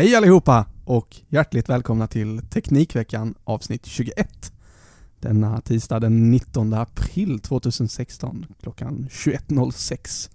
Hej 0.00 0.14
allihopa 0.14 0.66
och 0.84 1.16
hjärtligt 1.28 1.68
välkomna 1.68 2.06
till 2.06 2.40
Teknikveckan 2.50 3.34
avsnitt 3.44 3.86
21. 3.86 4.52
Denna 5.18 5.60
tisdag 5.60 6.00
den 6.00 6.30
19 6.30 6.74
april 6.74 7.40
2016 7.40 8.46
klockan 8.62 9.08
21.06 9.10 10.30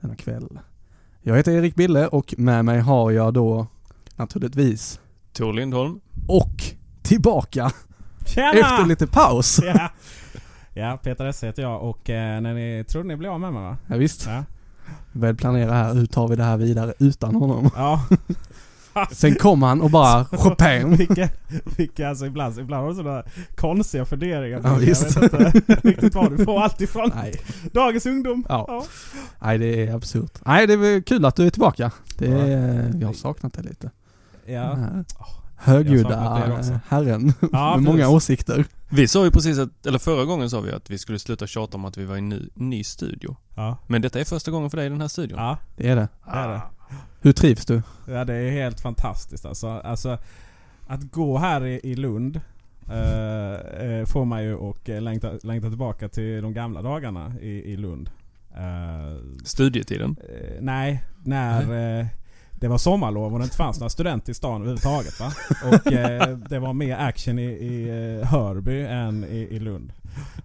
denna 0.00 0.16
kväll. 0.16 0.58
Jag 1.22 1.36
heter 1.36 1.52
Erik 1.52 1.74
Bille 1.74 2.06
och 2.08 2.34
med 2.38 2.64
mig 2.64 2.80
har 2.80 3.10
jag 3.10 3.34
då 3.34 3.66
naturligtvis 4.16 5.00
Tor 5.32 5.52
Lindholm. 5.52 6.00
och 6.28 6.62
tillbaka 7.02 7.72
Tjena! 8.26 8.50
efter 8.50 8.86
lite 8.86 9.06
paus. 9.06 9.60
Ja. 9.64 9.90
ja, 10.74 10.98
Peter 11.02 11.24
Esse 11.24 11.46
heter 11.46 11.62
jag 11.62 11.82
och 11.82 12.10
eh, 12.10 12.40
när 12.40 12.54
ni 12.54 12.84
trodde 12.88 13.08
ni 13.08 13.16
blev 13.16 13.32
av 13.32 13.40
med 13.40 13.52
mig 13.52 13.62
va? 13.62 13.76
Ja, 13.86 13.96
visst, 13.96 14.26
Ja. 14.26 14.44
väl 15.12 15.36
planera 15.36 15.72
här, 15.72 15.94
hur 15.94 16.06
tar 16.06 16.28
vi 16.28 16.36
det 16.36 16.44
här 16.44 16.56
vidare 16.56 16.94
utan 16.98 17.34
honom? 17.34 17.70
ja. 17.76 18.06
Sen 19.12 19.34
kom 19.34 19.62
han 19.62 19.80
och 19.80 19.90
bara 19.90 20.24
Chopin. 20.24 20.96
vilka, 20.96 21.28
vilka, 21.76 22.08
alltså 22.08 22.26
ibland, 22.26 22.58
ibland 22.58 22.82
har 22.82 22.88
du 22.90 22.94
sådana 22.96 23.22
konstiga 23.56 24.04
funderingar. 24.04 24.60
Ja, 24.64 24.74
visst. 24.74 25.16
Jag 25.16 25.30
vet 25.40 25.54
inte 25.54 25.74
riktigt 25.88 26.14
var 26.14 26.30
du 26.30 26.44
får 26.44 26.60
allt 26.62 26.80
ifrån. 26.80 27.10
Nej, 27.14 27.40
Dagens 27.72 28.06
ungdom. 28.06 28.46
Ja. 28.48 28.84
nej 29.42 29.58
det 29.58 29.86
är 29.86 29.94
absurt. 29.94 30.38
Nej 30.46 30.66
det 30.66 30.72
är 30.72 30.76
väl 30.76 31.02
kul 31.02 31.24
att 31.24 31.36
du 31.36 31.46
är 31.46 31.50
tillbaka. 31.50 31.90
Det 32.18 32.26
Ja. 32.26 32.36
är, 32.38 32.90
vi 32.94 33.04
har 33.04 33.12
saknat 33.12 33.52
det 33.52 33.62
lite. 33.62 33.90
Ja. 34.46 34.52
Jag 34.52 35.04
högljudda 35.56 36.44
er 36.46 36.80
herren 36.88 37.32
Ja, 37.52 37.76
med 37.76 37.82
många 37.84 38.08
åsikter. 38.08 38.64
Vi 38.88 39.08
sa 39.08 39.24
ju 39.24 39.30
precis 39.30 39.58
att, 39.58 39.86
eller 39.86 39.98
förra 39.98 40.24
gången 40.24 40.50
sa 40.50 40.60
vi 40.60 40.72
att 40.72 40.90
vi 40.90 40.98
skulle 40.98 41.18
sluta 41.18 41.46
tjata 41.46 41.76
om 41.76 41.84
att 41.84 41.96
vi 41.98 42.04
var 42.04 42.14
i 42.14 42.18
en 42.18 42.28
ny, 42.28 42.48
ny 42.54 42.84
studio. 42.84 43.36
Ja. 43.54 43.76
Men 43.86 44.02
detta 44.02 44.20
är 44.20 44.24
första 44.24 44.50
gången 44.50 44.70
för 44.70 44.76
dig 44.76 44.86
i 44.86 44.88
den 44.88 45.00
här 45.00 45.08
studion. 45.08 45.38
Ja, 45.38 45.58
Det 45.76 45.88
är 45.88 45.96
det. 45.96 46.08
det 46.24 46.30
är 46.38 46.48
det. 46.48 46.60
Hur 47.20 47.32
trivs 47.32 47.66
du? 47.66 47.82
Ja, 48.06 48.24
det 48.24 48.34
är 48.34 48.50
helt 48.50 48.80
fantastiskt 48.80 49.46
alltså. 49.46 49.68
alltså 49.68 50.18
att 50.86 51.10
gå 51.10 51.38
här 51.38 51.66
i, 51.66 51.80
i 51.82 51.94
Lund 51.94 52.40
eh, 52.90 53.52
eh, 53.86 54.06
får 54.06 54.24
man 54.24 54.44
ju 54.44 54.54
och 54.54 54.90
eh, 54.90 55.02
längta, 55.02 55.32
längta 55.42 55.68
tillbaka 55.68 56.08
till 56.08 56.42
de 56.42 56.52
gamla 56.52 56.82
dagarna 56.82 57.32
i, 57.40 57.72
i 57.72 57.76
Lund. 57.76 58.10
Eh, 58.56 59.16
Studietiden. 59.44 60.16
Eh, 60.28 60.56
nej, 60.60 61.04
när 61.24 61.98
eh, 62.00 62.06
det 62.62 62.68
var 62.68 62.78
sommarlov 62.78 63.32
och 63.32 63.38
det 63.38 63.44
inte 63.44 63.56
fanns 63.56 63.80
några 63.80 63.90
studenter 63.90 64.30
i 64.30 64.34
stan 64.34 64.54
överhuvudtaget. 64.54 65.20
Va? 65.20 65.32
Och 65.64 65.92
eh, 65.92 66.38
det 66.38 66.58
var 66.58 66.72
mer 66.72 66.96
action 66.96 67.38
i, 67.38 67.42
i 67.42 67.88
eh, 67.88 68.28
Hörby 68.28 68.82
än 68.82 69.24
i, 69.24 69.36
i 69.36 69.58
Lund. 69.58 69.92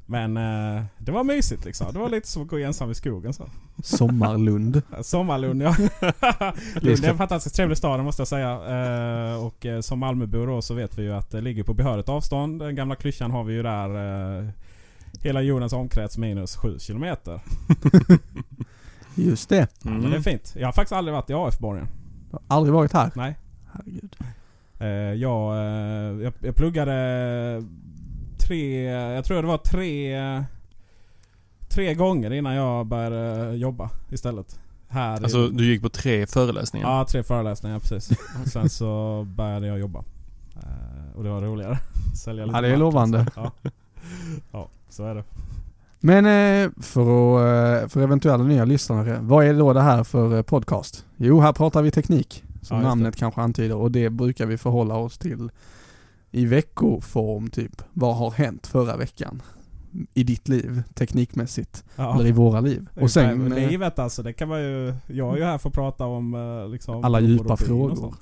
Men 0.05 0.37
eh, 0.37 0.83
det 0.97 1.11
var 1.11 1.23
mysigt 1.23 1.65
liksom. 1.65 1.93
Det 1.93 1.99
var 1.99 2.09
lite 2.09 2.27
som 2.27 2.41
att 2.41 2.47
gå 2.47 2.57
ensam 2.57 2.91
i 2.91 2.95
skogen 2.95 3.33
så. 3.33 3.49
Sommarlund. 3.83 4.81
Sommarlund 5.01 5.61
ja. 5.61 5.75
Lund 6.75 7.03
är 7.03 7.09
en 7.09 7.17
fantastiskt 7.17 7.55
trevlig 7.55 7.77
stad 7.77 8.03
måste 8.03 8.21
jag 8.21 8.27
säga. 8.27 8.51
Eh, 8.51 9.45
och 9.45 9.65
eh, 9.65 9.81
som 9.81 9.99
Malmöbo 9.99 10.45
då 10.45 10.61
så 10.61 10.73
vet 10.73 10.97
vi 10.97 11.03
ju 11.03 11.13
att 11.13 11.31
det 11.31 11.41
ligger 11.41 11.63
på 11.63 11.73
behörigt 11.73 12.09
avstånd. 12.09 12.59
Den 12.59 12.75
gamla 12.75 12.95
klyschan 12.95 13.31
har 13.31 13.43
vi 13.43 13.53
ju 13.53 13.63
där. 13.63 13.89
Eh, 14.39 14.49
hela 15.21 15.41
jordens 15.41 15.73
omkrets 15.73 16.17
minus 16.17 16.55
7 16.55 16.79
kilometer. 16.79 17.39
Just 19.15 19.49
det. 19.49 19.67
Men 19.81 20.11
det 20.11 20.17
är 20.17 20.21
fint. 20.21 20.53
Jag 20.59 20.67
har 20.67 20.73
faktiskt 20.73 20.93
aldrig 20.93 21.13
varit 21.13 21.29
i 21.29 21.33
AF-borgen. 21.33 21.87
Du 22.29 22.37
har 22.37 22.41
aldrig 22.47 22.73
varit 22.73 22.93
här? 22.93 23.11
Nej. 23.15 23.35
Herregud. 23.71 24.15
Eh, 24.79 24.87
jag, 24.87 25.57
eh, 25.57 26.23
jag, 26.23 26.33
jag 26.39 26.55
pluggade 26.55 27.63
tre, 28.47 28.83
jag 28.91 29.25
tror 29.25 29.41
det 29.41 29.47
var 29.47 29.57
tre, 29.57 30.15
tre 31.69 31.93
gånger 31.93 32.33
innan 32.33 32.53
jag 32.55 32.85
började 32.85 33.55
jobba 33.55 33.89
istället. 34.09 34.59
Här 34.89 35.11
Alltså 35.23 35.37
i, 35.47 35.49
du 35.51 35.65
gick 35.65 35.81
på 35.81 35.89
tre 35.89 36.27
föreläsningar. 36.27 36.89
Ja, 36.89 37.05
tre 37.09 37.23
föreläsningar 37.23 37.79
precis. 37.79 38.11
Och 38.11 38.47
sen 38.51 38.69
så 38.69 39.23
började 39.35 39.67
jag 39.67 39.79
jobba. 39.79 40.03
Eh, 40.55 41.15
och 41.17 41.23
det 41.23 41.29
var 41.29 41.41
roligare. 41.41 41.79
Sälja 42.15 42.45
lite 42.45 42.57
Ja, 42.57 42.61
det 42.61 42.67
är 42.67 42.77
lovande. 42.77 43.23
liksom. 43.23 43.51
Ja. 43.63 43.71
ja, 44.51 44.69
så 44.89 45.05
är 45.05 45.15
det. 45.15 45.23
Men 46.07 46.25
eh, 46.25 46.69
för, 46.81 47.01
att, 47.01 47.83
eh, 47.83 47.89
för 47.89 48.01
eventuella 48.01 48.43
nya 48.43 48.65
lyssnare, 48.65 49.19
vad 49.21 49.45
är 49.45 49.53
då 49.53 49.73
det 49.73 49.81
här 49.81 50.03
för 50.03 50.35
eh, 50.35 50.41
podcast? 50.41 51.05
Jo, 51.17 51.39
här 51.39 51.53
pratar 51.53 51.81
vi 51.81 51.91
teknik, 51.91 52.43
som 52.61 52.77
Ja, 52.77 52.83
namnet 52.83 53.15
kanske 53.15 53.41
antyder, 53.41 53.75
och 53.75 53.91
det 53.91 54.09
brukar 54.09 54.45
vi 54.45 54.57
förhålla 54.57 54.95
oss 54.95 55.17
till 55.17 55.51
i 56.31 56.45
veckoform 56.45 57.49
typ. 57.49 57.81
Vad 57.93 58.15
har 58.15 58.31
hänt 58.31 58.67
förra 58.67 58.97
veckan? 58.97 59.41
I 60.13 60.23
ditt 60.23 60.47
liv, 60.47 60.83
teknikmässigt. 60.93 61.83
Ja. 61.95 62.15
Eller 62.15 62.25
i 62.25 62.31
våra 62.31 62.61
liv. 62.61 62.89
Och 63.01 63.11
sen 63.11 63.49
livet 63.49 63.99
alltså, 63.99 64.23
det 64.23 64.33
kan 64.33 64.47
man 64.47 64.61
ju... 64.61 64.93
Jag 65.07 65.33
är 65.33 65.37
ju 65.37 65.43
här 65.43 65.57
för 65.57 65.69
att 65.69 65.75
prata 65.75 66.05
om 66.05 66.67
liksom... 66.71 67.03
alla 67.03 67.19
djupa 67.19 67.57
frågor. 67.57 68.15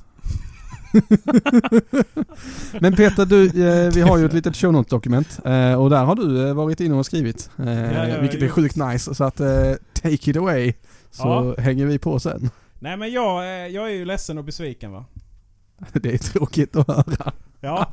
Men 2.79 2.95
Peter, 2.95 3.25
du, 3.25 3.45
eh, 3.45 3.91
vi 3.93 4.01
har 4.01 4.17
ju 4.17 4.25
ett 4.25 4.33
litet 4.33 4.55
show 4.55 4.73
notes 4.73 4.89
dokument 4.89 5.39
eh, 5.45 5.73
och 5.73 5.89
där 5.89 6.03
har 6.03 6.15
du 6.15 6.47
eh, 6.47 6.53
varit 6.53 6.79
inne 6.79 6.95
och 6.95 7.05
skrivit. 7.05 7.49
Ja, 7.55 7.73
ja, 8.07 8.21
vilket 8.21 8.41
är 8.41 8.49
sjukt 8.49 8.75
nice. 8.75 9.15
Så 9.15 9.23
att 9.23 9.37
take 9.93 10.31
it 10.31 10.37
away. 10.37 10.73
Så 11.11 11.55
hänger 11.57 11.85
vi 11.85 11.99
på 11.99 12.19
sen. 12.19 12.49
Nej 12.79 12.97
men 12.97 13.11
jag, 13.11 13.45
jag 13.71 13.85
är 13.85 13.93
ju 13.93 14.05
ledsen 14.05 14.37
och 14.37 14.43
besviken 14.43 14.91
va. 14.91 15.05
Det 15.93 16.13
är 16.13 16.17
tråkigt 16.17 16.75
att 16.75 16.87
höra. 16.87 17.31
Ja. 17.61 17.91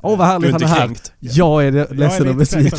Åh 0.00 0.18
vad 0.18 0.26
Du 0.26 0.30
härligt 0.30 0.48
är 0.48 0.52
han 0.52 0.62
är 0.62 0.66
här. 0.66 0.86
kränkt. 0.86 1.12
Jag 1.20 1.66
är 1.66 1.72
det- 1.72 1.78
Jag 1.78 1.90
är 1.90 1.94
ledsen 1.94 2.28
och 2.28 2.36
besviken. 2.36 2.78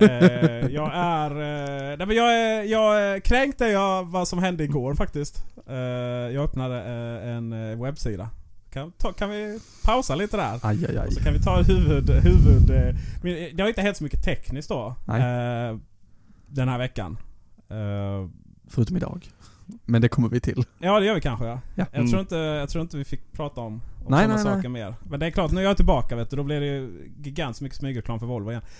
eh, 0.00 0.66
jag 0.74 0.90
är... 0.94 1.30
Eh, 1.30 1.96
nej 1.98 2.06
men 2.06 2.16
jag 2.16 2.34
är, 2.40 2.62
jag 2.62 3.00
är 3.02 3.20
kränkt 3.20 3.60
är 3.60 3.66
jag 3.68 4.04
vad 4.04 4.28
som 4.28 4.38
hände 4.38 4.64
igår 4.64 4.94
faktiskt. 4.94 5.44
Eh, 5.68 5.74
jag 6.34 6.44
öppnade 6.44 6.76
eh, 6.78 7.28
en 7.36 7.52
eh, 7.72 7.82
webbsida. 7.82 8.28
Kan, 8.72 8.92
ta, 8.92 9.12
kan 9.12 9.30
vi 9.30 9.60
pausa 9.84 10.14
lite 10.14 10.36
där? 10.36 10.58
Aj, 10.62 10.86
aj, 10.88 10.98
aj. 10.98 11.06
Och 11.06 11.12
så 11.12 11.20
kan 11.20 11.32
vi 11.32 11.42
ta 11.42 11.62
huvud... 11.62 12.10
huvud 12.10 12.70
men 13.22 13.56
det 13.56 13.62
har 13.62 13.68
inte 13.68 13.82
hänt 13.82 13.96
så 13.96 14.04
mycket 14.04 14.24
tekniskt 14.24 14.68
då. 14.68 14.94
Nej. 15.04 15.78
Den 16.46 16.68
här 16.68 16.78
veckan. 16.78 17.18
Förutom 18.70 18.96
idag. 18.96 19.28
Men 19.84 20.02
det 20.02 20.08
kommer 20.08 20.28
vi 20.28 20.40
till. 20.40 20.64
ja 20.78 21.00
det 21.00 21.06
gör 21.06 21.14
vi 21.14 21.20
kanske 21.20 21.46
ja. 21.46 21.60
Ja. 21.74 21.86
Jag, 21.92 22.08
tror 22.08 22.20
inte, 22.20 22.36
jag 22.36 22.68
tror 22.68 22.82
inte 22.82 22.96
vi 22.96 23.04
fick 23.04 23.32
prata 23.32 23.60
om, 23.60 23.66
om 23.66 23.80
Nej, 23.98 24.04
sådana 24.04 24.26
nej, 24.26 24.44
nej. 24.44 24.54
saker 24.54 24.68
mer. 24.68 24.94
Men 25.10 25.20
det 25.20 25.26
är 25.26 25.30
klart, 25.30 25.50
nu 25.50 25.60
är 25.60 25.64
jag 25.64 25.76
tillbaka 25.76 26.16
vet 26.16 26.30
du. 26.30 26.36
Då 26.36 26.42
blir 26.42 26.60
det 26.60 26.66
ju 26.66 27.10
gigantiskt 27.22 27.62
mycket 27.62 27.78
smygreklam 27.78 28.18
för 28.18 28.26
Volvo 28.26 28.50
igen. 28.50 28.62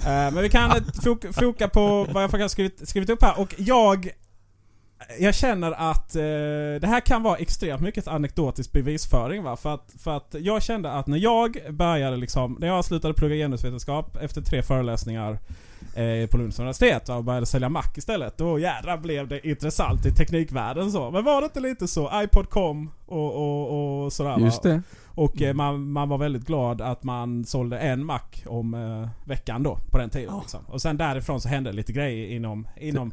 Eh, 0.00 0.06
men 0.06 0.42
vi 0.42 0.48
kan 0.48 0.70
foka, 1.04 1.32
foka 1.32 1.68
på 1.68 2.04
vad 2.04 2.22
jag 2.22 2.30
faktiskt 2.30 2.42
har 2.42 2.48
skrivit, 2.48 2.88
skrivit 2.88 3.10
upp 3.10 3.22
här. 3.22 3.40
Och 3.40 3.54
jag... 3.58 4.10
Jag 5.18 5.34
känner 5.34 5.72
att 5.72 6.16
eh, 6.16 6.22
det 6.80 6.86
här 6.86 7.00
kan 7.00 7.22
vara 7.22 7.36
extremt 7.36 7.80
mycket 7.80 8.08
anekdotisk 8.08 8.72
bevisföring 8.72 9.42
va. 9.42 9.56
För 9.56 9.74
att, 9.74 9.94
för 9.98 10.16
att 10.16 10.34
jag 10.38 10.62
kände 10.62 10.92
att 10.92 11.06
när 11.06 11.18
jag 11.18 11.56
började 11.70 12.16
liksom, 12.16 12.56
när 12.60 12.66
jag 12.66 12.84
slutade 12.84 13.14
plugga 13.14 13.34
genusvetenskap 13.34 14.16
efter 14.16 14.42
tre 14.42 14.62
föreläsningar 14.62 15.38
eh, 15.94 16.26
på 16.26 16.36
Lunds 16.36 16.58
universitet 16.58 17.08
och 17.08 17.24
började 17.24 17.46
sälja 17.46 17.68
Mac 17.68 17.84
istället. 17.96 18.38
Då 18.38 18.58
jädrar 18.58 18.98
blev 18.98 19.28
det 19.28 19.48
intressant 19.48 20.06
i 20.06 20.12
teknikvärlden 20.12 20.92
så. 20.92 21.10
Men 21.10 21.24
var 21.24 21.40
det 21.40 21.44
inte 21.44 21.60
lite 21.60 21.88
så? 21.88 22.10
iPod 22.22 22.50
kom 22.50 22.90
och, 23.06 23.34
och, 23.34 24.04
och 24.04 24.12
sådär? 24.12 24.38
Just 24.38 24.62
det. 24.62 24.82
Och 25.14 25.42
eh, 25.42 25.54
man, 25.54 25.90
man 25.90 26.08
var 26.08 26.18
väldigt 26.18 26.46
glad 26.46 26.80
att 26.80 27.02
man 27.02 27.44
sålde 27.44 27.78
en 27.78 28.04
Mac 28.04 28.20
om 28.46 28.74
eh, 28.74 29.28
veckan 29.28 29.62
då, 29.62 29.78
på 29.90 29.98
den 29.98 30.10
tiden. 30.10 30.34
Ja. 30.34 30.40
Liksom. 30.40 30.60
Och 30.66 30.82
sen 30.82 30.96
därifrån 30.96 31.40
så 31.40 31.48
hände 31.48 31.72
lite 31.72 31.92
grejer 31.92 32.28
inom, 32.28 32.68
inom 32.76 33.12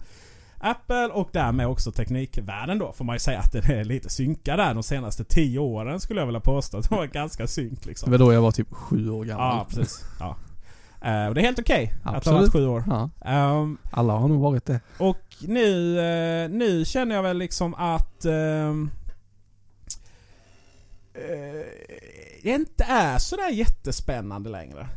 Apple 0.59 1.07
och 1.07 1.29
därmed 1.31 1.67
också 1.67 1.91
teknikvärlden 1.91 2.79
då. 2.79 2.93
Får 2.93 3.05
man 3.05 3.15
ju 3.15 3.19
säga 3.19 3.39
att 3.39 3.51
den 3.51 3.71
är 3.71 3.83
lite 3.83 4.09
synkad 4.09 4.59
där 4.59 4.73
de 4.73 4.83
senaste 4.83 5.23
tio 5.23 5.59
åren 5.59 5.99
skulle 5.99 6.21
jag 6.21 6.25
vilja 6.25 6.39
påstå. 6.39 6.79
Det 6.79 6.91
var 6.91 7.05
ganska 7.05 7.47
synk 7.47 7.83
Det 7.83 7.89
liksom. 7.89 8.11
var 8.11 8.17
då 8.17 8.33
jag 8.33 8.41
var 8.41 8.51
typ 8.51 8.73
sju 8.73 9.09
år 9.09 9.25
gammal. 9.25 9.57
Ja, 9.57 9.65
precis. 9.69 10.05
Ja. 10.19 10.35
Eh, 11.01 11.27
och 11.27 11.35
det 11.35 11.41
är 11.41 11.45
helt 11.45 11.59
okej 11.59 11.93
att 12.03 12.25
ha 12.25 12.33
varit 12.33 12.51
sju 12.51 12.67
år. 12.67 12.83
Ja, 12.87 13.09
Ehm, 13.25 13.77
alla 13.91 14.13
har 14.13 14.27
nog 14.27 14.41
varit 14.41 14.65
det. 14.65 14.79
och 14.97 15.19
nu, 15.41 15.99
eh, 15.99 16.49
nu 16.49 16.85
känner 16.85 17.15
jag 17.15 17.23
väl 17.23 17.37
liksom 17.37 17.73
att 17.75 18.25
ehm, 18.25 18.89
eh, 21.13 21.65
det 22.43 22.49
inte 22.49 22.83
är 22.83 23.17
sådär 23.17 23.49
jättespännande 23.49 24.49
längre. 24.49 24.87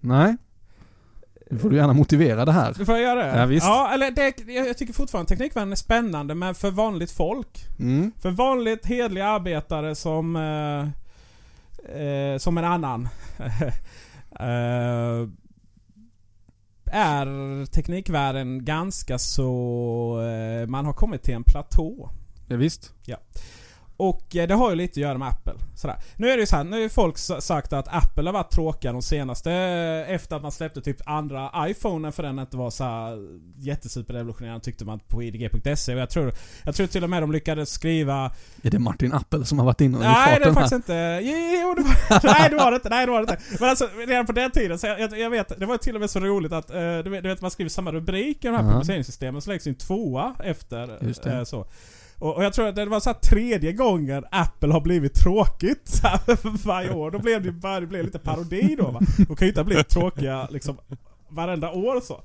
Nej. 0.00 0.36
Nu 1.50 1.58
får 1.58 1.70
du 1.70 1.76
gärna 1.76 1.92
motivera 1.92 2.44
det 2.44 2.52
här. 2.52 2.72
Får 2.72 2.94
jag 2.94 3.00
göra 3.00 3.32
det? 3.32 3.38
Ja, 3.40 3.46
visst. 3.46 3.66
Ja, 3.66 3.90
eller 3.94 4.10
det, 4.10 4.34
jag 4.52 4.68
jag 4.68 4.78
tycker 4.78 4.92
fortfarande 4.92 5.28
teknikvärlden 5.28 5.72
är 5.72 5.76
spännande 5.76 6.34
men 6.34 6.54
för 6.54 6.70
vanligt 6.70 7.10
folk. 7.10 7.66
Mm. 7.78 8.12
För 8.20 8.30
vanligt 8.30 8.86
hedliga 8.86 9.26
arbetare 9.28 9.94
som... 9.94 10.36
Eh, 10.36 10.88
som 12.38 12.58
en 12.58 12.64
annan. 12.64 13.08
eh, 14.40 15.28
är 16.86 17.66
teknikvärlden 17.66 18.64
ganska 18.64 19.18
så... 19.18 20.20
Eh, 20.20 20.66
man 20.66 20.86
har 20.86 20.92
kommit 20.92 21.22
till 21.22 21.34
en 21.34 21.44
platå. 21.44 22.10
Ja, 22.48 22.56
visst. 22.56 22.92
Och 23.96 24.36
eh, 24.36 24.48
det 24.48 24.54
har 24.54 24.70
ju 24.70 24.76
lite 24.76 24.92
att 24.92 24.96
göra 24.96 25.18
med 25.18 25.28
Apple. 25.28 25.52
Sådär. 25.76 25.96
Nu 26.16 26.30
är 26.30 26.36
det 26.36 26.40
ju 26.40 26.46
så 26.46 26.56
här, 26.56 26.64
nu 26.64 26.70
har 26.72 26.80
ju 26.80 26.88
folk 26.88 27.18
sagt 27.18 27.72
att 27.72 27.88
Apple 27.88 28.24
har 28.28 28.32
varit 28.32 28.50
tråkiga 28.50 28.92
de 28.92 29.02
senaste, 29.02 29.52
eh, 29.52 30.14
efter 30.14 30.36
att 30.36 30.42
man 30.42 30.52
släppte 30.52 30.80
typ 30.80 30.96
andra 31.06 31.50
iPhonen 31.68 32.12
för 32.12 32.22
den 32.22 32.38
inte 32.38 32.56
var 32.56 32.70
så 32.70 32.84
här 32.84 33.18
jättesuperrevolutionerande 33.58 34.64
tyckte 34.64 34.84
man 34.84 34.98
på 35.08 35.22
idg.se. 35.22 35.94
Och 35.94 36.00
jag 36.00 36.10
tror, 36.10 36.32
jag 36.64 36.74
tror 36.74 36.86
till 36.86 37.04
och 37.04 37.10
med 37.10 37.22
de 37.22 37.32
lyckades 37.32 37.70
skriva... 37.70 38.32
Är 38.62 38.70
det 38.70 38.78
Martin 38.78 39.12
Appel 39.12 39.46
som 39.46 39.58
har 39.58 39.66
varit 39.66 39.80
inne 39.80 39.96
och 39.96 40.02
Nej 40.04 40.38
det 40.38 40.44
är 40.44 40.46
här? 40.46 40.52
faktiskt 40.54 40.72
inte... 40.72 41.20
Jo, 41.22 41.74
det 41.74 41.82
var, 41.82 42.20
nej 42.40 42.50
det 42.50 42.56
var 42.56 42.70
det 42.70 42.76
inte, 42.76 42.88
nej 42.88 43.06
det 43.06 43.12
var 43.12 43.18
det 43.26 43.32
inte. 43.32 43.38
Men 43.60 43.68
alltså 43.68 43.88
redan 44.06 44.26
på 44.26 44.32
den 44.32 44.50
tiden, 44.50 44.78
så 44.78 44.86
jag, 44.86 45.18
jag, 45.18 45.30
vet, 45.30 45.58
det 45.60 45.66
var 45.66 45.76
till 45.76 45.94
och 45.94 46.00
med 46.00 46.10
så 46.10 46.20
roligt 46.20 46.52
att 46.52 46.70
eh, 46.70 46.98
du, 46.98 47.10
vet, 47.20 47.40
man 47.40 47.50
skriver 47.50 47.68
samma 47.68 47.92
rubrik 47.92 48.44
i 48.44 48.48
de 48.48 48.54
här 48.54 48.64
Ja. 48.64 48.70
publiceringssystemen 48.72 49.42
så 49.42 49.50
läggs 49.50 49.66
en 49.66 49.74
tvåa 49.74 50.34
efter. 50.44 50.98
Just 51.00 51.22
det. 51.22 51.46
så. 51.46 51.66
Och, 52.18 52.36
och 52.36 52.44
jag 52.44 52.52
tror 52.52 52.68
att 52.68 52.76
det 52.76 52.86
var 52.86 53.00
så 53.00 53.14
tredje 53.14 53.72
gången 53.72 54.24
Apple 54.30 54.72
har 54.72 54.80
blivit 54.80 55.14
tråkigt 55.14 55.88
så 55.88 56.06
här, 56.06 56.64
varje 56.66 56.92
år. 56.92 57.10
Då 57.10 57.18
blev 57.18 57.42
det 57.42 57.48
ju 57.48 57.52
bara 57.52 57.80
det 57.80 57.86
blev 57.86 58.04
lite 58.04 58.18
parodi 58.18 58.76
då 58.78 58.90
va. 58.90 59.00
De 59.16 59.36
kan 59.36 59.46
ju 59.46 59.48
inte 59.48 59.60
ha 59.60 59.64
blivit 59.64 59.88
tråkiga 59.88 60.48
liksom 60.50 60.78
varenda 61.28 61.70
år 61.70 62.00
så. 62.00 62.22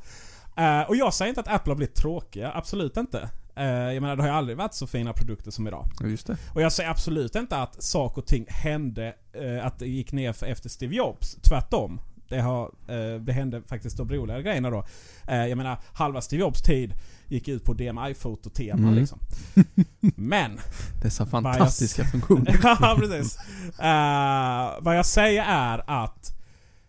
Eh, 0.58 0.82
och 0.82 0.96
jag 0.96 1.14
säger 1.14 1.30
inte 1.30 1.42
att 1.42 1.48
Apple 1.48 1.72
har 1.72 1.76
blivit 1.76 1.96
tråkiga, 1.96 2.52
absolut 2.56 2.98
inte. 2.98 3.30
Eh, 3.56 3.66
jag 3.66 4.02
menar 4.02 4.16
det 4.16 4.22
har 4.22 4.30
ju 4.30 4.36
aldrig 4.36 4.58
varit 4.58 4.74
så 4.74 4.88
fina 4.88 5.14
produkter 5.14 5.52
som 5.52 5.68
idag. 5.68 5.88
Just 6.04 6.28
det. 6.28 6.38
Och 6.54 6.62
jag 6.62 6.72
säger 6.72 6.90
absolut 6.90 7.36
inte 7.36 7.58
att 7.58 7.84
saker 7.84 8.22
och 8.22 8.28
ting 8.28 8.46
hände, 8.50 9.14
eh, 9.34 9.66
att 9.66 9.80
det 9.80 9.88
gick 9.88 10.12
ner 10.12 10.44
efter 10.44 10.70
Steve 10.70 10.96
Jobs. 10.96 11.36
Tvärtom. 11.36 12.02
Det, 12.28 12.40
har, 12.40 12.72
det 13.20 13.32
hände 13.32 13.62
faktiskt 13.62 13.98
de 13.98 14.10
roliga 14.10 14.42
grejerna 14.42 14.70
då. 14.70 14.84
Jag 15.28 15.58
menar, 15.58 15.78
halva 15.94 16.22
Steve 16.22 16.40
Jobs 16.40 16.62
tid 16.62 16.94
gick 17.30 17.48
ut 17.48 17.64
på 17.66 17.74
DMI-fototema 17.74 18.78
Mm. 18.88 18.94
liksom. 18.96 19.20
Men, 20.16 20.60
Dessa 21.02 21.26
fantastiska 21.26 22.04
funktioner. 22.06 22.60
ja 22.64 22.96
precis. 23.00 23.38
Eh, 23.80 24.84
vad 24.84 24.98
jag 24.98 25.06
säger 25.06 25.44
är 25.48 25.84
att 26.04 26.36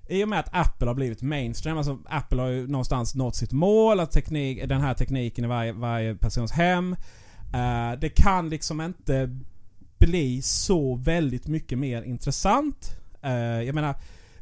i 0.08 0.24
och 0.24 0.28
med 0.28 0.40
att 0.40 0.48
Apple 0.52 0.86
har 0.86 0.94
blivit 0.94 1.22
mainstream, 1.22 1.78
alltså 1.78 1.98
Apple 2.08 2.40
har 2.42 2.48
ju 2.48 2.66
någonstans 2.66 3.14
nått 3.14 3.36
sitt 3.36 3.52
mål, 3.52 4.00
att 4.00 4.10
teknik, 4.12 4.68
den 4.68 4.80
här 4.80 4.94
tekniken 4.94 5.44
i 5.44 5.48
varje, 5.48 5.72
varje 5.72 6.14
persons 6.14 6.52
hem. 6.52 6.96
Eh, 7.54 7.98
det 8.00 8.08
kan 8.08 8.48
liksom 8.48 8.80
inte 8.80 9.38
bli 9.98 10.42
så 10.42 10.94
väldigt 10.94 11.46
mycket 11.46 11.78
mer 11.78 12.02
intressant. 12.02 12.90
Eh, 13.22 13.32
jag 13.62 13.74
menar, 13.74 13.94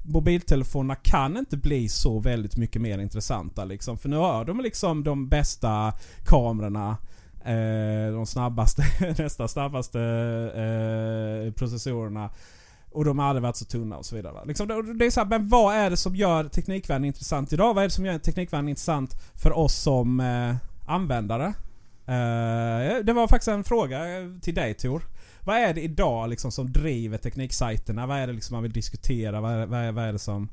mobiltelefonerna 0.09 0.95
kan 0.95 1.37
inte 1.37 1.57
bli 1.57 1.89
så 1.89 2.19
väldigt 2.19 2.57
mycket 2.57 2.83
mer 2.83 2.99
intressanta 2.99 3.65
liksom. 3.65 3.99
För 3.99 4.09
nu 4.09 4.17
har 4.17 4.45
de 4.45 4.61
liksom 4.61 5.05
de 5.05 5.29
bästa 5.29 5.93
kamerorna. 6.27 6.97
Eh, 7.45 8.13
de 8.13 8.27
snabbaste, 8.27 8.83
nästa 9.19 9.49
snabbaste 9.49 10.01
eh, 10.57 11.53
processorerna. 11.53 12.31
Och 12.91 13.05
de 13.05 13.19
har 13.19 13.27
aldrig 13.27 13.43
varit 13.43 13.57
så 13.57 13.65
tunna 13.65 13.97
och 13.97 14.07
så 14.07 14.17
vidare. 14.17 14.33
va. 14.33 14.45
Liksom, 14.45 14.69
det, 14.69 14.95
det 14.95 15.07
är 15.07 15.11
så 15.11 15.21
här, 15.21 15.27
men 15.27 15.49
vad 15.49 15.75
är 15.75 15.91
det 15.91 15.97
som 15.97 16.17
gör 16.17 16.45
teknikvärlden 16.45 17.05
intressant 17.05 17.53
idag? 17.53 17.75
Vad 17.75 17.85
är 17.85 17.89
det 17.89 17.95
som 17.95 18.07
gör 18.07 18.19
teknikvärlden 18.19 18.69
intressant 18.69 19.17
för 19.35 19.59
oss 19.59 19.75
som 19.75 20.21
eh, 20.21 20.57
användare? 20.87 21.55
Eh, 22.07 23.05
det 23.05 23.13
var 23.13 23.29
faktiskt 23.29 23.49
en 23.49 23.65
fråga 23.65 23.99
till 24.43 24.55
dig 24.55 24.75
Tor. 24.75 25.03
Vad 25.49 25.57
är 25.57 25.75
det 25.75 25.81
idag 25.81 26.31
liksom 26.31 26.53
som 26.53 26.73
driver 26.73 27.19
tekniksajterna? 27.19 28.07
Vad 28.07 28.19
är 28.19 28.27
det 28.27 28.33
liksom 28.33 28.55
man 28.55 28.63
vill 28.63 28.73
diskutera? 28.73 29.41
Vad 29.41 29.53
är, 29.53 29.67
vad 29.67 29.81
är, 29.81 29.93
vad 29.93 30.05
är 30.05 30.13
det 30.13 30.19
som... 30.19 30.49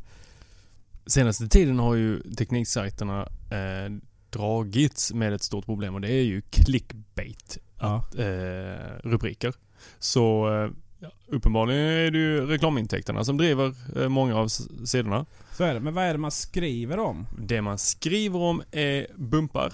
Senaste 1.05 1.47
tiden 1.47 1.79
har 1.79 1.95
ju 1.95 2.19
tekniksajterna 2.19 3.21
eh, 3.51 3.91
dragits 4.29 5.13
med 5.13 5.33
ett 5.33 5.43
stort 5.43 5.65
problem 5.65 5.95
och 5.95 6.01
det 6.01 6.11
är 6.11 6.23
ju 6.23 6.41
clickbait. 6.41 7.57
Ja. 7.79 8.05
Eh, 8.17 8.99
rubriker. 9.03 9.53
Så 9.99 10.53
eh, 10.53 10.71
ja, 10.99 11.11
uppenbarligen 11.27 11.81
är 11.81 12.11
det 12.11 12.17
ju 12.17 12.45
reklamintäkterna 12.45 13.23
som 13.23 13.37
driver 13.37 13.73
eh, 13.95 14.09
många 14.09 14.35
av 14.35 14.47
sidorna. 14.85 15.25
Så 15.51 15.63
är 15.63 15.73
det. 15.73 15.79
Men 15.79 15.93
vad 15.93 16.03
är 16.03 16.13
det 16.13 16.19
man 16.19 16.31
skriver 16.31 16.99
om? 16.99 17.27
Det 17.39 17.61
man 17.61 17.77
skriver 17.77 18.39
om 18.39 18.63
är 18.71 19.07
bumpar. 19.15 19.73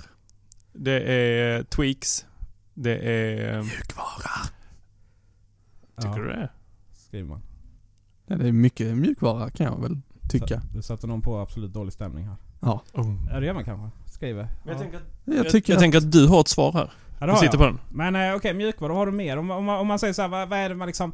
Det 0.74 1.01
är 1.01 1.63
tweaks. 1.63 2.25
Det 2.74 2.95
är... 2.97 3.62
Mjukvara. 3.62 4.51
Tycker 6.01 6.19
ja, 6.19 6.24
du 6.24 6.27
det? 6.27 6.50
skriver 6.94 7.30
man. 7.30 7.42
Ja, 8.27 8.36
det 8.36 8.48
är 8.48 8.51
mycket 8.51 8.98
mjukvara 8.98 9.50
kan 9.50 9.65
jag 9.65 9.81
väl 9.81 9.98
tycka. 10.30 10.62
Du 10.74 10.81
satte 10.81 11.07
någon 11.07 11.21
på 11.21 11.38
absolut 11.39 11.74
dålig 11.74 11.94
stämning 11.94 12.25
här. 12.27 12.36
Ja. 12.59 12.81
Oh. 12.94 13.15
Ja 13.31 13.39
det 13.39 13.45
gör 13.45 13.53
man 13.53 13.65
kanske. 13.65 13.89
Skriver. 14.12 14.48
Jag, 14.65 14.75
ja. 14.75 14.80
tänker 14.80 14.98
att, 14.98 15.03
Jag 15.25 15.36
jag, 15.38 15.50
tycker 15.50 15.74
jag 15.74 15.77
att, 15.77 15.81
tänker 15.81 15.98
att 15.98 16.12
du 16.12 16.27
har 16.27 16.42
ett 16.42 16.48
svar 16.48 16.71
här. 16.74 16.92
Ja, 17.19 17.27
Du 17.27 17.33
sitter 17.33 17.45
jag. 17.45 17.57
på 17.57 17.65
den. 17.65 17.80
Men 17.89 18.15
eh, 18.30 18.36
okej, 18.36 18.53
mjukvara. 18.53 18.89
Vad 18.89 18.98
har 18.98 19.06
du 19.06 19.12
mer? 19.12 19.38
Om, 19.38 19.51
om, 19.51 19.65
man- 19.65 19.80
om, 19.80 19.88
man, 19.88 20.00
säger 20.00 20.13
så 20.13 20.21
här, 20.21 20.30
vad, 20.30 20.50
vad 20.50 20.59
är 20.59 20.69
det 20.69 20.75
man 20.75 20.88
liksom... 20.88 21.13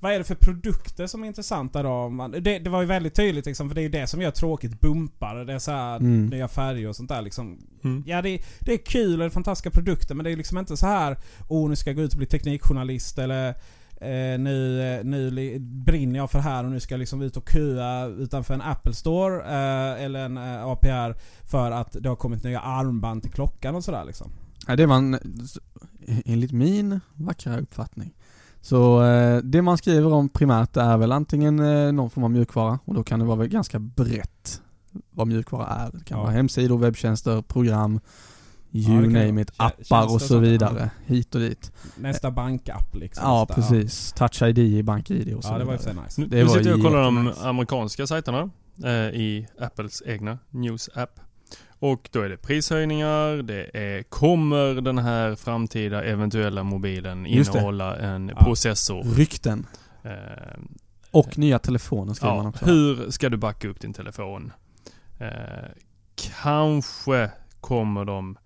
Vad 0.00 0.12
är 0.12 0.18
det 0.18 0.24
för 0.24 0.34
produkter 0.34 1.06
som 1.06 1.22
är 1.22 1.26
intressanta 1.26 1.82
då? 1.82 2.08
Man, 2.08 2.30
det, 2.30 2.58
det 2.58 2.70
var 2.70 2.80
ju 2.80 2.86
väldigt 2.86 3.14
tydligt 3.14 3.46
liksom, 3.46 3.68
för 3.68 3.74
det 3.74 3.80
är 3.80 3.82
ju 3.82 3.88
det 3.88 4.06
som 4.06 4.22
gör 4.22 4.30
tråkigt. 4.30 4.80
Bumpar, 4.80 5.34
det 5.36 5.52
är 5.52 5.58
så 5.58 5.70
här 5.70 5.96
Mm. 5.96 6.26
nya 6.26 6.48
färger 6.48 6.88
och 6.88 6.96
sånt 6.96 7.08
där 7.08 7.22
liksom. 7.22 7.58
Mm. 7.84 8.04
Ja 8.06 8.22
det, 8.22 8.42
det 8.60 8.72
är 8.72 8.78
kul 8.78 9.12
och 9.12 9.18
det 9.18 9.24
är 9.24 9.30
fantastiska 9.30 9.70
produkter 9.70 10.14
men 10.14 10.24
det 10.24 10.30
är 10.32 10.36
liksom 10.36 10.58
inte 10.58 10.76
så 10.76 10.86
här 10.86 11.16
Oh 11.48 11.68
nu 11.68 11.76
ska 11.76 11.90
jag 11.90 11.96
gå 11.96 12.02
ut 12.02 12.12
och 12.12 12.18
bli 12.18 12.26
teknikjournalist 12.26 13.18
eller 13.18 13.54
eh, 14.02 14.38
nu, 14.38 14.82
eh, 14.98 15.04
nu 15.04 15.58
brinner 15.60 16.16
jag 16.18 16.30
för 16.30 16.38
här 16.38 16.64
och 16.64 16.70
nu 16.70 16.80
ska 16.80 16.94
jag 16.94 16.98
liksom 16.98 17.22
ut 17.22 17.36
och 17.36 17.48
köa 17.50 18.06
utanför 18.06 18.54
en 18.54 18.62
Apple 18.62 18.92
Store 18.94 19.40
eh, 19.40 20.04
eller 20.04 20.24
en 20.24 20.36
eh, 20.36 20.64
APR 20.64 21.14
för 21.50 21.70
att 21.70 21.96
det 22.00 22.08
har 22.08 22.16
kommit 22.16 22.44
nya 22.44 22.60
armband 22.60 23.22
till 23.22 23.32
klockan 23.32 23.74
och 23.74 23.84
sådär 23.84 24.04
liksom. 24.04 24.30
ja, 24.66 24.76
det 24.76 24.86
man, 24.86 25.18
enligt 26.24 26.52
min 26.52 27.00
vackra 27.14 27.58
uppfattning. 27.58 28.14
Så 28.60 29.02
eh, 29.04 29.38
det 29.38 29.62
man 29.62 29.78
skriver 29.78 30.12
om 30.12 30.28
primärt 30.28 30.76
är 30.76 30.96
väl 30.96 31.12
antingen 31.12 31.60
eh, 31.60 31.92
någon 31.92 32.10
form 32.10 32.24
av 32.24 32.30
mjukvara 32.30 32.78
och 32.84 32.94
då 32.94 33.04
kan 33.04 33.18
det 33.18 33.24
vara 33.24 33.36
väl 33.36 33.48
ganska 33.48 33.78
brett 33.78 34.62
vad 35.10 35.26
mjukvara 35.28 35.66
är. 35.66 35.90
Det 35.92 36.04
kan 36.04 36.18
Ja. 36.18 36.22
vara 36.22 36.32
hemsidor, 36.32 36.78
webbtjänster, 36.78 37.42
program, 37.42 38.00
you 38.72 39.02
Ja, 39.02 39.24
name 39.24 39.42
it, 39.42 39.52
appar 39.56 40.14
och 40.14 40.22
så 40.22 40.38
vidare. 40.38 40.90
Hit 41.06 41.34
och 41.34 41.40
dit. 41.40 41.72
Nästa 41.96 42.30
bankapp 42.30 42.94
liksom. 42.94 43.24
Ja, 43.26 43.44
där, 43.48 43.54
precis. 43.54 44.12
Touch 44.12 44.42
ID 44.42 44.58
i 44.58 44.82
BankID 44.82 45.34
och 45.34 45.44
så 45.44 45.52
Ja, 45.52 45.58
det 45.58 45.64
var 45.64 45.72
ju 45.72 45.78
nice. 45.78 46.22
Det 46.22 46.36
nu 46.36 46.44
var 46.44 46.56
sitter 46.56 46.70
jag 46.70 46.78
och 46.78 46.84
kollar 46.84 47.02
de 47.02 47.32
amerikanska 47.42 48.06
sajterna 48.06 48.50
eh, 48.84 48.90
i 48.92 49.48
Apples 49.60 50.02
egna 50.06 50.38
News-app. 50.50 51.20
Och 51.78 52.08
då 52.12 52.20
är 52.20 52.28
det 52.28 52.36
prishöjningar, 52.36 53.42
det 53.42 53.70
är 53.78 54.02
kommer 54.02 54.80
den 54.80 54.98
här 54.98 55.34
framtida 55.34 56.04
eventuella 56.04 56.62
mobilen 56.62 57.26
Just 57.26 57.52
det. 57.52 57.58
innehålla 57.58 57.96
en 57.96 58.28
Ja. 58.28 58.44
processor? 58.44 59.02
Rykten. 59.02 59.66
Eh, 60.02 60.10
Och 61.10 61.38
nya 61.38 61.58
telefoner 61.58 62.14
skriver 62.14 62.34
man 62.34 62.44
ja, 62.44 62.48
också. 62.50 62.64
hur 62.64 63.10
ska 63.10 63.28
du 63.28 63.36
backa 63.36 63.68
upp 63.68 63.80
din 63.80 63.92
telefon? 63.92 64.52
Eh, 65.18 65.28
kanske 66.42 67.30
kommer 67.60 68.04
de 68.04 68.36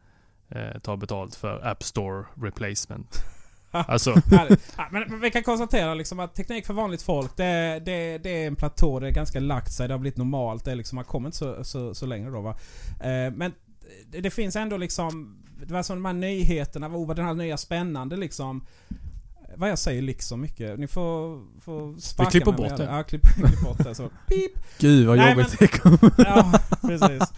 eh, 0.48 0.78
ta 0.82 0.96
betalt 0.96 1.34
för 1.34 1.66
App 1.66 1.82
Store 1.82 2.24
Replacement. 2.34 3.24
Alltså, 3.88 4.14
men, 4.30 5.04
men 5.08 5.20
vi 5.20 5.30
kan 5.30 5.42
konstatera 5.42 5.94
liksom 5.94 6.20
att 6.20 6.34
teknik 6.34 6.66
för 6.66 6.74
vanligt 6.74 7.02
folk, 7.02 7.36
det, 7.36 7.82
det, 7.84 8.18
det 8.18 8.42
är 8.42 8.46
en 8.46 8.56
platå, 8.56 9.00
det 9.00 9.08
är 9.08 9.12
ganska 9.12 9.40
lagt 9.40 9.72
sig, 9.72 9.88
det 9.88 9.94
har 9.94 9.98
blivit 9.98 10.16
normalt. 10.16 10.64
Det 10.64 10.70
är 10.70 10.76
liksom, 10.76 10.96
man 10.96 11.04
kommer 11.04 11.28
inte 11.28 11.38
så, 11.38 11.64
så, 11.64 11.94
så 11.94 12.06
längre 12.06 12.30
då 12.30 12.40
va. 12.40 12.56
Eh, 13.00 13.32
men 13.32 13.52
det, 14.10 14.20
det 14.20 14.30
finns 14.30 14.56
ändå 14.56 14.76
liksom, 14.76 15.38
det 15.66 15.74
var 15.74 15.82
som 15.82 15.96
de 15.96 16.04
här 16.04 16.12
nyheterna, 16.12 16.88
oh, 16.88 17.06
vad 17.06 17.16
den 17.16 17.26
här 17.26 17.34
nya 17.34 17.56
spännande 17.56 18.16
liksom. 18.16 18.66
Vad 19.56 19.70
jag 19.70 19.78
säger 19.78 20.02
liksom 20.02 20.40
mycket. 20.40 20.78
Ni 20.78 20.86
får, 20.86 21.42
får 21.60 22.00
sparka 22.00 22.30
klipper 22.30 22.52
mig 22.52 22.68
bort 22.68 22.76
det. 22.76 22.84
Ja, 22.84 23.02
klipp, 23.02 23.22
klipp 23.22 23.60
bort 23.60 23.84
det. 23.84 23.94
Så. 23.94 24.08
Pip. 24.28 24.52
Gud 24.78 25.06
vad 25.06 25.16
Nej, 25.16 25.30
jobbigt 25.30 25.58
det 25.58 25.66
kommer. 25.66 25.98
Ja, 26.18 26.60
precis. 26.82 27.32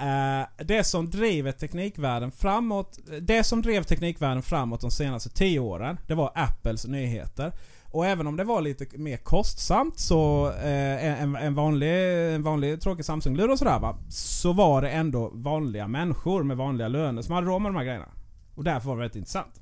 Eh, 0.00 0.46
det 0.56 0.84
som 0.84 1.10
driver 1.10 1.52
teknikvärlden 1.52 2.30
framåt, 2.30 2.98
det 3.20 3.44
som 3.44 3.62
drev 3.62 3.82
teknikvärlden 3.82 4.42
framåt 4.42 4.80
de 4.80 4.90
senaste 4.90 5.30
tio 5.30 5.60
åren, 5.60 5.98
det 6.06 6.14
var 6.14 6.32
Apples 6.34 6.86
nyheter. 6.86 7.52
Och 7.92 8.06
även 8.06 8.26
om 8.26 8.36
det 8.36 8.44
var 8.44 8.60
lite 8.60 8.98
mer 8.98 9.16
kostsamt 9.16 9.98
så 9.98 10.48
eh, 10.48 11.22
en, 11.22 11.36
en, 11.36 11.54
vanlig, 11.54 12.34
en 12.34 12.42
vanlig 12.42 12.80
tråkig 12.80 13.04
Samsung-lur 13.04 13.50
och 13.50 13.58
sådär 13.58 13.78
va. 13.78 13.98
Så 14.08 14.52
var 14.52 14.82
det 14.82 14.90
ändå 14.90 15.30
vanliga 15.34 15.88
människor 15.88 16.42
med 16.42 16.56
vanliga 16.56 16.88
löner 16.88 17.22
som 17.22 17.34
hade 17.34 17.46
råd 17.46 17.62
med 17.62 17.72
de 17.72 17.76
här 17.76 17.84
grejerna. 17.84 18.08
Och 18.54 18.64
därför 18.64 18.88
var 18.88 18.96
det 18.96 19.00
väldigt 19.00 19.16
intressant. 19.16 19.60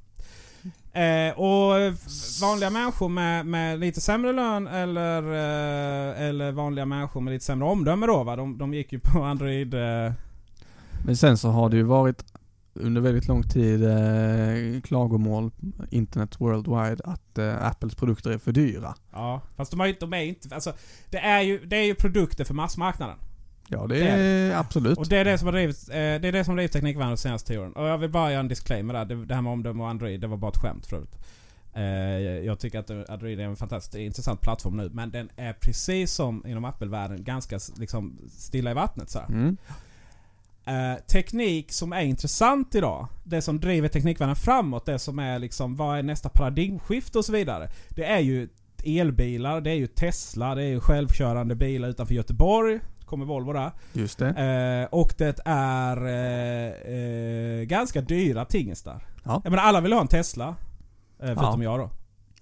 Eh, 0.93 1.39
och 1.39 1.95
vanliga 2.43 2.71
människor 2.71 3.09
med, 3.09 3.47
med 3.47 3.79
lite 3.81 4.01
sämre 4.01 4.33
lön 4.33 4.67
eller, 4.67 5.23
eh, 5.23 6.23
eller 6.23 6.53
vanliga 6.53 6.87
människor 6.87 7.21
med 7.21 7.33
lite 7.33 7.45
sämre 7.45 7.69
omdöme 7.69 8.07
då 8.07 8.25
va. 8.25 8.37
De, 8.37 8.59
de 8.59 8.75
gick 8.75 8.93
ju 8.93 9.01
på 9.01 9.23
Android... 9.23 9.75
Eh, 9.75 10.13
men 11.05 11.17
sen 11.17 11.39
så 11.39 11.49
har 11.49 11.69
det 11.69 11.77
ju 11.77 11.83
varit 11.83 12.25
under 12.75 13.01
väldigt 13.01 13.29
lång 13.29 13.43
tid 13.43 13.85
eh, 13.85 14.81
klagomål, 14.81 15.51
internet 15.91 16.41
worldwide, 16.41 17.05
att 17.05 17.39
eh, 17.39 17.67
Apples 17.67 17.95
produkter 17.95 18.31
är 18.31 18.39
för 18.39 18.53
dyra. 18.53 18.95
ja, 19.13 19.43
fast 19.57 19.71
de, 19.71 19.81
har 19.81 19.95
de 20.01 20.13
är 20.13 20.23
inte... 20.23 20.55
Alltså, 20.55 20.73
det 21.11 21.19
är, 21.19 21.41
ju, 21.41 21.67
det 21.67 21.77
är 21.77 21.85
ju 21.85 21.95
produkter 21.95 22.45
för 22.45 22.55
massmarknaden. 22.55 23.17
Ja 23.69 23.87
det 23.87 23.95
Det 23.95 24.09
är 24.09 24.57
absolut. 24.57 24.99
Och 24.99 25.09
det 25.09 25.17
är 25.17 25.25
det 25.25 25.39
som 25.39 25.47
har 25.47 25.53
drivit, 25.53 25.89
eh, 25.89 25.95
det 25.95 26.29
är 26.29 26.33
det 26.33 26.45
som 26.45 26.57
drivit 26.57 26.73
teknikvärlden 26.73 27.11
de 27.11 27.17
senaste 27.17 27.49
tio 27.49 27.59
åren. 27.59 27.73
Och 27.73 27.87
jag 27.87 27.99
vill 27.99 28.11
bara 28.11 28.31
göra 28.31 28.41
en 28.41 28.49
disclaimer 28.49 28.95
där. 28.95 29.05
Det, 29.05 29.25
det 29.25 29.35
här 29.35 29.43
med 29.43 29.53
omdöme 29.53 29.83
och 29.83 29.89
Android, 29.89 30.21
det 30.21 30.27
var 30.27 30.37
bara 30.37 30.51
ett 30.51 30.59
skämt 30.59 30.87
förut. 30.87 31.17
Eh, 31.75 31.83
jag 32.47 32.59
tycker 32.59 32.79
att 32.79 33.11
Android 33.11 33.41
är 33.41 33.45
en 33.45 33.57
fantastiskt 33.57 33.95
intressant 33.95 34.41
plattform 34.41 34.77
nu. 34.77 34.91
Men 34.93 35.11
den 35.11 35.29
är 35.37 35.53
precis 35.53 36.13
som 36.13 36.47
inom 36.47 36.65
Apple-världen 36.65 37.25
ganska 37.25 37.59
liksom, 37.77 38.19
stilla 38.31 38.71
i 38.71 38.75
vattnet. 38.75 39.11
Så. 39.11 39.19
Mm. 39.19 39.57
Eh, 40.69 40.95
teknik 40.99 41.73
som 41.73 41.93
är 41.93 42.03
intressant 42.03 42.75
idag. 42.75 43.09
Det 43.25 43.43
som 43.43 43.61
driver 43.61 43.89
teknikvärlden 43.89 44.37
framåt. 44.37 44.87
Det 44.87 44.99
som 44.99 45.19
är 45.19 45.39
liksom, 45.39 45.77
vad 45.77 45.99
är 45.99 46.03
nästa 46.03 46.29
paradigmskifte 46.29 47.19
och 47.19 47.25
så 47.25 47.33
vidare. 47.33 47.71
Det 47.89 48.05
är 48.05 48.21
ju 48.21 48.49
elbilar, 48.85 49.61
det 49.61 49.71
är 49.71 49.75
ju 49.75 49.87
Tesla, 49.87 50.55
det 50.55 50.63
är 50.63 50.69
ju 50.69 50.81
självkörande 50.81 51.55
bilar 51.55 51.89
utanför 51.89 52.15
Göteborg. 52.15 52.81
Kommer 53.05 53.25
Volvo 53.25 53.53
där. 53.53 53.71
Just 53.93 54.19
det. 54.19 54.29
Eh, 54.29 54.99
och 54.99 55.15
det 55.19 55.41
är 55.45 56.07
eh, 56.07 56.73
eh, 56.95 57.63
ganska 57.63 58.01
dyra 58.01 58.45
tingestar. 58.45 59.07
Ja. 59.25 59.41
Jag 59.45 59.51
menar 59.51 59.63
alla 59.63 59.81
vill 59.81 59.93
ha 59.93 60.01
en 60.01 60.09
Tesla. 60.09 60.57
Eh, 61.23 61.35
förutom 61.35 61.63
jag 61.63 61.79
då. 61.79 61.91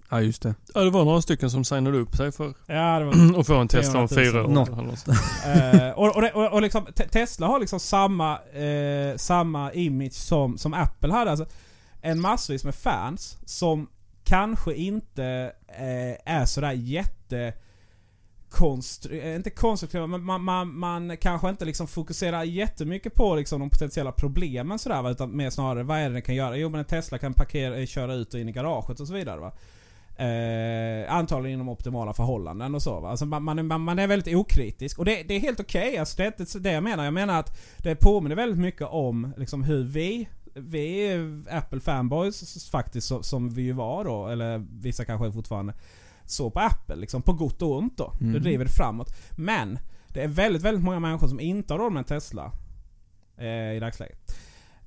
Ja, 0.09 0.21
just 0.21 0.41
det. 0.41 0.55
Ja, 0.73 0.81
det 0.81 0.89
var 0.89 1.05
några 1.05 1.21
stycken 1.21 1.49
som 1.49 1.63
signade 1.65 1.97
upp 1.97 2.15
sig 2.15 2.31
för 2.31 2.53
Ja, 2.65 2.99
det 2.99 3.05
var 3.05 3.39
att 3.39 3.47
få 3.47 3.55
en 3.55 3.67
Tesla 3.67 3.99
om 3.99 4.07
300 4.07 4.41
000 4.41 4.65
fyra 4.65 4.77
år. 4.77 5.85
Eh, 5.85 5.91
och, 5.91 6.17
och, 6.17 6.23
och, 6.45 6.53
och 6.53 6.61
liksom, 6.61 6.85
Te- 6.85 7.07
Tesla 7.07 7.47
har 7.47 7.59
liksom 7.59 7.79
samma, 7.79 8.39
eh, 8.39 9.17
samma 9.17 9.73
image 9.73 10.13
som, 10.13 10.57
som 10.57 10.73
Apple 10.73 11.13
hade. 11.13 11.31
Alltså, 11.31 11.45
en 12.01 12.21
massvis 12.21 12.63
med 12.63 12.75
fans 12.75 13.37
som 13.45 13.87
kanske 14.23 14.73
inte 14.73 15.51
eh, 15.67 16.33
är 16.35 16.45
sådär 16.45 16.71
jätte... 16.71 17.53
Konstru- 18.51 19.35
inte 19.35 19.49
konstruktiva, 19.49 20.07
men 20.07 20.23
man, 20.23 20.43
man, 20.43 20.79
man 20.79 21.17
kanske 21.17 21.49
inte 21.49 21.65
liksom 21.65 21.87
fokuserar 21.87 22.43
jättemycket 22.43 23.13
på 23.13 23.35
liksom 23.35 23.59
de 23.59 23.69
potentiella 23.69 24.11
problemen 24.11 24.79
sådär 24.79 25.01
va, 25.01 25.09
utan 25.11 25.37
mer 25.37 25.49
snarare 25.49 25.83
vad 25.83 25.97
är 25.97 26.03
det 26.07 26.13
den 26.13 26.21
kan 26.21 26.35
göra? 26.35 26.57
Jo 26.57 26.69
men 26.69 26.79
en 26.79 26.85
Tesla 26.85 27.17
kan 27.17 27.33
parkera, 27.33 27.85
köra 27.85 28.13
ut 28.13 28.33
och 28.33 28.39
in 28.39 28.49
i 28.49 28.51
garaget 28.51 28.99
och 28.99 29.07
så 29.07 29.13
vidare 29.13 29.39
va. 29.39 29.51
Eh, 30.19 31.13
antagligen 31.13 31.53
inom 31.55 31.69
optimala 31.69 32.13
förhållanden 32.13 32.75
och 32.75 32.81
så 32.81 32.99
va. 32.99 33.09
Alltså 33.09 33.25
man, 33.25 33.43
man, 33.43 33.59
är- 33.59 33.63
man, 33.63 33.81
man 33.81 33.99
är 33.99 34.07
väldigt 34.07 34.35
okritisk. 34.35 34.99
Och 34.99 35.05
det, 35.05 35.23
det 35.23 35.33
är 35.33 35.39
helt 35.39 35.59
okej. 35.59 35.97
Alltså 35.97 36.17
det 36.17 36.23
är 36.23 36.41
inte 36.41 36.59
det 36.59 36.71
jag 36.71 36.83
menar. 36.83 37.03
Jag 37.03 37.13
menar 37.13 37.39
att 37.39 37.59
det 37.77 37.95
påminner 37.95 38.35
väldigt 38.35 38.59
mycket 38.59 38.87
om 38.87 39.33
liksom 39.37 39.63
hur 39.63 39.83
vi, 39.83 40.27
vi 40.53 41.07
är 41.07 41.43
Apple 41.57 41.79
fanboys 41.79 42.69
faktiskt 42.71 43.07
som, 43.07 43.23
som 43.23 43.49
vi 43.49 43.61
ju 43.61 43.73
var 43.73 44.03
då, 44.05 44.27
eller 44.27 44.65
vissa 44.81 45.05
kanske 45.05 45.31
fortfarande, 45.31 45.73
så 46.25 46.49
på 46.49 46.59
Apple. 46.59 46.95
Liksom 46.95 47.21
på 47.21 47.33
gott 47.33 47.61
och 47.61 47.77
ont 47.77 47.97
då. 47.97 48.13
Mm. 48.21 48.33
Det 48.33 48.39
driver 48.39 48.65
det 48.65 48.71
framåt. 48.71 49.07
Men 49.37 49.79
det 50.07 50.21
är 50.23 50.27
väldigt, 50.27 50.61
väldigt 50.61 50.83
många 50.83 50.99
människor 50.99 51.27
som 51.27 51.39
inte 51.39 51.73
har 51.73 51.79
råd 51.79 51.91
med 51.93 51.99
en 51.99 52.05
Tesla 52.05 52.51
eh, 53.37 53.73
i 53.75 53.79
dagsläget. 53.81 54.37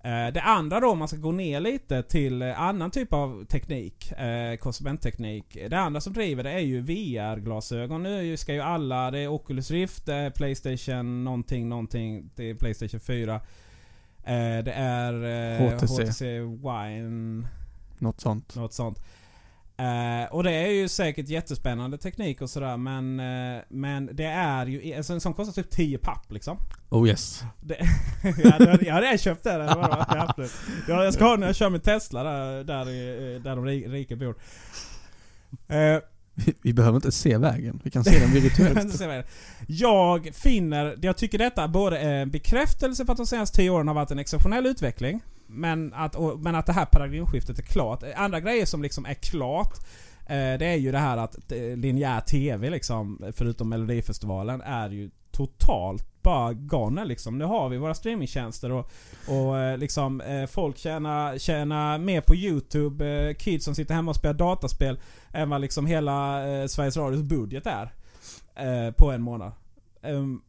Eh, 0.03 0.33
det 0.33 0.41
andra 0.41 0.81
då, 0.81 0.91
om 0.91 0.99
man 0.99 1.09
ska 1.09 1.17
gå 1.17 1.33
ner 1.33 1.61
lite 1.61 2.03
till 2.03 2.43
annan 2.43 2.91
typ 2.91 3.13
av 3.13 3.45
teknik, 3.45 4.13
eh, 4.13 4.57
konsumentteknik. 4.57 5.59
Det 5.71 5.79
andra 5.79 6.01
som 6.01 6.13
driver 6.13 6.43
det 6.43 6.51
är 6.51 6.59
ju 6.59 6.81
VR-glasögon. 6.81 8.03
Nu 8.03 8.37
ska 8.37 8.55
ju 8.55 8.61
alla, 8.61 9.11
det 9.11 9.19
är 9.19 9.29
Oculus 9.29 9.71
Rift, 9.71 10.07
det 10.07 10.15
är 10.15 10.31
Playstation 10.31 11.25
någonting, 11.25 11.69
någonting, 11.69 12.31
det 12.35 12.51
är 12.51 12.55
Playstation 12.55 13.01
4. 13.01 13.35
Eh, 13.35 14.65
det 14.65 14.73
är 14.73 15.59
HTC. 15.71 16.03
HTC 16.05 16.41
Wine, 16.41 17.49
Något 17.99 18.21
sånt. 18.21 18.55
något 18.57 18.73
sånt. 18.73 18.99
Eh, 19.81 20.33
och 20.33 20.43
det 20.45 20.53
är 20.53 20.67
ju 20.71 20.89
säkert 20.89 21.29
jättespännande 21.29 21.99
teknik 21.99 22.41
och 22.41 22.51
sådär 22.51 22.77
men, 22.77 23.21
eh, 23.21 23.63
men 23.69 24.11
det 24.13 24.25
är 24.25 24.67
ju, 24.67 24.95
alltså 24.95 25.13
en 25.13 25.21
sån 25.21 25.35
kostar 25.35 25.63
typ 25.63 25.71
10 25.71 25.99
papp 25.99 26.33
liksom. 26.33 26.57
Oh 26.91 27.09
yes. 27.09 27.43
Det, 27.61 27.77
jag, 28.45 28.51
hade, 28.51 28.79
jag 28.87 28.95
hade 28.95 29.19
köpt 29.19 29.45
det. 29.45 29.53
det 29.53 29.59
var 29.75 30.49
jag, 30.89 31.05
jag 31.05 31.15
ska 31.15 31.25
ha 31.25 31.37
när 31.37 31.47
jag 31.47 31.57
kör 31.57 31.71
med 31.71 31.83
Tesla 31.83 32.23
där, 32.23 32.65
där, 32.65 32.85
där 33.41 33.57
de 33.57 33.67
ri- 33.67 33.89
rika 33.89 34.17
bor. 34.17 34.37
Eh, 35.69 35.99
Vi, 36.35 36.55
vi 36.63 36.73
behöver 36.73 36.97
inte 36.97 37.13
se 37.13 37.37
vägen. 37.37 37.81
Vi 37.85 37.91
kan 37.91 38.05
se 38.05 38.19
den 38.19 38.31
virtuellt. 38.31 39.27
jag 39.67 40.35
finner, 40.35 40.97
jag 41.03 41.17
tycker 41.17 41.39
detta 41.39 41.69
både 41.69 41.99
är 41.99 42.15
en 42.23 42.31
bekräftelse 42.31 43.05
på 43.05 43.13
att 43.13 43.19
de 43.19 43.27
senaste 43.27 43.57
10 43.57 43.71
åren 43.71 43.89
har 43.89 43.95
varit 43.95 44.11
en 44.11 44.19
exceptionell 44.19 44.67
utveckling. 44.67 45.21
Men 45.53 45.95
att, 45.95 46.15
och, 46.15 46.41
men 46.41 46.55
att 46.55 46.67
det 46.67 46.73
här 46.73 46.87
paradigmskiftet 46.87 47.59
är 47.59 47.63
klart. 47.63 48.03
Andra 48.17 48.41
grejer 48.41 48.67
som 48.67 48.83
liksom 48.83 49.07
är 49.07 49.15
klart. 49.15 49.79
Eh, 50.27 50.59
det 50.59 50.67
är 50.67 50.77
ju 50.77 50.93
det 50.93 50.99
här 50.99 51.17
att 51.17 51.53
eh, 51.53 51.77
linjär 51.77 52.21
TV 52.21 52.71
liksom, 52.71 53.25
förutom 53.33 53.69
Melodifestivalen, 53.69 54.61
är 54.61 54.91
ju 54.91 55.11
totalt 55.31 56.23
bara 56.23 56.53
gone 56.53 57.05
liksom. 57.05 57.39
Nu 57.39 57.45
har 57.45 57.69
vi 57.69 57.77
våra 57.77 57.95
streamingtjänster 57.95 58.73
och, 58.73 58.91
och 59.29 59.59
eh, 59.59 59.79
liksom 59.79 60.21
eh, 60.21 60.47
folk 60.47 60.79
tjänar, 60.79 61.39
tjänar 61.39 61.99
mer 61.99 62.21
på 62.21 62.35
YouTube, 62.35 63.07
eh, 63.07 63.35
kids 63.35 63.65
som 63.65 63.75
sitter 63.75 63.95
hemma 63.95 64.11
och 64.11 64.17
spelar 64.17 64.35
dataspel, 64.35 65.01
än 65.33 65.51
vad 65.51 65.61
liksom 65.61 65.87
hela 65.87 66.49
eh, 66.49 66.67
Sveriges 66.67 66.97
Radios 66.97 67.23
budget 67.23 67.67
är. 67.67 67.93
Eh, 68.55 68.93
på 68.93 69.11
en 69.11 69.23
månad. 69.23 69.53
Um, 70.03 70.43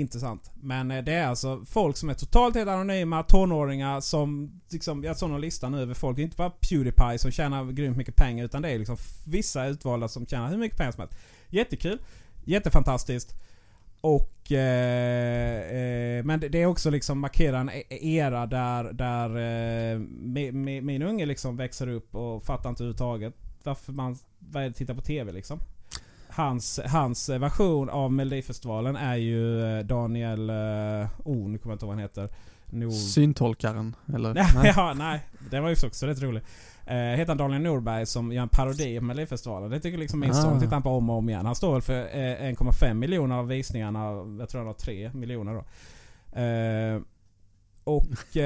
intressant. 0.00 0.50
Men 0.54 0.90
eh, 0.90 1.04
det 1.04 1.12
är 1.12 1.26
alltså 1.26 1.64
folk 1.66 1.96
som 1.96 2.10
är 2.10 2.14
totalt 2.14 2.54
helt 2.54 2.68
anonyma, 2.68 3.22
tonåringar 3.22 4.00
som 4.00 4.60
liksom, 4.70 5.04
jag 5.04 5.16
såg 5.16 5.30
någon 5.30 5.40
lista 5.40 5.68
nu 5.68 5.80
över 5.80 5.94
folk. 5.94 6.16
Det 6.16 6.22
är 6.22 6.24
inte 6.24 6.36
bara 6.36 6.50
Pewdiepie 6.50 7.18
som 7.18 7.30
tjänar 7.30 7.72
grymt 7.72 7.96
mycket 7.96 8.16
pengar 8.16 8.44
utan 8.44 8.62
det 8.62 8.68
är 8.68 8.78
liksom 8.78 8.96
vissa 9.26 9.66
utvalda 9.66 10.08
som 10.08 10.26
tjänar 10.26 10.50
hur 10.50 10.58
mycket 10.58 10.78
pengar 10.78 10.92
som 10.92 11.00
helst. 11.00 11.16
Jättekul. 11.48 11.98
Jättefantastiskt. 12.44 13.34
Och... 14.00 14.52
Eh, 14.52 15.60
eh, 16.18 16.24
men 16.24 16.40
det 16.40 16.62
är 16.62 16.66
också 16.66 16.90
liksom 16.90 17.18
markera 17.18 17.58
en 17.58 17.70
e-, 17.70 17.82
era 17.88 18.46
där, 18.46 18.92
där 18.92 19.28
eh, 19.92 19.98
min, 19.98 20.86
min 20.86 21.02
unge 21.02 21.26
liksom 21.26 21.56
växer 21.56 21.88
upp 21.88 22.14
och 22.14 22.42
fattar 22.42 22.70
inte 22.70 22.82
överhuvudtaget 22.82 23.34
varför 23.62 23.92
man 23.92 24.18
vad 24.38 24.62
är 24.62 24.68
det, 24.68 24.74
tittar 24.74 24.94
på 24.94 25.00
TV 25.00 25.32
liksom. 25.32 25.60
Hans, 26.30 26.80
hans 26.86 27.28
version 27.28 27.90
av 27.90 28.12
Melodifestivalen 28.12 28.96
är 28.96 29.16
ju 29.16 29.64
eh, 29.78 29.84
Daniel... 29.84 30.50
Eh, 30.50 30.56
oh, 31.24 31.48
nu 31.48 31.58
kommer 31.58 31.72
jag 31.72 31.74
inte 31.74 31.84
ihåg 31.84 31.88
vad 31.88 31.88
han 31.88 31.98
heter. 31.98 32.28
Nord... 32.66 32.92
Syntolkaren, 32.92 33.96
eller? 34.14 34.34
Nej. 34.34 34.44
ja, 34.76 34.94
nej. 34.96 35.20
Det 35.50 35.60
var 35.60 35.68
ju 35.68 35.86
också 35.86 36.06
rätt 36.06 36.22
roligt. 36.22 36.44
Eh, 36.86 36.96
heter 36.96 37.28
han 37.28 37.36
Daniel 37.36 37.62
Norberg 37.62 38.06
som 38.06 38.32
gör 38.32 38.42
en 38.42 38.48
parodi 38.48 38.98
på 38.98 39.04
Melodifestivalen. 39.04 39.70
Det 39.70 39.80
tycker 39.80 39.98
liksom 39.98 40.20
min 40.20 40.30
Ah. 40.30 40.34
son 40.34 40.60
tittar 40.60 40.72
han 40.72 40.82
på 40.82 40.90
om 40.90 41.10
och 41.10 41.16
om 41.16 41.28
igen. 41.28 41.46
Han 41.46 41.54
står 41.54 41.72
väl 41.72 41.82
för 41.82 42.00
eh, 42.00 42.52
1,5 42.52 42.94
miljoner 42.94 43.36
av 43.36 43.46
visningarna. 43.48 44.00
Jag 44.38 44.48
tror 44.48 44.58
han 44.58 44.66
har 44.66 44.74
3 44.74 45.10
miljoner 45.14 45.54
då. 45.54 45.64
Eh, 46.40 47.00
och... 47.84 48.36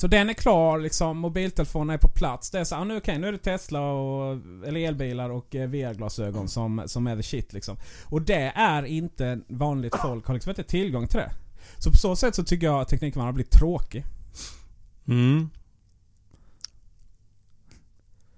Så 0.00 0.06
den 0.06 0.30
är 0.30 0.34
klar 0.34 0.78
liksom. 0.78 1.18
Mobiltelefonen 1.18 1.94
är 1.94 1.98
på 1.98 2.08
plats. 2.08 2.50
Det 2.50 2.58
är 2.58 2.64
så 2.64 2.76
ah, 2.76 2.84
nu, 2.84 2.96
okej, 2.96 3.18
nu 3.18 3.28
är 3.28 3.32
det 3.32 3.38
Tesla 3.38 3.80
och... 3.80 4.38
Eller 4.66 4.80
elbilar 4.80 5.30
och 5.30 5.54
eh, 5.54 5.68
VR-glasögon 5.68 6.48
som, 6.48 6.82
som 6.86 7.06
är 7.06 7.16
the 7.16 7.22
shit 7.22 7.52
liksom. 7.52 7.76
Och 8.04 8.22
det 8.22 8.52
är 8.54 8.82
inte 8.82 9.40
vanligt 9.48 9.94
folk 10.02 10.26
har 10.26 10.34
liksom 10.34 10.50
inte 10.50 10.62
tillgång 10.62 11.08
till 11.08 11.18
det. 11.18 11.30
Så 11.78 11.90
på 11.90 11.96
så 11.96 12.16
sätt 12.16 12.34
så 12.34 12.44
tycker 12.44 12.66
jag 12.66 12.80
att 12.80 12.88
tekniken 12.88 13.22
har 13.22 13.32
blivit 13.32 13.52
tråkig. 13.52 14.04
Mm. 15.08 15.50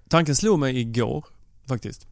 Tanken 0.09 0.37
slog 0.37 0.59
mig 0.59 0.81
igår 0.81 1.25
faktiskt. 1.67 2.07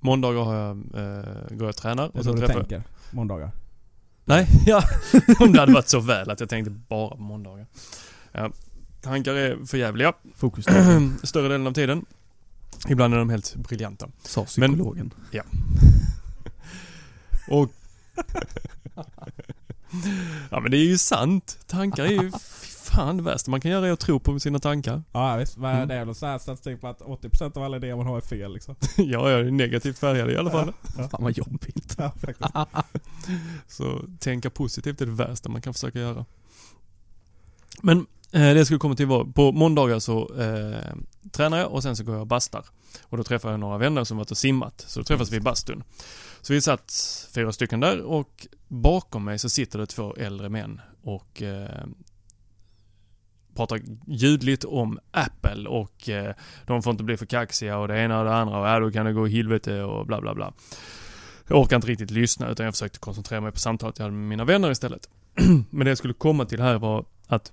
Måndagar 0.00 0.42
har 0.42 0.54
jag, 0.54 0.70
eh, 0.70 1.56
går 1.56 1.62
jag 1.62 1.68
och 1.68 1.76
tränar. 1.76 2.10
Det 2.12 2.16
är 2.16 2.18
Och 2.18 2.24
så 2.24 2.32
du 2.32 2.46
tänker. 2.46 2.82
Måndagar. 3.10 3.50
Nej, 4.24 4.46
ja. 4.66 4.82
Om 5.40 5.52
det 5.52 5.60
hade 5.60 5.72
varit 5.72 5.88
så 5.88 6.00
väl 6.00 6.30
att 6.30 6.40
jag 6.40 6.48
tänkte 6.48 6.70
bara 6.70 7.10
på 7.10 7.22
måndagar. 7.22 7.66
Ja. 8.32 8.50
Tankar 9.00 9.34
är 9.34 9.66
förjävliga 9.66 10.12
Fokus 10.36 10.64
större 11.22 11.48
delen 11.48 11.66
av 11.66 11.72
tiden. 11.72 12.04
Ibland 12.88 13.14
är 13.14 13.18
de 13.18 13.30
helt 13.30 13.56
briljanta. 13.56 14.08
sa 14.22 14.44
psykologen. 14.44 15.14
Och... 17.48 17.70
ja 20.50 20.60
men 20.60 20.70
det 20.70 20.76
är 20.76 20.84
ju 20.86 20.98
sant. 20.98 21.58
Tankar 21.66 22.04
är 22.04 22.22
ju 22.22 22.32
fan 22.88 23.16
det 23.16 23.22
värsta 23.22 23.50
man 23.50 23.60
kan 23.60 23.70
göra 23.70 23.88
är 23.88 23.92
att 23.92 24.00
tro 24.00 24.20
på 24.20 24.40
sina 24.40 24.58
tankar. 24.58 25.02
Ja 25.12 25.36
visst. 25.36 25.56
Vad 25.56 25.70
är 25.70 25.74
Mm. 25.74 25.88
det 25.88 25.94
är 25.94 26.04
väl 26.04 26.14
så 26.14 26.26
här 26.26 26.38
statistik 26.38 26.80
på 26.80 26.88
att 26.88 27.00
80% 27.00 27.56
av 27.56 27.62
alla 27.62 27.76
idéer 27.76 27.96
man 27.96 28.06
har 28.06 28.16
är 28.16 28.20
fel 28.20 28.52
liksom. 28.54 28.74
ja, 28.96 29.30
jag 29.30 29.40
är 29.40 29.50
negativt 29.50 29.98
färgad 29.98 30.30
i 30.30 30.36
alla 30.36 30.50
fall. 30.50 30.72
Fan 30.96 31.22
vad 31.22 31.36
jobbigt. 31.36 31.96
Ja. 31.98 32.66
Så 33.68 34.02
tänka 34.18 34.50
positivt 34.50 35.00
är 35.00 35.06
det 35.06 35.12
värsta 35.12 35.48
man 35.48 35.62
kan 35.62 35.74
försöka 35.74 35.98
göra. 35.98 36.24
Men 37.82 38.06
Eh, 38.32 38.40
det 38.40 38.54
jag 38.54 38.66
skulle 38.66 38.78
komma 38.78 38.94
till 38.94 39.06
var, 39.06 39.24
på 39.24 39.52
måndagar 39.52 39.98
så 39.98 40.34
eh, 40.34 40.96
tränar 41.32 41.58
jag 41.58 41.72
och 41.72 41.82
sen 41.82 41.96
så 41.96 42.04
går 42.04 42.14
jag 42.14 42.20
och 42.20 42.26
bastar. 42.26 42.64
Och 43.02 43.16
då 43.16 43.24
träffar 43.24 43.50
jag 43.50 43.60
några 43.60 43.78
vänner 43.78 44.04
som 44.04 44.16
varit 44.16 44.30
och 44.30 44.36
simmat. 44.36 44.84
Så 44.88 45.00
då 45.00 45.04
träffas 45.04 45.32
vi 45.32 45.36
i 45.36 45.40
bastun. 45.40 45.82
Så 46.40 46.52
vi 46.52 46.60
satt 46.60 46.92
fyra 47.34 47.52
stycken 47.52 47.80
där 47.80 48.00
och 48.00 48.46
bakom 48.68 49.24
mig 49.24 49.38
så 49.38 49.48
sitter 49.48 49.78
det 49.78 49.86
två 49.86 50.14
äldre 50.14 50.48
män 50.48 50.80
och 51.02 51.42
eh, 51.42 51.86
pratar 53.54 53.80
ljudligt 54.06 54.64
om 54.64 54.98
Apple 55.10 55.68
och 55.68 56.08
eh, 56.08 56.34
de 56.66 56.82
får 56.82 56.90
inte 56.90 57.04
bli 57.04 57.16
för 57.16 57.26
kaxiga 57.26 57.78
och 57.78 57.88
det 57.88 57.98
ena 57.98 58.18
och 58.18 58.24
det 58.24 58.34
andra 58.34 58.58
och 58.58 58.66
ja, 58.66 58.80
då 58.80 58.90
kan 58.90 59.06
det 59.06 59.12
gå 59.12 59.28
i 59.28 59.30
helvete 59.30 59.82
och 59.82 60.06
bla 60.06 60.20
bla 60.20 60.34
bla. 60.34 60.52
Jag 61.48 61.60
orkar 61.60 61.76
inte 61.76 61.88
riktigt 61.88 62.10
lyssna 62.10 62.48
utan 62.48 62.64
jag 62.64 62.74
försökte 62.74 62.98
koncentrera 62.98 63.40
mig 63.40 63.52
på 63.52 63.58
samtalet 63.58 63.98
jag 63.98 64.04
hade 64.04 64.16
med 64.16 64.28
mina 64.28 64.44
vänner 64.44 64.70
istället. 64.70 65.08
Men 65.70 65.84
det 65.84 65.90
jag 65.90 65.98
skulle 65.98 66.14
komma 66.14 66.44
till 66.44 66.60
här 66.60 66.78
var 66.78 67.04
att 67.26 67.52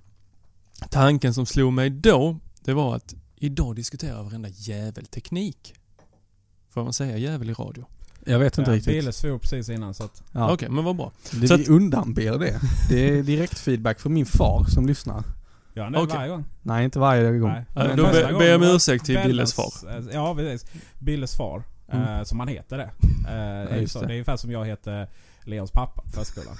tanken 0.90 1.34
som 1.34 1.46
slog 1.46 1.72
mig 1.72 1.90
då, 1.90 2.38
det 2.64 2.72
var 2.72 2.96
att 2.96 3.14
idag 3.36 3.76
diskuterar 3.76 4.22
varenda 4.22 4.48
jävel 4.48 5.06
teknik. 5.06 5.74
Får 6.70 6.84
man 6.84 6.92
säga 6.92 7.16
jävel 7.16 7.50
i 7.50 7.52
radio? 7.52 7.86
Jag 8.24 8.38
vet 8.38 8.58
inte 8.58 8.70
Ja, 8.70 8.76
riktigt. 8.76 8.92
Bille 8.94 9.12
svor 9.12 9.38
precis 9.38 9.68
innan 9.68 9.94
så 9.94 10.04
att... 10.04 10.22
Ja. 10.32 10.52
Okej, 10.52 10.68
men 10.68 10.84
vad 10.84 10.96
bra. 10.96 11.12
Det, 11.32 11.48
Så 11.48 11.56
vi 11.56 11.62
att- 11.62 11.68
undanber 11.68 12.38
det. 12.38 12.60
Det 12.90 13.08
är 13.08 13.22
direkt 13.22 13.58
feedback 13.58 14.00
från 14.00 14.14
min 14.14 14.26
far 14.26 14.64
som 14.68 14.86
lyssnar. 14.86 15.24
Ja, 15.74 15.90
det 15.90 15.98
Okej. 15.98 16.16
varje 16.16 16.28
gång. 16.28 16.44
Nej, 16.62 16.84
inte 16.84 16.98
varje 16.98 17.38
gång. 17.38 17.50
Nej. 17.50 17.64
Ja, 17.74 17.84
Men 17.88 17.96
då 17.96 18.02
ber 18.38 18.44
jag 18.44 18.62
om 18.62 18.68
ursäkt 18.76 19.04
till 19.06 19.20
Billes 19.26 19.54
far. 19.54 19.72
eh, 19.98 20.04
Ja, 20.12 20.34
precis. 20.34 20.70
Billes 20.98 21.36
far. 21.36 21.62
Mm. 21.88 22.08
Eh, 22.18 22.22
som 22.24 22.38
han 22.40 22.48
heter 22.48 22.78
det. 22.78 22.90
Eh, 23.28 23.34
är 23.72 23.74
ju 23.74 23.80
just 23.80 23.92
så. 23.92 24.00
det. 24.00 24.06
det 24.06 24.12
är 24.12 24.14
ungefär 24.14 24.36
som 24.36 24.50
jag 24.50 24.64
heter 24.66 25.08
Leons 25.44 25.70
pappa 25.70 26.02
på 26.02 26.10
förskolan. 26.10 26.56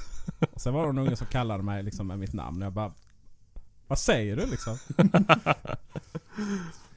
Och 0.52 0.60
Sen 0.60 0.74
var 0.74 0.80
det 0.86 0.92
någon 0.92 1.06
unge 1.06 1.16
som 1.16 1.26
kallade 1.26 1.62
mig 1.62 1.82
liksom 1.82 2.06
med 2.06 2.18
mitt 2.18 2.32
namn. 2.32 2.60
Jag 2.62 2.72
bara... 2.72 2.92
Vad 3.88 3.98
säger 3.98 4.36
du 4.36 4.46
liksom? 4.46 4.78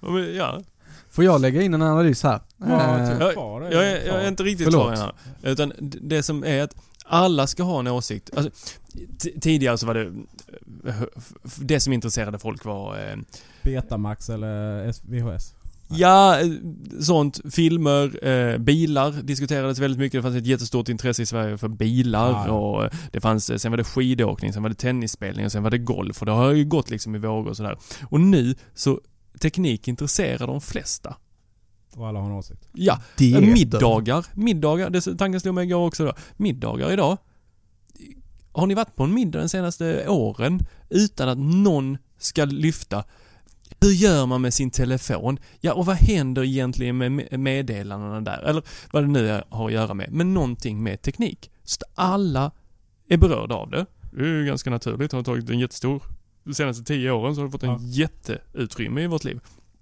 Ja, 0.01 0.09
men, 0.09 0.35
Ja, 0.35 0.61
Får 1.11 1.23
jag 1.23 1.41
lägga 1.41 1.61
in 1.61 1.73
en 1.73 1.81
analys 1.81 2.23
här? 2.23 2.39
Ja, 2.57 2.97
Eh, 2.97 3.11
typ 3.11 3.21
jag- 3.21 3.33
far 3.33 3.61
jag 3.61 3.87
är, 3.87 4.07
jag 4.07 4.23
är 4.23 4.27
inte 4.27 4.43
riktigt 4.43 4.65
Förlåt. 4.65 4.93
klar 4.95 5.13
här. 5.43 5.51
Utan 5.51 5.73
det 5.79 6.23
som 6.23 6.43
är 6.43 6.63
att 6.63 6.75
alla 7.05 7.47
ska 7.47 7.63
ha 7.63 7.79
en 7.79 7.87
åsikt. 7.87 8.29
Alltså, 8.37 8.51
tidigare 9.41 9.77
så 9.77 9.85
var 9.85 9.93
det... 9.93 10.05
eh, 10.89 11.01
Det 11.55 11.79
som 11.79 11.93
intresserade 11.93 12.39
folk 12.39 12.65
var... 12.65 12.97
Eh, 12.97 13.15
Betamax 13.63 14.29
eller 14.29 14.85
VHS? 15.11 15.53
Ja, 15.89 16.39
eh, 16.39 16.47
sånt. 16.99 17.39
Filmer, 17.53 18.27
eh, 18.27 18.57
bilar 18.57 19.11
diskuterades 19.11 19.79
väldigt 19.79 19.99
mycket. 19.99 20.17
Det 20.17 20.21
fanns 20.21 20.35
ett 20.35 20.45
jättestort 20.45 20.89
intresse 20.89 21.21
i 21.21 21.25
Sverige 21.25 21.57
för 21.57 21.67
bilar 21.67 22.31
Ja, 22.31 22.43
ja. 22.47 22.53
och 22.53 22.83
eh, 22.83 22.91
det 23.11 23.21
fanns, 23.21 23.49
eh, 23.49 23.57
sen 23.57 23.71
var 23.71 23.77
det 23.77 23.83
skidåkning, 23.83 24.53
sen 24.53 24.63
var 24.63 24.69
det 24.69 24.75
tennisspelning 24.75 25.45
och 25.45 25.51
sen 25.51 25.63
var 25.63 25.71
det 25.71 25.77
golf 25.77 26.19
och 26.19 26.25
det 26.25 26.31
har 26.31 26.51
ju 26.51 26.65
gått 26.65 26.89
liksom 26.89 27.15
i 27.15 27.19
vågor 27.19 27.49
och 27.49 27.57
sådär. 27.57 27.77
Och 28.03 28.21
nu 28.21 28.55
så, 28.73 28.99
teknik 29.41 29.87
intresserar 29.87 30.47
de 30.47 30.61
flesta. 30.61 31.15
Och 31.95 32.07
alla 32.07 32.19
har 32.19 32.25
en 32.25 32.35
åsikt. 32.35 32.67
Ja, 32.73 33.01
dieter. 33.17 33.41
middagar, 33.41 34.25
middagar, 34.33 34.89
det 34.89 35.01
tanken 35.17 35.41
slog 35.41 35.55
mig 35.55 35.65
igår 35.65 35.87
också 35.87 36.05
då. 36.05 36.13
Middagar 36.37 36.91
idag. 36.91 37.17
Har 38.51 38.67
ni 38.67 38.73
varit 38.73 38.95
på 38.95 39.03
en 39.03 39.13
middag 39.13 39.39
de 39.39 39.49
senaste 39.49 40.07
åren 40.07 40.59
utan 40.89 41.29
att 41.29 41.37
någon 41.37 41.97
ska 42.17 42.45
lyfta 42.45 43.03
hur 43.81 43.91
gör 43.91 44.25
man 44.25 44.41
med 44.41 44.53
sin 44.53 44.71
telefon? 44.71 45.39
Ja, 45.61 45.73
och 45.73 45.85
vad 45.85 45.95
händer 45.95 46.43
egentligen 46.43 46.97
med 46.97 47.11
me- 47.11 47.37
meddelandena 47.37 48.21
där? 48.21 48.41
Eller 48.41 48.63
vad 48.91 49.03
det 49.03 49.07
nu 49.07 49.41
har 49.49 49.65
att 49.67 49.73
göra 49.73 49.93
med. 49.93 50.11
Men 50.11 50.33
någonting 50.33 50.83
med 50.83 51.01
teknik. 51.01 51.51
Så 51.63 51.75
att 51.81 51.91
alla 51.95 52.51
är 53.09 53.17
berörda 53.17 53.55
av 53.55 53.69
det. 53.69 53.85
Det 54.11 54.21
är 54.21 54.25
ju 54.27 54.45
ganska 54.45 54.69
naturligt. 54.69 55.11
Det 55.11 55.17
har 55.17 55.23
tagit 55.23 55.49
en 55.49 55.59
jättestor... 55.59 56.03
De 56.43 56.53
senaste 56.53 56.83
tio 56.83 57.11
åren 57.11 57.35
så 57.35 57.41
har 57.41 57.45
det 57.45 57.51
fått 57.51 57.63
en 57.63 57.69
Ja. 57.69 57.77
jätteutrymme 57.81 59.01
i 59.03 59.07
vårt 59.07 59.23
liv. 59.23 59.39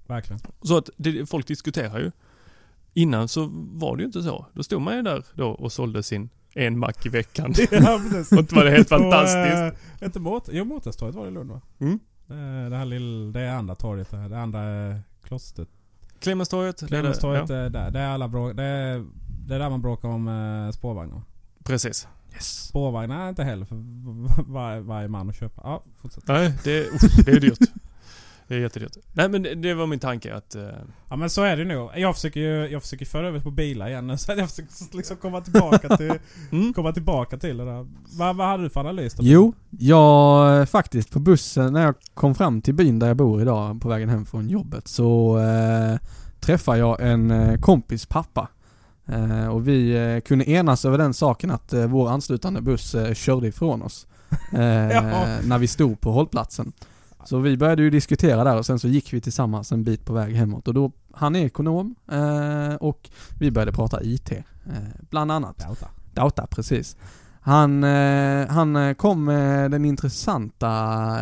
Verkligen. 0.08 0.40
Så 0.62 0.78
att 0.78 0.90
det, 0.98 1.26
folk 1.30 1.48
diskuterar 1.48 2.00
ju. 2.00 2.12
Innan 2.94 3.28
så 3.28 3.50
var 3.54 3.96
det 3.98 4.02
ju 4.02 4.06
inte 4.08 4.24
så. 4.24 4.46
Då 4.54 4.64
stod 4.64 4.82
man 4.82 4.96
ju 4.96 5.02
där 5.02 5.24
då 5.34 5.48
och 5.50 5.72
sålde 5.72 6.04
sin 6.04 6.30
en 6.54 6.80
mack 6.80 7.06
i 7.06 7.10
veckan. 7.10 7.54
ja, 7.72 8.02
precis. 8.12 8.32
Och 8.32 8.38
inte 8.38 8.56
var 8.56 8.64
det 8.66 8.72
helt 8.72 8.90
På, 8.90 8.98
fantastiskt. 8.98 9.82
eh, 10.02 10.06
inte 10.08 10.20
Mårtes, 10.20 10.50
jo 10.54 10.66
Mårtenstorget 10.66 11.16
var 11.16 11.24
det 11.24 11.30
i 11.32 11.34
Lund 11.34 11.50
va? 11.52 11.62
Mm. 11.80 12.00
Eh, 12.30 12.70
Det 12.70 12.78
här 12.78 12.86
lilla, 12.86 13.32
det 13.32 13.42
är 13.42 13.52
andra 13.56 13.76
torget 13.76 14.12
det 14.12 14.18
här. 14.18 14.30
Det 14.30 14.40
andra 14.40 14.90
eh, 14.90 14.98
klostret. 15.24 15.68
Clemenstorget. 16.20 16.78
det 16.78 16.98
är 16.98 17.04
det, 17.48 17.56
är 17.56 17.70
där. 17.70 17.92
Det 17.92 18.00
är 18.00 18.08
alla 18.10 18.28
bråk, 18.28 18.56
det 18.56 18.64
är, 18.64 19.06
det 19.48 19.56
är 19.56 19.60
där 19.60 19.70
man 19.70 19.82
bråkar 19.82 20.10
om 20.10 20.28
eh, 20.28 20.72
spårvagnar. 20.72 21.22
Precis. 21.64 22.08
Spårvagnar 22.40 23.26
är 23.26 23.30
inte 23.30 23.44
heller 23.44 23.66
för 23.66 23.76
var, 24.52 24.80
varje 24.80 25.08
man 25.08 25.30
att 25.30 25.36
köpa. 25.36 25.62
Ja, 25.64 25.84
fortsätt. 26.02 26.28
Nej, 26.28 26.54
det, 26.64 26.88
usch, 26.88 27.26
det 27.26 27.32
är 27.32 27.40
dyrt. 27.40 27.60
Det 28.48 28.56
är 28.56 28.60
jättedyrt. 28.60 28.98
Nej 29.14 29.30
men 29.30 29.62
det, 29.62 29.74
var 29.74 29.88
min 29.88 30.00
tanke 30.00 30.36
att... 30.36 30.56
eh, 30.56 30.64
Ja 31.10 31.16
men 31.16 31.30
så 31.30 31.44
är 31.44 31.58
det 31.58 31.66
nog. 31.66 31.90
Jag 31.96 32.16
försöker 32.16 32.40
ju 32.40 32.68
jag 32.68 32.82
försöker 32.82 33.06
föra 33.06 33.28
över 33.28 33.40
på 33.40 33.52
bilar 33.52 33.88
igen 33.90 34.08
nu. 34.08 34.18
Så 34.18 34.32
jag 34.32 34.50
försöker 34.50 34.98
liksom 34.98 35.18
komma 35.18 35.42
tillbaka 35.42 35.98
till, 35.98 36.14
mm. 36.52 36.74
komma 36.74 36.92
tillbaka 36.92 37.38
till 37.38 37.58
det 37.58 37.66
där. 37.66 37.88
Vad, 38.18 38.36
vad 38.36 38.48
hade 38.48 38.64
du 38.64 38.70
för 38.70 38.80
analys 38.80 39.14
då? 39.14 39.24
Jo, 39.26 39.54
jag 39.70 40.60
eh, 40.60 40.66
faktiskt 40.66 41.12
på 41.12 41.20
bussen 41.20 41.74
när 41.74 41.84
jag 41.84 41.96
kom 42.14 42.36
fram 42.36 42.62
till 42.62 42.74
byn 42.74 43.00
där 43.00 43.08
jag 43.08 43.18
bor 43.18 43.42
idag 43.42 43.82
på 43.82 43.90
vägen 43.90 44.10
hem 44.10 44.26
från 44.26 44.50
jobbet 44.50 44.88
så 44.88 45.40
eh, 45.40 46.00
träffade 46.40 46.78
jag 46.78 47.02
en 47.02 47.32
eh, 47.32 47.60
kompis 47.60 48.06
pappa. 48.06 48.48
Eh, 49.06 49.48
och 49.48 49.68
vi 49.68 49.92
eh, 50.16 50.20
kunde 50.20 50.50
enas 50.50 50.86
över 50.86 50.98
den 50.98 51.14
saken 51.14 51.52
att 51.52 51.74
vår 51.74 52.10
anslutande 52.10 52.62
buss 52.62 52.96
körde 53.14 53.48
ifrån 53.48 53.82
oss. 53.82 54.08
Ja. 54.52 55.02
När 55.44 55.58
vi 55.58 55.68
stod 55.68 56.02
på 56.02 56.12
hållplatsen. 56.12 56.74
Så 57.28 57.40
vi 57.40 57.58
började 57.58 57.82
ju 57.84 57.90
diskutera 57.90 58.44
där 58.44 58.58
och 58.58 58.66
sen 58.66 58.80
så 58.80 58.88
gick 58.88 59.14
vi 59.14 59.22
tillsammans 59.22 59.72
en 59.72 59.84
bit 59.84 60.06
på 60.06 60.14
väg 60.14 60.36
hemåt 60.36 60.68
och 60.68 60.74
då, 60.74 60.92
han 61.14 61.36
är 61.36 61.46
ekonom 61.46 61.96
eh, 62.12 62.76
och 62.76 63.10
vi 63.40 63.52
började 63.52 63.72
prata 63.72 64.04
IT. 64.04 64.32
Eh, 64.32 64.42
bland 65.10 65.32
annat. 65.32 65.58
Dauta. 65.58 65.88
Dauta, 66.14 66.48
precis. 66.48 66.96
Han, 67.42 67.84
eh, 67.84 68.48
han 68.48 68.96
kom 68.96 69.24
med 69.24 69.72
den 69.72 69.86
intressanta 69.86 70.68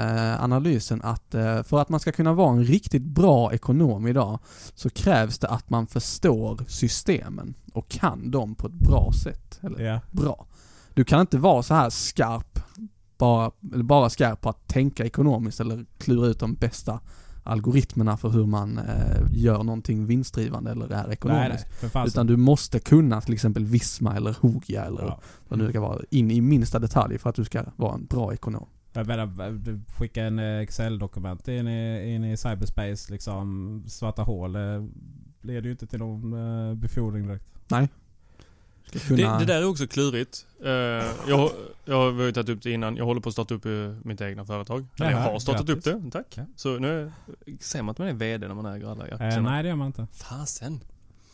eh, 0.03 0.43
analysen 0.43 1.01
att 1.01 1.33
eh, 1.35 1.63
för 1.63 1.81
att 1.81 1.89
man 1.89 1.99
ska 1.99 2.11
kunna 2.11 2.33
vara 2.33 2.51
en 2.51 2.63
riktigt 2.63 3.03
bra 3.03 3.53
ekonom 3.53 4.07
idag 4.07 4.39
så 4.75 4.89
krävs 4.89 5.39
det 5.39 5.47
att 5.47 5.69
man 5.69 5.87
förstår 5.87 6.59
systemen 6.67 7.53
och 7.73 7.89
kan 7.89 8.31
dem 8.31 8.55
på 8.55 8.67
ett 8.67 8.73
bra 8.73 9.11
sätt. 9.23 9.59
Eller 9.63 9.79
Ja. 9.79 9.99
bra. 10.11 10.45
Du 10.93 11.03
kan 11.03 11.21
inte 11.21 11.37
vara 11.37 11.63
så 11.63 11.73
här 11.73 11.89
skarp, 11.89 12.59
bara, 13.17 13.51
eller 13.73 13.83
bara 13.83 14.09
skarp 14.09 14.41
på 14.41 14.49
att 14.49 14.67
tänka 14.67 15.05
ekonomiskt 15.05 15.59
eller 15.59 15.85
klura 15.97 16.27
ut 16.27 16.39
de 16.39 16.53
bästa 16.53 16.99
algoritmerna 17.43 18.17
för 18.17 18.29
hur 18.29 18.45
man 18.45 18.77
eh, 18.77 19.25
gör 19.33 19.63
någonting 19.63 20.05
vinstdrivande 20.05 20.71
eller 20.71 20.85
är 20.93 21.03
Nej, 21.03 21.13
ekonomiskt. 21.13 21.65
nej. 21.81 21.91
Fan. 21.91 22.07
Utan 22.07 22.27
du 22.27 22.37
måste 22.37 22.79
kunna 22.79 23.21
till 23.21 23.33
exempel 23.33 23.65
Visma 23.65 24.15
eller 24.15 24.35
Hogia 24.41 24.85
eller 24.85 25.01
Ja. 25.01 25.19
vad 25.47 25.59
nu 25.59 25.69
ska 25.69 25.81
vara 25.81 25.99
in 26.09 26.31
i 26.31 26.41
minsta 26.41 26.79
detalj 26.79 27.17
för 27.17 27.29
att 27.29 27.35
du 27.35 27.43
ska 27.43 27.63
vara 27.75 27.93
en 27.93 28.05
bra 28.05 28.33
ekonom. 28.33 28.65
Skickar 29.97 30.23
en 30.23 30.39
eh, 30.39 30.59
Excel-dokument 30.59 31.47
in 31.47 31.67
i, 31.67 32.13
in 32.15 32.23
i 32.23 32.37
cyberspace 32.37 33.11
liksom. 33.11 33.83
Svarta 33.87 34.21
hål. 34.23 34.53
Det 34.53 34.87
leder 35.41 35.61
ju 35.61 35.71
inte 35.71 35.87
till 35.87 35.99
någon 35.99 36.33
eh, 36.69 36.75
befordring 36.75 37.27
direkt. 37.27 37.45
Ska 37.65 37.87
kunna... 38.91 39.33
det, 39.33 39.39
det 39.39 39.45
där 39.53 39.61
är 39.61 39.65
också 39.69 39.87
klurigt. 39.87 40.45
Eh, 40.63 40.69
jag, 40.71 41.51
jag 41.85 42.11
har 42.11 42.21
ju 42.23 42.31
tagit 42.31 42.49
upp 42.49 42.61
det 42.61 42.71
innan. 42.71 42.95
Jag 42.97 43.05
håller 43.05 43.21
på 43.21 43.29
att 43.29 43.33
starta 43.33 43.53
upp 43.53 43.65
eh, 43.65 43.71
mitt 44.03 44.21
egna 44.21 44.45
företag. 44.45 44.85
Eller 44.99 45.11
jag 45.11 45.17
har 45.17 45.39
startat 45.39 45.65
grattis. 45.65 45.87
upp 45.87 46.03
det. 46.03 46.11
Tack. 46.11 46.25
Ja. 46.37 46.43
Så 46.55 46.79
nu 46.79 47.03
är, 47.03 47.11
säger 47.59 47.83
man 47.83 47.91
att 47.91 47.97
man 47.97 48.07
är 48.07 48.13
VD 48.13 48.47
när 48.47 48.55
man 48.55 48.65
äger 48.65 48.91
alla 48.91 49.07
Eh, 49.07 49.13
aktierna? 49.13 49.49
nej, 49.49 49.63
det 49.63 49.69
gör 49.69 49.75
man 49.75 49.87
inte. 49.87 50.07
Fasen. 50.13 50.79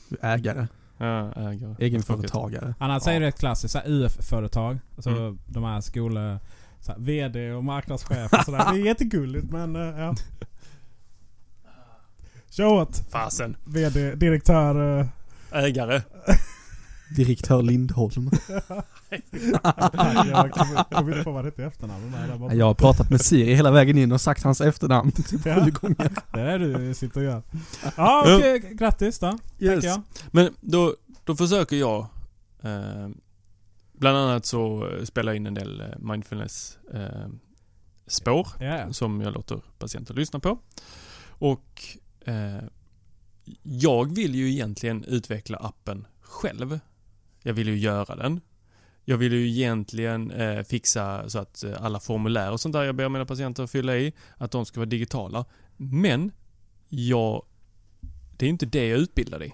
Du 0.09 0.17
är 0.21 0.35
ägare, 0.37 0.67
Ja, 0.97 1.31
ägare. 1.33 1.75
egenföretagare. 1.79 2.75
Annars 2.79 3.03
Ja. 3.05 3.11
är 3.11 3.19
det 3.19 3.27
ett 3.27 3.39
klassiskt 3.39 3.75
UF-företag. 3.85 4.79
Alltså 4.95 5.09
Mm. 5.09 5.39
de 5.47 5.63
här 5.63 5.81
skol... 5.81 6.19
Så 6.83 6.91
här, 6.91 6.99
VD 6.99 7.51
och 7.51 7.63
marknadschef 7.63 8.33
och 8.33 8.43
sådär. 8.45 8.73
Det 8.73 8.79
är 8.81 8.85
jättegulligt 8.85 9.51
men 9.51 9.75
eh, 9.75 9.99
ja. 9.99 10.15
Kör 12.49 12.65
åt! 12.65 13.03
Fasen. 13.11 13.55
VD, 13.63 14.15
direktör... 14.15 14.99
eh, 14.99 15.07
Ägare. 15.63 16.01
Direktör 17.15 17.61
Lindholm. 17.61 18.29
jag 20.31 20.51
kommer 20.51 20.83
kom 20.95 21.09
inte 21.09 21.23
på 21.23 21.31
vad 21.31 21.43
det 21.43 21.47
heter 21.47 21.63
i 21.63 21.65
efternamn. 21.65 22.13
Bara- 22.39 22.53
Jag 22.53 22.65
har 22.65 22.73
pratat 22.73 23.09
med 23.09 23.21
Siri 23.21 23.53
hela 23.53 23.71
vägen 23.71 23.97
in 23.97 24.11
och 24.11 24.21
sagt 24.21 24.43
hans 24.43 24.61
efternamn 24.61 25.11
typ 25.29 25.45
Ja. 25.45 25.65
sju 25.65 25.71
gånger. 25.71 26.11
det 26.33 26.41
är 26.41 26.59
det 26.59 26.73
du 26.87 26.93
sitter 26.93 27.19
och 27.19 27.25
gör. 27.25 27.41
Ja 27.97 28.21
okej, 28.37 28.59
grattis 28.73 29.19
då. 29.19 29.37
Tänker 29.59 29.87
jag. 29.87 30.01
Men 30.31 30.53
då, 30.61 30.95
då 31.25 31.35
försöker 31.35 31.75
jag 31.75 31.99
eh, 32.61 33.09
Bland 33.93 34.17
annat 34.17 34.45
så 34.45 34.87
eh, 34.89 35.03
spelar 35.03 35.31
jag 35.31 35.37
in 35.37 35.47
en 35.47 35.53
del 35.53 35.81
eh, 35.81 35.87
mindfulness 35.99 36.77
eh, 36.93 37.27
spår 38.07 38.47
ja. 38.59 38.93
som 38.93 39.21
jag 39.21 39.33
låter 39.33 39.61
patienter 39.79 40.13
lyssna 40.13 40.39
på. 40.39 40.59
Och 41.29 41.83
eh, 42.25 42.63
jag 43.63 44.15
vill 44.15 44.35
ju 44.35 44.51
egentligen 44.51 45.03
utveckla 45.03 45.57
appen 45.57 46.07
själv. 46.21 46.79
Jag 47.43 47.53
vill 47.53 47.67
ju 47.67 47.77
göra 47.77 48.15
den. 48.15 48.41
Jag 49.05 49.17
vill 49.17 49.33
ju 49.33 49.49
egentligen 49.49 50.31
eh, 50.31 50.63
fixa 50.63 51.29
så 51.29 51.39
att 51.39 51.63
eh, 51.63 51.71
alla 51.83 51.99
formulär 51.99 52.51
och 52.51 52.59
sånt 52.61 52.73
där 52.73 52.83
jag 52.83 52.95
ber 52.95 53.09
mina 53.09 53.25
patienter 53.25 53.67
fylla 53.67 53.97
i, 53.97 54.13
att 54.37 54.51
de 54.51 54.65
ska 54.65 54.79
vara 54.79 54.89
digitala. 54.89 55.45
Men 55.77 56.31
jag, 56.89 57.43
det 58.37 58.45
är 58.45 58.49
inte 58.49 58.65
det 58.65 58.87
jag 58.87 58.97
är 58.99 59.01
utbildad 59.03 59.43
i. 59.43 59.53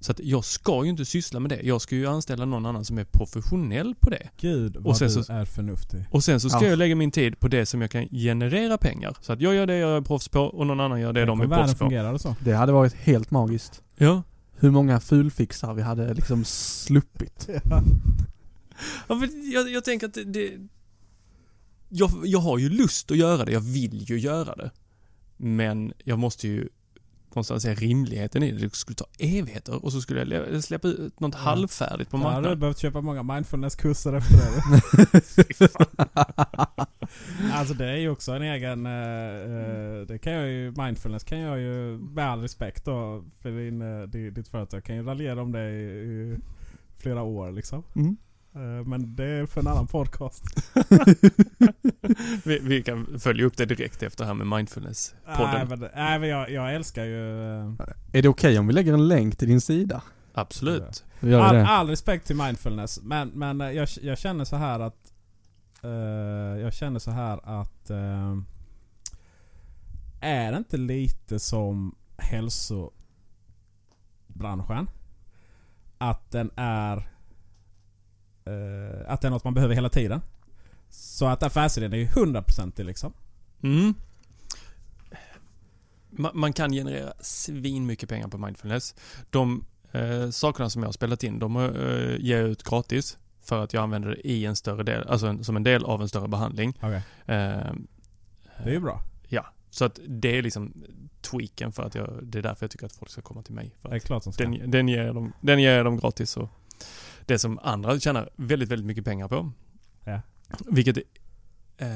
Så 0.00 0.12
att 0.12 0.20
jag 0.20 0.44
ska 0.44 0.84
ju 0.84 0.90
inte 0.90 1.04
syssla 1.04 1.40
med 1.40 1.50
det. 1.50 1.60
Jag 1.62 1.80
ska 1.80 1.94
ju 1.94 2.06
anställa 2.06 2.44
någon 2.44 2.66
annan 2.66 2.84
som 2.84 2.98
är 2.98 3.04
professionell 3.04 3.94
på 4.00 4.10
det. 4.10 4.28
Gud 4.40 4.76
vad 4.76 4.86
Och 4.86 4.96
sen 4.96 5.08
du 5.08 5.22
så- 5.24 5.32
är 5.32 5.44
förnuftig. 5.44 6.04
Och 6.10 6.24
sen 6.24 6.40
så 6.40 6.48
ska 6.50 6.64
Ja. 6.64 6.70
jag 6.70 6.78
lägga 6.78 6.94
min 6.96 7.10
tid 7.10 7.38
på 7.40 7.48
det 7.48 7.66
som 7.66 7.80
jag 7.80 7.90
kan 7.90 8.08
generera 8.08 8.78
pengar. 8.78 9.16
Så 9.20 9.32
att 9.32 9.40
jag 9.40 9.54
gör 9.54 9.66
det 9.66 9.76
jag 9.76 9.96
är 9.96 10.00
proffs 10.00 10.28
på 10.28 10.40
och 10.40 10.66
någon 10.66 10.80
annan 10.80 11.00
gör 11.00 11.12
det 11.12 11.20
Tänk 11.20 11.26
de 11.26 11.40
om 11.40 11.52
är 11.52 11.56
proffs 11.56 11.72
på. 11.72 11.78
fungerade 11.78 12.18
så. 12.18 12.36
Det 12.40 12.52
hade 12.52 12.72
varit 12.72 12.94
helt 12.94 13.30
magiskt. 13.30 13.82
Ja. 13.96 14.22
Hur 14.62 14.70
många 14.70 15.00
fulfixar 15.00 15.74
vi 15.74 15.82
hade 15.82 16.14
liksom 16.14 16.44
sluppit. 16.44 17.48
ja 19.08 19.14
men 19.14 19.50
jag, 19.50 19.70
jag 19.70 19.84
tänker 19.84 20.06
att 20.06 20.14
det, 20.14 20.24
det 20.24 20.58
jag, 21.88 22.10
jag 22.24 22.38
har 22.38 22.58
ju 22.58 22.68
lust 22.68 23.10
att 23.10 23.16
göra 23.16 23.44
det. 23.44 23.52
Jag 23.52 23.60
vill 23.60 24.10
ju 24.10 24.18
göra 24.18 24.56
det. 24.56 24.70
Men 25.36 25.92
jag 26.04 26.18
måste 26.18 26.48
ju 26.48 26.68
någonstans 27.34 27.64
är 27.64 27.74
rimligheten 27.74 28.42
i 28.42 28.52
det. 28.52 28.58
Det 28.58 28.74
skulle 28.74 28.96
ta 28.96 29.06
evigheter 29.18 29.84
och 29.84 29.92
så 29.92 30.00
skulle 30.00 30.34
jag 30.52 30.64
släppa 30.64 30.88
ut 30.88 31.20
något 31.20 31.34
Ja. 31.34 31.40
halvfärdigt 31.40 32.10
på 32.10 32.16
Då 32.16 32.22
hade 32.22 32.30
du 32.30 32.36
marknaden. 32.36 32.60
behövt 32.60 32.78
köpa 32.78 33.00
många 33.00 33.22
mindfulness-kurser 33.22 34.12
efter 34.12 34.36
det. 34.36 35.72
alltså 37.52 37.74
det 37.74 37.86
är 37.86 37.96
ju 37.96 38.08
också 38.10 38.32
en 38.32 38.42
egen... 38.42 38.86
eh, 38.86 38.92
eh, 38.92 40.00
det 40.06 40.18
kan 40.22 40.32
jag 40.32 40.48
ju... 40.48 40.74
Mindfulness 40.76 41.24
kan 41.24 41.38
jag 41.38 41.60
ju 41.60 41.98
med 41.98 42.24
all 42.30 42.40
respekt 42.40 42.84
då 42.84 43.24
för 43.40 43.50
din, 43.50 43.82
eh, 43.82 44.02
di- 44.02 44.30
ditt 44.30 44.48
företag 44.48 44.84
kan 44.84 44.96
ju 44.96 45.02
raljera 45.02 45.42
om 45.42 45.52
det 45.52 45.70
i, 45.70 45.82
i 45.82 46.36
flera 46.98 47.22
år 47.22 47.52
liksom. 47.52 47.82
Mm. 47.96 48.16
Eh, 48.54 48.60
men 48.86 49.16
det 49.16 49.24
är 49.24 49.46
för 49.46 49.60
en 49.60 49.66
annan 49.66 49.86
podcast. 49.86 50.44
Vi, 52.44 52.58
vi 52.58 52.82
kan 52.82 53.18
följa 53.20 53.44
upp 53.44 53.56
det 53.56 53.64
direkt 53.66 54.02
efter 54.02 54.24
här 54.24 54.34
med 54.34 54.46
mindfulness-podden. 54.46 55.52
Nej 55.54 55.66
men, 55.68 55.88
nej, 55.94 56.18
men 56.18 56.28
jag, 56.28 56.50
jag 56.50 56.74
älskar 56.74 57.04
ju... 57.04 57.50
eh, 57.60 57.72
Är 58.12 58.22
det 58.22 58.28
okej 58.28 58.58
om 58.58 58.66
vi 58.66 58.72
lägger 58.72 58.92
en 58.94 59.08
länk 59.08 59.36
till 59.36 59.48
din 59.48 59.60
sida? 59.60 60.02
Absolut. 60.34 61.04
All, 61.20 61.54
det. 61.54 61.66
all 61.66 61.88
respekt 61.88 62.26
till 62.26 62.36
mindfulness. 62.36 63.00
Men, 63.02 63.28
men 63.28 63.60
eh, 63.60 63.70
jag, 63.70 63.88
jag 64.02 64.18
känner 64.18 64.44
så 64.44 64.56
här 64.56 64.80
att... 64.80 65.12
eh, 65.82 65.90
jag 66.62 66.74
känner 66.74 66.98
så 66.98 67.10
här 67.10 67.60
att... 67.60 67.90
eh, 67.90 68.36
är 70.20 70.52
det 70.52 70.58
inte 70.58 70.76
lite 70.76 71.38
som 71.38 71.94
hälsobranschen? 72.16 72.92
Att 75.98 76.30
den 76.30 76.50
är... 76.56 77.08
eh, 78.44 79.12
att 79.12 79.20
det 79.20 79.26
är 79.28 79.30
något 79.30 79.44
man 79.44 79.54
behöver 79.54 79.74
hela 79.74 79.88
tiden. 79.88 80.20
Så 80.90 81.26
att 81.26 81.42
affärsidén 81.42 81.92
är 81.92 81.96
ju 81.96 82.06
100% 82.06 82.82
liksom. 82.84 83.12
Mm. 83.62 83.94
Ma- 86.10 86.30
Man 86.34 86.52
kan 86.52 86.72
generera 86.72 87.12
svin 87.20 87.86
mycket 87.86 88.08
pengar 88.08 88.28
på 88.28 88.38
mindfulness. 88.38 88.94
De 89.30 89.64
eh, 89.92 90.30
sakerna 90.30 90.70
som 90.70 90.82
jag 90.82 90.88
har 90.88 90.92
spelat 90.92 91.24
in, 91.24 91.38
de 91.38 91.56
eh, 91.56 92.16
ger 92.26 92.38
jag 92.40 92.48
ut 92.48 92.62
gratis. 92.62 93.18
För 93.44 93.64
att 93.64 93.72
jag 93.72 93.82
använder 93.82 94.08
det 94.08 94.28
i 94.28 94.44
en 94.46 94.56
större 94.56 94.82
del, 94.82 95.08
alltså 95.08 95.26
en, 95.26 95.44
som 95.44 95.56
en 95.56 95.62
del 95.62 95.84
av 95.84 96.02
en 96.02 96.08
större 96.08 96.28
behandling. 96.28 96.70
Okay. 96.78 96.94
Eh, 97.26 97.72
Det 98.64 98.64
är 98.64 98.70
ju 98.70 98.80
bra. 98.80 99.02
Ja, 99.28 99.46
så 99.70 99.84
att 99.84 100.00
det 100.08 100.38
är 100.38 100.42
liksom 100.42 100.72
tweaken 101.20 101.72
för 101.72 101.82
att 101.82 101.94
jag, 101.94 102.18
det 102.22 102.38
är 102.38 102.42
därför 102.42 102.64
jag 102.64 102.70
tycker 102.70 102.86
att 102.86 102.92
folk 102.92 103.10
ska 103.10 103.22
komma 103.22 103.42
till 103.42 103.54
mig. 103.54 103.74
Det 103.82 103.88
är 103.94 103.98
klart 103.98 104.22
som 104.22 104.32
ska. 104.32 104.44
den, 104.44 104.70
den, 104.70 104.88
ger 104.88 105.12
dem, 105.12 105.32
den 105.40 105.58
ger 105.62 105.76
jag 105.76 105.84
dem 105.84 105.96
gratis 105.98 106.36
och 106.36 106.48
det 107.26 107.38
som 107.38 107.58
andra 107.62 108.00
tjänar 108.00 108.30
väldigt, 108.36 108.68
väldigt 108.68 108.86
mycket 108.86 109.04
pengar 109.04 109.28
på. 109.28 109.52
Ja. 110.04 110.20
Vilket 110.70 110.96
eh, 111.76 111.88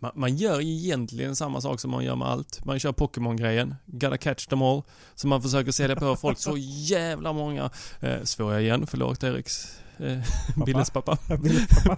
man, 0.00 0.12
man 0.14 0.36
gör 0.36 0.60
egentligen 0.60 1.36
samma 1.36 1.60
sak 1.60 1.80
som 1.80 1.90
man 1.90 2.04
gör 2.04 2.16
med 2.16 2.28
allt. 2.28 2.64
Man 2.64 2.78
kör 2.78 2.92
Pokémon-grejen, 2.92 3.74
gotta 3.86 4.18
catch 4.18 4.46
them 4.46 4.62
all. 4.62 4.82
Så 5.14 5.28
man 5.28 5.42
försöker 5.42 5.72
sälja 5.72 5.96
på 5.96 6.16
folk 6.16 6.38
så 6.38 6.56
jävla 6.58 7.32
många. 7.32 7.70
Eh, 8.00 8.22
svår 8.22 8.52
jag 8.52 8.62
igen, 8.62 8.86
förlåt 8.86 9.22
Eriks 9.22 9.80
eh, 9.98 10.18
Pappa. 10.54 10.64
Billes 10.66 10.90
pappa. 10.90 11.16
Pappa. 11.86 11.96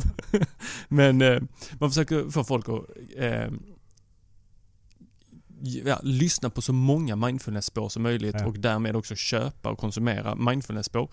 Men 0.88 1.22
eh, 1.22 1.40
man 1.80 1.90
försöker 1.90 2.30
få 2.30 2.44
folk 2.44 2.68
att 2.68 2.84
eh, 3.16 3.48
ja, 5.84 6.00
lyssna 6.02 6.50
på 6.50 6.62
så 6.62 6.72
många 6.72 7.16
mindfulness-spår 7.16 7.88
som 7.88 8.02
möjligt 8.02 8.36
Ja. 8.38 8.46
och 8.46 8.58
därmed 8.58 8.96
också 8.96 9.14
köpa 9.14 9.70
och 9.70 9.78
konsumera 9.78 10.34
mindfulness-spår. 10.34 11.10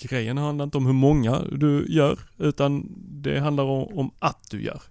Grejen 0.00 0.38
handlar 0.38 0.64
inte 0.64 0.76
om 0.78 0.86
hur 0.86 0.92
många 0.92 1.38
du 1.52 1.86
gör, 1.88 2.18
utan 2.38 2.88
det 3.22 3.40
handlar 3.40 3.64
om, 3.64 3.98
om 3.98 4.10
att 4.18 4.50
du 4.50 4.62
gör. 4.62 4.82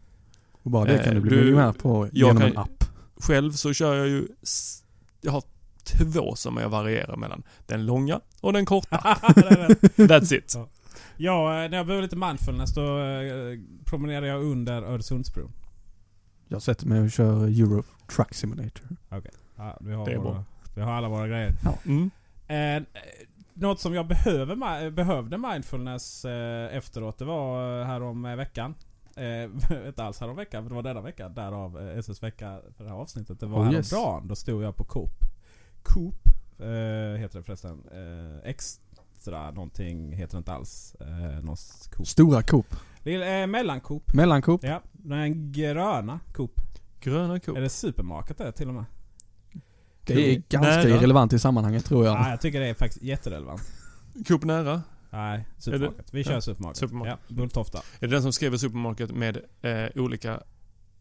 Och 0.51 0.71
bara 0.71 0.85
det 0.85 0.97
kan 0.97 1.07
Eh, 1.07 1.13
du 1.13 1.19
bli 1.21 1.29
du- 1.37 1.41
miljonär 1.43 1.71
på 1.73 2.09
genom 2.11 2.37
kan- 2.37 2.51
en 2.51 2.57
app. 2.57 2.83
Själv 3.17 3.51
så 3.51 3.73
kör 3.73 3.95
jag 3.95 4.07
ju, 4.07 4.27
jag 5.21 5.31
har 5.31 5.43
två 5.83 6.35
som 6.35 6.57
jag 6.57 6.69
varierar 6.69 7.15
mellan. 7.17 7.43
Den 7.65 7.85
långa 7.85 8.19
och 8.41 8.53
den 8.53 8.65
korta. 8.65 8.97
That's 9.95 10.33
it. 10.33 10.55
Ja, 11.17 11.63
eh, 11.63 11.69
när 11.69 11.77
jag 11.77 11.85
behöver 11.87 12.01
lite 12.03 12.15
mindfulness 12.15 12.73
då 12.73 12.99
eh, 12.99 13.59
promenerar 13.85 14.25
jag 14.25 14.43
under 14.43 14.81
Öresundsbron. 14.81 15.51
Jag 16.47 16.61
sätter 16.61 16.87
mig 16.87 17.01
och 17.01 17.11
kör 17.11 17.45
Euro 17.47 17.83
Truck 18.15 18.33
Simulator. 18.33 18.87
Ja, 19.09 19.77
vi, 19.81 19.93
har 19.93 20.05
Det 20.05 20.11
är 20.13 20.17
våra, 20.17 20.31
bra. 20.33 20.43
vi 20.75 20.81
har 20.81 20.91
alla 20.91 21.09
våra 21.09 21.27
grejer. 21.27 21.53
Mm. 21.85 22.09
Eh, 22.47 22.83
något 23.55 23.79
som 23.79 23.93
jag 23.93 24.07
behöver, 24.07 24.91
behövde 24.91 25.37
mindfulness 25.37 26.25
eh, 26.25 26.75
efteråt, 26.77 27.17
det 27.17 27.25
var 27.25 27.79
eh, 27.81 27.85
här 27.85 28.01
om 28.03 28.25
eh, 28.25 28.35
veckan. 28.35 28.75
Eh, 29.15 29.87
inte 29.87 30.03
alls 30.03 30.19
här 30.19 30.29
om 30.29 30.35
veckan, 30.35 30.63
för 30.63 30.69
det 30.69 30.75
var 30.75 30.83
denna 30.83 31.01
vecka. 31.01 31.29
Därav 31.29 31.89
SS 31.89 32.23
vecka 32.23 32.61
för 32.77 32.83
det 32.83 32.89
här 32.89 32.97
avsnittet. 32.97 33.39
Det 33.39 33.45
var 33.45 33.59
Oh, 33.59 33.69
oh, 33.69 33.73
yes. 33.73 33.91
häromdagen. 33.91 34.27
Då 34.27 34.35
stod 34.35 34.63
jag 34.63 34.75
på 34.75 34.83
Coop. 34.83 35.19
Coop 35.83 36.27
eh, 36.59 37.19
heter 37.19 37.39
det 37.39 37.43
förresten. 37.43 37.83
Eh, 37.91 38.49
extra 38.49 39.51
någonting 39.51 40.11
heter 40.11 40.33
det 40.33 40.37
inte 40.37 40.53
alls. 40.53 40.95
Eh, 40.99 41.55
Coop. 41.91 42.07
Stora 42.07 42.41
Coop. 42.41 42.75
Det 43.03 43.15
är 43.15 43.41
eh, 43.41 43.47
mellancoop. 43.47 44.13
Mellancoop. 44.13 44.63
Ja, 44.63 44.81
den 44.91 45.51
gröna 45.51 46.19
Coop. 46.33 46.61
Gröna 46.99 47.39
ko. 47.39 47.55
Är 47.55 47.61
det 47.61 47.69
supermarket 47.69 48.37
det 48.37 48.51
till 48.51 48.67
och 48.67 48.73
med? 48.73 48.85
Det 50.13 50.31
är 50.35 50.41
ganska 50.49 50.71
Nära. 50.71 50.89
irrelevant 50.89 51.33
i 51.33 51.39
sammanhanget 51.39 51.85
tror 51.85 52.05
jag. 52.05 52.15
Ja, 52.15 52.29
jag 52.29 52.41
tycker 52.41 52.59
det 52.59 52.67
är 52.67 52.73
faktiskt 52.73 53.03
jätterelevant. 53.03 53.61
Coop 54.27 54.43
nära. 54.43 54.81
Nej, 55.09 55.47
supermarket. 55.57 56.05
Vi 56.13 56.23
kör 56.23 56.33
Ja, 56.33 56.41
supermarket. 56.41 56.77
supermarket. 56.77 57.19
Ja, 57.27 57.35
Bulltofta. 57.35 57.77
Är 57.99 58.07
det 58.07 58.15
den 58.15 58.21
som 58.21 58.33
skriver 58.33 58.57
supermarket 58.57 59.11
med 59.11 59.37
eh, 59.61 60.01
olika 60.03 60.39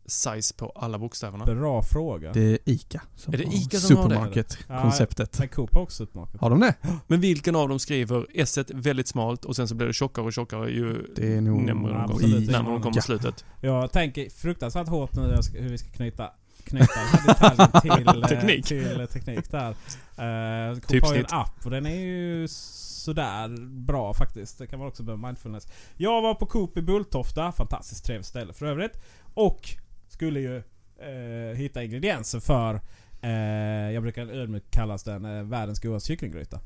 size 0.06 0.54
på 0.54 0.72
alla 0.76 0.98
bokstäverna? 0.98 1.44
Bra 1.44 1.82
fråga. 1.82 2.32
Det 2.32 2.40
är 2.40 2.58
ICA 2.64 3.02
som 3.16 3.34
Är 3.34 3.38
det 3.38 3.44
Ica 3.44 3.76
som 3.78 3.96
har 3.96 4.08
det? 4.08 4.14
Supermarket-konceptet. 4.14 5.38
Men 5.38 5.48
Coop 5.48 5.74
har 5.74 5.82
också 5.82 6.06
supermarket. 6.06 6.40
Har 6.40 6.50
de 6.50 6.60
det? 6.60 6.74
Men 7.06 7.20
vilken 7.20 7.56
av 7.56 7.68
dem 7.68 7.78
skriver 7.78 8.26
S 8.34 8.58
väldigt 8.74 9.08
smalt 9.08 9.44
och 9.44 9.56
sen 9.56 9.68
så 9.68 9.74
blir 9.74 9.86
det 9.86 9.92
tjockare 9.92 10.24
och 10.26 10.32
tjockare 10.32 10.70
ju 10.70 11.06
Det 11.16 11.34
är 11.36 11.40
nog 11.40 11.60
närmare 11.62 11.92
de 11.92 11.98
kommer, 12.02 12.14
Absolut, 12.14 12.50
närmare 12.50 12.72
de 12.72 12.82
kommer 12.82 12.96
Ica. 12.96 13.02
slutet. 13.02 13.44
Jag 13.60 13.92
tänker 13.92 14.30
fruktansvärt 14.30 14.88
hårt 14.88 15.14
nu 15.14 15.36
hur 15.54 15.68
vi 15.68 15.78
ska 15.78 15.88
knyta 15.90 16.30
knyta 16.64 16.92
den 16.94 17.07
här 17.07 17.27
detaljen 17.27 17.68
till, 17.83 18.22
eh, 18.22 18.29
Teknik. 18.29 18.66
till 18.66 19.00
eh, 19.00 19.07
teknik 19.07 19.50
där. 19.50 19.70
Uh, 19.70 21.03
har 21.03 21.14
ju 21.14 21.20
en 21.20 21.27
app 21.31 21.64
och 21.64 21.70
den 21.70 21.87
är 21.87 22.00
ju 22.00 22.48
sådär 22.48 23.66
bra 23.66 24.14
faktiskt. 24.14 24.59
Det 24.59 24.66
kan 24.66 24.79
man 24.79 24.88
också 24.88 25.03
behöva 25.03 25.27
mindfulness. 25.27 25.68
Jag 25.96 26.22
var 26.22 26.35
på 26.35 26.46
Coop 26.46 26.77
i 26.77 26.83
Bulltofta, 26.83 27.53
fantastiskt 27.53 28.05
trevligt 28.05 28.27
ställe 28.27 28.53
för 28.53 28.66
övrigt. 28.66 29.00
Och 29.35 29.68
skulle 30.09 30.40
ju 30.40 30.57
eh, 30.98 31.57
hitta 31.57 31.85
ingredienser 31.85 32.40
för 32.40 32.81
eh, 33.20 33.31
jag 33.92 34.03
brukar 34.03 34.27
ödmjukt 34.27 34.70
kallas 34.70 35.03
den 35.05 35.24
eh, 35.24 35.42
världens 35.42 35.81
godaste 35.81 36.07
kycklinggryta. 36.07 36.61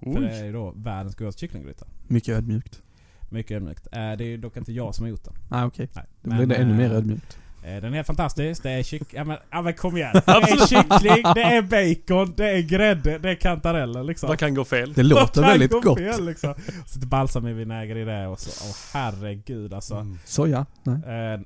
För 0.00 0.20
det 0.20 0.36
är 0.36 0.44
ju 0.44 0.52
då 0.52 0.72
världens 0.76 1.14
godaste 1.14 1.40
kycklinggryta. 1.40 1.86
Mycket 2.08 2.36
ödmjukt. 2.36 2.82
Mycket 3.30 3.56
ödmjukt. 3.56 3.88
Det 3.90 3.98
är 3.98 4.22
ju 4.22 4.36
dock 4.36 4.56
inte 4.56 4.72
jag 4.72 4.94
som 4.94 5.04
har 5.04 5.10
gjort 5.10 5.24
den. 5.24 5.34
Nej 5.48 5.64
okej. 5.64 5.88
Nej. 5.94 6.04
Då 6.22 6.30
blir 6.30 6.46
det 6.46 6.54
ännu 6.54 6.74
mer 6.74 6.90
ödmjukt. 6.90 7.38
Eh, 7.64 7.82
Den 7.82 7.94
är 7.94 8.02
fantastisk. 8.02 8.62
Det 8.62 8.70
är 8.70 8.82
kyck... 8.82 9.02
Ja 9.10 9.24
men, 9.24 9.36
ja, 9.50 9.62
men 9.62 9.74
kom 9.74 9.96
igen. 9.96 10.12
Det 10.26 10.32
är 10.32 10.66
kyckling, 10.66 11.22
det 11.34 11.42
är 11.42 11.62
bacon, 11.62 12.34
det 12.36 12.50
är 12.50 12.60
grädde, 12.62 13.18
det 13.18 13.30
är 13.30 13.34
kantareller 13.34 14.04
liksom. 14.04 14.28
Vad 14.28 14.38
kan 14.38 14.54
gå 14.54 14.64
fel? 14.64 14.92
Det 14.92 15.02
låter 15.02 15.42
kan 15.42 15.50
väldigt 15.50 15.70
gå 15.70 15.80
gott. 15.80 15.98
Fel, 15.98 16.26
liksom. 16.26 16.54
Så 16.86 16.98
lite 16.98 17.06
balsamvinäger 17.06 17.96
i 17.96 18.04
det 18.04 18.26
och 18.26 18.40
så. 18.40 18.68
Åh 18.68 18.76
herregud 18.92 19.74
alltså. 19.74 19.94
Mm. 19.94 20.18
Soja? 20.24 20.66
Nej. 20.82 20.96
Eh, 20.96 21.40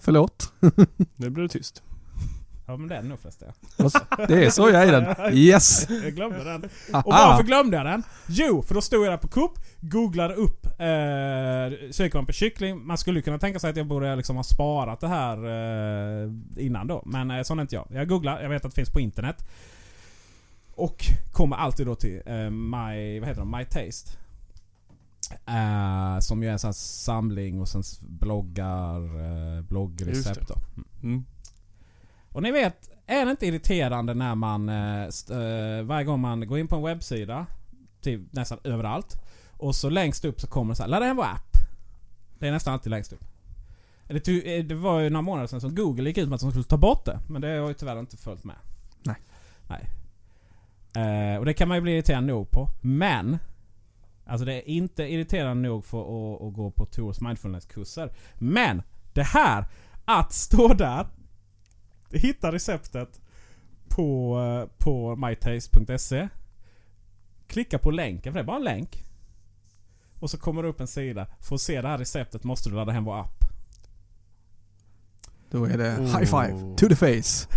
Förlåt. 0.00 0.52
Nu 1.16 1.30
blir 1.30 1.42
det 1.42 1.48
tyst. 1.48 1.82
Ja 2.72 2.76
men 2.76 2.88
det 2.88 2.96
är 2.96 3.02
nog 3.02 3.18
förresten. 3.18 3.52
Det 4.28 4.44
är 4.44 4.50
soja 4.50 4.84
i 4.84 4.90
den. 4.90 5.34
Yes! 5.34 5.90
Jag 6.02 6.14
glömde 6.14 6.44
den. 6.44 6.64
Och 7.04 7.14
Haha. 7.14 7.28
varför 7.28 7.44
glömde 7.44 7.76
jag 7.76 7.86
den? 7.86 8.02
Jo, 8.26 8.62
för 8.62 8.74
då 8.74 8.80
stod 8.80 9.06
jag 9.06 9.12
där 9.12 9.16
på 9.16 9.28
Coop, 9.28 9.58
googlade 9.80 10.34
upp, 10.34 10.66
eh, 10.66 11.90
söker 11.90 12.12
man 12.14 12.26
på 12.26 12.32
kyckling. 12.32 12.86
Man 12.86 12.98
skulle 12.98 13.22
kunna 13.22 13.38
tänka 13.38 13.58
sig 13.58 13.70
att 13.70 13.76
jag 13.76 13.86
borde 13.86 14.16
liksom 14.16 14.36
ha 14.36 14.42
sparat 14.42 15.00
det 15.00 15.08
här 15.08 15.36
eh, 15.36 16.30
innan 16.56 16.86
då. 16.86 17.02
Men 17.06 17.30
eh, 17.30 17.42
sån 17.42 17.58
är 17.58 17.62
inte 17.62 17.74
jag. 17.74 17.86
Jag 17.90 18.08
googlar, 18.08 18.42
jag 18.42 18.48
vet 18.48 18.64
att 18.64 18.70
det 18.70 18.76
finns 18.76 18.90
på 18.90 19.00
internet. 19.00 19.48
Och 20.74 21.04
kommer 21.32 21.56
alltid 21.56 21.86
då 21.86 21.94
till 21.94 22.22
eh, 22.26 22.50
My, 22.50 23.20
vad 23.20 23.28
heter 23.28 23.40
de? 23.40 23.50
My 23.50 23.64
Taste. 23.64 24.10
Eh, 25.46 26.18
som 26.18 26.42
ju 26.42 26.48
är 26.48 26.52
en 26.52 26.58
sån 26.58 26.68
här 26.68 26.72
samling 26.72 27.60
och 27.60 27.68
sen 27.68 27.82
bloggar, 28.00 29.00
eh, 29.56 29.62
bloggrecept 29.62 30.48
då. 30.48 30.54
Mm. 31.02 31.24
Och 32.32 32.42
ni 32.42 32.52
vet, 32.52 32.90
är 33.06 33.24
det 33.24 33.30
inte 33.30 33.46
irriterande 33.46 34.14
när 34.14 34.34
man 34.34 34.68
eh, 34.68 35.02
eh, 35.02 35.82
varje 35.82 36.04
gång 36.04 36.20
man 36.20 36.46
går 36.46 36.58
in 36.58 36.68
på 36.68 36.76
en 36.76 36.82
webbsida, 36.82 37.46
typ 38.00 38.20
nästan 38.32 38.58
överallt, 38.64 39.16
och 39.52 39.74
så 39.74 39.90
längst 39.90 40.24
upp 40.24 40.40
så 40.40 40.46
kommer 40.46 40.72
det 40.72 40.76
så 40.76 40.82
här, 40.82 40.90
ladda 40.90 41.06
hem 41.06 41.16
vår 41.16 41.24
app. 41.24 41.56
Det 42.38 42.48
är 42.48 42.52
nästan 42.52 42.74
alltid 42.74 42.90
längst 42.90 43.12
upp. 43.12 43.24
Det, 44.06 44.58
eh, 44.58 44.64
det 44.64 44.74
var 44.74 45.00
ju 45.00 45.10
några 45.10 45.22
månader 45.22 45.46
sedan 45.46 45.60
som 45.60 45.74
Google 45.74 46.08
gick 46.08 46.18
ut 46.18 46.28
med 46.28 46.34
att 46.34 46.40
de 46.40 46.50
skulle 46.50 46.64
ta 46.64 46.76
bort 46.76 47.04
det, 47.04 47.20
men 47.28 47.42
det 47.42 47.48
har 47.48 47.68
ju 47.68 47.74
tyvärr 47.74 48.00
inte 48.00 48.16
följt 48.16 48.44
med. 48.44 48.56
Nej. 49.02 49.16
Nej. 49.68 49.88
Eh, 50.94 51.38
och 51.38 51.44
det 51.44 51.54
kan 51.54 51.68
man 51.68 51.76
ju 51.76 51.80
bli 51.80 51.92
irriterad 51.92 52.24
nog 52.24 52.50
på, 52.50 52.68
men 52.80 53.38
Alltså 54.26 54.44
det 54.44 54.54
är 54.54 54.68
inte 54.68 55.02
irriterande 55.02 55.68
nog 55.68 55.84
för 55.84 56.00
att, 56.00 56.42
att 56.42 56.54
gå 56.54 56.70
på 56.70 56.86
Tors 56.86 57.20
mindfulness-kurser. 57.20 58.12
Men! 58.34 58.82
Det 59.12 59.22
här, 59.22 59.64
att 60.04 60.32
stå 60.32 60.68
där 60.74 61.06
hitta 62.12 62.52
receptet 62.52 63.20
på, 63.88 64.38
eh, 64.40 64.78
på 64.78 65.16
mytaste.se. 65.16 66.28
Klicka 67.46 67.78
på 67.78 67.90
länken, 67.90 68.32
för 68.32 68.38
det 68.40 68.44
är 68.44 68.46
bara 68.46 68.56
en 68.56 68.64
länk. 68.64 69.04
Och 70.20 70.30
så 70.30 70.38
kommer 70.38 70.62
det 70.62 70.68
upp 70.68 70.80
en 70.80 70.86
sida. 70.86 71.26
För 71.40 71.54
att 71.54 71.60
se 71.60 71.80
det 71.82 71.88
här 71.88 71.98
receptet 71.98 72.44
måste 72.44 72.68
du 72.70 72.76
ladda 72.76 72.92
hem 72.92 73.04
vår 73.04 73.20
app. 73.20 73.44
Då 75.50 75.64
är 75.64 75.78
det 75.78 75.96
Oh. 75.98 76.18
high 76.18 76.24
five 76.24 76.76
to 76.76 76.88
the 76.88 76.96
face. 76.96 77.48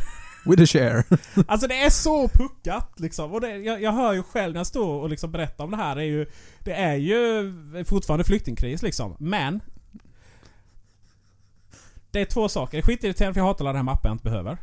With 0.45 0.63
a 0.63 0.65
share. 0.65 1.03
Alltså 1.47 1.67
det 1.67 1.81
är 1.83 1.89
så 1.89 2.27
puckat 2.27 2.99
liksom. 2.99 3.31
Och 3.33 3.41
det, 3.41 3.57
jag, 3.57 3.81
jag 3.81 3.91
hör 3.91 4.13
ju 4.13 4.23
själv 4.23 4.53
när 4.53 4.59
jag 4.59 4.67
står 4.67 5.01
och 5.01 5.09
liksom 5.09 5.31
berättar 5.31 5.63
om 5.63 5.71
det 5.71 5.77
här. 5.77 5.95
Det 5.95 6.01
är 6.01 6.05
ju, 6.05 6.25
det 6.63 6.73
är 6.73 6.95
ju 6.95 7.53
fortfarande 7.85 8.23
flyktingkris 8.23 8.81
liksom. 8.81 9.15
Men. 9.19 9.59
Det 12.15 12.21
är 12.21 12.25
två 12.25 12.49
saker. 12.49 12.81
Skitirriterande 12.81 13.33
för 13.33 13.41
jag 13.41 13.45
hatar 13.45 13.65
alla 13.65 13.73
de 13.73 13.77
här 13.77 13.83
mappen 13.83 14.09
jag 14.09 14.15
inte 14.15 14.23
behöver. 14.23 14.57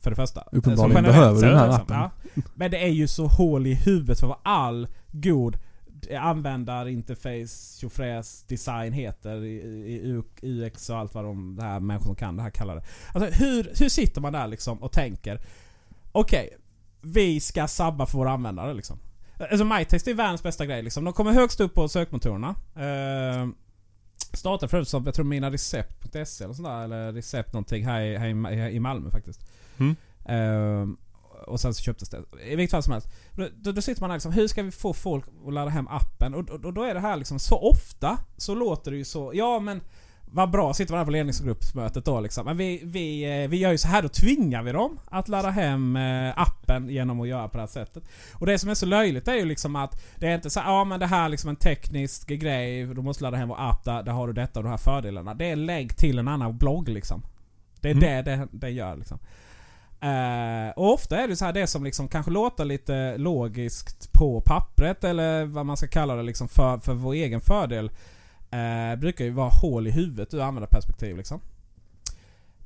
För 0.00 0.10
det 0.10 0.16
första. 0.16 0.44
Uppenbarligen 0.52 1.04
behöver 1.04 1.42
du 1.42 1.48
den 1.48 1.58
här 1.58 1.66
liksom. 1.66 1.82
appen. 1.82 1.96
Ja. 1.96 2.42
Men 2.54 2.70
det 2.70 2.84
är 2.84 2.88
ju 2.88 3.08
så 3.08 3.26
hål 3.26 3.66
i 3.66 3.74
huvudet 3.74 4.20
för 4.20 4.26
vad 4.26 4.38
all 4.42 4.88
god 5.12 5.58
användarinterface, 6.20 7.80
tjofräs, 7.80 8.42
design 8.42 8.92
heter 8.92 9.44
i, 9.44 9.56
i 9.86 10.22
UX 10.42 10.90
och 10.90 10.98
allt 10.98 11.14
vad 11.14 11.24
de 11.24 11.56
det 11.56 11.62
här 11.62 11.80
människor 11.80 12.06
som 12.06 12.14
kan 12.14 12.36
det 12.36 12.42
här 12.42 12.50
kallar 12.50 12.76
det. 12.76 12.82
Alltså 13.12 13.44
hur, 13.44 13.72
hur 13.78 13.88
sitter 13.88 14.20
man 14.20 14.32
där 14.32 14.46
liksom 14.46 14.82
och 14.82 14.92
tänker 14.92 15.40
Okej, 16.12 16.56
vi 17.00 17.40
ska 17.40 17.68
sabba 17.68 18.06
för 18.06 18.18
våra 18.18 18.32
användare 18.32 18.74
liksom. 18.74 18.98
Alltså 19.50 19.64
MyText 19.64 20.08
är 20.08 20.14
världens 20.14 20.42
bästa 20.42 20.66
grej 20.66 20.82
liksom. 20.82 21.04
De 21.04 21.12
kommer 21.12 21.32
högst 21.32 21.60
upp 21.60 21.74
på 21.74 21.88
sökmotorerna. 21.88 22.54
Uh, 22.76 23.48
startade 24.22 24.70
förut 24.70 24.88
som, 24.88 25.04
jag 25.04 25.14
tror 25.14 25.24
mina 25.24 25.50
recept.se 25.50 26.44
eller 26.44 26.54
sådär, 26.54 26.84
eller 26.84 27.12
recept 27.12 27.52
någonting 27.52 27.84
här 27.84 28.00
i, 28.00 28.16
här 28.16 28.52
i, 28.52 28.74
i 28.74 28.80
Malmö 28.80 29.10
faktiskt. 29.10 29.40
Mm. 29.78 29.96
Ehm, 30.24 30.96
och 31.46 31.60
sen 31.60 31.74
så 31.74 31.82
köptes 31.82 32.08
det. 32.08 32.22
I 32.44 32.56
vilket 32.56 32.70
fall 32.70 32.82
som 32.82 32.92
helst. 32.92 33.08
Då, 33.30 33.48
då, 33.54 33.72
då 33.72 33.82
sitter 33.82 34.00
man 34.00 34.10
där 34.10 34.16
liksom, 34.16 34.32
hur 34.32 34.48
ska 34.48 34.62
vi 34.62 34.70
få 34.70 34.92
folk 34.92 35.24
att 35.46 35.52
ladda 35.52 35.70
hem 35.70 35.88
appen? 35.88 36.34
Och, 36.34 36.50
och, 36.50 36.64
och 36.64 36.74
då 36.74 36.82
är 36.82 36.94
det 36.94 37.00
här 37.00 37.16
liksom, 37.16 37.38
så 37.38 37.58
ofta 37.58 38.18
så 38.36 38.54
låter 38.54 38.90
det 38.90 38.96
ju 38.96 39.04
så, 39.04 39.30
ja 39.34 39.58
men 39.60 39.80
vad 40.34 40.50
bra, 40.50 40.74
sitter 40.74 40.92
man 40.92 40.98
där 40.98 41.04
på 41.04 41.10
ledningsgruppsmötet 41.10 42.04
då 42.04 42.20
liksom. 42.20 42.44
Men 42.44 42.56
vi, 42.56 42.80
vi, 42.84 43.42
eh, 43.42 43.48
vi 43.48 43.56
gör 43.56 43.70
ju 43.70 43.78
så 43.78 43.88
här, 43.88 44.02
då 44.02 44.08
tvingar 44.08 44.62
vi 44.62 44.72
dem 44.72 45.00
att 45.10 45.28
ladda 45.28 45.50
hem 45.50 45.96
eh, 45.96 46.38
appen 46.40 46.88
genom 46.88 47.20
att 47.20 47.28
göra 47.28 47.48
på 47.48 47.56
det 47.56 47.62
här 47.62 47.68
sättet. 47.68 48.04
Och 48.34 48.46
det 48.46 48.58
som 48.58 48.70
är 48.70 48.74
så 48.74 48.86
löjligt 48.86 49.28
är 49.28 49.34
ju 49.34 49.44
liksom 49.44 49.76
att 49.76 50.04
det 50.16 50.28
är 50.28 50.34
inte 50.34 50.50
så 50.50 50.60
här, 50.60 50.72
ja 50.72 50.84
men 50.84 51.00
det 51.00 51.06
här 51.06 51.24
är 51.24 51.28
liksom 51.28 51.50
en 51.50 51.56
teknisk 51.56 52.28
grej, 52.28 52.86
du 52.86 53.02
måste 53.02 53.22
ladda 53.22 53.36
hem 53.36 53.48
vår 53.48 53.60
app, 53.60 53.84
där, 53.84 54.02
där 54.02 54.12
har 54.12 54.26
du 54.26 54.32
detta 54.32 54.60
och 54.60 54.64
de 54.64 54.70
här 54.70 54.76
fördelarna. 54.76 55.34
Det 55.34 55.50
är 55.50 55.56
lägg 55.56 55.96
till 55.96 56.18
en 56.18 56.28
annan 56.28 56.58
blogg 56.58 56.88
liksom. 56.88 57.22
Det 57.80 57.90
är 57.90 57.92
Mm. 57.94 58.24
det, 58.24 58.36
det 58.36 58.48
det 58.52 58.70
gör 58.70 58.96
liksom. 58.96 59.18
Eh, 60.00 60.70
och 60.76 60.92
ofta 60.92 61.20
är 61.20 61.28
det 61.28 61.36
så 61.36 61.44
här 61.44 61.52
det 61.52 61.66
som 61.66 61.84
liksom 61.84 62.08
kanske 62.08 62.30
låter 62.30 62.64
lite 62.64 63.16
logiskt 63.18 64.12
på 64.12 64.40
pappret 64.40 65.04
eller 65.04 65.44
vad 65.44 65.66
man 65.66 65.76
ska 65.76 65.86
kalla 65.86 66.16
det 66.16 66.22
liksom 66.22 66.48
för, 66.48 66.78
för 66.78 66.94
vår 66.94 67.12
egen 67.12 67.40
fördel 67.40 67.90
eh, 68.52 68.96
brukar 68.98 69.24
ju 69.24 69.30
vara 69.30 69.48
hål 69.48 69.86
i 69.86 69.90
huvudet 69.90 70.34
ur 70.34 70.40
användarperspektiv 70.40 71.16
liksom. 71.16 71.40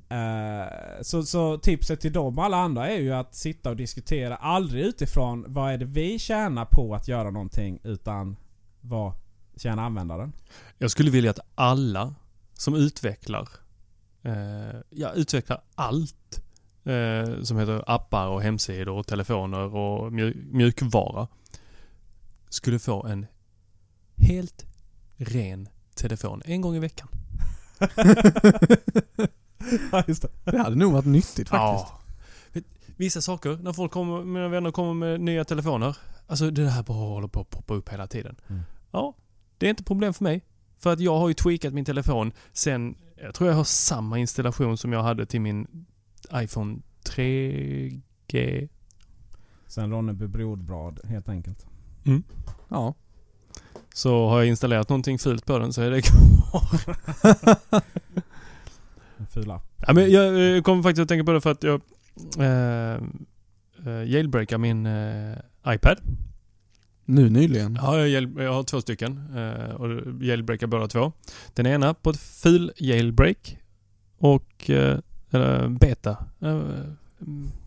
Eh, 0.09 1.03
så, 1.03 1.22
så 1.22 1.59
tipset 1.59 2.01
till 2.01 2.12
dem 2.12 2.38
och 2.38 2.44
alla 2.44 2.57
andra 2.57 2.88
är 2.88 3.01
ju 3.01 3.12
att 3.14 3.35
sitta 3.35 3.70
och 3.70 3.77
diskutera 3.77 4.37
aldrig 4.37 4.85
utifrån 4.85 5.44
vad 5.49 5.72
är 5.72 5.79
det 5.79 5.85
vi 5.85 6.18
tjänar 6.18 6.64
på 6.64 6.94
att 6.94 7.09
göra 7.09 7.31
någonting 7.31 7.79
utan 7.83 8.37
vad 8.81 9.12
tjänar 9.57 9.83
användaren. 9.83 10.33
Jag 10.79 10.90
skulle 10.90 11.11
vilja 11.11 11.31
att 11.31 11.40
alla 11.55 12.14
som 12.55 12.75
utvecklar, 12.75 13.49
eh, 14.22 14.81
ja 14.90 15.12
utvecklar 15.12 15.62
allt 15.75 16.42
eh, 16.85 17.42
som 17.42 17.59
heter 17.59 17.85
appar 17.87 18.27
och 18.27 18.42
hemsidor 18.42 18.94
och 18.94 19.07
telefoner 19.07 19.75
och 19.75 20.12
mjuk- 20.12 20.37
mjukvara 20.53 21.29
skulle 22.49 22.79
få 22.79 23.07
en 23.07 23.27
helt 24.16 24.66
ren 25.16 25.68
telefon 25.96 26.42
en 26.44 26.61
gång 26.61 26.76
i 26.76 26.78
veckan. 26.78 27.09
Ja, 29.92 30.04
just 30.06 30.22
det. 30.22 30.28
Det 30.50 30.59
hade 30.59 30.76
nog 30.76 30.92
varit 30.92 31.06
nyttigt 31.06 31.48
faktiskt. 31.48 31.92
Ja. 32.52 32.61
Vissa 32.96 33.20
saker, 33.20 33.56
när 33.62 33.72
folk 33.72 33.92
kommer, 33.92 34.24
mina 34.24 34.48
vänner 34.48 34.70
kommer 34.70 34.94
med 34.94 35.20
nya 35.20 35.44
telefoner. 35.44 35.96
Alltså 36.26 36.50
det 36.50 36.68
här 36.68 36.82
bara 36.82 36.98
håller 36.98 37.28
på 37.28 37.40
att 37.40 37.50
poppa 37.50 37.74
upp 37.74 37.88
hela 37.88 38.06
tiden. 38.06 38.37
Mm. 38.48 38.62
Ja, 38.90 39.14
det 39.59 39.66
är 39.66 39.70
inte 39.70 39.85
problem 39.85 40.14
för 40.14 40.24
mig. 40.24 40.44
För 40.78 40.92
att 40.92 41.00
jag 41.00 41.18
har 41.18 41.28
ju 41.28 41.35
tweakat 41.35 41.74
min 41.74 41.85
telefon 41.85 42.32
sen, 42.52 42.96
jag 43.16 43.35
tror 43.35 43.50
jag 43.50 43.56
har 43.56 43.64
samma 43.64 44.18
installation 44.18 44.78
som 44.78 44.92
jag 44.92 45.02
hade 45.02 45.26
till 45.26 45.40
min 45.40 45.87
iPhone 46.32 46.78
3G. 47.04 48.68
Sen 49.66 49.90
Ronneby 49.90 50.26
blodblad 50.26 51.00
helt 51.04 51.28
enkelt. 51.28 51.66
Ja. 52.68 52.94
Så 53.96 54.28
har 54.28 54.38
jag 54.38 54.48
installerat 54.48 54.88
någonting 54.88 55.18
fult 55.18 55.46
på 55.46 55.59
den 55.59 55.72
så 55.72 55.82
är 55.82 55.90
det 55.90 56.02
kvar. 56.02 56.80
En 59.16 59.26
ful 59.26 59.50
app. 59.50 59.64
Ja, 59.87 59.92
men 59.92 60.11
jag 60.11 60.56
eh, 60.56 60.62
kommer 60.62 60.82
faktiskt 60.82 61.02
att 61.02 61.09
tänka 61.09 61.24
på 61.24 61.32
det 61.32 61.40
för 61.40 61.50
att 61.50 61.62
jag 61.62 61.80
eh, 62.38 62.94
eh, 63.87 64.04
jailbreakar 64.11 64.59
min 64.59 64.87
eh, 64.87 65.37
iPad. 65.68 65.98
Nu 67.04 67.30
nyligen. 67.30 67.78
Ja, 67.82 67.98
jag, 67.98 68.09
jail, 68.09 68.35
jag 68.38 68.52
har 68.52 68.62
två 68.62 68.80
stycken 68.80 69.37
eh, 69.37 69.74
och 69.74 70.22
jailbreakar 70.22 70.66
båda 70.66 70.88
två. 70.88 71.12
Den 71.54 71.66
ena 71.66 71.94
på 71.94 72.11
ett 72.11 72.20
fil 72.20 72.72
jailbreak 72.76 73.59
och 74.18 74.70
eh, 74.70 74.98
eller 75.30 75.68
beta. 75.68 76.16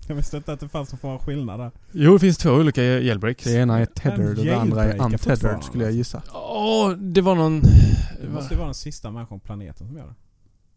Jag 0.10 0.15
visste 0.15 0.38
inte 0.38 0.54
att 0.54 0.60
det 0.60 0.69
fanns 0.69 0.91
någon 0.91 1.00
form 1.00 1.12
av 1.12 1.19
skillnad 1.24 1.60
där. 1.60 1.72
jo, 1.91 2.13
det 2.13 2.19
finns 2.19 2.38
två 2.38 2.50
olika 2.52 2.84
jailbreaks. 2.84 3.43
Det 3.43 3.54
ena 3.54 3.80
är 3.80 3.86
tethered 3.86 4.39
och 4.39 4.45
det 4.45 4.56
andra 4.58 4.84
är 4.84 5.02
untethered 5.02 5.63
skulle 5.63 5.84
jag 5.84 5.93
gissa. 5.93 6.22
Åh, 6.34 6.89
det 6.91 7.22
var 7.22 7.36
någon... 7.36 7.62
Det 8.22 8.30
måste 8.34 8.56
vara 8.56 8.65
den 8.65 8.74
sista 8.74 9.12
människan 9.12 9.39
på 9.39 9.45
planeten 9.45 9.88
som 9.88 9.98
gör 9.98 10.06
det. 10.06 10.13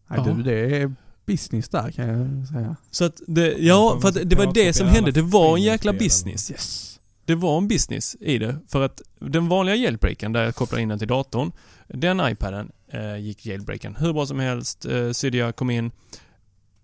Nej 0.09 0.21
Ja. 0.27 0.33
du, 0.35 0.43
det 0.43 0.83
är 0.83 0.95
business 1.27 1.69
där 1.69 1.91
kan 1.91 2.09
jag 2.09 2.49
säga. 2.49 2.77
Så 2.91 3.05
att 3.05 3.21
det, 3.27 3.53
ja, 3.59 3.99
för 4.03 4.09
att 4.09 4.31
det 4.31 4.37
var 4.37 4.55
det 4.55 4.73
som 4.73 4.87
hände. 4.87 5.11
Det 5.11 5.23
var 5.23 5.57
en 5.57 5.63
jäkla 5.63 5.93
business. 5.93 6.51
Yes. 6.51 7.01
Det 7.25 7.35
var 7.35 7.59
en 7.59 7.69
business 7.69 8.17
i 8.21 8.39
det. 8.39 8.57
För 8.69 8.83
att 8.83 9.03
den 9.19 9.49
vanliga 9.49 9.75
jailbreaken 9.77 10.33
där 10.33 10.45
jag 10.45 10.55
kopplar 10.55 10.79
in 10.79 10.89
den 10.89 10.99
till 10.99 11.09
datorn, 11.09 11.53
den 11.89 12.21
iPaden 12.29 12.73
eh, 12.93 13.17
gick 13.17 13.47
jailbreaken 13.47 13.97
hur 13.97 14.13
bra 14.13 14.27
som 14.27 14.39
helst. 14.39 14.85
Eh, 14.87 15.11
Cydia 15.11 15.53
kom 15.53 15.71
in. 15.71 15.91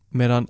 Medan 0.09 0.49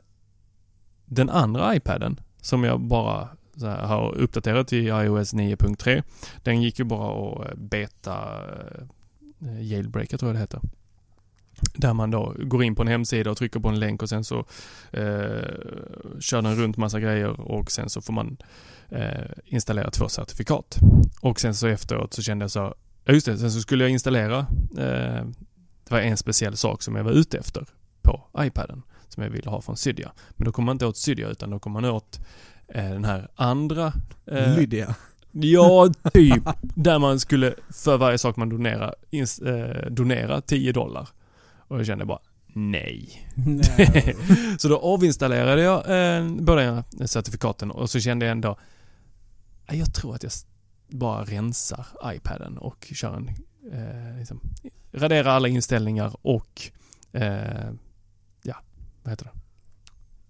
den 1.08 1.30
andra 1.30 1.76
iPaden, 1.76 2.20
som 2.40 2.64
jag 2.64 2.80
bara 2.80 3.28
så 3.56 3.66
här, 3.66 3.86
har 3.86 4.14
uppdaterat 4.14 4.68
till 4.68 4.86
iOS 4.86 5.34
9.3, 5.34 6.02
den 6.42 6.62
gick 6.62 6.78
ju 6.78 6.84
bara 6.84 7.32
att 7.32 7.50
eh, 7.50 7.56
beta 7.56 8.14
eh, 9.40 9.62
jailbreaka 9.62 10.18
tror 10.18 10.28
jag 10.28 10.36
det 10.36 10.40
heter. 10.40 10.60
Där 11.74 11.94
man 11.94 12.10
då 12.10 12.34
går 12.38 12.64
in 12.64 12.74
på 12.74 12.82
en 12.82 12.88
hemsida 12.88 13.30
och 13.30 13.36
trycker 13.36 13.60
på 13.60 13.68
en 13.68 13.80
länk 13.80 14.02
och 14.02 14.08
sen 14.08 14.24
så 14.24 14.38
eh, 14.90 15.48
kör 16.20 16.42
den 16.42 16.56
runt 16.56 16.76
massa 16.76 17.00
grejer 17.00 17.40
och 17.40 17.70
sen 17.70 17.90
så 17.90 18.00
får 18.00 18.12
man 18.12 18.36
eh, 18.88 19.30
installera 19.44 19.90
två 19.90 20.08
certifikat. 20.08 20.78
Och 21.20 21.40
sen 21.40 21.54
så 21.54 21.66
efteråt 21.66 22.14
så 22.14 22.22
kände 22.22 22.42
jag 22.42 22.50
så, 22.50 22.74
ja 23.04 23.12
just 23.12 23.26
det, 23.26 23.38
sen 23.38 23.52
så 23.52 23.60
skulle 23.60 23.84
jag 23.84 23.90
installera, 23.90 24.38
eh, 24.78 25.24
det 25.84 25.90
var 25.90 26.00
en 26.00 26.16
speciell 26.16 26.56
sak 26.56 26.82
som 26.82 26.96
jag 26.96 27.04
var 27.04 27.12
ute 27.12 27.38
efter 27.38 27.66
på 28.02 28.22
iPaden 28.38 28.82
som 29.08 29.22
jag 29.22 29.30
ville 29.30 29.50
ha 29.50 29.60
från 29.60 29.76
Cydia. 29.76 30.12
Men 30.30 30.44
då 30.44 30.52
kom 30.52 30.64
man 30.64 30.74
inte 30.74 30.86
åt 30.86 30.96
Cydia 30.96 31.28
utan 31.28 31.50
då 31.50 31.58
kom 31.58 31.72
man 31.72 31.84
åt 31.84 32.20
eh, 32.68 32.90
den 32.90 33.04
här 33.04 33.28
andra 33.34 33.92
eh, 34.26 34.56
Lydia. 34.56 34.94
Ja, 35.32 35.92
typ. 36.12 36.42
Där 36.62 36.98
man 36.98 37.20
skulle 37.20 37.54
för 37.70 37.96
varje 37.96 38.18
sak 38.18 38.36
man 38.36 38.48
donerar, 38.48 38.94
ins, 39.10 39.38
eh, 39.38 39.90
donera 39.90 40.40
10 40.40 40.72
dollar. 40.72 41.08
Och 41.68 41.78
jag 41.78 41.86
kände 41.86 42.04
bara, 42.04 42.18
nej. 42.46 43.28
Nej. 43.34 44.16
Så 44.58 44.68
då 44.68 44.78
avinstallerade 44.78 45.62
jag 45.62 45.76
eh, 46.16 46.28
båda 46.40 46.84
certifikaten 47.06 47.70
och 47.70 47.90
så 47.90 48.00
kände 48.00 48.26
jag 48.26 48.32
ändå, 48.32 48.58
"Ah, 49.66 49.74
jag 49.74 49.94
tror 49.94 50.14
att 50.14 50.22
jag 50.22 50.32
bara 50.88 51.24
rensar 51.24 51.86
iPaden 52.04 52.58
och 52.58 52.86
kör 52.94 53.16
en, 53.16 53.28
eh, 53.72 54.18
liksom, 54.18 54.40
raderar 54.92 55.30
alla 55.30 55.48
inställningar 55.48 56.16
och, 56.22 56.62
eh, 57.12 57.70
vad 59.08 59.12
heter 59.12 59.24
det? 59.24 59.40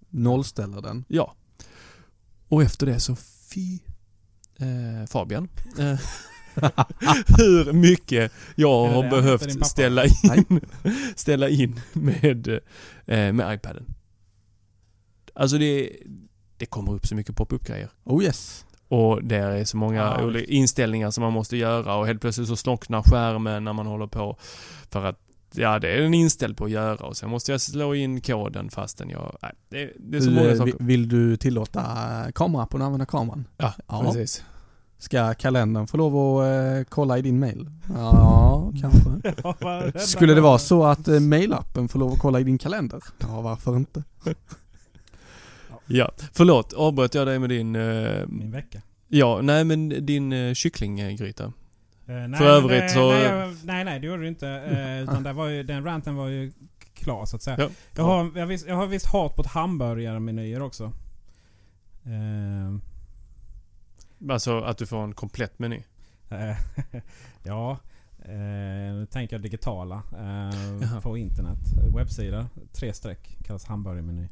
Nollställer 0.09 0.81
den. 0.81 1.05
Ja. 1.07 1.35
Och 2.47 2.63
efter 2.63 2.85
det 2.85 2.99
så, 2.99 3.15
fy 3.53 3.79
eh, 4.59 5.07
Fabian. 5.07 5.49
Eh, 5.79 5.99
hur 7.37 7.73
mycket 7.73 8.31
jag 8.55 8.87
har 8.87 9.03
det 9.03 9.09
behövt 9.09 9.65
ställa 9.65 10.05
in, 10.05 10.61
ställa 11.15 11.49
in 11.49 11.81
med, 11.93 12.47
eh, 13.05 13.33
med 13.33 13.55
iPaden. 13.55 13.85
Alltså 15.33 15.57
det, 15.57 15.91
det 16.57 16.65
kommer 16.65 16.93
upp 16.93 17.07
så 17.07 17.15
mycket 17.15 17.35
pop-up-grejer. 17.35 17.89
Oh 18.03 18.23
yes. 18.23 18.65
Och 18.87 19.23
det 19.23 19.35
är 19.37 19.65
så 19.65 19.77
många 19.77 19.99
Ja, 19.99 20.23
olika 20.23 20.51
inställningar 20.51 21.11
som 21.11 21.21
man 21.21 21.33
måste 21.33 21.57
göra 21.57 21.95
och 21.95 22.07
helt 22.07 22.21
plötsligt 22.21 22.47
så 22.47 22.55
slocknar 22.55 23.03
skärmen 23.03 23.63
när 23.63 23.73
man 23.73 23.87
håller 23.87 24.07
på. 24.07 24.37
För 24.89 25.05
att 25.05 25.28
ja, 25.55 25.79
det 25.79 25.91
är 25.91 26.01
den 26.01 26.13
inställd 26.13 26.57
på 26.57 26.65
att 26.65 26.71
göra 26.71 27.05
och 27.05 27.17
sen 27.17 27.29
måste 27.29 27.51
jag 27.51 27.61
slå 27.61 27.95
in 27.95 28.21
koden 28.21 28.69
fastän 28.69 29.09
jag... 29.09 29.37
Nej, 29.41 29.51
det, 29.69 29.91
det 29.99 30.17
är 30.17 30.21
så 30.21 30.29
Du, 30.29 30.35
många 30.35 30.49
eh, 30.49 30.57
saker. 30.57 30.73
vi- 30.79 30.85
Vill 30.85 31.09
du 31.09 31.37
tillåta 31.37 31.81
kamerappen 32.35 32.81
att 32.81 32.85
använda 32.85 33.05
kameran? 33.05 33.47
Ja, 33.57 33.73
Ja. 33.87 34.03
precis. 34.03 34.43
Ska 34.97 35.33
kalendern 35.33 35.87
få 35.87 35.97
lov 35.97 36.39
att 36.39 36.45
eh, 36.45 36.83
kolla 36.89 37.17
i 37.17 37.21
din 37.21 37.39
mail? 37.39 37.69
Ja, 37.95 38.71
kanske. 38.81 39.99
Skulle 39.99 40.33
det 40.33 40.41
vara 40.41 40.57
så 40.57 40.83
att 40.83 41.07
eh, 41.07 41.19
mailappen 41.19 41.87
får 41.87 41.99
lov 41.99 42.11
att 42.13 42.19
kolla 42.19 42.39
i 42.39 42.43
din 42.43 42.57
kalender? 42.57 43.03
Ja, 43.19 43.41
varför 43.41 43.75
inte? 43.77 44.03
Ja, 45.91 46.11
förlåt. 46.33 46.73
Avbröt 46.73 47.15
jag 47.15 47.27
dig 47.27 47.39
med 47.39 47.49
din... 47.49 47.75
eh, 47.75 48.27
Min 48.27 48.51
vecka. 48.51 48.81
ja, 49.07 49.39
nej 49.43 49.63
men 49.63 50.05
din 50.05 50.55
kycklinggryta. 50.55 51.53
Eh, 52.09 52.27
nej, 52.27 52.37
För 52.39 52.45
övrigt 52.45 52.81
det- 52.81 52.89
så- 52.89 53.11
Nej, 53.11 53.55
nej, 53.63 53.83
nej, 53.85 53.99
det 53.99 54.07
gjorde 54.07 54.21
du 54.21 54.27
inte. 54.27 54.47
Eh, 54.49 55.03
utan 55.03 55.23
det 55.23 55.33
var 55.33 55.47
ju, 55.47 55.63
den 55.63 55.83
ranten 55.83 56.15
var 56.15 56.27
ju 56.27 56.51
klar 56.93 57.25
så 57.25 57.35
att 57.35 57.41
säga. 57.41 57.57
Ja. 57.59 57.69
Jag, 57.95 58.03
har, 58.03 58.31
jag, 58.35 58.47
visst, 58.47 58.67
jag 58.67 58.75
har 58.75 58.87
visst 58.87 59.05
hat 59.05 59.35
på 59.35 59.43
hamburgarmenyer 59.47 60.61
också. 60.61 60.83
Eh, 62.05 62.75
Alltså 64.31 64.59
att 64.61 64.77
du 64.77 64.85
får 64.87 65.03
en 65.03 65.13
komplett 65.13 65.59
meny. 65.59 65.83
ja, 67.43 67.77
nu 68.25 69.07
tänker 69.11 69.35
jag 69.35 69.43
digitala. 69.43 70.03
På 71.03 71.17
internet. 71.17 71.57
Webbsida. 71.97 72.47
Tre 72.73 72.93
streck. 72.93 73.37
Kallas 73.45 73.65
hamburgarmeny. 73.65 74.27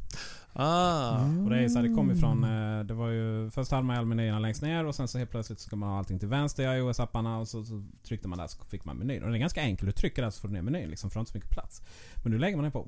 Ah. 0.59 1.21
Och 1.43 1.49
det 1.49 1.59
är 1.63 1.69
så 1.69 1.79
här, 1.79 1.87
det 1.87 1.93
kommer 1.95 2.13
ifrån... 2.13 2.43
Eh, 2.43 2.83
det 2.83 2.93
var 2.93 3.09
ju... 3.09 3.49
Först 3.49 3.71
hade 3.71 3.83
man 3.83 3.95
ju 3.95 3.97
alla 3.99 4.07
menyerna 4.07 4.39
längst 4.39 4.61
ner 4.61 4.85
och 4.85 4.95
sen 4.95 5.07
så 5.07 5.17
helt 5.17 5.31
plötsligt 5.31 5.59
så 5.59 5.67
ska 5.67 5.75
man 5.75 5.89
ha 5.89 5.97
allting 5.97 6.19
till 6.19 6.27
vänster 6.27 6.63
i 6.63 6.79
iOS-apparna 6.79 7.39
och 7.39 7.47
så, 7.47 7.63
så 7.65 7.83
tryckte 8.03 8.27
man 8.27 8.37
där 8.39 8.47
så 8.47 8.63
fick 8.65 8.85
man 8.85 8.97
menyn. 8.97 9.23
Och 9.23 9.29
det 9.29 9.37
är 9.37 9.39
ganska 9.39 9.61
enkelt. 9.61 9.87
Du 9.87 9.91
trycker 9.91 10.21
där 10.21 10.29
så 10.29 10.41
får 10.41 10.47
du 10.47 10.53
ner 10.53 10.61
menyn 10.61 10.89
liksom, 10.89 11.09
för 11.09 11.13
du 11.15 11.17
har 11.19 11.21
inte 11.21 11.31
så 11.31 11.37
mycket 11.37 11.51
plats. 11.51 11.81
Men 12.23 12.31
nu 12.31 12.39
lägger 12.39 12.57
man 12.57 12.63
den 12.63 12.71
på 12.71 12.87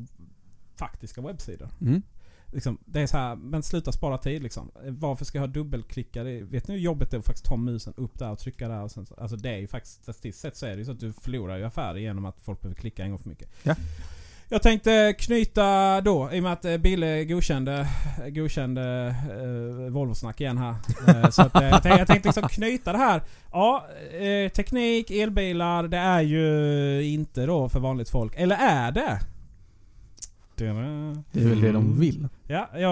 faktiska 0.75 1.21
webbsidor. 1.21 1.69
Mm. 1.81 2.01
Liksom, 2.53 2.77
det 2.85 3.01
är 3.01 3.07
så 3.07 3.17
här, 3.17 3.35
men 3.35 3.63
sluta 3.63 3.91
spara 3.91 4.17
tid 4.17 4.43
liksom. 4.43 4.71
Varför 4.87 5.25
ska 5.25 5.37
jag 5.37 5.43
ha 5.47 5.53
dubbelklicka? 5.53 6.23
Det, 6.23 6.41
vet 6.43 6.67
ni 6.67 6.73
hur 6.73 6.81
jobbigt 6.81 7.11
det 7.11 7.17
är 7.17 7.19
att 7.19 7.25
faktiskt 7.25 7.45
ta 7.45 7.55
musen 7.57 7.93
upp 7.97 8.19
där 8.19 8.31
och 8.31 8.39
trycka 8.39 8.67
där? 8.67 8.83
Och 8.83 8.91
sen, 8.91 9.05
så- 9.05 9.15
alltså 9.15 9.37
det 9.37 9.49
är 9.49 9.57
ju 9.57 9.67
faktiskt, 9.67 10.03
statistiskt 10.03 10.39
sett 10.39 10.57
så 10.57 10.65
är 10.65 10.69
det 10.71 10.77
ju 10.77 10.85
så 10.85 10.91
att 10.91 10.99
du 10.99 11.13
förlorar 11.13 11.57
ju 11.57 11.63
affärer 11.63 11.97
genom 11.97 12.25
att 12.25 12.41
folk 12.41 12.61
behöver 12.61 12.75
klicka 12.81 13.03
en 13.03 13.09
gång 13.09 13.19
för 13.19 13.29
mycket. 13.29 13.49
Ja. 13.63 13.75
Jag 14.51 14.61
tänkte 14.61 15.15
knyta 15.19 16.01
då, 16.01 16.29
i 16.33 16.39
och 16.39 16.43
med 16.43 16.53
att 16.53 16.65
eh, 16.65 16.77
Bille 16.77 17.25
godkände, 17.25 17.87
godkände 18.29 19.15
eh, 19.29 19.91
Volvo-snack 19.91 20.41
igen 20.41 20.57
här. 20.57 20.75
Eh, 21.07 21.29
så 21.29 21.41
att, 21.41 21.55
eh, 21.55 21.63
jag 21.63 21.83
tänkte, 21.83 21.99
jag 21.99 22.07
tänkte 22.07 22.27
liksom 22.29 22.49
knyta 22.49 22.91
det 22.91 22.97
här. 22.97 23.21
Ja, 23.51 23.85
eh, 24.19 24.51
teknik, 24.51 25.11
elbilar, 25.11 25.83
det 25.87 25.97
är 25.97 26.21
ju 26.21 27.03
inte 27.03 27.45
då 27.45 27.69
för 27.69 27.79
vanligt 27.79 28.09
folk. 28.09 28.33
Eller 28.35 28.55
är 28.55 28.91
det? 28.91 29.19
Det 30.55 30.65
är 30.67 30.73
väl 31.49 31.61
det 31.61 31.71
de 31.71 31.85
Mm. 31.85 31.99
vill. 31.99 32.27
Ja, 32.47 32.69
jag 32.73 32.89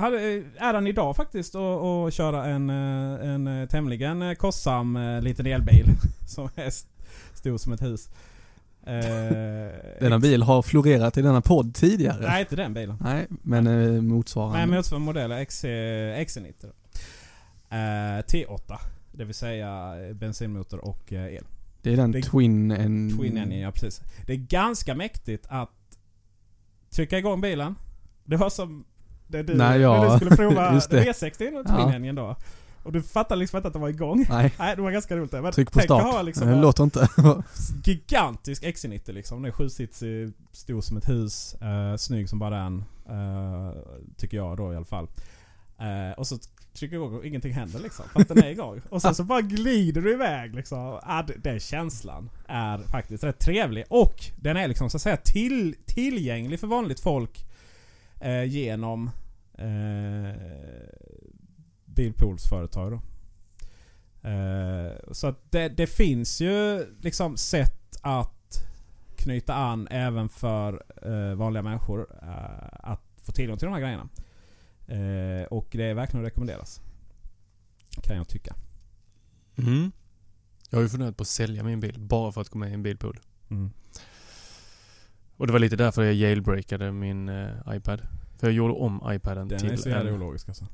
hade 0.00 0.42
äran 0.58 0.86
idag 0.86 1.16
faktiskt 1.16 1.54
att 1.54 2.14
köra 2.14 2.44
en, 2.46 2.70
en 2.70 3.68
tämligen 3.68 4.36
kostsam 4.36 4.98
liten 5.22 5.46
elbil. 5.46 5.86
Som 6.28 6.48
är 6.54 6.66
st- 6.66 6.90
stor 7.34 7.58
som 7.58 7.72
ett 7.72 7.82
hus. 7.82 8.08
Eh, 8.86 10.00
Denna 10.00 10.18
bil 10.18 10.42
har 10.42 10.62
florerat 10.62 11.16
i 11.18 11.22
denna 11.22 11.40
podd 11.40 11.74
tidigare. 11.74 12.26
Nej, 12.26 12.40
inte 12.40 12.56
den 12.56 12.74
bilen. 12.74 12.96
Nej, 13.00 13.26
men 13.28 13.66
eh, 13.66 14.02
motsvarande. 14.02 14.58
Nej, 14.58 14.66
motsvarande 14.76 15.04
modell 15.06 15.32
är 15.32 15.44
XC, 15.44 15.64
XC90. 15.64 16.54
då. 16.60 16.68
Eh, 17.76 18.20
T8. 18.22 18.78
Det 19.12 19.24
vill 19.24 19.34
säga 19.34 19.94
eh, 20.08 20.14
bensinmotor 20.14 20.84
och 20.84 21.12
el. 21.12 21.44
det 21.82 21.92
är 21.92 21.96
den 21.96 22.12
det- 22.12 22.22
Twin 22.22 22.70
en... 22.70 23.18
Twin 23.18 23.38
Engine, 23.38 23.60
ja 23.60 23.70
precis. 23.70 24.02
Det 24.26 24.32
är 24.32 24.36
ganska 24.36 24.94
mäktigt 24.94 25.46
att 25.48 25.70
trycka 26.90 27.18
igång 27.18 27.40
bilen. 27.40 27.74
Det 28.24 28.36
var 28.36 28.50
som 28.50 28.84
det 29.26 29.42
du, 29.42 29.54
Nej, 29.54 29.80
ja, 29.80 30.02
när 30.04 30.10
du 30.10 30.16
skulle 30.16 30.36
prova 30.36 30.74
just 30.74 30.90
det. 30.90 31.02
V60 31.04 31.60
och 31.60 31.66
Twin 31.66 31.76
Ja. 31.78 31.92
Engine 31.94 32.12
då. 32.20 32.36
Och 32.84 32.92
du 32.92 33.02
fattade 33.02 33.38
liksom 33.38 33.56
inte 33.56 33.66
att 33.68 33.72
det 33.72 33.78
var 33.80 33.88
igång. 33.88 34.26
Nej, 34.28 34.52
Nej, 34.58 34.76
det 34.76 34.82
var 34.82 34.90
ganska 34.90 35.16
roligt. 35.16 35.32
Men 35.32 35.52
tryck 35.52 35.72
på 35.72 35.78
tänk 35.78 35.90
att 35.90 36.00
start. 36.00 36.14
ha 36.14 36.22
liksom 36.22 36.46
det 36.46 36.52
en 36.54 36.60
låter 36.60 36.84
inte. 36.84 37.08
gigantisk 37.84 38.62
XC90 38.62 39.12
liksom. 39.12 39.42
Den 39.42 39.50
är 39.50 39.54
sjusitsig, 39.54 40.32
stor 40.52 40.80
som 40.80 40.96
ett 40.96 41.08
hus, 41.08 41.56
uh, 41.62 41.96
snygg 41.96 42.28
som 42.28 42.38
bara 42.38 42.56
den. 42.56 42.84
eh, 43.08 43.74
tycker 44.16 44.36
jag 44.36 44.56
då 44.56 44.72
i 44.72 44.76
alla 44.76 44.84
fall. 44.84 45.08
Eh, 45.78 46.18
och 46.18 46.26
så 46.26 46.38
trycker 46.74 46.96
jag 46.96 47.04
igång 47.04 47.18
och 47.18 47.24
ingenting 47.24 47.52
händer 47.52 47.80
liksom. 47.80 48.04
För 48.12 48.20
att 48.20 48.28
den 48.28 48.38
är 48.38 48.50
igång. 48.50 48.80
Och 48.88 49.02
sen 49.02 49.14
så 49.14 49.24
bara 49.24 49.40
glider 49.40 50.00
du 50.00 50.12
iväg 50.12 50.54
liksom. 50.54 51.00
Ah, 51.02 51.22
den 51.36 51.60
känslan 51.60 52.30
är 52.46 52.78
faktiskt 52.78 53.24
rätt 53.24 53.38
trevlig. 53.38 53.84
Och 53.88 54.24
den 54.36 54.56
är 54.56 54.68
liksom 54.68 54.90
så 54.90 54.96
att 54.96 55.02
säga 55.02 55.16
till, 55.16 55.76
tillgänglig 55.86 56.60
för 56.60 56.66
vanligt 56.66 57.00
folk 57.00 57.44
eh, 58.20 58.44
genom 58.44 59.10
eh, 59.58 60.34
bilpoolsföretag 61.94 62.92
då. 62.92 63.00
Eh, 64.28 64.92
så 65.12 65.34
det, 65.50 65.68
det 65.68 65.86
finns 65.86 66.40
ju 66.40 66.86
liksom 67.00 67.36
sätt 67.36 67.98
att 68.02 68.66
knyta 69.16 69.54
an 69.54 69.88
även 69.90 70.28
för 70.28 70.84
eh, 71.02 71.34
vanliga 71.34 71.62
människor 71.62 72.06
eh, 72.22 72.90
att 72.90 73.02
få 73.22 73.32
tillgång 73.32 73.58
till 73.58 73.66
de 73.66 73.74
här 73.74 73.80
grejerna. 73.80 74.08
Eh, 74.86 75.46
och 75.46 75.68
det 75.70 75.84
är 75.84 75.94
verkligen 75.94 76.24
att 76.24 76.30
rekommenderas. 76.30 76.80
Kan 78.02 78.16
jag 78.16 78.28
tycka. 78.28 78.54
Mm. 79.56 79.92
Jag 80.70 80.78
har 80.78 80.82
ju 80.82 80.88
funderat 80.88 81.16
på 81.16 81.22
att 81.22 81.28
sälja 81.28 81.62
min 81.62 81.80
bil 81.80 82.00
bara 82.00 82.32
för 82.32 82.40
att 82.40 82.48
gå 82.48 82.58
med 82.58 82.70
i 82.70 82.74
en 82.74 82.82
bilpool. 82.82 83.20
Mm. 83.50 83.70
Och 85.36 85.46
det 85.46 85.52
var 85.52 85.60
lite 85.60 85.76
därför 85.76 86.02
jag 86.02 86.14
jailbreakade 86.14 86.92
min 86.92 87.28
eh, 87.28 87.48
iPad. 87.68 88.02
För 88.38 88.46
jag 88.46 88.54
gjorde 88.54 88.74
om 88.74 89.02
iPaden 89.12 89.48
Den 89.48 89.58
till 89.58 89.72
är 89.72 89.76
så 89.76 89.88
jävla 89.88 90.12
ologisk 90.12 90.48
alltså. 90.48 90.66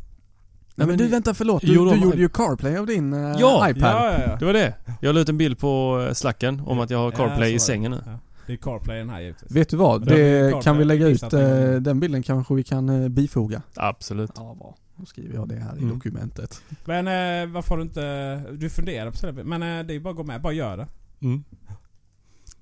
Nej 0.74 0.86
men 0.86 0.98
du 0.98 1.08
vänta 1.08 1.34
förlåt, 1.34 1.62
du, 1.62 1.74
Gjorde 1.74 1.90
du 1.90 1.96
de- 1.96 2.02
gjorde 2.04 2.16
ju 2.18 2.28
CarPlay 2.28 2.76
av 2.76 2.86
din 2.86 3.12
eh, 3.12 3.18
Ja, 3.38 3.70
iPad. 3.70 3.82
Ja, 3.82 4.12
ja, 4.12 4.20
ja. 4.26 4.36
Det 4.36 4.44
var 4.44 4.52
det. 4.52 4.74
Jag 5.00 5.14
la 5.14 5.20
ut 5.20 5.28
en 5.28 5.38
bild 5.38 5.58
på 5.58 6.04
eh, 6.08 6.12
slacken 6.12 6.60
om 6.66 6.80
att 6.80 6.90
jag 6.90 6.98
har 6.98 7.10
CarPlay 7.10 7.50
i 7.50 7.52
det. 7.52 7.60
sängen 7.60 7.90
nu. 7.90 7.98
Ja. 8.06 8.18
Det 8.46 8.52
är 8.52 8.56
CarPlay 8.56 8.98
den 8.98 9.10
här 9.10 9.20
givetvis. 9.20 9.50
Vet 9.56 9.68
du 9.68 9.76
vad? 9.76 10.06
Det 10.06 10.42
CarPlay 10.42 10.62
kan 10.62 10.78
vi 10.78 10.84
lägga 10.84 11.08
ut, 11.08 11.22
eh, 11.22 11.72
den 11.80 12.00
bilden 12.00 12.22
kanske 12.22 12.54
vi 12.54 12.62
kan 12.62 12.88
eh, 13.02 13.08
bifoga. 13.08 13.62
Absolut. 13.76 14.30
Ja, 14.36 14.56
bra. 14.58 14.76
Då 14.96 15.06
skriver 15.06 15.34
jag 15.34 15.48
det 15.48 15.56
här 15.56 15.76
i 15.76 15.82
Mm. 15.82 15.94
dokumentet. 15.94 16.62
Men 16.84 17.06
eh, 17.06 17.52
varför 17.54 17.68
har 17.70 17.76
du 17.76 17.82
inte... 17.82 18.36
Du 18.52 18.70
funderar 18.70 19.10
på 19.10 19.26
det. 19.26 19.44
Men 19.44 19.62
eh, 19.62 19.86
det 19.86 19.94
är 19.94 20.00
bara 20.00 20.10
att 20.10 20.16
gå 20.16 20.22
med. 20.24 20.42
Bara 20.42 20.52
gör 20.52 20.76
det. 20.76 20.86
Mm. 21.22 21.44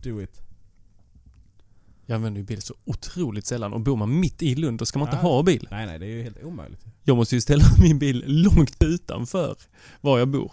Do 0.02 0.22
it. 0.22 0.42
Jag 2.10 2.14
använder 2.16 2.40
ju 2.40 2.46
bil 2.46 2.62
så 2.62 2.74
otroligt 2.84 3.46
sällan 3.46 3.72
och 3.72 3.80
bor 3.80 3.96
man 3.96 4.20
mitt 4.20 4.42
i 4.42 4.54
Lund 4.54 4.78
då 4.78 4.84
ska 4.84 4.98
man 4.98 5.08
inte 5.08 5.16
Ja. 5.16 5.28
ha 5.28 5.42
bil. 5.42 5.68
Nej, 5.70 5.86
nej. 5.86 5.98
Det 5.98 6.06
är 6.06 6.10
ju 6.10 6.22
helt 6.22 6.42
omöjligt. 6.44 6.80
Jag 7.04 7.16
måste 7.16 7.34
ju 7.34 7.40
ställa 7.40 7.64
min 7.82 7.98
bil 7.98 8.24
långt 8.26 8.82
utanför 8.84 9.56
var 10.00 10.18
jag 10.18 10.28
bor. 10.28 10.52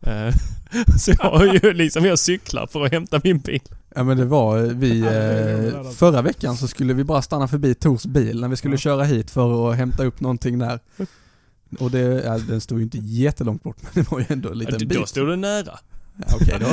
Eh, 0.00 0.34
Så 0.98 1.10
jag 1.10 1.30
har 1.30 1.54
ju 1.54 1.72
liksom, 1.72 2.04
jag 2.04 2.18
cyklar 2.18 2.66
för 2.66 2.84
att 2.84 2.92
hämta 2.92 3.20
min 3.24 3.38
bil. 3.38 3.60
Ja 3.94 4.02
men 4.04 4.16
det 4.16 4.24
var 4.24 4.58
eh, 4.58 4.62
vi, 4.64 5.00
Ja, 5.00 5.10
eh, 5.10 5.90
förra 5.90 6.22
veckan 6.22 6.56
så 6.56 6.68
skulle 6.68 6.94
vi 6.94 7.04
bara 7.04 7.22
stanna 7.22 7.48
förbi 7.48 7.74
Tors 7.74 8.04
bil 8.04 8.40
när 8.40 8.48
vi 8.48 8.56
skulle 8.56 8.74
Ja. 8.74 8.78
köra 8.78 9.04
hit 9.04 9.30
för 9.30 9.70
att 9.70 9.76
hämta 9.76 10.04
upp 10.04 10.20
någonting 10.20 10.58
där. 10.58 10.80
Och 11.78 11.90
det, 11.90 11.98
ja, 12.24 12.38
den 12.38 12.60
stod 12.60 12.78
ju 12.78 12.84
inte 12.84 12.98
jättelångt 12.98 13.62
bort 13.62 13.76
men 13.82 13.90
det 14.04 14.10
var 14.10 14.18
ju 14.18 14.26
ändå 14.28 14.50
en 14.50 14.58
liten 14.58 14.78
Då 14.78 14.86
bit. 15.00 15.08
stod 15.08 15.28
det 15.28 15.36
nära. 15.36 15.78
Okej 16.34 16.58
då. 16.60 16.66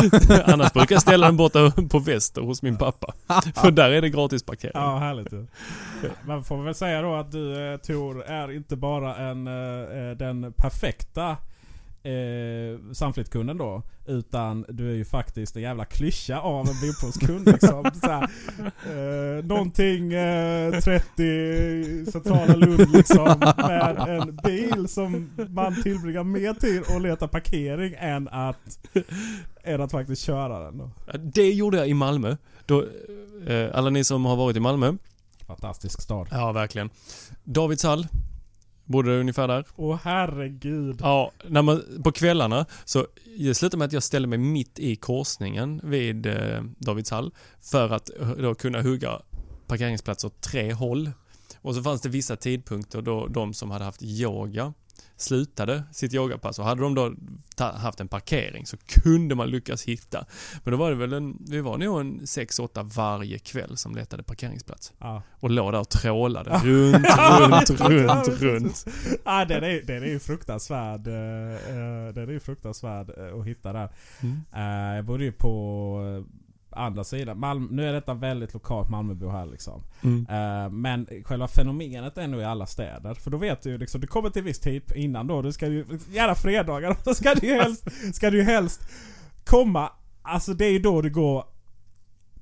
Annars 0.46 0.74
brukar 0.74 0.96
jag 0.96 1.02
ställa 1.02 1.26
den 1.26 1.38
borta 1.38 1.72
på 1.90 2.00
väster 2.00 2.42
hos 2.42 2.62
min 2.62 2.78
pappa. 2.78 3.14
För 3.56 3.72
där 3.72 3.92
är 3.92 4.02
det 4.02 4.10
gratis 4.10 4.44
parkering. 4.44 4.72
Ja, 4.76 4.98
härligt. 4.98 5.50
Man 6.26 6.44
får 6.44 6.64
väl 6.64 6.76
säga 6.76 7.02
då 7.02 7.16
att 7.16 7.32
du 7.32 7.72
eh, 7.72 7.78
Tor 7.78 8.24
är 8.24 8.52
inte 8.52 8.76
bara 8.76 9.16
en, 9.16 9.48
eh, 9.48 9.54
eh, 9.54 10.18
den 10.18 10.54
perfekta 10.54 11.38
eh, 12.08 12.94
Sunflit-kunden 12.94 13.58
då. 13.58 13.84
Utan 14.06 14.66
du 14.70 14.92
är 14.92 14.96
ju 14.96 15.06
faktiskt 15.06 15.56
en 15.56 15.62
jävla 15.62 15.86
klyscha 15.86 16.40
av 16.40 16.68
en 16.68 16.82
bilpoolskund 16.82 17.46
liksom. 17.46 17.92
Så 18.02 18.08
här, 18.08 18.24
eh, 18.86 19.46
någonting 19.46 20.14
eh, 20.14 20.80
30 20.80 22.12
centrala 22.12 22.56
Lund 22.56 22.92
liksom. 22.92 23.40
Med 23.58 23.98
en 23.98 24.36
bil 24.44 24.88
som 24.88 25.30
man 25.50 25.84
tillbringar 25.84 26.24
mer 26.24 26.54
tid 26.54 26.84
att 26.96 27.02
leta 27.02 27.28
parkering 27.28 27.96
än 27.98 28.28
att, 28.28 28.80
än 29.64 29.82
att 29.82 29.92
faktiskt 29.92 30.22
köra 30.22 30.60
den 30.60 30.78
då. 30.78 30.92
Det 31.20 31.52
gjorde 31.52 31.78
jag 31.78 31.88
i 31.88 31.94
Malmö. 31.94 32.38
Då, 32.66 32.86
eh, 33.48 33.70
alla 33.74 33.90
ni 33.90 34.04
som 34.04 34.26
har 34.26 34.36
varit 34.36 34.58
i 34.58 34.60
Malmö. 34.60 34.94
Fantastisk 35.48 36.02
stad. 36.02 36.28
Ja, 36.32 36.52
verkligen. 36.52 36.90
Davidshall. 37.44 38.08
Bodde 38.88 39.20
ungefär 39.20 39.48
där. 39.48 39.66
Åh 39.76 40.00
herregud. 40.04 41.00
Ja, 41.02 41.32
när 41.48 41.62
man, 41.62 42.02
på 42.04 42.12
kvällarna 42.12 42.66
så 42.86 43.08
det 43.38 43.56
slutade 43.56 43.78
med 43.78 43.86
att 43.86 43.94
jag 43.94 44.04
ställde 44.04 44.28
mig 44.28 44.38
mitt 44.38 44.80
i 44.80 44.96
korsningen 44.96 45.82
vid 45.84 46.26
eh, 46.26 46.64
Davidshall 46.78 47.32
för 47.62 47.90
att 47.90 48.10
eh, 48.20 48.30
då 48.30 48.56
kunna 48.56 48.82
hugga 48.82 49.22
parkeringsplatser 49.68 50.28
åt 50.28 50.42
tre 50.42 50.74
håll. 50.74 51.12
Och 51.62 51.76
så 51.76 51.84
fanns 51.84 52.02
det 52.02 52.10
vissa 52.10 52.36
tidpunkter 52.36 53.02
då 53.02 53.28
de 53.28 53.54
som 53.54 53.72
hade 53.72 53.86
haft 53.86 54.04
yoga 54.04 54.74
slutade 55.18 55.84
sitt 55.92 56.14
yogapass 56.14 56.60
och 56.60 56.66
hade 56.66 56.82
de 56.82 56.96
då 56.96 57.14
haft 57.58 58.00
en 58.00 58.08
parkering 58.08 58.66
så 58.66 58.78
kunde 58.78 59.36
man 59.36 59.50
lyckas 59.50 59.84
hitta. 59.84 60.26
Men 60.64 60.72
då 60.72 60.78
var 60.78 60.90
det 60.90 60.96
väl 60.96 61.14
en, 61.14 61.38
vi 61.50 61.62
var 61.62 61.78
nog 61.78 62.00
en 62.00 62.20
6-8 62.20 62.84
varje 62.96 63.40
kväll 63.40 63.78
som 63.78 63.96
letade 63.96 64.24
parkeringsplats. 64.24 64.94
Ja. 65.00 65.22
Och 65.32 65.50
låg 65.50 65.74
där 65.74 65.80
och 65.80 65.90
trålade 65.90 66.50
runt, 66.64 67.06
runt, 67.40 67.70
runt, 67.82 68.28
runt. 68.42 68.86
Ja, 69.26 69.46
den 69.46 69.64
är, 69.64 69.82
den 69.86 70.04
är 70.04 70.08
ju 70.08 70.20
fruktansvärd. 70.20 71.08
eh, 71.08 71.14
eh, 71.14 72.14
Den 72.14 72.30
är 72.30 72.32
ju 72.32 72.40
fruktansvärd 72.40 73.10
eh, 73.18 73.40
att 73.40 73.46
hitta 73.46 73.74
där. 73.74 73.90
Mm. 74.22 74.96
Jag 74.96 75.06
bodde 75.06 75.24
ju 75.24 75.32
på 75.32 76.26
andra 76.78 77.04
sidan. 77.04 77.40
Malmö, 77.40 77.68
nu 77.72 77.90
är 77.90 77.94
detta 77.94 78.14
väldigt 78.14 78.54
lokalt 78.54 78.90
Malmöbo 78.90 79.30
här 79.30 79.46
liksom. 79.46 79.84
Mm. 80.04 80.26
Eh, 80.30 80.70
Men 80.70 81.08
själva 81.26 81.48
fenomenet 81.48 82.18
är 82.18 82.28
nog 82.28 82.42
i 82.42 82.44
alla 82.44 82.66
städer. 82.66 83.14
För 83.14 83.32
då 83.32 83.38
vet 83.38 83.62
du 83.62 83.70
ju 83.70 83.78
liksom, 83.78 84.02
du 84.02 84.08
kommer 84.08 84.30
till 84.30 84.44
viss 84.44 84.60
tid 84.60 84.82
innan 84.96 85.28
då. 85.28 85.42
Du 85.42 85.52
ska 85.52 85.68
ju, 85.68 85.86
gärna 86.12 86.36
fredagar, 86.36 86.98
då 87.06 87.14
ska 87.14 87.34
du 87.34 87.48
ju 87.48 87.54
helst, 87.54 87.88
ska 88.16 88.30
du 88.30 88.44
helst 88.44 88.82
komma. 89.46 89.92
Alltså 90.22 90.54
det 90.54 90.66
är 90.66 90.72
ju 90.72 90.80
då 90.80 91.02
du 91.02 91.10
går 91.10 91.44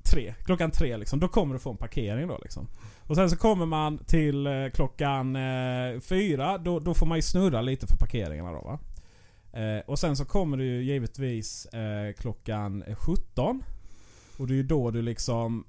tre, 0.02 0.34
klockan 0.44 0.70
tre 0.70 0.96
liksom. 0.96 1.20
Då 1.20 1.28
kommer 1.28 1.54
du 1.54 1.58
få 1.58 1.70
en 1.70 1.76
parkering 1.76 2.28
då 2.28 2.38
liksom. 2.42 2.68
Och 3.02 3.16
sen 3.16 3.30
så 3.30 3.36
kommer 3.36 3.66
man 3.66 3.98
till 3.98 4.46
eh, 4.46 4.52
klockan 4.74 5.36
eh, 5.36 6.00
fyra. 6.00 6.58
Då, 6.58 6.80
då 6.80 6.94
får 6.94 7.06
man 7.06 7.18
ju 7.18 7.22
snurra 7.22 7.60
lite 7.62 7.86
för 7.86 7.96
parkeringarna 7.96 8.52
då 8.52 8.60
va. 8.60 8.78
Eh, 9.60 9.80
och 9.86 9.98
sen 9.98 10.16
så 10.16 10.24
kommer 10.24 10.56
du 10.56 10.64
ju 10.64 10.82
givetvis 10.82 11.66
eh, 11.66 12.12
klockan 12.12 12.84
17. 12.98 13.62
Och 14.36 14.46
det 14.46 14.54
är 14.54 14.56
ju 14.56 14.62
då 14.62 14.90
du 14.90 15.02
liksom 15.02 15.64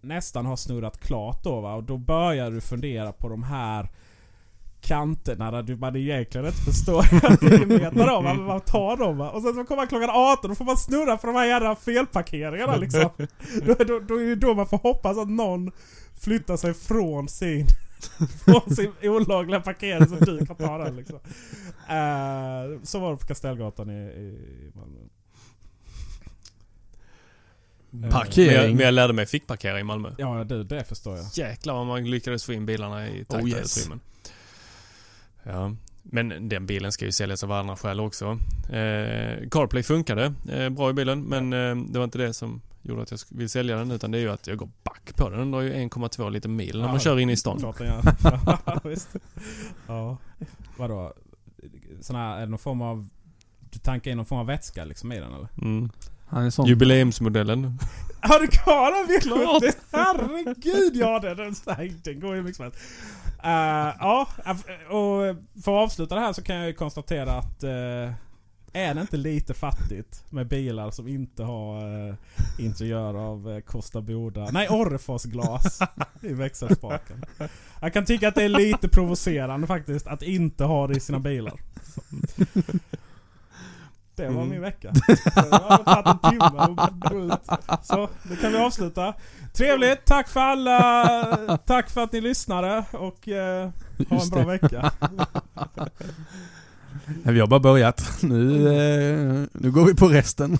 nästan 0.00 0.46
har 0.46 0.56
snurrat 0.56 1.00
klart 1.00 1.44
då 1.44 1.60
va. 1.60 1.74
Och 1.74 1.84
då 1.84 1.98
börjar 1.98 2.50
du 2.50 2.60
fundera 2.60 3.12
på 3.12 3.28
de 3.28 3.42
här 3.42 3.90
kanterna 4.80 5.50
där 5.50 5.62
du 5.62 5.76
man 5.76 5.96
egentligen 5.96 6.46
inte 6.46 6.58
förstår 6.58 7.00
att 7.00 7.40
det 7.40 7.46
är 7.46 7.66
meter 7.66 8.36
man 8.46 8.60
tar 8.60 8.96
dem 8.96 9.18
va. 9.18 9.30
Och 9.30 9.42
sen 9.42 9.54
så 9.54 9.64
kommer 9.64 9.76
man 9.76 9.88
klockan 9.88 10.10
18 10.10 10.50
då 10.50 10.54
får 10.54 10.64
man 10.64 10.76
snurra 10.76 11.18
för 11.18 11.26
de 11.26 11.36
här 11.36 11.46
jävla 11.46 11.76
felparkeringarna 11.76 12.76
liksom. 12.76 13.10
Då, 13.66 13.74
då, 13.74 13.98
då 13.98 14.20
är 14.20 14.26
det 14.26 14.34
då 14.34 14.54
man 14.54 14.66
får 14.66 14.78
hoppas 14.78 15.18
att 15.18 15.28
någon 15.28 15.72
flyttar 16.20 16.56
sig 16.56 16.74
från 16.74 17.28
sin 17.28 17.66
från 18.44 18.76
sin 18.76 18.92
olagliga 19.02 19.60
parkering 19.60 20.06
som 20.06 20.18
du 20.18 20.46
kan 20.46 20.56
ta 20.56 20.78
den 20.78 20.96
liksom. 20.96 21.18
Eh, 21.88 22.82
så 22.82 22.98
var 22.98 23.10
det 23.10 23.16
på 23.16 23.26
Kastellgatan 23.26 23.90
i, 23.90 23.92
i 23.92 24.72
Malmö. 24.74 25.00
Men 28.00 28.10
Parkering. 28.10 28.52
jag, 28.52 28.74
men 28.74 28.84
jag 28.84 28.94
lärde 28.94 29.12
mig 29.12 29.26
fickparkera 29.26 29.80
i 29.80 29.84
Malmö. 29.84 30.10
Ja 30.18 30.44
du, 30.44 30.64
det 30.64 30.84
förstår 30.84 31.16
jag. 31.16 31.26
Jäklar 31.34 31.74
vad 31.74 31.86
man 31.86 32.10
lyckades 32.10 32.44
få 32.44 32.52
in 32.52 32.66
bilarna 32.66 33.08
i 33.08 33.24
tajta 33.24 33.44
Oh, 33.44 33.50
yes. 33.50 33.78
utrymmen. 33.78 34.00
Ja. 35.42 35.72
Men 36.02 36.48
den 36.48 36.66
bilen 36.66 36.92
ska 36.92 37.04
ju 37.04 37.12
säljas 37.12 37.44
av 37.44 37.52
andra 37.52 37.76
skäl 37.76 38.00
också. 38.00 38.24
Eh, 38.68 39.48
CarPlay 39.50 39.82
funkade 39.82 40.34
eh, 40.52 40.68
bra 40.68 40.90
i 40.90 40.92
bilen 40.92 41.22
men 41.22 41.52
eh, 41.52 41.76
det 41.92 41.98
var 41.98 42.04
inte 42.04 42.18
det 42.18 42.34
som 42.34 42.60
gjorde 42.82 43.02
att 43.02 43.10
jag 43.10 43.20
vill 43.28 43.48
sälja 43.48 43.76
den 43.76 43.90
utan 43.90 44.10
det 44.10 44.18
är 44.18 44.22
ju 44.22 44.30
att 44.30 44.46
jag 44.46 44.56
går 44.58 44.68
back 44.84 45.16
på 45.16 45.30
den. 45.30 45.38
Den 45.38 45.50
drar 45.50 45.60
ju 45.60 45.72
1,2 45.72 46.30
liter 46.30 46.48
mil 46.48 46.78
när 46.80 46.86
man 46.86 46.94
Ja, 46.94 47.00
kör 47.00 47.18
in 47.18 47.30
i 47.30 47.36
stan. 47.36 47.58
Klart. 47.58 47.76
Ja, 47.80 48.80
visst. 48.84 49.08
Ja. 49.86 50.16
Vadå? 50.76 51.12
Sån 52.00 52.16
här, 52.16 52.36
är 52.36 52.40
det 52.40 52.46
någon 52.46 52.58
form 52.58 52.82
av... 52.82 53.08
Du 53.70 53.78
tankar 53.78 54.10
in 54.10 54.16
någon 54.16 54.26
form 54.26 54.38
av 54.38 54.46
vätska 54.46 54.84
liksom 54.84 55.12
i 55.12 55.20
den 55.20 55.34
eller? 55.34 55.48
Mm. 55.62 55.90
Han 56.34 56.44
är 56.44 56.50
sån. 56.50 56.66
Jubileumsmodellen. 56.66 57.78
Har 58.20 58.40
du 58.40 58.46
kvar 58.46 58.90
den 58.92 59.06
verkligen? 59.06 59.38
Klart. 59.38 59.62
Det- 59.62 59.96
Herregud 59.98 60.96
ja 60.96 61.18
den, 61.18 61.36
den, 61.36 61.54
den, 62.04 62.20
går 62.20 62.34
ju 62.36 62.42
mycket 62.42 62.56
som 62.56 62.64
helst. 62.64 62.78
Eh, 63.44 63.94
ja, 64.00 64.28
och 64.88 65.36
för 65.64 65.80
att 65.80 65.84
avsluta 65.84 66.14
det 66.14 66.20
här 66.20 66.32
så 66.32 66.42
kan 66.42 66.56
jag 66.56 66.66
ju 66.66 66.72
konstatera 66.72 67.32
att 67.32 67.64
uh, 67.64 68.12
är 68.72 68.94
det 68.94 69.00
inte 69.00 69.16
lite 69.16 69.54
fattigt 69.54 70.24
med 70.30 70.48
bilar 70.48 70.90
som 70.90 71.08
inte 71.08 71.42
har 71.42 72.06
uh, 72.08 72.14
interiör 72.58 73.14
av 73.14 73.48
uh, 73.48 73.60
Costa 73.60 74.00
Boda, 74.00 74.48
nej 74.52 74.68
Orrefors 74.68 75.22
glas 75.22 75.78
i 76.22 76.32
växelspaken. 76.32 77.24
Jag 77.80 77.92
kan 77.92 78.04
tycka 78.04 78.28
att 78.28 78.34
det 78.34 78.42
är 78.42 78.48
lite 78.48 78.88
provocerande 78.88 79.66
faktiskt 79.66 80.06
att 80.06 80.22
inte 80.22 80.64
ha 80.64 80.86
det 80.86 80.96
i 80.96 81.00
sina 81.00 81.18
bilar. 81.18 81.60
Så. 81.94 82.00
Det 84.16 84.22
var 84.28 84.30
Mm. 84.42 84.48
min 84.48 84.60
vecka. 84.60 84.92
Det 85.06 85.50
har 85.50 86.02
tagit 86.02 86.24
en 86.24 86.30
timme 86.30 87.24
ut. 87.34 87.40
Så, 87.82 88.08
då 88.22 88.36
kan 88.36 88.52
vi 88.52 88.58
avsluta. 88.58 89.14
Trevligt, 89.52 90.04
tack 90.04 90.28
för 90.28 90.40
alla, 90.40 91.58
tack 91.66 91.90
för 91.90 92.02
att 92.04 92.12
ni 92.12 92.20
lyssnade 92.20 92.84
och 92.92 93.28
eh, 93.28 93.70
ha 94.08 94.22
en 94.22 94.28
bra 94.30 94.38
det. 94.40 94.44
vecka. 94.46 94.92
Vi 97.22 97.40
har 97.40 97.46
bara 97.46 97.60
börjat. 97.60 98.22
Nu, 98.22 98.68
eh, 98.68 99.46
nu 99.52 99.70
går 99.70 99.84
vi 99.84 99.94
på 99.94 100.08
resten. 100.08 100.58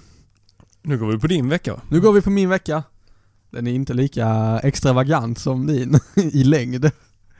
Nu 0.82 0.98
går 0.98 1.06
vi 1.06 1.18
på 1.18 1.26
din 1.26 1.48
vecka? 1.48 1.80
Nu 1.88 2.00
går 2.00 2.12
vi 2.12 2.20
på 2.22 2.30
min 2.30 2.48
vecka. 2.48 2.82
Den 3.50 3.66
är 3.66 3.72
inte 3.72 3.94
lika 3.94 4.60
extravagant 4.62 5.38
som 5.38 5.66
din 5.66 6.00
i 6.32 6.44
längd. 6.44 6.90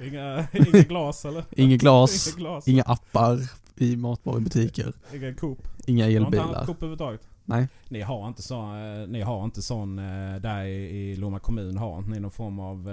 Inga, 0.03 0.47
inga 0.53 0.83
glas 0.83 1.25
eller? 1.25 1.45
Inget 1.51 1.81
glas, 1.81 2.27
Inga 2.29 2.37
glas. 2.37 2.69
inga 2.69 2.83
appar 2.83 3.39
i 3.77 3.97
matvarubutiker, 3.97 4.93
Inga 5.15 5.35
Coop. 5.35 5.69
inga 5.87 6.07
Ni 6.07 6.15
har 6.15 6.27
inte 6.27 6.39
elbilar. 6.39 6.67
Coop 6.67 6.77
överhuvudtaget? 6.77 7.21
Nej. 7.45 7.69
Ni 7.89 8.01
har 8.01 8.29
inte 8.29 8.43
sån, 8.43 9.01
eh, 9.01 9.07
ni 9.09 9.21
har 9.21 9.45
inte 9.45 9.63
sån 9.63 9.99
eh, 9.99 10.37
där 10.41 10.65
i, 10.65 11.17
Lomma 11.17 11.39
kommun 11.39 11.77
har 11.79 11.99
inte 11.99 12.11
ni 12.11 12.21
någon 12.21 12.31
form 12.31 12.59
av 12.59 12.91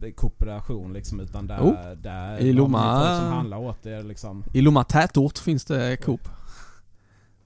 eh, 0.00 0.10
kooperation 0.14 0.92
liksom 0.92 1.20
utan 1.20 1.46
där, 1.46 1.58
Jo. 1.62 1.76
där 2.02 2.38
I 2.38 2.52
Lomma- 2.52 3.06
folk 3.06 3.22
som 3.22 3.32
handlar 3.32 3.58
åt 3.58 3.86
er 3.86 4.02
liksom. 4.02 4.44
I 4.54 4.60
Lomma 4.60 4.84
tätort 4.84 5.38
finns 5.38 5.64
det 5.64 5.96
Coop. 5.96 6.28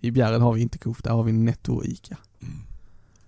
I 0.00 0.10
Bjärred 0.10 0.40
har 0.40 0.52
vi 0.52 0.60
inte 0.62 0.78
Coop, 0.78 1.04
där 1.04 1.10
har 1.10 1.22
vi 1.22 1.32
Netto 1.32 1.74
och 1.74 1.84
Ica. 1.84 2.16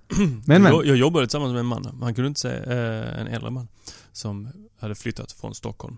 Men 0.09 0.43
men, 0.47 0.65
Jag, 0.65 0.87
jag 0.87 0.97
jobbade 0.97 1.27
tillsammans 1.27 1.53
med 1.53 1.61
en 1.61 1.67
man, 1.67 1.87
man 1.93 2.15
kunde 2.15 2.29
inte 2.29 2.41
säga 2.41 2.63
eh, 2.65 3.21
en 3.21 3.27
äldre 3.27 3.51
man, 3.51 3.69
som 4.13 4.49
hade 4.79 4.95
flyttat 4.95 5.33
från 5.33 5.55
Stockholm. 5.55 5.97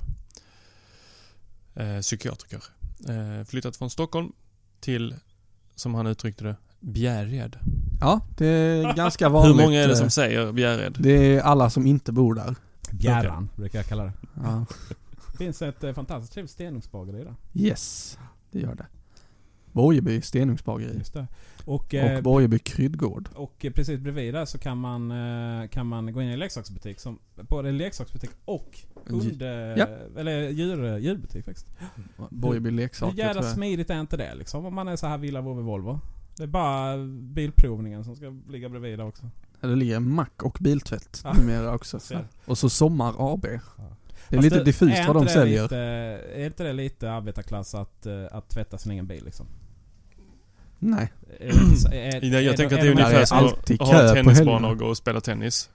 Eh, 1.74 2.00
psykiatriker. 2.00 2.56
Eh, 2.56 2.62
flyttat 3.46 3.76
från 3.76 3.90
Stockholm 3.90 4.32
till, 4.80 5.14
som 5.74 5.94
han 5.94 6.06
uttryckte 6.06 6.44
det, 6.44 6.56
Bjärred. 6.80 7.58
ja 8.00 8.20
det 8.36 8.46
är 8.46 8.92
ganska 8.94 9.24
Hur 9.28 9.32
vanligt. 9.32 9.56
många 9.56 9.82
är 9.82 9.86
det 9.86 9.92
eh, 9.92 9.98
som 9.98 10.10
säger 10.10 10.52
Bjärred? 10.52 10.96
Det 10.98 11.10
är 11.36 11.40
alla 11.40 11.70
som 11.70 11.86
inte 11.86 12.12
bor 12.12 12.34
där. 12.34 12.54
Bjärran 12.90 13.48
brukar 13.56 13.78
jag 13.78 13.86
kalla 13.86 14.04
det. 14.04 14.12
Ja. 14.34 14.66
Det 15.32 15.38
finns 15.38 15.62
ett 15.62 15.84
eh, 15.84 15.92
fantastiskt 15.92 16.32
trevligt 16.32 16.50
stenugnsbageri 16.52 17.24
där. 17.24 17.34
Yes, 17.54 18.18
det 18.50 18.60
gör 18.60 18.74
det. 18.74 18.86
Borgeby 19.72 20.22
stenugnsbageri. 20.22 20.96
Just 20.98 21.12
det. 21.14 21.26
Och, 21.66 21.94
eh, 21.94 22.16
Och 22.16 22.22
Borgeby 22.22 22.58
kryddgård. 22.58 23.28
och 23.34 23.64
eh, 23.64 23.72
precis 23.72 24.00
bredvid 24.00 24.34
där 24.34 24.44
så 24.44 24.58
kan 24.58 24.78
man, 24.78 25.10
eh, 25.10 25.68
kan 25.68 25.86
man 25.86 26.12
gå 26.12 26.22
in 26.22 26.28
i 26.28 26.32
en 26.32 26.38
leksaksbutik. 26.38 27.00
Som, 27.00 27.18
både 27.34 27.72
leksaksbutik 27.72 28.30
och 28.44 28.78
hund... 29.06 29.42
Ja. 29.76 29.86
Eller 30.16 30.48
djur, 30.48 30.96
djurbutik 30.98 31.44
faktiskt. 31.44 31.66
Borgeby 32.30 32.70
Hur 32.70 32.76
leksaker 32.76 33.18
jävla 33.18 33.32
tror 33.34 33.44
jag. 33.44 33.54
smidigt 33.54 33.90
är 33.90 34.00
inte 34.00 34.16
det 34.16 34.34
liksom? 34.34 34.66
Om 34.66 34.74
man 34.74 34.88
är 34.88 34.96
så 34.96 35.06
här 35.06 35.18
Villa 35.18 35.40
Vovve 35.40 35.62
Volvo. 35.62 36.00
Det 36.36 36.42
är 36.42 36.46
bara 36.46 36.96
bilprovningen 37.34 38.04
som 38.04 38.16
ska 38.16 38.34
ligga 38.48 38.68
bredvid 38.68 38.98
där 38.98 39.06
också. 39.06 39.30
Ja, 39.60 39.68
Det 39.68 39.76
ligger 39.76 40.00
mack 40.00 40.42
och 40.42 40.56
biltvätt 40.60 41.20
Ja. 41.24 41.32
numera 41.32 41.74
också. 41.74 41.98
Och 42.44 42.58
så 42.58 42.68
Sommar 42.70 43.14
AB. 43.18 43.42
Det 43.42 43.48
är 43.48 44.36
Fast 44.36 44.42
lite 44.42 44.64
diffust 44.64 45.06
vad 45.06 45.16
de 45.16 45.28
säljer. 45.28 45.62
Lite, 45.62 45.76
är 46.36 46.46
inte 46.46 46.64
det 46.64 46.72
lite 46.72 47.10
arbetarklass 47.12 47.74
att, 47.74 48.06
att 48.30 48.48
tvätta 48.48 48.78
sin 48.78 48.92
egen 48.92 49.06
bil 49.06 49.24
liksom? 49.24 49.46
Nej. 50.78 51.12
Det 51.40 51.76
så- 51.76 51.88
är- 51.88 52.24
Jag, 52.24 52.42
jag 52.42 52.52
är 52.52 52.56
tänker 52.56 52.76
att 52.76 52.82
det 52.82 52.88
är 52.88 52.90
ungefär 52.92 53.20
är 53.20 53.24
som 53.24 53.38
att 53.38 53.78
ha 53.80 54.02
en 54.02 54.14
tennisbana 54.14 54.68
och 54.68 54.78
gå 54.78 54.86
och 54.86 54.96
spela 54.96 55.20
tennis. 55.20 55.70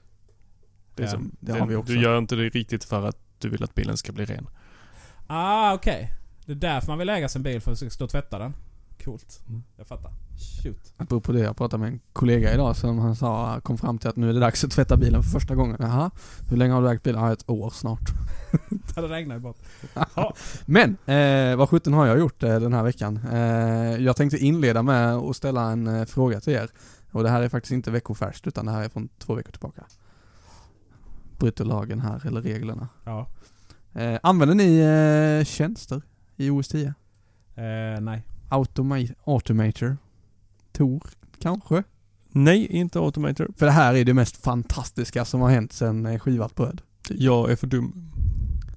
Det 0.96 1.04
är 1.04 1.08
Ja, 1.08 1.12
som, 1.12 1.36
det 1.40 1.52
har 1.52 1.68
vi 1.68 1.76
också. 1.76 1.94
Du 1.94 2.02
gör 2.02 2.18
inte 2.18 2.36
det 2.36 2.50
riktigt 2.50 2.84
för 2.84 3.08
att 3.08 3.18
du 3.40 3.50
vill 3.50 3.64
att 3.64 3.76
bilen 3.76 3.98
ska 3.98 4.12
bli 4.12 4.26
ren. 4.26 4.48
Ah, 5.28 5.74
okej. 5.74 6.12
Det 6.46 6.52
är 6.52 6.56
därför 6.56 6.88
man 6.88 6.98
vill 6.98 7.10
äga 7.10 7.30
sin 7.30 7.44
bil, 7.44 7.62
för 7.62 7.72
att 7.72 7.92
stå 7.94 8.04
och 8.04 8.10
tvätta 8.12 8.40
den. 8.40 8.54
Coolt. 9.06 9.44
Mm. 9.48 9.64
Jag 9.78 9.88
fattar. 9.88 10.12
Shoot. 10.64 10.94
Apropå 10.98 11.32
det, 11.32 11.40
jag 11.40 11.58
pratade 11.58 11.84
med 11.84 11.94
en 11.94 12.00
kollega 12.14 12.54
idag 12.54 12.76
som 12.76 13.00
han 13.00 13.16
sa, 13.16 13.60
kom 13.62 13.78
fram 13.78 13.98
till 13.98 14.10
att 14.10 14.16
nu 14.16 14.30
är 14.30 14.34
det 14.34 14.40
dags 14.40 14.64
att 14.64 14.72
tvätta 14.72 14.98
bilen 14.98 15.24
för 15.24 15.30
första 15.30 15.56
gången. 15.56 15.78
Jaha, 15.80 16.12
hur 16.50 16.58
länge 16.58 16.74
har 16.74 16.82
du 16.82 16.90
ägt 16.90 17.04
bilen? 17.04 17.22
Ja, 17.22 17.34
ett 17.34 17.50
år 17.50 17.70
snart. 17.70 18.10
det 18.96 19.02
regnar 19.02 19.36
ju 19.36 19.42
bort. 19.42 19.58
Men, 20.66 20.98
eh, 21.06 21.56
vad 21.58 21.70
sjutton 21.70 21.94
har 21.94 22.06
jag 22.06 22.20
gjort 22.20 22.44
eh, 22.44 22.60
den 22.60 22.74
här 22.74 22.84
veckan? 22.84 23.20
Eh, 23.32 23.98
jag 23.98 24.16
tänkte 24.16 24.38
inleda 24.38 24.84
med 24.84 25.16
att 25.16 25.36
ställa 25.36 25.72
en 25.72 25.88
eh, 25.88 26.06
fråga 26.06 26.40
till 26.40 26.54
er. 26.54 26.70
Och 27.12 27.24
det 27.24 27.30
här 27.30 27.42
är 27.42 27.50
faktiskt 27.50 27.72
inte 27.72 27.92
veckofärskt 27.92 28.48
utan 28.48 28.66
det 28.66 28.72
här 28.72 28.84
är 28.84 28.90
från 28.90 29.10
två 29.20 29.36
veckor 29.36 29.52
tillbaka. 29.52 29.84
Bryter 31.38 31.66
lagen 31.66 32.00
här, 32.00 32.28
eller 32.28 32.42
reglerna. 32.42 32.90
Ja. 33.04 33.28
Eh, 33.94 34.20
använder 34.24 34.56
ni 34.56 34.80
eh, 34.80 35.46
tjänster 35.46 36.02
i 36.38 36.50
OS 36.50 36.68
10? 36.68 36.94
Eh, 37.56 38.02
nej. 38.02 38.24
Automa- 38.52 39.14
Automator? 39.26 39.98
Tor, 40.72 41.04
kanske? 41.40 41.84
Nej, 42.32 42.66
inte 42.68 43.00
Automator. 43.00 43.52
För 43.58 43.66
det 43.66 43.72
här 43.72 43.94
är 43.96 44.06
det 44.06 44.14
mest 44.14 44.38
fantastiska 44.38 45.26
som 45.26 45.42
har 45.42 45.50
hänt 45.50 45.74
sedan 45.74 46.06
eh, 46.06 46.20
skivat 46.20 46.56
bröd. 46.56 46.82
Jag 47.10 47.52
är 47.52 47.56
för 47.56 47.68
dum. 47.68 48.08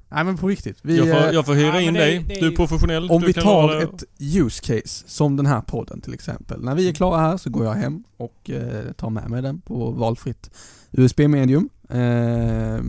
Nej 0.09 0.25
men 0.25 0.37
på 0.39 0.49
riktigt. 0.49 0.79
Vi, 0.83 0.97
jag, 0.97 1.07
får, 1.21 1.29
eh, 1.29 1.35
jag 1.35 1.47
får 1.47 1.55
hyra 1.55 1.81
in 1.81 1.95
det- 1.95 2.01
dig. 2.01 2.25
det 2.29 2.35
är 2.37 2.41
du 2.41 2.47
är 2.53 2.57
professionell. 2.57 3.11
Om 3.11 3.21
du 3.21 3.27
vi 3.27 3.33
kan 3.33 3.43
tar 3.43 3.63
vara- 3.63 3.83
ett 3.83 4.05
use 4.19 4.63
case, 4.63 5.05
som 5.07 5.37
den 5.37 5.47
här 5.47 5.61
podden 5.61 6.01
till 6.01 6.15
exempel. 6.15 6.65
När 6.65 6.75
vi 6.75 6.89
är 6.89 6.93
klara 6.93 7.21
här 7.21 7.37
så 7.37 7.51
går 7.51 7.65
jag 7.67 7.75
hem 7.75 8.05
och 8.17 8.51
eh, 8.51 8.93
tar 8.93 9.11
med 9.11 9.31
mig 9.31 9.43
den 9.43 9.61
på 9.61 9.91
valfritt 9.91 10.51
USB-medium. 10.93 11.69
Eh, 11.89 12.81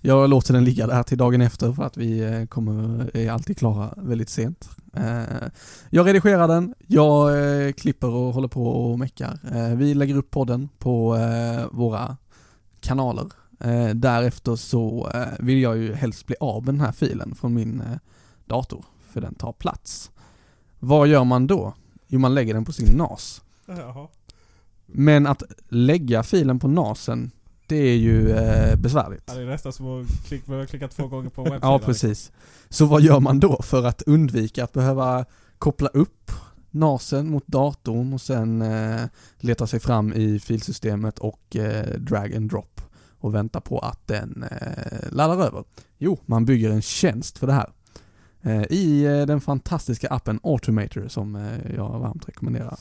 jag 0.00 0.30
låter 0.30 0.54
den 0.54 0.64
ligga 0.64 0.86
där 0.86 1.02
till 1.02 1.18
dagen 1.18 1.40
efter 1.40 1.72
för 1.72 1.82
att 1.82 1.96
vi 1.96 2.20
eh, 2.20 2.46
kommer, 2.46 3.10
är 3.16 3.30
alltid 3.30 3.58
klara 3.58 3.94
väldigt 3.96 4.28
sent. 4.28 4.70
Eh, 4.96 5.48
jag 5.90 6.06
redigerar 6.06 6.48
den, 6.48 6.74
jag 6.86 7.38
eh, 7.66 7.72
klipper 7.72 8.08
och 8.08 8.34
håller 8.34 8.48
på 8.48 8.66
och 8.66 8.98
meckar. 8.98 9.38
Eh, 9.54 9.76
vi 9.76 9.94
lägger 9.94 10.16
upp 10.16 10.30
podden 10.30 10.68
på 10.78 11.16
eh, 11.16 11.66
våra 11.70 12.16
kanaler. 12.80 13.26
Därefter 13.94 14.56
så 14.56 15.12
vill 15.38 15.58
jag 15.58 15.76
ju 15.78 15.94
helst 15.94 16.26
bli 16.26 16.36
av 16.40 16.64
med 16.64 16.74
den 16.74 16.80
här 16.80 16.92
filen 16.92 17.34
från 17.34 17.54
min 17.54 17.82
dator, 18.46 18.84
för 19.10 19.20
den 19.20 19.34
tar 19.34 19.52
plats. 19.52 20.10
Vad 20.78 21.08
gör 21.08 21.24
man 21.24 21.46
då? 21.46 21.74
Jo, 22.06 22.18
man 22.18 22.34
lägger 22.34 22.54
den 22.54 22.64
på 22.64 22.72
sin 22.72 22.96
NAS. 22.96 23.42
Jaha. 23.66 24.08
Men 24.86 25.26
att 25.26 25.42
lägga 25.68 26.22
filen 26.22 26.58
på 26.58 26.68
NASen, 26.68 27.30
det 27.72 27.78
är 27.78 27.96
ju 27.96 28.30
eh, 28.30 28.76
besvärligt. 28.76 29.22
Ja, 29.26 29.34
det 29.34 29.42
är 29.42 29.46
nästan 29.46 29.72
som 29.72 30.00
att 30.00 30.28
klick, 30.28 30.46
behöva 30.46 30.66
klicka 30.66 30.88
två 30.88 31.06
gånger 31.06 31.30
på 31.30 31.42
webbsidan. 31.42 31.70
Ja, 31.72 31.78
precis. 31.78 32.32
Så 32.68 32.86
vad 32.86 33.02
gör 33.02 33.20
man 33.20 33.40
då 33.40 33.62
för 33.62 33.84
att 33.84 34.02
undvika 34.02 34.64
att 34.64 34.72
behöva 34.72 35.24
koppla 35.58 35.88
upp 35.88 36.32
NASen 36.70 37.30
mot 37.30 37.46
datorn 37.46 38.12
och 38.12 38.20
sen 38.20 38.62
eh, 38.62 39.00
leta 39.38 39.66
sig 39.66 39.80
fram 39.80 40.12
i 40.12 40.40
filsystemet 40.40 41.18
och 41.18 41.56
eh, 41.56 41.98
drag 41.98 42.34
and 42.34 42.50
drop 42.50 42.80
och 43.18 43.34
vänta 43.34 43.60
på 43.60 43.78
att 43.78 44.06
den 44.06 44.44
eh, 44.50 45.12
laddar 45.12 45.46
över? 45.46 45.64
Jo, 45.98 46.18
man 46.26 46.44
bygger 46.44 46.70
en 46.70 46.82
tjänst 46.82 47.38
för 47.38 47.46
det 47.46 47.52
här. 47.52 47.72
Eh, 48.42 48.62
I 48.70 49.04
eh, 49.04 49.26
den 49.26 49.40
fantastiska 49.40 50.08
appen 50.08 50.40
Automator 50.42 51.08
som 51.08 51.36
eh, 51.36 51.74
jag 51.76 51.98
varmt 51.98 52.28
rekommenderar. 52.28 52.78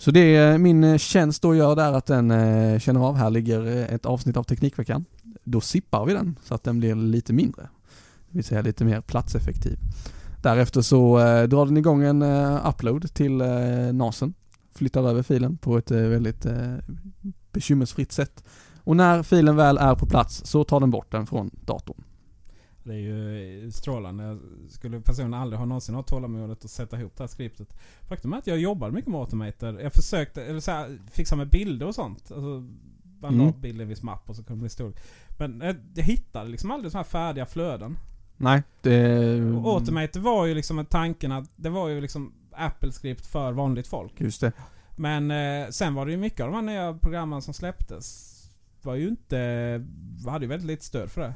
Så 0.00 0.10
det 0.10 0.36
är 0.36 0.58
min 0.58 0.84
eh, 0.84 0.98
tjänst 0.98 1.42
då 1.42 1.54
gör 1.54 1.76
där 1.76 1.92
att 1.92 2.06
den 2.06 2.30
eh, 2.30 2.78
känner 2.78 3.00
av, 3.00 3.16
här 3.16 3.30
ligger 3.30 3.66
eh, 3.66 3.94
ett 3.94 4.06
avsnitt 4.06 4.36
av 4.36 4.42
Teknikveckan. 4.42 5.04
Då 5.44 5.60
sippar 5.60 6.04
vi 6.04 6.12
den 6.12 6.38
så 6.44 6.54
att 6.54 6.64
den 6.64 6.78
blir 6.78 6.94
lite 6.94 7.32
mindre. 7.32 7.62
Det 7.62 8.36
vill 8.36 8.44
säga 8.44 8.62
lite 8.62 8.84
mer 8.84 9.00
platseffektiv. 9.00 9.78
Därefter 10.42 10.82
så 10.82 11.18
drar 11.46 11.66
den 11.66 11.76
igång 11.76 12.02
en 12.02 12.22
upload 12.68 13.14
till 13.14 13.42
NASen. 13.92 14.34
Flyttar 14.74 15.08
över 15.08 15.22
filen 15.22 15.56
på 15.56 15.78
ett 15.78 15.90
väldigt 15.90 16.46
bekymmersfritt 17.52 18.12
sätt. 18.12 18.44
Och 18.84 18.96
när 18.96 19.22
filen 19.22 19.56
väl 19.56 19.78
är 19.78 19.94
på 19.94 20.06
plats 20.06 20.42
så 20.44 20.64
tar 20.64 20.80
den 20.80 20.90
bort 20.90 21.12
den 21.12 21.26
från 21.26 21.50
datorn. 21.64 22.02
Det 22.90 22.96
är 22.96 23.00
ju 23.00 23.64
eh, 23.64 23.70
strålande. 23.70 24.38
Skulle 24.68 25.00
personligen 25.00 25.34
aldrig 25.34 25.58
ha 25.58 25.66
någonsin 25.66 25.94
ha 25.94 26.02
tålamodet 26.02 26.64
att 26.64 26.70
sätta 26.70 27.00
ihop 27.00 27.16
det 27.16 27.22
här 27.22 27.28
skriptet. 27.28 27.74
Faktum 28.08 28.32
är 28.32 28.38
att 28.38 28.46
jag 28.46 28.58
jobbar 28.58 28.90
mycket 28.90 29.10
med 29.10 29.20
Automator. 29.20 29.80
Jag 29.80 29.92
försökte, 29.92 30.44
eller 30.44 30.60
så 30.60 30.70
här, 30.70 30.98
fixa 31.10 31.36
med 31.36 31.48
bilder 31.48 31.86
och 31.86 31.94
sånt. 31.94 32.18
Alltså, 32.32 32.66
man 33.20 33.38
la 33.38 33.44
Mm. 33.44 33.60
bilden 33.60 33.80
i 33.80 33.82
en 33.82 33.88
viss 33.88 34.02
mapp 34.02 34.30
och 34.30 34.36
så 34.36 34.42
kunde 34.42 34.58
det 34.58 34.62
bli 34.62 34.68
stor. 34.70 34.92
Men 35.38 35.60
jag, 35.60 35.76
jag 35.94 36.04
hittade 36.04 36.50
liksom 36.50 36.70
aldrig 36.70 36.92
sådana 36.92 37.02
här 37.02 37.10
färdiga 37.10 37.46
flöden. 37.46 37.98
Nej, 38.36 38.62
det... 38.82 39.40
Och 39.42 39.74
Automator 39.74 40.20
var 40.20 40.46
ju 40.46 40.54
liksom 40.54 40.78
en 40.78 40.86
tanken 40.86 41.32
att 41.32 41.50
det 41.56 41.70
var 41.70 41.88
ju 41.88 42.00
liksom 42.00 42.32
Apple-skript 42.52 43.26
för 43.26 43.52
vanligt 43.52 43.86
folk. 43.86 44.20
Just 44.20 44.40
det. 44.40 44.52
Men 44.96 45.30
eh, 45.30 45.68
sen 45.70 45.94
var 45.94 46.06
det 46.06 46.12
ju 46.12 46.18
mycket 46.18 46.40
av 46.40 46.46
de 46.46 46.54
här 46.54 46.62
nya 46.62 46.98
programmen 47.02 47.42
som 47.42 47.54
släpptes 47.54 48.30
var 48.82 48.94
ju 48.94 49.08
inte... 49.08 49.36
hade 50.26 50.44
ju 50.44 50.48
väldigt 50.48 50.66
lite 50.66 50.84
stöd 50.84 51.10
för 51.10 51.20
det. 51.20 51.34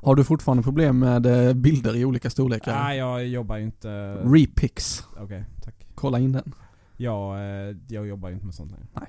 Har 0.00 0.14
du 0.14 0.24
fortfarande 0.24 0.62
problem 0.62 0.98
med 0.98 1.26
eh, 1.48 1.54
bilder 1.54 1.96
i 1.96 2.04
olika 2.04 2.30
storlekar? 2.30 2.74
Nej, 2.82 2.98
jag 2.98 3.26
jobbar 3.26 3.56
ju 3.56 3.64
inte... 3.64 4.14
Repix. 4.14 5.04
Okej, 5.16 5.44
tack. 5.64 5.74
Kolla 5.94 6.18
in 6.18 6.32
den. 6.32 6.54
Jag, 6.96 7.34
eh, 7.36 7.76
jag 7.88 8.06
jobbar 8.06 8.28
ju 8.28 8.34
inte 8.34 8.46
med 8.46 8.54
sånt 8.54 8.70
längre. 8.70 8.86
Nej. 8.94 9.08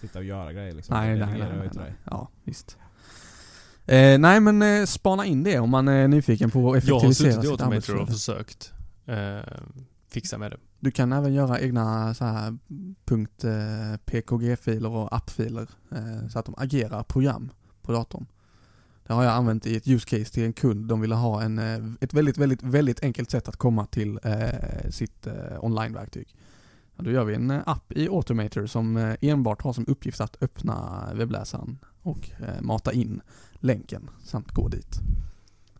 Sitta 0.00 0.18
och 0.18 0.24
göra 0.24 0.52
grejer 0.52 0.72
liksom. 0.74 0.96
Nej, 0.96 1.18
Det 1.18 1.26
nej, 1.26 1.38
nej, 1.38 1.48
nej, 1.58 1.70
nej. 1.74 1.94
Ja, 2.04 2.28
visst. 2.44 2.78
Eh, 3.86 4.18
nej 4.18 4.40
men 4.40 4.62
eh, 4.62 4.84
spana 4.84 5.24
in 5.24 5.42
det 5.42 5.58
om 5.58 5.70
man 5.70 5.88
är 5.88 6.08
nyfiken 6.08 6.50
på 6.50 6.58
att 6.72 6.84
Jag 6.88 6.94
har 6.94 6.98
effektivisera 7.00 7.32
suttit 7.32 7.44
i 7.44 7.48
sitt 7.48 7.50
Automator 7.50 7.66
och 7.68 8.00
arbetsflöde. 8.00 8.12
försökt 8.12 8.72
eh, 9.06 9.58
fixa 10.08 10.38
med 10.38 10.50
det. 10.50 10.56
Du 10.80 10.90
kan 10.90 11.12
även 11.12 11.32
göra 11.34 11.60
egna 11.60 12.14
så 12.14 12.24
här 12.24 12.58
punkt 13.04 13.44
eh, 13.44 13.96
PKG-filer 14.04 14.88
och 14.90 15.16
appfiler 15.16 15.68
eh, 15.92 16.28
så 16.28 16.38
att 16.38 16.44
de 16.46 16.54
agerar 16.58 17.02
program 17.02 17.50
på 17.82 17.92
datorn. 17.92 18.26
Det 19.10 19.14
har 19.14 19.24
jag 19.24 19.32
använt 19.32 19.66
i 19.66 19.76
ett 19.76 19.88
use 19.88 20.06
case 20.08 20.32
till 20.32 20.44
en 20.44 20.52
kund. 20.52 20.86
De 20.86 21.00
ville 21.00 21.14
ha 21.14 21.42
en, 21.42 21.58
eh, 21.58 21.78
ett 22.00 22.14
väldigt, 22.14 22.38
väldigt, 22.38 22.62
väldigt 22.62 23.02
enkelt 23.02 23.30
sätt 23.30 23.48
att 23.48 23.56
komma 23.56 23.86
till 23.86 24.18
eh, 24.22 24.90
sitt 24.90 25.26
eh, 25.26 25.64
online-verktyg. 25.64 26.34
Ja, 26.96 27.04
då 27.04 27.10
gör 27.10 27.24
vi 27.24 27.34
en 27.34 27.50
eh, 27.50 27.60
app 27.66 27.92
i 27.92 28.08
Automator 28.08 28.66
som 28.66 28.96
eh, 28.96 29.14
enbart 29.20 29.62
har 29.62 29.72
som 29.72 29.84
uppgift 29.88 30.20
att 30.20 30.42
öppna 30.42 31.08
webbläsaren 31.14 31.78
och 32.02 32.30
eh, 32.40 32.60
mata 32.60 32.92
in 32.92 33.20
länken 33.54 34.10
samt 34.24 34.50
gå 34.52 34.68
dit. 34.68 35.00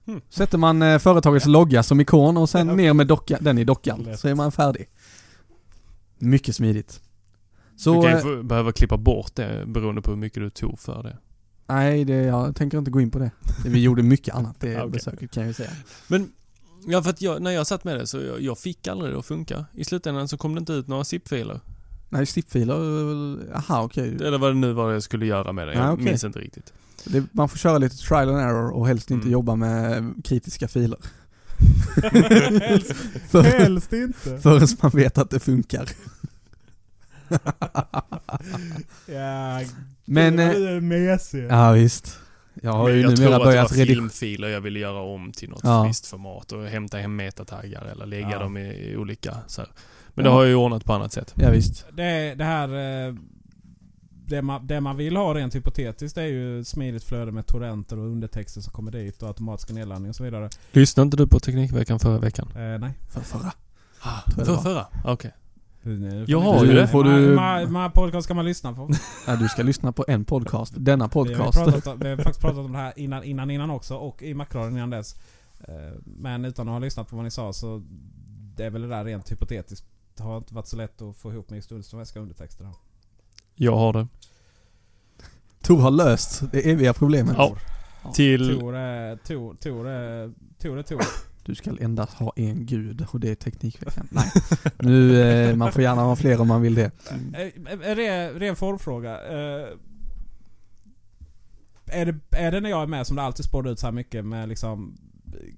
Hmm. 0.07 0.21
Sätter 0.29 0.59
man 0.59 1.01
företagets 1.01 1.47
logga 1.47 1.83
som 1.83 2.01
ikon 2.01 2.37
och 2.37 2.49
sen 2.51 2.69
Ja. 2.69 2.75
ner 2.75 2.93
med 2.93 3.07
docka, 3.07 3.39
den 3.41 3.59
i 3.59 3.65
dockan 3.65 4.03
Lätt. 4.03 4.21
så 4.21 4.29
är 4.29 4.35
man 4.35 4.53
färdig. 4.53 4.89
Mycket 6.19 6.57
smidigt. 6.57 7.01
Så, 7.77 8.03
du 8.03 8.09
kan 8.09 8.31
ju 8.31 8.39
eh, 8.39 8.43
behöva 8.43 8.73
klippa 8.73 8.97
bort 8.97 9.35
det 9.35 9.65
beroende 9.67 10.03
på 10.03 10.11
hur 10.11 10.19
mycket 10.19 10.43
du 10.43 10.51
tog 10.51 10.79
för 10.79 11.03
det. 11.03 11.19
Nej 11.73 12.05
det, 12.05 12.15
jag 12.15 12.57
tänker 12.57 12.79
inte 12.79 12.91
gå 12.91 13.01
in 13.01 13.11
på 13.11 13.19
det. 13.19 13.31
Vi 13.65 13.81
gjorde 13.83 14.03
mycket 14.03 14.35
annat 14.35 14.57
det 14.61 14.77
Okej. 14.81 14.91
besöket 14.91 15.31
kan 15.31 15.43
jag 15.43 15.49
ju 15.49 15.55
säga. 15.55 15.71
Men, 16.09 16.33
ja 16.87 17.03
för 17.03 17.11
att 17.11 17.23
jag, 17.23 17.43
när 17.43 17.51
jag 17.51 17.67
satt 17.67 17.85
med 17.85 17.97
det 17.97 18.07
så 18.07 18.19
jag, 18.21 18.41
jag 18.41 18.59
fick 18.59 18.87
aldrig 18.89 19.13
det 19.13 19.19
att 19.19 19.27
funka. 19.27 19.65
I 19.75 19.85
slutändan 19.85 20.29
så 20.29 20.37
kom 20.37 20.55
det 20.55 20.59
inte 20.59 20.73
ut 20.73 20.89
några 20.89 21.05
zip-filer. 21.05 21.61
Nej, 22.09 22.27
stippfiler, 22.27 22.75
aha 23.57 23.83
okej. 23.83 24.15
Eller 24.15 24.39
vad 24.39 24.51
det 24.51 24.55
nu 24.59 24.73
var 24.73 24.93
jag 24.93 25.03
skulle 25.03 25.27
göra 25.27 25.53
med 25.53 25.69
det. 25.69 25.75
Jag 25.75 25.85
Ah, 25.87 25.93
okej. 25.93 26.05
minns 26.05 26.25
inte 26.25 26.39
riktigt. 26.39 26.73
Det, 27.05 27.25
man 27.33 27.49
får 27.49 27.59
köra 27.59 27.79
lite 27.79 27.97
trial 27.97 28.29
and 28.29 28.39
error 28.41 28.71
och 28.71 28.87
helst 28.87 29.11
inte 29.11 29.23
Mm. 29.23 29.33
jobba 29.33 29.55
med 29.57 30.13
kritiska 30.25 30.69
filer. 30.69 30.99
helst, 32.61 32.93
För, 33.31 33.43
helst 33.43 33.93
inte. 33.93 34.39
förrän 34.39 34.69
man 34.83 34.91
vet 34.95 35.19
att 35.19 35.31
det 35.31 35.41
funkar. 35.41 35.89
Ja, 39.07 39.61
Men, 40.11 40.37
du 40.37 40.43
eh, 40.43 40.77
är 40.77 40.81
mesig. 40.81 41.47
ja 41.51 41.73
visst. 41.73 42.19
Jag 42.63 42.73
har 42.73 42.85
Men 42.85 42.95
ju 42.97 43.01
jag 43.03 43.17
tror 43.17 43.25
numera 43.25 43.37
att 43.37 43.41
det 43.43 43.45
var 43.47 43.53
börjat 43.53 43.73
redigera. 43.73 43.95
filmfiler 43.95 44.49
jag 44.49 44.61
ville 44.61 44.79
göra 44.79 45.01
om 45.01 45.33
till 45.33 45.51
något 45.51 45.61
Ja. 45.65 45.83
visst 45.85 46.07
format 46.07 46.53
och 46.53 46.65
hämta 46.65 46.99
hem 46.99 47.17
metataggar 47.17 47.85
eller 47.85 48.07
lägga 48.07 48.31
Ja. 48.31 48.39
dem 48.39 48.57
i, 48.57 48.91
i 48.91 48.97
olika 48.97 49.37
så 49.47 49.61
här. 49.61 49.71
Men 50.15 50.25
Ja. 50.25 50.31
det 50.31 50.35
har 50.35 50.43
jag 50.43 50.49
ju 50.49 50.55
ordnat 50.55 50.85
på 50.85 50.93
annat 50.93 51.13
sätt. 51.13 51.35
Ja, 51.37 51.51
visst. 51.51 51.87
Det, 51.93 52.35
det 52.35 52.45
här... 52.45 52.69
eh, 53.09 53.15
Det 54.31 54.43
man, 54.43 54.67
det 54.67 54.81
man 54.81 54.97
vill 54.97 55.17
ha 55.17 55.35
rent 55.35 55.55
hypotetiskt 55.55 56.19
är 56.19 56.23
ju 56.27 56.65
smidigt 56.65 57.05
flöde 57.05 57.33
med 57.33 57.47
torrenter 57.47 57.99
och 57.99 58.05
undertexter 58.07 58.61
som 58.61 58.73
kommer 58.73 58.91
dit 58.93 59.23
och 59.23 59.29
automatiska 59.29 59.73
nedladdningar 59.75 60.11
och 60.11 60.17
så 60.17 60.25
vidare. 60.25 60.51
Lyssnade 60.73 61.05
inte 61.05 61.17
du 61.17 61.27
på 61.27 61.41
Teknikveckan 61.41 61.99
förra 61.99 62.19
veckan? 62.19 62.49
Eh, 62.57 62.79
nej. 62.79 62.93
För 63.09 63.21
förra. 63.21 63.53
Ah, 64.03 64.21
för 64.45 64.57
förra? 64.57 64.87
Okej. 65.05 65.31
Nu 65.83 66.25
Jag 66.29 66.41
har 66.41 66.65
ju 66.65 66.71
hur 66.71 66.77
det. 66.77 66.89
Får 66.89 67.05
du- 67.05 67.11
Hur 67.11 67.67
många- 67.69 67.91
podcast 67.91 68.25
ska 68.25 68.35
man 68.35 68.45
lyssna 68.45 68.73
på? 68.73 68.91
Ja, 69.27 69.37
du 69.37 69.49
ska 69.49 69.63
lyssna 69.63 69.93
på 69.93 70.05
en 70.09 70.25
podcast. 70.25 70.73
Denna 70.77 71.05
Vi 71.15 71.19
har, 71.19 71.25
podcast. 71.25 71.59
pratat, 71.59 71.99
vi 72.05 72.09
har 72.09 72.17
faktiskt 72.17 72.41
pratat 72.41 72.59
om 72.59 72.73
det 72.73 72.79
här 72.79 72.93
innan 72.97 73.25
innan, 73.25 73.51
innan 73.51 73.71
också 73.71 73.95
och 73.97 74.23
i 74.23 74.35
Macradion 74.35 74.77
innan 74.77 74.91
dess. 74.91 75.17
Eh, 75.61 75.75
Men 76.05 76.45
utan 76.45 76.69
att 76.69 76.73
ha 76.73 76.79
lyssnat 76.79 77.09
på 77.09 77.17
vad 77.17 77.25
ni 77.25 77.31
sa 77.31 77.53
så 77.53 77.83
det 78.57 78.65
är 78.65 78.71
väl 78.71 78.83
det 78.83 78.89
där 78.89 79.05
rent 79.05 79.31
hypotetiskt. 79.33 79.87
Det 80.17 80.23
har 80.23 80.37
inte 80.37 80.55
varit 80.55 80.67
så 80.67 80.77
lätt 80.77 81.03
att 81.03 81.17
få 81.17 81.33
ihop 81.33 81.51
med 81.51 81.65
svenska 81.85 82.21
undertexter. 82.21 82.65
här. 82.65 82.75
Jag 83.55 83.77
har 83.77 83.93
det. 83.93 84.07
Tor 85.63 85.79
har 85.79 85.91
löst 85.91 86.43
det 86.53 86.71
eviga 86.71 86.93
problemet. 86.93 87.35
Ja. 87.39 87.57
Till... 88.15 88.59
Tor 88.61 88.77
är... 88.77 89.17
Tor, 89.17 89.55
Tor. 89.55 89.85
Tor 90.59 90.79
är 90.79 90.83
Tor. 90.83 91.03
Du 91.51 91.55
ska 91.57 91.77
endast 91.81 92.13
ha 92.13 92.33
en 92.37 92.67
gud 92.67 93.07
och 93.13 93.21
det 93.21 93.31
är 93.31 93.35
Teknikveckan. 93.35 94.09
Nej. 94.11 94.31
Nu, 94.79 95.21
eh, 95.21 95.57
man 95.57 95.73
får 95.73 95.83
gärna 95.83 96.03
ha 96.03 96.17
fler 96.17 96.41
om 96.41 96.49
man 96.49 96.63
vill 96.63 96.75
det. 96.75 96.91
Eh, 97.11 97.91
Är 97.91 97.97
det 97.97 98.33
ren 98.33 98.57
formfråga? 98.57 99.11
Eh, 99.11 99.69
Är 101.87 102.07
det, 102.07 102.15
är 102.31 102.53
det 102.53 102.61
när 102.61 102.71
jag 102.71 102.83
är 102.83 102.87
med 102.87 103.07
som 103.07 103.17
det 103.17 103.23
alltid 103.23 103.45
spårar 103.45 103.71
ut 103.71 103.79
så 103.79 103.87
här 103.87 103.93
mycket 103.93 104.25
med 104.25 104.49
liksom 104.49 104.99
eh, 105.27 105.55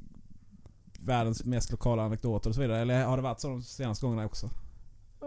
världens 1.06 1.44
mest 1.44 1.70
lokala 1.70 2.02
anekdoter 2.02 2.48
och 2.50 2.54
så 2.54 2.60
vidare? 2.60 2.80
Eller 2.80 3.04
har 3.04 3.16
det 3.16 3.22
varit 3.22 3.40
så 3.40 3.48
de 3.48 3.62
senaste 3.62 4.06
gångerna 4.06 4.26
också? 4.26 4.50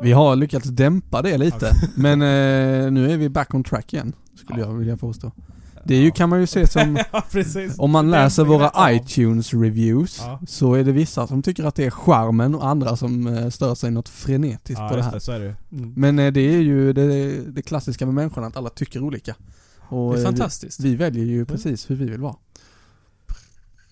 Vi 0.01 0.11
har 0.11 0.35
lyckats 0.35 0.69
dämpa 0.69 1.21
det 1.21 1.37
lite. 1.37 1.71
Men 1.97 2.21
eh, 2.21 2.91
nu 2.91 3.11
är 3.11 3.17
vi 3.17 3.29
back 3.29 3.53
on 3.53 3.63
track 3.63 3.93
igen. 3.93 4.13
Skulle 4.35 4.59
jag 4.59 4.73
vilja 4.73 4.97
påstå. 4.97 5.31
Det 5.87 5.95
är 5.95 6.01
ju, 6.01 6.11
kan 6.11 6.29
man 6.29 6.39
ju 6.39 6.47
se 6.47 6.67
som, 6.67 6.95
ja, 7.11 7.23
precis. 7.31 7.79
om 7.79 7.91
man 7.91 8.11
läser 8.11 8.43
våra 8.43 8.69
av. 8.69 8.91
iTunes 8.91 9.53
reviews 9.53 10.19
Ja. 10.25 10.39
så 10.47 10.73
är 10.73 10.83
det 10.83 10.91
vissa 10.91 11.27
som 11.27 11.41
tycker 11.41 11.63
att 11.63 11.75
det 11.75 11.85
är 11.85 11.89
charmen 11.91 12.55
och 12.55 12.67
andra 12.67 12.95
som 12.95 13.27
eh, 13.27 13.49
stör 13.49 13.75
sig 13.75 13.91
något 13.91 14.09
frenetiskt 14.09 14.79
Ja, 14.79 14.89
på 14.89 14.95
det 14.95 15.03
här. 15.03 15.11
det. 15.11 15.19
Så 15.19 15.31
är 15.31 15.39
det. 15.39 15.55
Mm. 15.71 15.93
Men 15.97 16.19
eh, 16.19 16.31
det 16.31 16.41
är 16.41 16.59
ju 16.61 16.93
det, 16.93 17.37
det 17.51 17.61
klassiska 17.61 18.05
med 18.05 18.15
människorna, 18.15 18.47
att 18.47 18.57
alla 18.57 18.69
tycker 18.69 19.03
olika. 19.03 19.35
Och 19.89 20.13
Det 20.13 20.19
är 20.19 20.23
eh, 20.23 20.25
fantastiskt. 20.25 20.79
vi, 20.79 20.89
vi 20.89 20.95
väljer 20.95 21.25
ju 21.25 21.45
precis 21.45 21.89
hur 21.89 21.95
vi 21.95 22.05
vill 22.05 22.21
vara. 22.21 22.35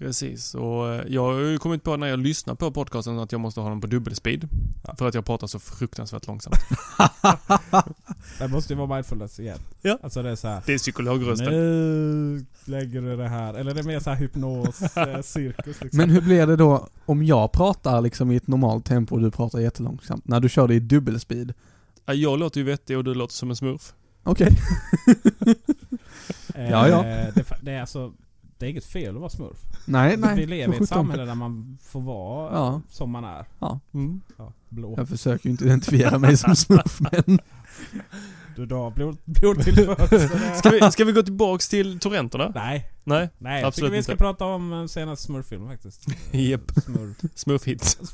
Precis, 0.04 0.56
och 0.56 0.94
eh, 0.94 1.02
jag 1.08 1.34
har 1.34 1.40
ju 1.40 1.58
kommit 1.58 1.84
på 1.84 1.98
när 1.98 2.08
jag 2.08 2.20
lyssnar 2.20 2.56
på 2.56 2.72
podcasten 2.72 3.20
att 3.20 3.32
jag 3.32 3.42
måste 3.42 3.60
ha 3.62 3.70
den 3.70 3.82
på 3.82 3.88
dubbelspeed. 3.88 4.50
Ja. 4.88 4.96
För 4.96 5.08
att 5.08 5.14
jag 5.14 5.26
pratar 5.26 5.48
så 5.48 5.60
fruktansvärt 5.60 6.28
långsamt. 6.28 6.56
Det 8.40 8.48
måste 8.48 8.74
ju 8.74 8.78
vara 8.78 8.96
mindfulness 8.96 9.40
igen. 9.40 9.58
Ja. 9.82 10.00
Alltså 10.04 10.24
det 10.24 10.30
är 10.30 10.36
så 10.36 10.48
här. 10.48 10.62
Det 10.66 10.74
är 10.74 10.78
psykologrösten. 10.78 11.50
Nu 11.50 12.46
lägger 12.66 13.02
du 13.02 13.18
det 13.18 13.28
här. 13.28 13.54
Eller 13.54 13.74
det 13.74 13.80
är 13.80 13.84
mer 13.84 14.00
så 14.00 14.10
här 14.10 14.18
hypnos, 14.18 14.98
eh, 14.98 15.22
cirkus 15.22 15.82
liksom. 15.82 15.98
Men 15.98 16.10
hur 16.10 16.22
blir 16.22 16.48
det 16.48 16.56
då 16.56 16.88
om 17.06 17.26
jag 17.26 17.52
pratar 17.52 18.02
liksom 18.02 18.32
i 18.32 18.36
ett 18.36 18.48
normalt 18.48 18.86
tempo 18.86 19.16
och 19.16 19.22
du 19.22 19.32
pratar 19.32 19.60
jättelångsamt? 19.60 20.28
När 20.28 20.40
du 20.40 20.50
kör 20.50 20.68
det 20.68 20.76
i 20.76 20.80
dubbelspeed? 20.80 21.54
Ja, 22.06 22.14
Jag 22.14 22.40
låter 22.40 22.60
ju 22.60 22.66
vettig 22.66 22.98
och 22.98 23.04
du 23.04 23.14
låter 23.14 23.34
som 23.34 23.50
en 23.50 23.56
smurf. 23.56 23.94
Okej. 24.24 24.58
Eh, 26.56 26.70
Ja, 26.72 26.88
ja. 26.88 27.04
Det, 27.36 27.46
det 27.62 27.72
är 27.72 27.82
alltså... 27.82 28.14
Det 28.64 28.68
är 28.68 28.70
inget 28.72 28.86
fel 28.86 29.16
att 29.16 29.20
vara 29.22 29.30
smurf. 29.30 29.58
Nej, 29.86 30.18
nej. 30.18 30.36
Vi 30.36 30.46
lever 30.46 30.74
i 30.74 30.78
ett 30.78 30.90
samhälle 30.90 31.26
där 31.26 31.36
man 31.36 31.78
får 31.82 32.02
vara 32.02 32.54
Ja. 32.54 32.82
som 32.90 33.12
man 33.12 33.24
är. 33.24 33.46
Mm. 33.94 34.22
Ja, 34.38 34.54
blå. 34.70 34.94
Jag 34.98 35.10
försöker 35.10 35.46
ju 35.46 35.52
inte 35.52 35.66
identifiera 35.66 36.18
mig 36.20 36.38
som 36.38 36.56
smurf 36.56 37.02
men... 37.02 37.40
Du 38.56 38.66
drar 38.66 38.92
blod, 38.92 39.18
blodtillförsel. 39.26 40.30
Ska, 40.56 40.70
vi, 40.70 40.92
ska 40.92 41.06
vi 41.06 41.12
gå 41.12 41.24
tillbaks 41.24 41.70
till 41.70 42.00
Torrenterna? 42.00 42.52
Nej, 42.56 42.90
Nej? 43.04 43.30
nej. 43.38 43.60
Jag 43.62 43.68
Absolut 43.68 43.88
tycker 43.90 43.98
vi 43.98 44.04
ska 44.04 44.12
inte. 44.12 44.24
prata 44.24 44.46
om 44.46 44.74
eh, 44.74 44.86
senaste 44.86 45.26
smurffilmen 45.26 45.70
faktiskt. 45.70 46.06
Japp. 46.32 46.72
Smurf. 46.86 47.18
Smurfhits. 47.36 47.98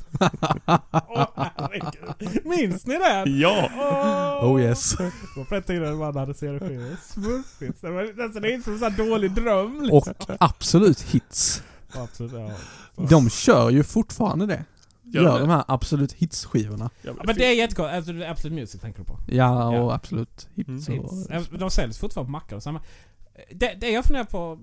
Åh 1.08 1.26
herregud. 1.36 2.46
Minns 2.46 2.86
ni 2.86 2.98
den? 2.98 3.38
Ja! 3.40 3.70
Åh! 3.78 4.50
Oh 4.52 4.62
yes. 4.62 4.96
Det 4.96 5.12
var 5.36 5.44
på 5.44 5.54
den 5.54 5.62
tiden 5.62 5.96
man 5.96 6.16
hade 6.16 6.34
serieskivor. 6.34 6.96
Smurfigt. 7.12 7.80
Det 7.80 7.90
var 7.90 8.26
nästan 8.26 8.44
inte 8.44 8.64
som 8.64 8.72
en 8.72 8.78
sån 8.78 8.92
här 8.92 9.10
dålig 9.10 9.30
dröm. 9.34 9.88
Och 9.92 10.06
liksom. 10.06 10.36
absolut 10.40 11.00
hits. 11.02 11.62
Absolut, 11.94 12.32
ja. 12.32 12.50
De 13.08 13.30
kör 13.30 13.70
ju 13.70 13.82
fortfarande 13.84 14.46
det. 14.46 14.64
Gör 15.12 15.34
det? 15.34 15.40
de 15.40 15.48
här 15.50 15.64
absolut 15.68 16.12
hits-skivorna. 16.12 16.90
Ja, 17.02 17.12
Ja, 17.18 17.22
men 17.26 17.36
det 17.36 17.44
är 17.46 17.54
jättekonstigt. 17.54 17.96
Alltså, 17.96 18.12
det 18.12 18.26
är 18.26 18.30
Absolute 18.30 18.54
Music 18.54 18.80
tänker 18.80 18.98
du 18.98 19.04
på. 19.04 19.18
Ja, 19.28 19.68
och 19.68 19.74
Ja. 19.74 19.94
absolut 19.94 20.48
hits 20.54 20.88
Mm. 20.88 21.00
och... 21.00 21.12
Hits. 21.32 21.48
De 21.58 21.70
säljs 21.70 21.98
fortfarande 21.98 22.26
på 22.26 22.32
mackar 22.32 22.56
och 22.56 22.62
samma. 22.62 22.80
Det, 23.50 23.74
det 23.80 23.90
jag 23.90 24.04
funderar 24.04 24.24
på... 24.24 24.58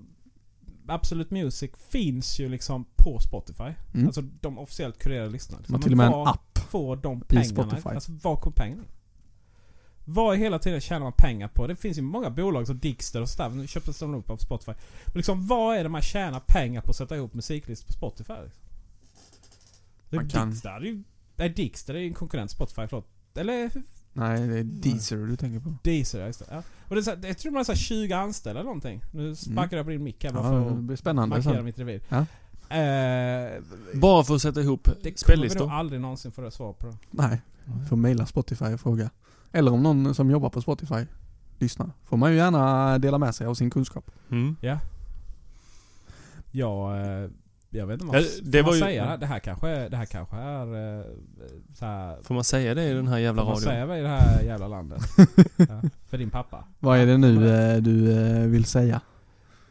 Absolute 0.90 1.34
Music 1.34 1.70
finns 1.90 2.40
ju 2.40 2.48
liksom 2.48 2.86
på 2.96 3.18
Spotify. 3.20 3.72
Mm. 3.94 4.06
Alltså 4.06 4.20
de 4.22 4.58
officiellt 4.58 4.98
kurerade 4.98 5.30
listorna. 5.30 5.58
Har 5.58 5.72
Men 5.72 5.80
till 5.80 5.92
och 5.92 5.98
med 5.98 6.06
en 6.06 6.12
app. 6.14 6.58
får 6.58 6.96
de 6.96 7.20
pengarna? 7.20 7.44
Spotify. 7.48 7.88
Alltså 7.88 8.12
var 8.22 8.36
kommer 8.36 8.54
pengarna? 8.56 8.82
Vad 10.04 10.36
i 10.36 10.38
hela 10.38 10.58
tiden 10.58 10.80
tjänar 10.80 11.00
man 11.00 11.12
pengar 11.12 11.48
på? 11.48 11.66
Det 11.66 11.76
finns 11.76 11.98
ju 11.98 12.02
många 12.02 12.30
bolag 12.30 12.66
som 12.66 12.78
Dixter 12.78 13.20
och 13.22 13.28
sådär. 13.28 13.48
Nu 13.50 13.66
köptes 13.66 13.98
de 13.98 14.14
upp 14.14 14.30
av 14.30 14.36
Spotify. 14.36 14.72
Men 15.06 15.12
liksom 15.14 15.46
vad 15.46 15.76
är 15.76 15.82
det 15.82 15.88
man 15.88 16.02
tjänar 16.02 16.40
pengar 16.46 16.80
på 16.80 16.90
att 16.90 16.96
sätta 16.96 17.16
ihop 17.16 17.34
musiklistor 17.34 17.86
på 17.86 17.92
Spotify? 17.92 18.32
Liksom? 18.44 18.62
Det 20.10 20.16
är 20.16 20.20
Man 20.20 20.28
kan- 20.28 20.50
Dixter. 20.50 20.80
Det 20.80 20.86
är 20.88 20.90
ju... 20.92 21.02
Nej, 21.36 21.48
Dixter 21.48 21.92
det 21.92 21.98
är 21.98 22.02
ju 22.02 22.08
en 22.08 22.14
konkurrent 22.14 22.50
Spotify, 22.50 22.86
förlåt. 22.88 23.06
Eller 23.34 23.70
Nej, 24.12 24.48
det 24.48 24.58
är 24.58 24.64
Deezer 24.64 25.16
du 25.16 25.36
tänker 25.36 25.60
på. 25.60 25.74
Deezer, 25.82 26.20
ja, 26.20 26.26
just 26.26 26.38
det. 26.38 26.44
Ja. 26.50 26.62
Och 26.88 26.94
det 26.94 27.00
är 27.00 27.02
så, 27.02 27.10
här- 27.10 27.26
jag 27.26 27.38
tror 27.38 27.52
man 27.52 27.56
har 27.58 27.64
så 27.64 27.72
här 27.72 27.76
20 27.78 28.12
anställda 28.12 28.60
eller 28.60 28.68
någonting. 28.68 29.02
Nu 29.12 29.34
sparkar 29.36 29.76
jag 29.76 29.86
på 29.86 29.90
din 29.90 30.02
mick 30.04 30.24
här 30.24 30.32
bara 30.32 30.46
Mm. 30.48 30.54
Ja, 30.54 30.62
för 30.64 30.70
det 30.70 30.76
att 30.78 30.84
blir 30.84 30.96
spännande 30.96 31.36
markera 31.36 31.54
sen. 31.54 31.64
mitt 31.64 31.78
revir. 31.78 32.02
Ja. 32.08 32.18
Eh, 32.76 33.62
Bara 33.94 34.24
för 34.24 34.34
att 34.34 34.42
sätta 34.42 34.60
ihop 34.60 34.84
det 34.84 34.90
kommer 34.92 35.02
vi 35.04 35.10
nog 35.10 35.18
spellistor. 35.18 35.70
aldrig 35.72 36.00
någonsin 36.00 36.32
få 36.32 36.50
svar 36.50 36.72
på. 36.72 36.94
Nej, 37.10 37.40
får 37.88 37.96
mejla 37.96 38.26
Spotify 38.26 38.64
och 38.64 38.80
fråga. 38.80 39.10
Eller 39.52 39.72
om 39.72 39.82
någon 39.82 40.14
som 40.14 40.30
jobbar 40.30 40.50
på 40.50 40.62
Spotify 40.62 41.06
lyssnar. 41.58 41.90
Får 42.04 42.16
man 42.16 42.30
ju 42.30 42.36
gärna 42.36 42.98
dela 42.98 43.18
med 43.18 43.34
sig 43.34 43.46
av 43.46 43.54
sin 43.54 43.70
kunskap. 43.70 44.10
Mm. 44.30 44.56
Ja, 46.50 46.96
eh, 46.96 47.30
jag 47.70 47.86
vet 47.86 48.00
inte 48.02 48.16
Ja, 48.16 48.22
vad 48.22 48.44
det 48.44 48.50
det 48.50 48.62
var 48.62 48.70
man 48.70 48.74
ju- 48.78 48.84
säga. 48.84 49.16
Det 49.16 49.26
här 49.26 49.38
kanske 49.38 49.68
är, 49.68 49.88
det 49.90 49.96
här 49.96 50.04
kanske 50.06 50.36
är 50.36 50.98
eh, 50.98 51.04
så 51.74 51.84
här, 51.84 52.22
Får 52.22 52.34
man 52.34 52.44
säga 52.44 52.74
det 52.74 52.84
i 52.84 52.92
den 52.92 53.08
här 53.08 53.18
jävla 53.18 53.42
Får 53.42 53.46
man 53.46 53.54
radion? 53.54 53.68
säga 53.72 53.86
vad 53.86 53.98
i 53.98 54.02
det 54.02 54.08
här 54.08 54.42
jävla 54.42 54.68
landet? 54.68 55.02
ja, 55.56 55.82
för 56.08 56.18
din 56.18 56.30
pappa. 56.30 56.64
Vad 56.78 56.98
är 56.98 57.06
det 57.06 57.16
nu 57.18 57.48
eh, 57.50 57.76
du 57.76 58.12
eh, 58.12 58.46
vill 58.46 58.64
säga? 58.64 59.00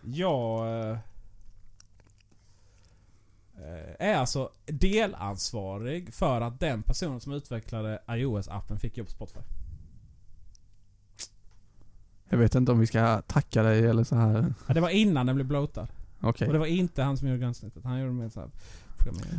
Jag 0.04 0.68
är 4.00 4.16
alltså 4.16 4.50
delansvarig 4.66 6.14
för 6.14 6.42
att 6.42 6.60
den 6.60 6.84
personen 6.84 7.20
som 7.20 7.34
utvecklade 7.34 8.00
iOS-appen 8.08 8.78
fick 8.80 8.98
jobb 8.98 9.08
på 9.08 9.12
Spotify. 9.14 9.40
Jag 12.30 12.38
vet 12.38 12.56
inte 12.56 12.72
om 12.72 12.80
vi 12.80 12.88
ska 12.88 13.22
tacka 13.22 13.64
dig 13.64 13.86
eller 13.88 14.04
så 14.04 14.16
här. 14.16 14.54
Ja, 14.68 14.74
det 14.74 14.82
var 14.82 14.90
innan 14.90 15.26
den 15.26 15.36
blev 15.36 15.48
bloatad. 15.48 15.88
Okej. 16.22 16.48
Och 16.48 16.54
det 16.54 16.60
var 16.60 16.66
inte 16.66 17.04
han 17.04 17.18
som 17.18 17.28
gjorde 17.28 17.40
gränssnittet. 17.40 17.84
Han 17.84 18.00
gjorde 18.00 18.12
mer 18.12 18.30
såhär... 18.30 18.50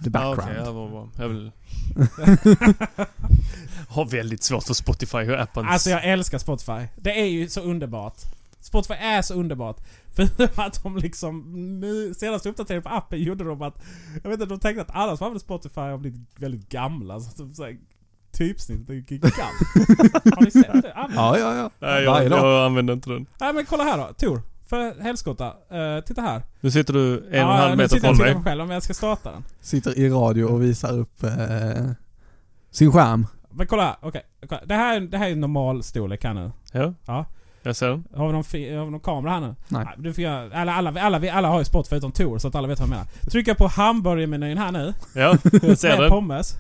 The 0.05 0.11
background. 0.11 0.57
ja, 0.57 0.73
vad 0.73 0.91
bra. 0.91 1.09
Jag 1.19 1.29
vill... 1.29 1.51
Har 3.89 4.05
väldigt 4.05 4.43
svårt 4.43 4.65
för 4.65 4.75
Spotify 4.75 5.19
och 5.19 5.41
appen. 5.41 5.67
Alltså 5.67 5.91
jag 5.91 6.05
älskar 6.05 6.39
Spotify. 6.39 6.87
Det 6.97 7.21
är 7.21 7.27
ju 7.27 7.49
så 7.49 7.61
underbart. 7.61 8.17
Spotify 8.61 8.95
är 8.95 9.23
så 9.23 9.35
underbart. 9.35 9.77
För 10.15 10.61
att 10.61 10.83
de 10.83 10.97
liksom... 10.97 11.53
Nu, 11.81 12.15
senaste 12.15 12.49
uppdateringen 12.49 12.83
på 12.83 12.89
appen 12.89 13.23
gjorde 13.23 13.45
de 13.45 13.63
att... 13.63 13.83
Jag 14.23 14.31
vet 14.31 14.41
inte, 14.41 14.55
de 14.55 14.61
tänkte 14.61 14.83
att 14.83 14.97
alla 14.97 15.17
som 15.17 15.25
använder 15.25 15.41
Spotify 15.41 15.81
har 15.81 15.99
blivit 15.99 16.21
väldigt 16.37 16.69
gamla. 16.69 17.21
Så, 17.21 17.45
att 17.45 17.57
så 17.57 17.65
här, 17.65 17.79
typsnittet 18.33 18.91
är 18.91 18.95
gigant. 18.95 19.35
har 20.37 20.45
ni 20.45 20.51
sett 20.51 20.83
det? 20.83 20.95
Använder 20.95 21.23
Ja, 21.23 21.39
ja, 21.39 21.57
ja. 21.57 21.71
Nej, 21.79 22.05
jag, 22.05 22.25
jag 22.25 22.67
använder 22.67 22.95
inte 22.95 23.11
den. 23.11 23.27
Nej 23.41 23.53
men 23.53 23.67
kolla 23.67 23.85
här 23.85 23.99
då. 23.99 24.13
Tor. 24.15 24.43
För 24.69 25.03
helskotta. 25.03 25.47
Uh, 25.47 26.01
titta 26.05 26.23
här. 26.23 26.43
Nu 26.61 26.71
sitter 26.71 26.93
du 26.93 27.15
en 27.17 27.21
och 27.23 27.33
en 27.33 27.39
Ja, 27.39 27.53
halv 27.53 27.77
meter 27.77 28.01
från 28.01 28.17
mig. 28.17 28.35
mig 28.35 28.45
själv 28.45 28.63
om 28.63 28.71
jag 28.71 28.83
ska 28.83 28.95
starta 28.95 29.31
den. 29.33 29.45
Sitter 29.61 29.99
i 29.99 30.09
radio 30.11 30.45
och 30.45 30.63
visar 30.63 30.99
upp 30.99 31.23
eh, 31.23 31.31
sin 32.71 32.93
skärm. 32.93 33.27
Men 33.51 33.67
kolla 33.67 33.83
här. 33.85 33.97
Okej. 34.01 34.23
kolla. 34.49 34.61
Det, 34.65 34.75
här, 34.75 35.01
det 35.01 35.19
här 35.19 35.31
är 35.31 35.37
normal 35.37 35.83
storlek 35.83 36.25
här 36.25 36.35
nu. 36.35 36.51
Ja, 36.73 36.95
Ja. 37.07 37.25
jag 37.63 37.77
ser 37.77 37.89
den. 37.89 38.05
Har 38.17 38.27
vi 38.27 38.33
någon, 38.33 38.45
fi- 38.45 38.75
har 38.77 38.85
vi 38.85 38.91
någon 38.91 39.01
kamera 39.01 39.33
här 39.33 39.41
nu? 39.41 39.55
Nej. 39.69 39.87
du 39.99 40.13
får 40.15 40.25
göra, 40.25 40.61
alla, 40.61 40.75
alla, 40.75 41.01
alla, 41.01 41.33
alla 41.33 41.49
har 41.49 41.59
ju 41.59 41.65
Spotify 41.65 41.97
utom 41.97 42.13
Tor 42.13 42.39
så 42.39 42.49
att 42.49 42.55
alla 42.55 42.69
vet 42.69 42.79
vad 42.79 42.87
jag 42.87 42.91
menar. 42.91 43.07
Trycker 43.31 43.51
jag 43.51 43.59
på 43.59 43.67
hamburgermenyn 43.67 44.59
här 44.59 44.73
nu. 44.73 44.95
Ja, 45.15 45.37
jag 45.63 45.79
ser 45.79 45.89
med 45.89 46.01
den. 46.01 46.11
pommes. 46.11 46.57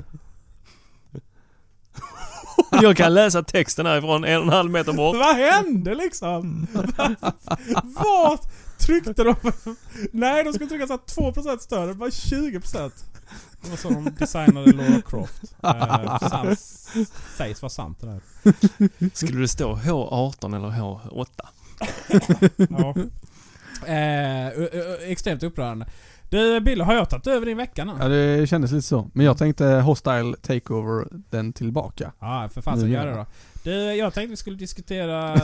Jag 2.82 2.96
kan 2.96 3.14
läsa 3.14 3.42
texten 3.42 3.86
härifrån 3.86 4.24
en 4.24 4.36
och 4.38 4.42
en 4.44 4.52
halv 4.52 4.70
meter 4.70 4.92
bort. 4.92 5.16
Vad 5.16 5.36
hände 5.36 5.94
liksom? 5.94 6.66
Vad 7.84 8.38
tryckte 8.78 9.24
de? 9.24 9.34
Nej, 10.12 10.44
de 10.44 10.52
skulle 10.52 10.68
trycka 10.68 10.86
så 10.86 10.92
här 10.92 11.32
2% 11.32 11.58
större. 11.58 11.94
Bara 11.94 12.10
20%. 12.10 12.90
Det 13.62 13.70
var 13.70 13.76
så 13.76 13.88
de 13.88 14.14
designade 14.18 14.72
Laura 14.72 15.02
Croft. 15.02 15.42
Eh, 15.62 16.18
sant, 16.28 16.58
sägs 17.36 17.62
vara 17.62 17.70
sant 17.70 18.00
det 18.00 18.06
där. 18.06 18.20
Skulle 19.14 19.40
det 19.40 19.48
stå 19.48 19.74
H18 19.76 20.56
eller 20.56 20.68
H8? 20.68 21.26
Ja. 22.70 22.94
Eh, 23.92 24.48
extremt 25.10 25.42
upprörande. 25.42 25.86
Du 26.30 26.60
Bill, 26.60 26.80
har 26.80 26.94
jag 26.94 27.10
tagit 27.10 27.26
över 27.26 27.46
din 27.46 27.56
vecka 27.56 27.84
nu? 27.84 27.92
Ja, 28.00 28.08
det 28.08 28.46
kändes 28.46 28.72
lite 28.72 28.86
så. 28.86 29.10
Men 29.14 29.26
jag 29.26 29.38
tänkte 29.38 29.66
Hostile 29.66 30.36
Takeover 30.42 31.08
den 31.30 31.52
tillbaka. 31.52 32.12
Ja, 32.18 32.48
för 32.52 32.60
fan 32.62 32.78
så 32.80 32.86
Nu 32.86 32.92
gör 32.92 33.06
gör 33.06 33.12
det 33.12 33.18
då. 33.18 33.26
Du, 33.62 33.70
jag 33.94 34.14
tänkte 34.14 34.30
vi 34.30 34.36
skulle 34.36 34.56
diskutera... 34.56 35.34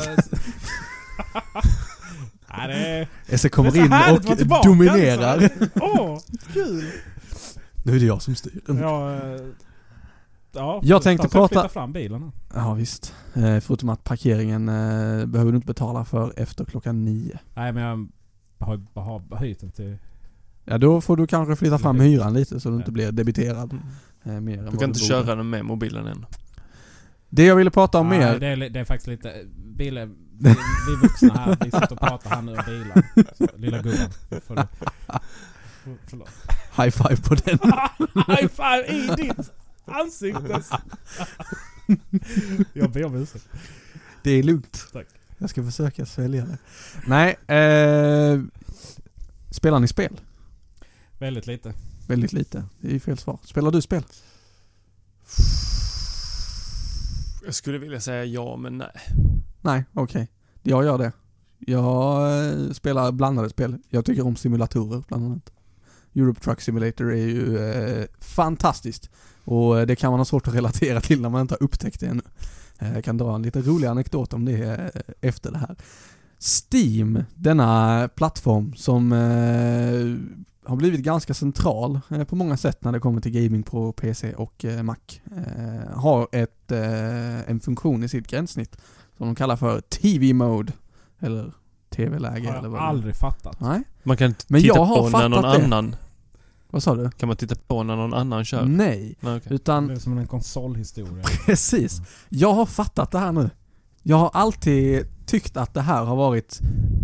Nej, 2.57 2.68
det 2.68 2.74
är... 2.74 3.09
Esse 3.26 3.49
kommer 3.49 3.70
Det 3.70 3.78
är 3.78 4.11
in 4.11 4.16
och 4.30 4.39
tillbaka, 4.39 4.68
dominerar. 4.68 5.51
Åh, 5.80 6.18
kul! 6.53 6.85
Nu 7.85 7.97
är 7.97 8.01
det 8.01 8.07
jag 8.07 8.22
som 8.22 8.35
styr. 8.35 8.61
Ja, 8.68 9.14
eh, 9.14 9.41
ja, 10.53 10.80
Jag 10.82 11.03
tänkte 11.03 11.28
ska 11.28 11.39
prata- 11.49 11.68
fram 11.68 11.93
bilen. 11.93 12.32
Ja 12.55 12.74
visst. 12.74 13.14
Eh, 13.35 13.61
förutom 13.61 13.89
att 13.89 14.05
parkeringen 14.05 14.68
eh, 14.68 15.26
behöver 15.26 15.53
du 15.53 15.57
inte 15.57 15.66
betala 15.66 16.05
för 16.05 16.32
efter 16.37 16.64
klockan 16.64 17.05
nio. 17.05 17.39
Nej, 17.55 17.72
men 17.72 17.82
jag 17.82 18.09
har, 18.66 19.01
har 19.01 19.37
höjt 19.37 19.61
den 19.61 19.70
till... 19.70 19.99
Ja 20.64 20.78
då 20.78 21.00
får 21.00 21.16
du 21.16 21.26
kanske 21.26 21.56
flytta 21.56 21.78
fram 21.78 22.00
hyran 22.00 22.34
lite 22.34 22.60
så 22.60 22.70
du 22.70 22.76
inte 22.76 22.92
blir 22.92 23.12
debiterad 23.12 23.72
eh, 24.24 24.32
mer 24.40 24.56
Du 24.56 24.62
kan 24.62 24.72
inte 24.72 24.86
borde. 24.86 24.98
köra 24.98 25.34
den 25.34 25.50
med 25.50 25.64
mobilen 25.64 26.06
än. 26.06 26.26
Det 27.28 27.44
jag 27.44 27.56
ville 27.56 27.70
prata 27.70 27.98
om 27.98 28.08
mer. 28.08 28.38
det, 28.38 28.46
är, 28.46 28.56
det 28.56 28.80
är 28.80 28.84
faktiskt 28.84 29.06
lite... 29.08 29.32
Bilen, 29.76 30.16
vi, 30.38 30.48
vi 30.88 30.96
vuxna 31.02 31.34
här, 31.34 31.56
vi 31.60 31.70
sitter 31.70 31.92
och 31.92 32.00
pratar 32.00 32.30
här 32.30 32.42
nu 32.42 32.52
och 32.52 32.64
bilar. 32.66 33.02
Så, 33.38 33.48
lilla 33.56 33.82
gubben. 33.82 34.10
För, 34.28 34.40
för, 34.40 34.66
förlåt. 36.06 36.28
High 36.76 36.90
five 36.90 37.16
på 37.16 37.34
den. 37.34 37.58
High 38.26 38.48
five 38.48 38.86
i 38.88 39.22
ditt 39.22 39.50
ansikte! 39.84 40.62
jag 42.72 42.90
ber 42.90 43.04
om 43.04 43.14
ursäkt. 43.14 43.48
Det 44.22 44.30
är 44.30 44.42
lugnt. 44.42 44.86
Tack. 44.92 45.06
Jag 45.38 45.50
ska 45.50 45.64
försöka 45.64 46.06
svälja 46.06 46.44
det. 46.44 46.58
Nej, 47.06 47.36
eh, 47.58 48.40
spelar 49.50 49.80
ni 49.80 49.88
spel? 49.88 50.20
Väldigt 51.18 51.46
lite. 51.46 51.74
Väldigt 52.06 52.32
lite. 52.32 52.64
Det 52.80 52.88
är 52.88 52.92
ju 52.92 53.00
fel 53.00 53.18
svar. 53.18 53.38
Spelar 53.44 53.70
du 53.70 53.82
spel? 53.82 54.02
Jag 57.44 57.54
skulle 57.54 57.78
vilja 57.78 58.00
säga 58.00 58.24
ja, 58.24 58.56
men 58.56 58.78
nej. 58.78 59.00
Nej, 59.60 59.84
okej. 59.92 60.28
Jag 60.62 60.84
gör 60.84 60.98
det. 60.98 61.12
Jag 61.58 62.38
eh, 62.46 62.70
spelar 62.72 63.12
blandade 63.12 63.50
spel. 63.50 63.78
Jag 63.88 64.04
tycker 64.04 64.26
om 64.26 64.36
simulatorer 64.36 65.04
bland 65.08 65.24
annat. 65.24 65.50
Europe 66.14 66.40
Truck 66.40 66.60
Simulator 66.60 67.12
är 67.12 67.26
ju 67.26 67.58
eh, 67.58 68.06
fantastiskt. 68.20 69.10
Och 69.44 69.80
eh, 69.80 69.86
det 69.86 69.96
kan 69.96 70.10
man 70.10 70.20
ha 70.20 70.24
svårt 70.24 70.48
att 70.48 70.54
relatera 70.54 71.00
till 71.00 71.20
när 71.20 71.28
man 71.28 71.40
inte 71.40 71.54
har 71.54 71.62
upptäckt 71.62 72.00
det 72.00 72.06
ännu. 72.06 72.22
Eh, 72.78 72.94
Jag 72.94 73.04
kan 73.04 73.16
dra 73.16 73.34
en 73.34 73.42
lite 73.42 73.60
rolig 73.60 73.86
anekdot 73.88 74.32
om 74.32 74.44
det 74.44 74.90
efter 75.20 75.50
det 75.52 75.58
här. 75.58 75.76
Steam, 76.72 77.24
denna 77.34 78.08
plattform 78.14 78.74
som 78.74 79.12
eh, 79.12 80.16
har 80.66 80.76
blivit 80.76 81.00
ganska 81.00 81.34
central 81.34 82.00
eh, 82.10 82.24
på 82.24 82.36
många 82.36 82.56
sätt 82.56 82.84
när 82.84 82.92
det 82.92 83.00
kommer 83.00 83.20
till 83.20 83.32
gaming 83.32 83.62
på 83.62 83.92
PC 83.92 84.34
och 84.34 84.64
eh, 84.64 84.82
Mac. 84.82 84.96
Eh, 85.36 85.98
har 86.00 86.28
ett, 86.32 86.72
eh, 86.72 87.50
en 87.50 87.60
funktion 87.60 88.04
i 88.04 88.08
sitt 88.08 88.26
gränssnitt 88.28 88.76
som 89.16 89.26
de 89.26 89.34
kallar 89.34 89.56
för 89.56 89.80
TV-mode. 89.80 90.72
Eller 91.20 91.52
TV-läge 91.90 92.48
har 92.48 92.54
eller 92.54 92.62
jag 92.64 92.70
vad 92.70 92.80
det 92.80 92.84
aldrig 92.86 93.16
fattat. 93.16 93.60
Nej, 93.60 93.82
Man 94.02 94.16
kan 94.16 94.34
Men 94.48 94.60
titta 94.62 94.76
jag 94.76 94.84
har 94.84 95.10
på 95.10 95.18
när 95.18 95.28
någon 95.28 95.42
det. 95.42 95.64
annan... 95.64 95.96
vad 96.70 96.82
sa 96.82 96.94
du? 96.94 97.10
Kan 97.10 97.26
man 97.26 97.36
titta 97.36 97.54
på 97.66 97.82
när 97.82 97.96
någon 97.96 98.14
annan 98.14 98.44
kör? 98.44 98.64
Nej, 98.64 99.14
Nej, 99.20 99.36
okej. 99.36 99.52
utan 99.54 99.86
Det 99.86 99.94
är 99.94 99.98
som 99.98 100.18
en 100.18 100.26
konsolhistoria. 100.26 101.24
Precis. 101.46 102.00
Jag 102.28 102.52
har 102.54 102.66
fattat 102.66 103.10
det 103.10 103.18
här 103.18 103.32
nu. 103.32 103.50
Jag 104.02 104.16
har 104.16 104.30
alltid 104.32 105.06
tyckt 105.26 105.56
att 105.56 105.74
det 105.74 105.80
här 105.80 106.04
har 106.04 106.16
varit 106.16 106.58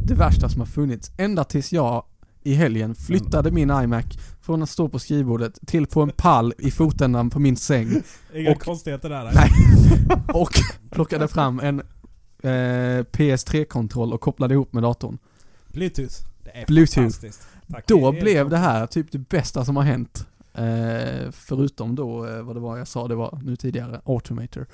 det 0.06 0.14
värsta 0.14 0.48
som 0.48 0.60
har 0.60 0.66
funnits. 0.66 1.12
Ända 1.16 1.44
tills 1.44 1.72
jag 1.72 2.04
i 2.50 2.54
helgen 2.54 2.94
flyttade 2.94 3.50
min 3.50 3.70
iMac 3.70 4.04
från 4.40 4.62
att 4.62 4.70
stå 4.70 4.88
på 4.88 4.98
skrivbordet 4.98 5.58
till 5.66 5.86
på 5.86 6.02
en 6.02 6.10
pall 6.16 6.54
i 6.58 6.70
fotändan 6.70 7.30
på 7.30 7.38
min 7.38 7.56
säng 7.56 8.02
Inga 8.34 8.50
Och- 8.50 8.60
konstigheter 8.62 9.08
där. 9.08 9.30
Nej. 9.34 9.50
och 10.34 10.50
plockade 10.90 11.28
fram 11.28 11.60
en 11.60 11.80
eh, 12.42 13.04
PS3-kontroll 13.04 14.12
och 14.12 14.20
kopplade 14.20 14.54
ihop 14.54 14.72
med 14.72 14.82
datorn. 14.82 15.18
Bluetooth. 15.68 16.14
Det 16.44 16.50
är 16.50 16.66
Bluetooth. 16.66 16.94
fantastiskt. 16.94 17.46
Tack. 17.72 17.86
Då 17.86 18.12
Det 18.12 18.20
blev 18.20 18.48
det 18.48 18.56
här 18.58 18.86
typ 18.86 19.12
det 19.12 19.18
bästa 19.18 19.64
som 19.64 19.76
har 19.76 19.82
hänt. 19.82 20.26
Eh, 20.54 21.30
förutom 21.32 21.94
då 21.94 22.26
eh, 22.28 22.42
vad 22.42 22.56
det 22.56 22.60
var 22.60 22.78
jag 22.78 22.88
sa 22.88 23.08
det 23.08 23.14
var 23.14 23.38
nu 23.42 23.56
tidigare, 23.56 24.00
Automator. 24.04 24.66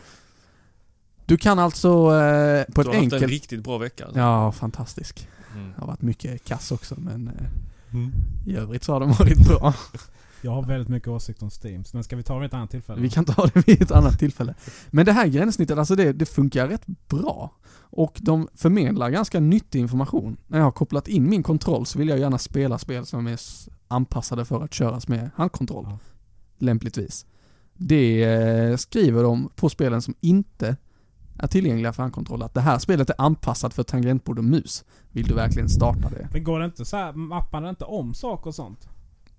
Du 1.26 1.36
kan 1.36 1.58
alltså 1.58 1.88
eh, 1.88 2.64
på 2.64 2.72
Du 2.74 2.80
ett 2.80 2.86
har 2.86 2.94
haft 2.94 2.96
en 2.96 3.02
enkelt... 3.02 3.26
riktigt 3.30 3.64
bra 3.64 3.78
vecka 3.78 4.04
alltså. 4.04 4.18
Ja, 4.20 4.52
fantastisk. 4.52 5.28
Mm. 5.54 5.72
Det 5.74 5.80
har 5.80 5.86
varit 5.86 6.02
mycket 6.02 6.44
kass 6.44 6.72
också 6.72 6.94
men 6.98 7.28
eh, 7.28 7.46
Mm. 7.96 8.12
i 8.46 8.56
övrigt 8.56 8.84
så 8.84 8.92
har 8.92 9.00
de 9.00 9.12
varit 9.12 9.48
bra. 9.48 9.74
Jag 10.42 10.50
har 10.50 10.62
väldigt 10.62 10.88
mycket 10.88 11.08
åsikt 11.08 11.42
om 11.42 11.50
Steam, 11.62 11.84
men 11.92 12.04
ska 12.04 12.16
vi 12.16 12.22
ta 12.22 12.34
det 12.34 12.40
vid 12.40 12.46
ett 12.46 12.54
annat 12.54 12.70
tillfälle? 12.70 13.00
Vi 13.00 13.10
kan 13.10 13.24
ta 13.24 13.46
det 13.46 13.66
vid 13.68 13.82
ett 13.82 13.90
annat 13.90 14.18
tillfälle. 14.18 14.54
Men 14.90 15.06
det 15.06 15.12
här 15.12 15.26
gränssnittet, 15.26 15.78
alltså 15.78 15.94
det, 15.96 16.12
det 16.12 16.26
funkar 16.26 16.68
rätt 16.68 16.86
bra. 17.08 17.54
Och 17.78 18.18
de 18.22 18.48
förmedlar 18.54 19.10
ganska 19.10 19.40
nyttig 19.40 19.80
information. 19.80 20.36
När 20.46 20.58
jag 20.58 20.64
har 20.64 20.72
kopplat 20.72 21.08
in 21.08 21.30
min 21.30 21.42
kontroll 21.42 21.86
så 21.86 21.98
vill 21.98 22.08
jag 22.08 22.18
gärna 22.18 22.38
spela 22.38 22.78
spel 22.78 23.06
som 23.06 23.26
är 23.26 23.40
anpassade 23.88 24.44
för 24.44 24.64
att 24.64 24.74
köras 24.74 25.08
med 25.08 25.30
handkontroll. 25.36 25.84
Ja. 25.88 25.98
Lämpligtvis. 26.58 27.26
Det 27.74 28.24
eh, 28.24 28.76
skriver 28.76 29.22
de 29.22 29.50
på 29.56 29.68
spelen 29.68 30.02
som 30.02 30.14
inte 30.20 30.76
är 31.38 31.46
tillgängliga 31.46 31.92
för 31.92 32.02
handkontroll. 32.02 32.42
Att 32.42 32.54
det 32.54 32.60
här 32.60 32.78
spelet 32.78 33.10
är 33.10 33.14
anpassat 33.18 33.74
för 33.74 33.82
tangentbord 33.82 34.38
och 34.38 34.44
mus. 34.44 34.84
Vill 35.12 35.26
du 35.26 35.34
verkligen 35.34 35.68
starta 35.68 36.08
det? 36.10 36.28
Men 36.32 36.44
går 36.44 36.58
det 36.60 36.64
inte 36.64 36.84
så 36.84 36.96
här, 36.96 37.12
mappar 37.12 37.60
det 37.60 37.68
inte 37.70 37.84
om 37.84 38.14
saker 38.14 38.46
och 38.46 38.54
sånt? 38.54 38.88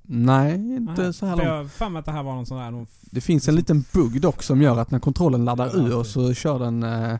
Nej, 0.09 0.53
inte 0.75 1.01
Nej. 1.01 1.13
så 1.13 1.25
här 1.25 1.35
långt. 1.35 1.47
jag 1.49 1.71
för 1.71 1.89
mig 1.89 1.99
att 1.99 2.05
det 2.05 2.11
här 2.11 2.23
var 2.23 2.35
någon 2.35 2.45
sån 2.45 2.57
här... 2.59 2.71
Någon 2.71 2.87
Det 3.01 3.21
finns 3.21 3.47
en 3.47 3.55
liten 3.55 3.85
bugg 3.93 4.21
dock 4.21 4.43
som 4.43 4.61
gör 4.61 4.77
att 4.79 4.91
när 4.91 4.99
kontrollen 4.99 5.45
laddar 5.45 5.65
Ja, 5.73 5.79
ur 5.99 6.03
så 6.03 6.33
kör 6.33 6.59
den 6.59 6.83
eh, 6.83 7.17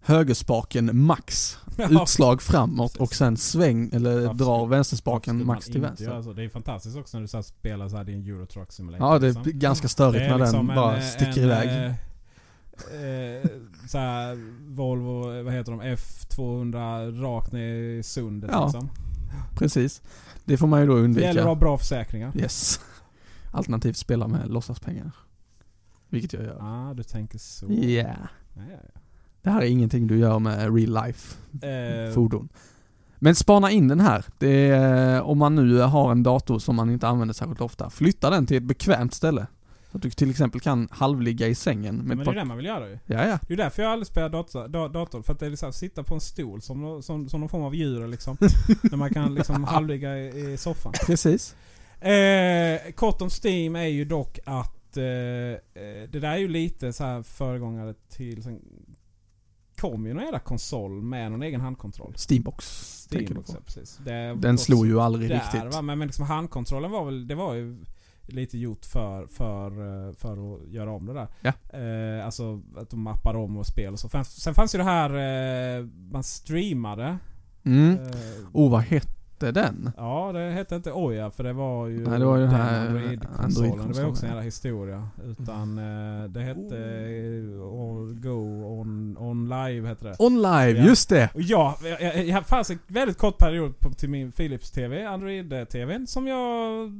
högerspaken 0.00 1.04
max 1.04 1.58
Ja. 1.76 2.02
utslag 2.02 2.42
framåt 2.42 2.92
Precis. 2.92 3.00
och 3.00 3.14
sen 3.14 3.36
sväng 3.36 3.90
eller 3.92 4.20
Varför 4.20 4.34
drar 4.44 4.66
vänsterspaken 4.66 5.46
max 5.46 5.66
till 5.66 5.80
vänster. 5.80 6.04
göra 6.04 6.22
så? 6.22 6.32
Det 6.32 6.44
är 6.44 6.48
fantastiskt 6.48 6.96
också 6.96 7.16
när 7.16 7.22
du 7.22 7.28
så 7.28 7.42
spelar 7.42 7.88
så 7.88 7.96
här 7.96 8.04
din 8.04 8.26
Euro 8.28 8.46
Truck 8.46 8.72
Simulator. 8.72 9.06
Ja, 9.06 9.18
det 9.18 9.26
liksom. 9.26 9.42
är 9.46 9.50
ganska 9.50 9.88
störigt 9.88 10.30
när 10.30 10.38
liksom 10.38 10.66
den 10.66 10.76
bara 10.76 10.96
en, 10.96 11.02
sticker 11.02 11.38
en, 11.38 11.44
iväg. 11.44 11.86
eh, 11.86 11.92
eh, 12.90 13.50
så 13.88 13.98
här, 13.98 14.38
Volvo, 14.74 15.42
vad 15.42 15.52
heter 15.52 15.72
de? 15.72 15.82
F200 15.82 17.20
rakt 17.22 17.52
ner 17.52 17.74
i 17.74 18.02
sundet 18.02 18.50
Ja, 18.52 18.64
liksom. 18.64 18.88
Precis. 19.54 20.02
Det 20.44 20.56
får 20.56 20.66
man 20.66 20.80
ju 20.80 20.86
då 20.86 20.92
Det 20.94 20.98
gäller 21.00 21.08
undvika. 21.08 21.40
att 21.40 21.46
ha 21.46 21.54
bra 21.54 21.78
försäkringar. 21.78 22.32
Yes. 22.36 22.80
Alternativt 23.50 23.96
spela 23.96 24.28
med 24.28 24.50
låtsaspengar. 24.50 25.10
Vilket 26.08 26.32
jag 26.32 26.42
gör. 26.42 26.58
ah, 26.60 26.94
du 26.94 27.02
tänker 27.02 27.38
så. 27.38 27.70
Yeah. 27.70 28.16
Ja, 28.54 28.62
ja, 28.70 28.76
ja. 28.94 29.00
Det 29.42 29.50
här 29.50 29.60
är 29.62 29.66
ingenting 29.66 30.06
du 30.06 30.18
gör 30.18 30.38
med 30.38 30.74
real 30.76 31.06
life 31.06 31.36
Eh, 31.66 32.14
fordon. 32.14 32.48
Men 33.18 33.34
spana 33.34 33.70
in 33.70 33.88
den 33.88 34.00
här. 34.00 34.24
Det 34.38 34.68
är, 34.70 35.22
om 35.22 35.38
man 35.38 35.54
nu 35.54 35.78
har 35.80 36.10
en 36.12 36.22
dator 36.22 36.58
som 36.58 36.76
man 36.76 36.90
inte 36.90 37.08
använder 37.08 37.34
särskilt 37.34 37.60
ofta, 37.60 37.90
flytta 37.90 38.30
den 38.30 38.46
till 38.46 38.56
ett 38.56 38.62
bekvämt 38.62 39.14
ställe. 39.14 39.46
Så 39.92 39.96
att 39.98 40.02
du 40.02 40.10
till 40.10 40.30
exempel 40.30 40.60
kan 40.60 40.88
halvligga 40.90 41.46
i 41.48 41.54
sängen 41.54 41.96
med 41.96 42.16
men 42.16 42.18
det 42.26 42.30
är 42.30 42.34
det 42.34 42.44
man 42.44 42.56
vill 42.56 42.66
göra 42.66 42.88
ju. 42.88 42.98
Ja, 43.06 43.26
ja. 43.26 43.38
Det 43.48 43.52
är 43.52 43.56
därför 43.56 43.82
jag 43.82 43.92
aldrig 43.92 44.06
spelar 44.06 44.28
dator. 44.28 44.68
da- 44.68 44.88
dator 44.88 45.22
för 45.22 45.32
att 45.32 45.40
det 45.40 45.46
är 45.46 45.50
liksom 45.50 45.68
att 45.68 45.74
sitta 45.74 46.02
på 46.02 46.14
en 46.14 46.20
stol 46.20 46.62
som, 46.62 47.02
som, 47.02 47.28
som 47.28 47.40
någon 47.40 47.48
form 47.48 47.62
av 47.62 47.74
djur 47.74 48.06
liksom. 48.08 48.36
Där 48.82 48.96
man 48.96 49.14
kan 49.14 49.34
liksom 49.34 49.64
halvligga 49.64 50.18
i, 50.18 50.52
i 50.52 50.56
soffan. 50.56 50.92
Precis. 51.06 51.56
Eh, 52.00 52.92
kort 52.92 53.22
om 53.22 53.30
Steam 53.44 53.76
är 53.76 53.86
ju 53.86 54.04
dock 54.04 54.38
att 54.44 54.96
eh, 54.96 55.04
eh, 55.04 56.08
det 56.10 56.20
där 56.20 56.32
är 56.32 56.36
ju 56.36 56.48
lite 56.48 56.92
så 56.92 57.04
här 57.04 57.22
föregångare 57.22 57.94
till... 58.08 58.42
Sen 58.42 58.60
kom 59.76 60.06
ju 60.06 60.14
någon 60.14 60.24
jävla 60.24 60.38
konsol 60.38 61.02
med 61.02 61.30
någon 61.30 61.42
egen 61.42 61.60
handkontroll. 61.60 62.12
Steambox. 62.16 63.06
tänker 63.06 63.26
Steam 63.26 63.34
du 63.34 63.40
också, 63.40 63.52
på. 63.52 63.62
precis. 63.62 63.98
Det 64.04 64.34
Den 64.34 64.58
slog 64.58 64.86
ju 64.86 65.00
aldrig 65.00 65.30
där, 65.30 65.36
riktigt. 65.36 65.74
Va? 65.74 65.82
Men, 65.82 65.98
men 65.98 66.08
liksom 66.08 66.24
handkontrollen 66.24 66.90
var 66.90 67.04
väl, 67.04 67.26
det 67.26 67.34
var 67.34 67.54
ju 67.54 67.76
lite 68.26 68.58
gjort 68.58 68.84
för, 68.84 69.26
för, 69.26 69.70
eh, 70.08 70.12
för 70.14 70.54
att 70.54 70.68
göra 70.68 70.90
om 70.90 71.06
det 71.06 71.12
där. 71.14 71.26
Ja. 71.40 71.78
Eh, 71.78 72.24
alltså 72.26 72.60
att 72.76 72.90
de 72.90 73.02
mappar 73.02 73.36
om 73.36 73.56
och 73.56 73.66
spel 73.66 73.92
och 73.92 73.98
så. 74.00 74.08
Sen 74.24 74.54
fanns 74.54 74.74
ju 74.74 74.78
det 74.78 74.84
här, 74.84 75.10
eh, 75.78 75.86
man 76.12 76.22
streamade. 76.22 77.18
Mm. 77.64 77.90
Eh, 77.92 78.08
Oh, 78.52 78.70
vad 78.70 78.80
hette 78.82 79.12
den? 79.52 79.90
Ja, 79.96 80.30
det 80.32 80.50
hette 80.50 80.76
inte 80.76 80.92
Oja 80.92 81.30
för 81.30 81.44
det 81.44 81.52
var 81.52 81.86
ju 81.86 82.08
Nej, 82.08 82.18
det 82.18 82.24
var 82.24 82.36
ju 82.36 82.42
den 82.42 82.54
här 82.54 82.86
Android-konsolen. 82.86 83.88
det 83.88 83.94
var 83.94 84.00
ju 84.00 84.06
också 84.06 84.22
en 84.26 84.28
jävla 84.30 84.42
historia. 84.42 85.08
Utan 85.24 85.78
eh, 85.78 86.24
det 86.28 86.42
hette 86.42 86.74
oh. 87.60 88.12
Go 88.14 88.64
On, 88.80 89.16
on 89.18 89.48
Live 89.48 89.88
hette 89.88 90.04
det. 90.04 90.16
On 90.18 90.36
Live, 90.42 90.70
Ja. 90.80 90.84
just 90.86 91.08
det! 91.08 91.30
Ja, 91.34 91.76
jag, 91.84 92.02
jag, 92.02 92.24
jag 92.24 92.46
fanns 92.46 92.70
en 92.70 92.78
väldigt 92.86 93.18
kort 93.18 93.38
period 93.38 93.78
på, 93.78 93.90
till 93.92 94.08
min 94.10 94.32
Philips 94.32 94.70
TV, 94.70 95.04
Android-TVn, 95.06 96.06
som 96.06 96.26
jag... 96.26 96.90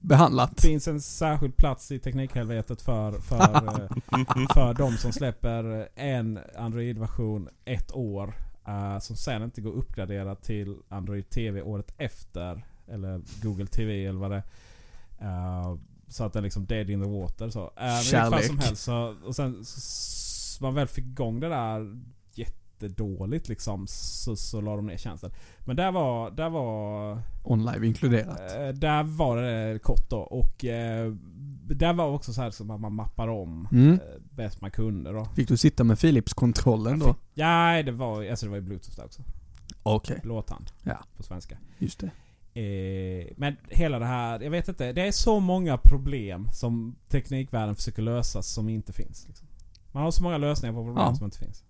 Behandlat. 0.00 0.60
finns 0.60 0.88
en 0.88 1.00
särskild 1.00 1.56
plats 1.56 1.92
i 1.92 1.98
teknikhelvetet 1.98 2.82
för, 2.82 3.12
för, 3.12 3.36
eh, 3.80 4.54
för 4.54 4.74
de 4.74 4.96
som 4.96 5.12
släpper 5.12 5.88
en 5.94 6.38
Android-version 6.56 7.48
ett 7.64 7.94
år. 7.94 8.34
eh, 8.68 8.98
som 8.98 9.16
sen 9.16 9.42
inte 9.42 9.60
går 9.60 9.72
uppgraderad 9.72 10.42
till 10.42 10.76
Android 10.88 11.30
TV 11.30 11.62
året 11.62 11.94
efter. 11.98 12.64
Eller 12.88 13.20
Google 13.42 13.66
TV 13.66 14.06
eller 14.06 14.20
vad 14.20 14.30
det 14.30 14.42
är. 15.18 15.78
Så 16.08 16.24
att 16.24 16.32
den 16.32 16.42
liksom 16.42 16.66
dead 16.66 16.90
in 16.90 17.02
the 17.02 17.08
water 17.08 17.50
så. 17.50 17.64
Uh, 17.64 18.00
Kärlek. 18.02 18.44
som 18.44 18.58
helst 18.58 18.82
så, 18.82 19.16
och 19.24 19.36
sen 19.36 19.64
så 19.64 20.64
man 20.64 20.74
väl 20.74 20.88
fick 20.88 21.04
igång 21.04 21.40
det 21.40 21.48
där 21.48 22.00
jättedåligt 22.82 23.48
liksom. 23.48 23.86
Så, 23.88 24.36
så 24.36 24.60
la 24.60 24.76
de 24.76 24.86
ner 24.86 24.96
tjänsten. 24.96 25.30
Men 25.64 25.76
där 25.76 25.92
var, 25.92 26.30
där 26.30 26.48
var 26.50 27.18
On 27.42 27.64
Live 27.66 27.86
inkluderat. 27.86 28.40
Eh, 28.56 28.68
där 28.68 29.02
var 29.02 29.36
det 29.42 29.78
kort 29.82 30.10
då 30.10 30.18
och 30.18 30.64
eh, 30.64 31.12
där 31.68 31.92
var 31.92 32.06
också 32.06 32.32
så 32.32 32.40
här 32.42 32.50
som 32.50 32.70
att 32.70 32.80
man 32.80 32.92
mappar 32.94 33.28
om 33.28 33.68
Mm. 33.72 33.92
eh, 33.92 33.98
bäst 34.30 34.60
man 34.60 34.70
kunde 34.70 35.12
då. 35.12 35.24
Fick 35.24 35.48
du 35.48 35.56
sitta 35.56 35.84
med 35.84 35.98
Philips-kontrollen 36.00 36.98
då? 36.98 37.14
Ja, 37.34 37.82
det 37.82 37.92
var, 37.92 38.24
alltså 38.30 38.46
det 38.46 38.50
var 38.50 38.56
ju 38.56 38.62
bluetooth 38.62 38.96
där 38.96 39.04
också. 39.04 39.22
Okej, 39.82 40.20
Låthand. 40.24 40.70
Ja. 40.82 40.98
På 41.16 41.22
svenska. 41.22 41.56
just 41.78 42.00
det. 42.00 42.10
Eh, 42.60 43.32
men 43.36 43.56
hela 43.68 43.98
det 43.98 44.04
här, 44.06 44.40
jag 44.40 44.50
vet 44.50 44.68
inte. 44.68 44.92
Det 44.92 45.02
är 45.06 45.12
så 45.12 45.40
många 45.40 45.78
problem 45.78 46.48
som 46.52 46.96
teknikvärlden 47.08 47.76
försöker 47.76 48.02
lösa 48.02 48.42
som 48.42 48.68
inte 48.68 48.92
finns. 48.92 49.26
Liksom. 49.28 49.48
Man 49.92 50.02
har 50.02 50.10
så 50.10 50.22
många 50.22 50.38
lösningar 50.38 50.72
på 50.74 50.84
problem 50.84 51.04
Ja. 51.08 51.14
som 51.14 51.24
inte 51.24 51.38
finns. 51.38 51.64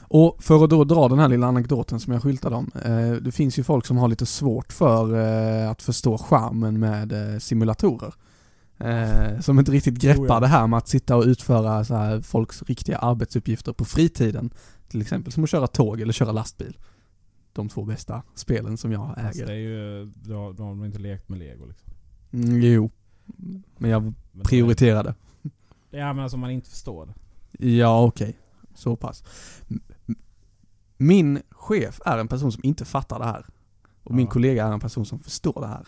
Och 0.00 0.42
för 0.42 0.64
att 0.64 0.70
då 0.70 0.84
dra 0.84 1.08
den 1.08 1.18
här 1.18 1.28
lilla 1.28 1.46
anekdoten 1.46 2.00
som 2.00 2.12
jag 2.12 2.22
skyltade 2.22 2.56
om. 2.56 2.70
Eh, 2.84 3.12
det 3.12 3.32
finns 3.32 3.58
ju 3.58 3.62
folk 3.64 3.86
som 3.86 3.96
har 3.96 4.08
lite 4.08 4.26
svårt 4.26 4.72
för 4.72 5.14
eh, 5.64 5.70
att 5.70 5.82
förstå 5.82 6.18
charmen 6.18 6.80
med 6.80 7.12
eh, 7.34 7.38
simulatorer. 7.38 8.14
Eh, 8.78 9.40
som 9.40 9.58
inte 9.58 9.72
riktigt 9.72 9.94
greppar 9.94 10.22
Oh 10.22 10.26
ja. 10.28 10.40
det 10.40 10.46
här 10.46 10.66
med 10.66 10.76
att 10.76 10.88
sitta 10.88 11.16
och 11.16 11.24
utföra 11.24 11.84
så 11.84 11.94
här, 11.94 12.20
folks 12.20 12.62
riktiga 12.62 12.98
arbetsuppgifter 12.98 13.72
på 13.72 13.84
fritiden. 13.84 14.50
Till 14.88 15.00
exempel 15.00 15.32
som 15.32 15.44
att 15.44 15.50
köra 15.50 15.66
tåg 15.66 16.00
eller 16.00 16.12
köra 16.12 16.32
lastbil. 16.32 16.76
De 17.52 17.68
två 17.68 17.84
bästa 17.84 18.22
spelen 18.34 18.76
som 18.76 18.92
jag 18.92 19.02
Alltså 19.16 19.42
äger. 19.42 19.46
det 19.46 19.52
är 19.52 19.56
ju, 19.56 20.10
då 20.22 20.34
har 20.34 20.52
de 20.52 20.84
inte 20.84 20.98
lekt 20.98 21.28
med 21.28 21.38
lego 21.38 21.66
liksom. 21.66 21.92
Mm, 22.32 22.62
jo. 22.62 22.90
Men 23.78 23.90
jag 23.90 24.14
prioriterade. 24.44 25.14
Ja 25.90 26.12
men 26.12 26.18
alltså 26.22 26.36
man 26.36 26.50
inte 26.50 26.70
förstår 26.70 27.06
det. 27.06 27.14
Ja, 27.68 28.02
okej. 28.04 28.36
Så 28.82 28.96
pass. 28.96 29.24
Min 30.96 31.42
chef 31.50 32.00
är 32.04 32.18
en 32.18 32.28
person 32.28 32.52
som 32.52 32.60
inte 32.64 32.84
fattar 32.84 33.18
det 33.18 33.24
här. 33.24 33.46
Och 34.04 34.14
min 34.14 34.24
Ja. 34.26 34.30
kollega 34.32 34.66
är 34.66 34.72
en 34.72 34.80
person 34.80 35.06
som 35.06 35.18
förstår 35.18 35.60
det 35.60 35.66
här. 35.66 35.86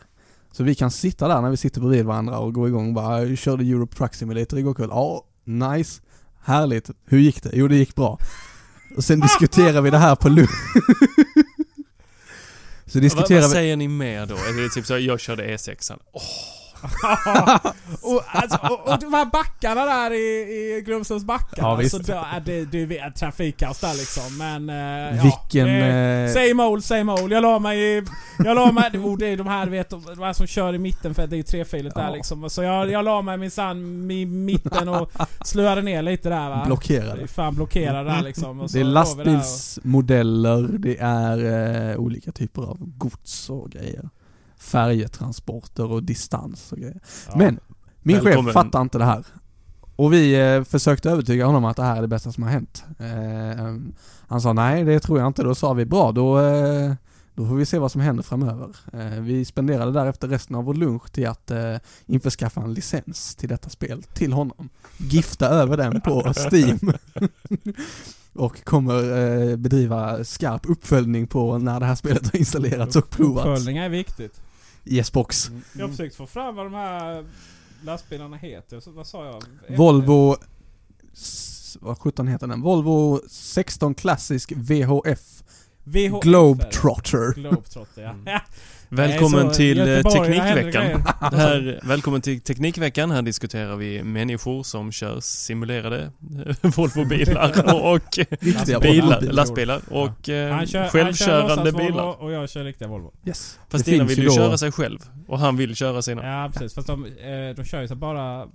Så 0.52 0.64
vi 0.64 0.74
kan 0.74 0.90
sitta 0.90 1.28
där 1.28 1.40
när 1.42 1.50
vi 1.50 1.56
sitter 1.56 1.80
bredvid 1.80 2.04
varandra 2.04 2.38
och 2.38 2.54
gå 2.54 2.68
igång 2.68 2.88
och 2.88 2.94
bara, 2.94 3.24
"Jag 3.24 3.38
körde 3.38 3.64
Europe 3.64 3.96
Truck 3.96 4.14
Simulator 4.14 4.58
igår 4.58 4.74
kväll. 4.74 4.88
Ja, 4.90 5.24
nice. 5.44 6.02
Härligt. 6.42 6.90
Hur 7.04 7.18
gick 7.18 7.42
det? 7.42 7.50
Jo, 7.52 7.68
det 7.68 7.76
gick 7.76 7.94
bra. 7.94 8.18
Och 8.96 9.04
sen 9.04 9.20
diskuterar 9.20 9.80
vi 9.80 9.90
det 9.90 9.98
här 9.98 10.16
på 10.16 10.28
lunch. 10.28 10.50
Så 12.86 12.98
Vad, 12.98 13.02
diskuterar 13.02 13.40
vad 13.40 13.50
vi... 13.50 13.54
säger 13.54 13.76
ni 13.76 13.88
mer 13.88 14.26
då? 14.26 14.34
Är 14.34 14.62
det 14.62 14.68
typ 14.74 14.86
så, 14.86 14.98
jag 14.98 15.20
körde 15.20 15.56
E6an. 15.56 15.98
Åh, 16.12 16.22
och, 18.02 18.22
alltså, 18.26 18.58
och, 18.62 18.92
och 18.92 18.98
de 19.00 19.14
här 19.14 19.24
backarna 19.24 19.84
där 19.84 20.10
i, 20.12 20.16
i 20.78 20.82
Grumsås 20.86 21.24
backar. 21.24 21.62
Ja, 21.62 21.76
alltså, 21.76 21.96
är 22.12 22.40
det, 22.44 22.64
det 22.64 22.98
är 22.98 23.10
trafikkaos 23.10 23.80
där 23.80 23.94
liksom. 23.94 24.38
Men... 24.38 24.70
eh, 24.70 25.22
Vilken... 25.22 25.66
Ja, 25.68 25.86
det, 25.86 26.34
eh, 26.36 26.48
Same 26.48 26.62
old, 26.64 26.84
same 26.84 27.12
old. 27.12 27.32
Jag 27.32 27.42
la 27.42 27.58
mig 27.58 27.80
i... 27.98 28.02
Jag 28.38 28.54
la 28.54 28.72
mig... 28.72 28.90
Oh, 28.98 29.18
det 29.18 29.26
är 29.26 29.36
de 29.36 29.46
här, 29.46 29.66
vet, 29.66 29.90
de 29.90 30.18
här 30.18 30.32
som 30.32 30.46
kör 30.46 30.74
i 30.74 30.78
mitten 30.78 31.14
för 31.14 31.26
det 31.26 31.34
är 31.36 31.38
ju 31.38 31.42
trefiligt 31.42 31.94
där 31.94 32.04
Ja. 32.08 32.14
liksom. 32.14 32.50
Så 32.50 32.62
jag, 32.62 32.90
jag 32.90 33.04
la 33.04 33.22
mig 33.22 33.36
minsann 33.38 34.10
i 34.10 34.26
mitten 34.26 34.88
och 34.88 35.10
slöade 35.44 35.82
ner 35.82 36.02
lite 36.02 36.28
där 36.28 36.48
va. 36.48 36.56
Det 36.56 36.66
blockerade. 36.66 37.22
är 37.22 37.26
fan 37.26 37.54
blockerade 37.54 38.10
där 38.10 38.22
liksom. 38.22 38.60
Och 38.60 38.70
så 38.70 38.76
Det 38.76 38.80
är 38.80 38.84
lastbilsmodeller, 38.84 40.68
det 40.78 40.96
är 41.00 41.90
eh, 41.90 41.96
olika 41.96 42.32
typer 42.32 42.62
av 42.62 42.76
gods 42.80 43.50
och 43.50 43.70
grejer. 43.70 44.08
Färjetransporter 44.64 45.92
och 45.92 46.02
distans 46.02 46.72
och 46.72 46.78
grejer. 46.78 47.00
Ja. 47.28 47.34
Men 47.36 47.60
min 48.02 48.24
Välkommen. 48.24 48.44
chef 48.44 48.52
fattar 48.52 48.80
inte 48.80 48.98
det 48.98 49.04
här. 49.04 49.24
Och 49.96 50.12
vi 50.12 50.34
eh, 50.34 50.64
försökte 50.64 51.10
övertyga 51.10 51.46
honom 51.46 51.64
att 51.64 51.76
det 51.76 51.82
här 51.82 51.96
är 51.96 52.02
det 52.02 52.08
bästa 52.08 52.32
som 52.32 52.42
har 52.42 52.50
hänt. 52.50 52.84
Eh, 52.98 53.74
han 54.28 54.40
sa 54.40 54.52
nej, 54.52 54.84
det 54.84 55.00
tror 55.00 55.18
jag 55.18 55.26
inte. 55.26 55.42
Då 55.42 55.54
sa 55.54 55.72
vi 55.72 55.84
bra, 55.84 56.12
då, 56.12 56.40
eh, 56.40 56.92
då 57.34 57.46
får 57.46 57.54
vi 57.54 57.66
se 57.66 57.78
vad 57.78 57.92
som 57.92 58.00
händer 58.00 58.22
framöver. 58.22 58.76
Eh, 58.92 59.20
vi 59.20 59.44
spenderade 59.44 59.92
därefter 59.92 60.28
resten 60.28 60.56
av 60.56 60.64
vår 60.64 60.74
lunch 60.74 61.12
till 61.12 61.26
att 61.28 61.50
eh, 61.50 61.76
införskaffa 62.06 62.60
en 62.60 62.74
licens 62.74 63.34
till 63.36 63.48
detta 63.48 63.68
spel 63.68 64.02
till 64.02 64.32
honom. 64.32 64.68
Gifta 64.98 65.48
över 65.48 65.76
den 65.76 66.00
på 66.00 66.32
Steam. 66.50 66.92
och 68.34 68.64
kommer 68.64 69.18
eh, 69.50 69.56
bedriva 69.56 70.24
skarp 70.24 70.70
uppföljning 70.70 71.26
på 71.26 71.58
när 71.58 71.80
det 71.80 71.86
här 71.86 71.94
spelet 71.94 72.32
har 72.32 72.38
installerats 72.38 72.96
och 72.96 73.10
provats. 73.10 73.46
Uppföljning 73.46 73.76
är 73.76 73.88
viktigt. 73.88 74.40
Yes 74.84 75.12
box. 75.12 75.50
Jag 75.72 75.84
har 75.84 75.90
försökt 75.90 76.16
få 76.16 76.26
fram 76.26 76.56
vad 76.56 76.66
de 76.66 76.74
här 76.74 77.24
lastbilarna 77.84 78.36
heter. 78.36 78.80
Så, 78.80 78.90
vad 78.90 79.06
sa 79.06 79.24
jag? 79.24 79.42
Volvo, 79.76 80.36
vad 81.80 81.98
sjutton 81.98 82.28
heter 82.28 82.46
den? 82.46 82.62
Volvo 82.62 83.20
16 83.28 83.94
Classic 83.94 84.46
VHF 84.52 85.42
VHF 85.84 86.22
Globetrotter. 86.22 87.34
Globetrotter 87.34 88.02
ja. 88.02 88.10
Mm. 88.10 88.24
ja. 88.98 89.08
Välkommen 89.08 89.46
Nej, 89.46 89.54
så 89.54 89.56
till 89.56 89.80
eh, 89.80 89.86
Göteborg, 89.86 90.32
Teknikveckan. 90.32 91.04
Det 91.30 91.36
här, 91.36 91.80
välkommen 91.82 92.20
till 92.20 92.40
Teknikveckan. 92.40 93.10
Här 93.10 93.22
diskuterar 93.22 93.76
vi 93.76 94.02
människor 94.02 94.62
som 94.62 94.92
kör 94.92 95.20
simulerade 95.20 96.10
eh, 96.46 96.56
Volvobilar 96.76 97.74
och 97.74 98.18
bilar, 98.82 99.20
lastbilar 99.20 99.80
och 99.90 100.06
Han 100.06 100.16
kör, 100.26 100.50
han 100.50 100.66
kör 100.66 100.88
självkörande 100.88 101.54
låtsas 101.56 101.74
Volvo 101.74 101.86
bilar. 101.86 102.22
och 102.22 102.32
jag 102.32 102.50
kör 102.50 102.64
riktiga 102.64 102.88
Volvo. 102.88 103.12
Yes. 103.26 103.58
Fast 103.68 103.84
finns 103.84 104.10
vill 104.10 104.18
ju 104.18 104.24
då- 104.28 104.34
köra 104.34 104.58
sig 104.58 104.72
själv 104.72 104.98
och 105.28 105.38
han 105.38 105.56
vill 105.56 105.76
köra 105.76 106.02
sina. 106.02 106.26
Ja 106.26 106.50
precis, 106.52 106.74
fast 106.74 106.86
de, 106.86 107.04
eh, 107.04 107.56
de 107.56 107.64
kör 107.64 107.80
ju 107.82 107.88
så 107.88 107.94
bara... 107.94 108.46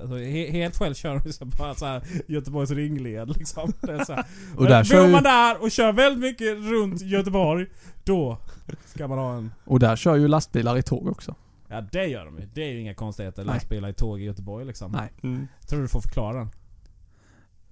Alltså, 0.00 0.16
he, 0.16 0.50
helt 0.50 0.76
själv 0.76 0.94
kör 0.94 1.20
de 1.24 1.32
så 1.32 1.44
bara 1.44 1.74
så 1.74 1.86
här 1.86 2.02
Göteborgs 2.28 2.70
ringled 2.70 3.28
liksom. 3.38 3.72
Det 3.80 3.92
är 3.92 4.04
så 4.04 4.12
här. 4.12 4.24
Och 4.56 4.64
där, 4.64 4.74
Men 4.74 4.84
kör 4.84 5.02
Bor 5.02 5.10
man 5.10 5.22
där 5.22 5.62
och 5.62 5.70
kör 5.70 5.92
väldigt 5.92 6.20
mycket 6.20 6.56
runt 6.56 7.02
Göteborg, 7.02 7.66
då 8.04 8.38
ska 8.86 9.08
man 9.08 9.18
ha 9.18 9.34
en... 9.36 9.52
och 9.64 9.78
där 9.80 9.96
kör 9.96 10.16
ju 10.16 10.28
lastbilar 10.28 10.76
i 10.78 10.82
tåg 10.82 11.06
också. 11.08 11.34
Ja 11.68 11.80
det 11.92 12.06
gör 12.06 12.24
de 12.24 12.38
ju. 12.38 12.48
Det 12.54 12.62
är 12.62 12.72
ju 12.72 12.80
inga 12.80 12.94
konstigheter. 12.94 13.44
Nej. 13.44 13.54
Lastbilar 13.54 13.88
i 13.88 13.92
tåg 13.92 14.20
i 14.20 14.24
Göteborg 14.24 14.64
liksom. 14.66 14.92
Nej. 14.92 15.12
Mm. 15.22 15.48
Tror 15.68 15.82
du 15.82 15.88
får 15.88 16.00
förklara 16.00 16.38
den. 16.38 16.50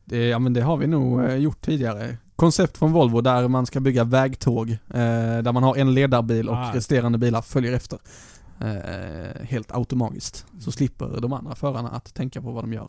Det, 0.05 0.29
ja 0.29 0.39
men 0.39 0.53
det 0.53 0.61
har 0.61 0.77
vi 0.77 0.87
nog 0.87 1.25
eh, 1.25 1.35
gjort 1.35 1.61
tidigare. 1.61 2.17
Koncept 2.37 2.79
från 2.79 2.93
Volvo 2.93 3.21
där 3.21 3.49
man 3.49 3.67
ska 3.67 3.81
bygga 3.81 4.05
vägtåg. 4.05 4.71
Eh, 4.71 4.79
där 5.43 5.53
man 5.53 5.63
har 5.63 5.77
en 5.77 5.95
ledarbil 5.95 6.49
och 6.49 6.57
Ah. 6.57 6.75
resterande 6.75 7.19
bilar 7.19 7.43
följer 7.43 7.73
efter. 7.73 7.99
Eh, 8.61 9.45
helt 9.45 9.73
automatiskt. 9.75 10.47
Så 10.61 10.73
slipper 10.73 11.21
de 11.21 11.33
andra 11.33 11.55
förarna 11.55 11.89
att 11.91 12.15
tänka 12.15 12.43
på 12.43 12.51
vad 12.51 12.65
de 12.65 12.73
gör. 12.73 12.89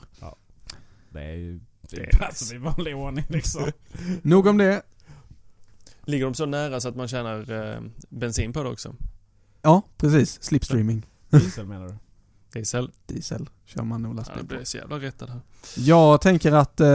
Det 1.10 1.22
är 1.24 1.34
ju... 1.36 1.60
Det 1.90 1.96
Det 1.98 2.02
är 2.04 2.16
är 2.16 2.18
pass 2.20 2.54
i 2.54 2.58
vanlig 2.58 2.96
ordning 2.96 3.26
liksom. 3.30 3.62
Nog 4.22 4.48
om 4.48 4.58
det. 4.58 4.82
Ligger 6.06 6.26
de 6.26 6.34
så 6.34 6.46
nära 6.46 6.80
så 6.80 6.90
att 6.90 6.96
man 6.96 7.08
tjänar 7.08 7.52
eh, 7.52 7.82
bensin 8.10 8.54
på 8.54 8.64
det 8.64 8.70
också? 8.70 8.96
Ja, 9.62 9.82
precis. 9.98 10.44
Slipstreaming. 10.44 11.06
Diesel 11.30 11.66
menar 11.66 11.88
du? 11.88 11.96
Diesel. 12.54 12.92
Diesel 13.06 13.50
kör 13.66 13.84
man 13.84 14.02
nog 14.02 14.12
Ja, 14.12 14.16
lastbil 14.16 14.38
det 14.38 14.48
på. 14.48 14.56
blir 14.56 14.66
så 14.66 14.78
jävla 14.78 15.00
rätt 15.00 15.20
det 15.20 15.32
här. 15.32 15.42
Jag 15.78 16.22
tänker 16.22 16.52
att 16.52 16.80
eh, 16.80 16.88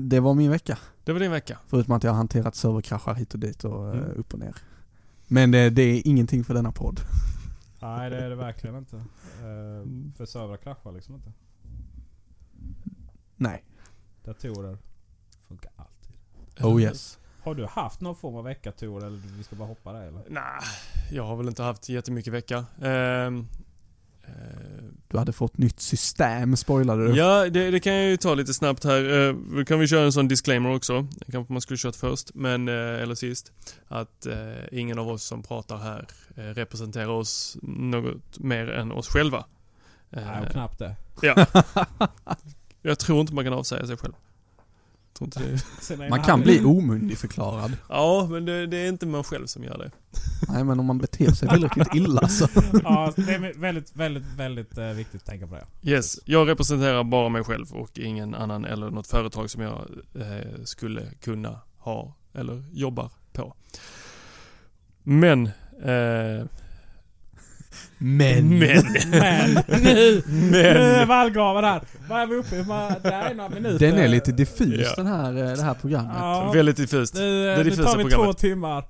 det 0.00 0.20
var 0.20 0.34
min 0.34 0.50
vecka. 0.50 0.78
Det 1.04 1.12
var 1.12 1.20
din 1.20 1.30
vecka. 1.30 1.58
Förutom 1.68 1.94
att 1.94 2.04
jag 2.04 2.10
har 2.10 2.16
hanterat 2.16 2.54
serverkraschar 2.54 3.14
hit 3.14 3.34
och 3.34 3.40
dit 3.40 3.64
och 3.64 3.88
eh, 3.94 3.98
Mm. 3.98 4.10
upp 4.16 4.32
och 4.32 4.38
ner. 4.38 4.54
Men 5.28 5.50
det, 5.50 5.70
det 5.70 5.82
är 5.82 6.02
ingenting 6.08 6.44
för 6.44 6.54
denna 6.54 6.72
podd. 6.72 7.00
Nej 7.82 8.10
det 8.10 8.16
är 8.18 8.30
det 8.30 8.36
verkligen 8.36 8.76
inte. 8.76 8.96
Uh, 8.96 9.02
för 10.16 10.26
servrar 10.26 10.56
kraschar 10.56 10.92
liksom 10.92 11.14
inte. 11.14 11.32
Nej. 13.36 13.64
Datorer 14.24 14.78
funkar 15.48 15.70
alltid. 15.76 16.16
Oh 16.64 16.82
yes. 16.82 17.18
Har 17.44 17.54
du 17.54 17.66
haft 17.66 18.00
någon 18.00 18.16
form 18.16 18.36
av 18.36 18.44
vecka 18.44 18.72
Tor 18.72 19.04
eller 19.06 19.20
vi 19.36 19.42
ska 19.44 19.56
bara 19.56 19.68
hoppa 19.68 19.92
där 19.92 20.02
eller? 20.02 20.22
Nej, 20.28 20.42
jag 21.12 21.24
har 21.24 21.36
väl 21.36 21.48
inte 21.48 21.62
haft 21.62 21.88
jättemycket 21.88 22.32
vecka. 22.32 22.56
Eh, 22.82 23.30
Du 25.08 25.18
hade 25.18 25.32
fått 25.32 25.58
nytt 25.58 25.80
system, 25.80 26.56
spoilade 26.56 27.08
du. 27.08 27.16
Ja, 27.16 27.48
det, 27.50 27.70
det 27.70 27.80
kan 27.80 27.92
jag 27.94 28.04
ju 28.10 28.16
ta 28.16 28.34
lite 28.34 28.54
snabbt 28.54 28.84
här. 28.84 29.28
Eh, 29.28 29.34
Då 29.56 29.64
kan 29.64 29.78
vi 29.78 29.86
köra 29.88 30.04
en 30.04 30.12
sån 30.12 30.28
disclaimer 30.28 30.74
också. 30.74 31.06
Det 31.26 31.32
kanske 31.32 31.52
man 31.52 31.60
skulle 31.62 31.78
kört 31.78 31.96
först, 31.96 32.34
men, 32.34 32.68
eh, 32.68 32.74
eller 32.74 33.14
sist. 33.14 33.52
Att 33.88 34.26
ingen 34.72 34.98
av 34.98 35.08
oss 35.08 35.24
som 35.24 35.42
pratar 35.42 35.76
här 35.76 36.06
representerar 36.34 37.08
oss 37.08 37.56
något 37.62 38.38
mer 38.38 38.70
än 38.70 38.92
oss 38.92 39.08
själva. 39.08 39.44
Nej, 40.10 40.40
och 40.46 40.48
knappt 40.52 40.78
det. 40.78 40.96
ja. 41.22 41.46
Jag 42.82 42.98
tror 42.98 43.20
inte 43.20 43.34
man 43.34 43.44
kan 43.44 43.52
avsäga 43.52 43.86
sig 43.86 43.96
själv. 43.96 44.12
Tror 45.14 45.26
inte 45.26 45.58
det. 45.96 46.08
Man 46.08 46.22
kan 46.22 46.40
bli 46.40 46.64
omyndigförklarad. 46.64 47.76
Ja, 47.88 48.28
men 48.30 48.44
det, 48.44 48.66
det 48.66 48.76
är 48.76 48.88
inte 48.88 49.06
man 49.06 49.24
själv 49.24 49.46
som 49.46 49.64
gör 49.64 49.78
det. 49.78 49.90
Nej 50.48 50.64
men 50.64 50.80
om 50.80 50.86
man 50.86 50.98
beter 50.98 51.30
sig 51.30 51.48
tillräckligt 51.48 51.94
illa 51.94 52.28
så. 52.28 52.48
Ja, 52.84 53.12
det 53.16 53.34
är 53.34 53.58
väldigt, 53.60 53.96
väldigt, 53.96 54.24
väldigt 54.36 54.78
eh, 54.78 54.86
viktigt 54.86 55.22
att 55.22 55.26
tänka 55.26 55.46
på 55.46 55.54
det. 55.54 55.90
Yes, 55.90 56.18
jag 56.24 56.48
representerar 56.48 57.04
bara 57.04 57.28
mig 57.28 57.44
själv 57.44 57.72
och 57.72 57.98
ingen 57.98 58.34
annan 58.34 58.64
eller 58.64 58.90
något 58.90 59.06
företag 59.06 59.50
som 59.50 59.62
jag 59.62 59.90
eh, 60.14 60.64
skulle 60.64 61.02
kunna 61.20 61.60
ha 61.78 62.14
eller 62.32 62.64
jobbar 62.72 63.10
på. 63.32 63.54
Men, 65.02 65.46
eh, 65.82 66.46
Men. 67.98 68.58
men, 68.58 68.84
Men, 69.10 69.54
nu, 69.82 70.22
nu 70.26 70.60
är 70.60 70.98
men, 70.98 71.08
vallgraven 71.08 71.64
här. 71.64 71.82
Vad 72.08 72.20
är 72.20 72.26
vi 72.26 72.34
uppe 72.36 72.56
i? 72.56 72.64
Det 73.02 73.08
är 73.14 73.34
några 73.34 73.48
minuter. 73.50 73.78
Den 73.78 73.98
är 73.98 74.08
lite 74.08 74.32
diffus 74.32 74.80
Ja. 74.80 74.94
den 74.96 75.06
här, 75.06 75.36
eh, 75.50 75.56
det 75.56 75.62
här 75.62 75.74
programmet. 75.74 76.16
Ja, 76.18 76.52
väldigt 76.54 76.76
diffust. 76.76 77.14
nu, 77.14 77.44
det 77.46 77.56
nu 77.56 77.64
diffusa 77.64 77.82
tar 77.82 77.98
vi 78.04 78.10
två 78.10 78.32
timmar. 78.32 78.84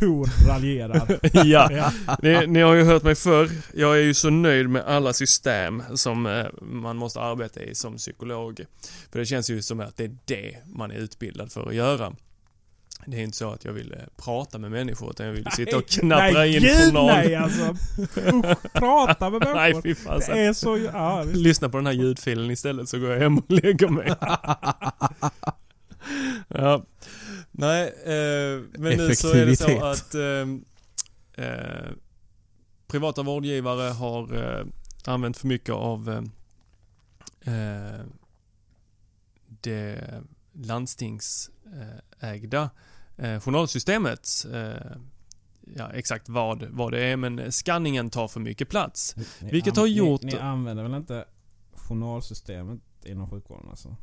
Tor 0.00 0.48
raljerar. 0.48 1.18
ja, 1.44 1.68
Ja. 1.72 1.92
ni, 2.22 2.46
ni 2.46 2.60
har 2.60 2.74
ju 2.74 2.84
hört 2.84 3.02
mig 3.02 3.14
förr. 3.14 3.50
Jag 3.74 3.98
är 3.98 4.02
ju 4.02 4.14
så 4.14 4.30
nöjd 4.30 4.68
med 4.68 4.82
alla 4.86 5.12
system 5.12 5.82
som 5.94 6.26
eh, 6.26 6.46
man 6.60 6.96
måste 6.96 7.20
arbeta 7.20 7.62
i 7.62 7.74
som 7.74 7.96
psykolog. 7.96 8.60
För 9.12 9.18
det 9.18 9.26
känns 9.26 9.50
ju 9.50 9.62
som 9.62 9.80
att 9.80 9.96
det 9.96 10.04
är 10.04 10.16
det 10.24 10.56
man 10.66 10.90
är 10.90 10.94
utbildad 10.94 11.52
för 11.52 11.68
att 11.68 11.74
göra. 11.74 12.12
Det 13.10 13.16
är 13.16 13.22
inte 13.22 13.36
så 13.36 13.50
att 13.50 13.64
jag 13.64 13.72
vill 13.72 13.92
eh, 13.92 13.98
prata 14.16 14.58
med 14.58 14.70
människor 14.70 15.10
utan 15.10 15.26
jag 15.26 15.32
vill 15.32 15.50
sitta 15.50 15.76
och 15.76 15.88
knappra 15.88 16.30
nej, 16.30 16.56
in 16.56 16.62
gud, 16.62 16.86
journal. 16.86 17.06
nej 17.06 17.34
alltså. 17.34 17.76
Usch, 18.16 18.72
prata 18.72 19.30
med 19.30 19.40
Nej, 19.44 19.54
människor. 19.54 19.82
fy 19.82 19.94
fan. 19.94 20.20
det 20.26 20.40
är 20.40 20.52
så... 20.52 20.78
Ja, 20.78 21.22
visst. 21.22 21.36
Lyssna 21.36 21.68
på 21.68 21.76
den 21.76 21.86
här 21.86 21.92
ljudfilen 21.92 22.50
istället 22.50 22.88
så 22.88 22.98
går 22.98 23.10
jag 23.10 23.20
hem 23.20 23.38
och 23.38 23.50
lägger 23.50 23.88
mig. 23.88 24.08
ja. 26.48 26.84
Nej, 27.50 27.82
eh, 27.86 28.60
men 28.78 28.96
nu 28.96 29.14
så 29.14 29.32
är 29.32 29.46
det 29.46 29.56
så 29.56 29.84
att 29.84 30.14
eh, 30.14 30.46
eh, 31.46 31.90
privata 32.88 33.22
vårdgivare 33.22 33.90
har 33.90 34.36
eh, 34.36 34.64
använt 35.04 35.36
för 35.36 35.46
mycket 35.46 35.74
av 35.74 36.28
eh, 37.44 38.00
det 39.60 40.04
landstingsägda 40.52 42.70
eh, 43.18 43.40
journalsystemet. 43.40 44.28
Eh, 44.52 44.96
ja, 45.76 45.90
exakt 45.92 46.28
vad, 46.28 46.62
vad 46.70 46.92
det 46.92 47.04
är, 47.04 47.16
men 47.16 47.52
skanningen 47.52 48.10
tar 48.10 48.28
för 48.28 48.40
mycket 48.40 48.68
plats. 48.68 49.16
Ni 49.40 49.50
Vilket 49.50 49.76
har 49.76 49.86
gjort- 49.86 50.22
Ni, 50.22 50.32
ni 50.32 50.38
använder 50.38 50.82
väl 50.82 50.94
inte 50.94 51.24
journalsystemet 51.74 52.80
inom 53.04 53.30
sjukvården 53.30 53.66
alltså? 53.70 53.96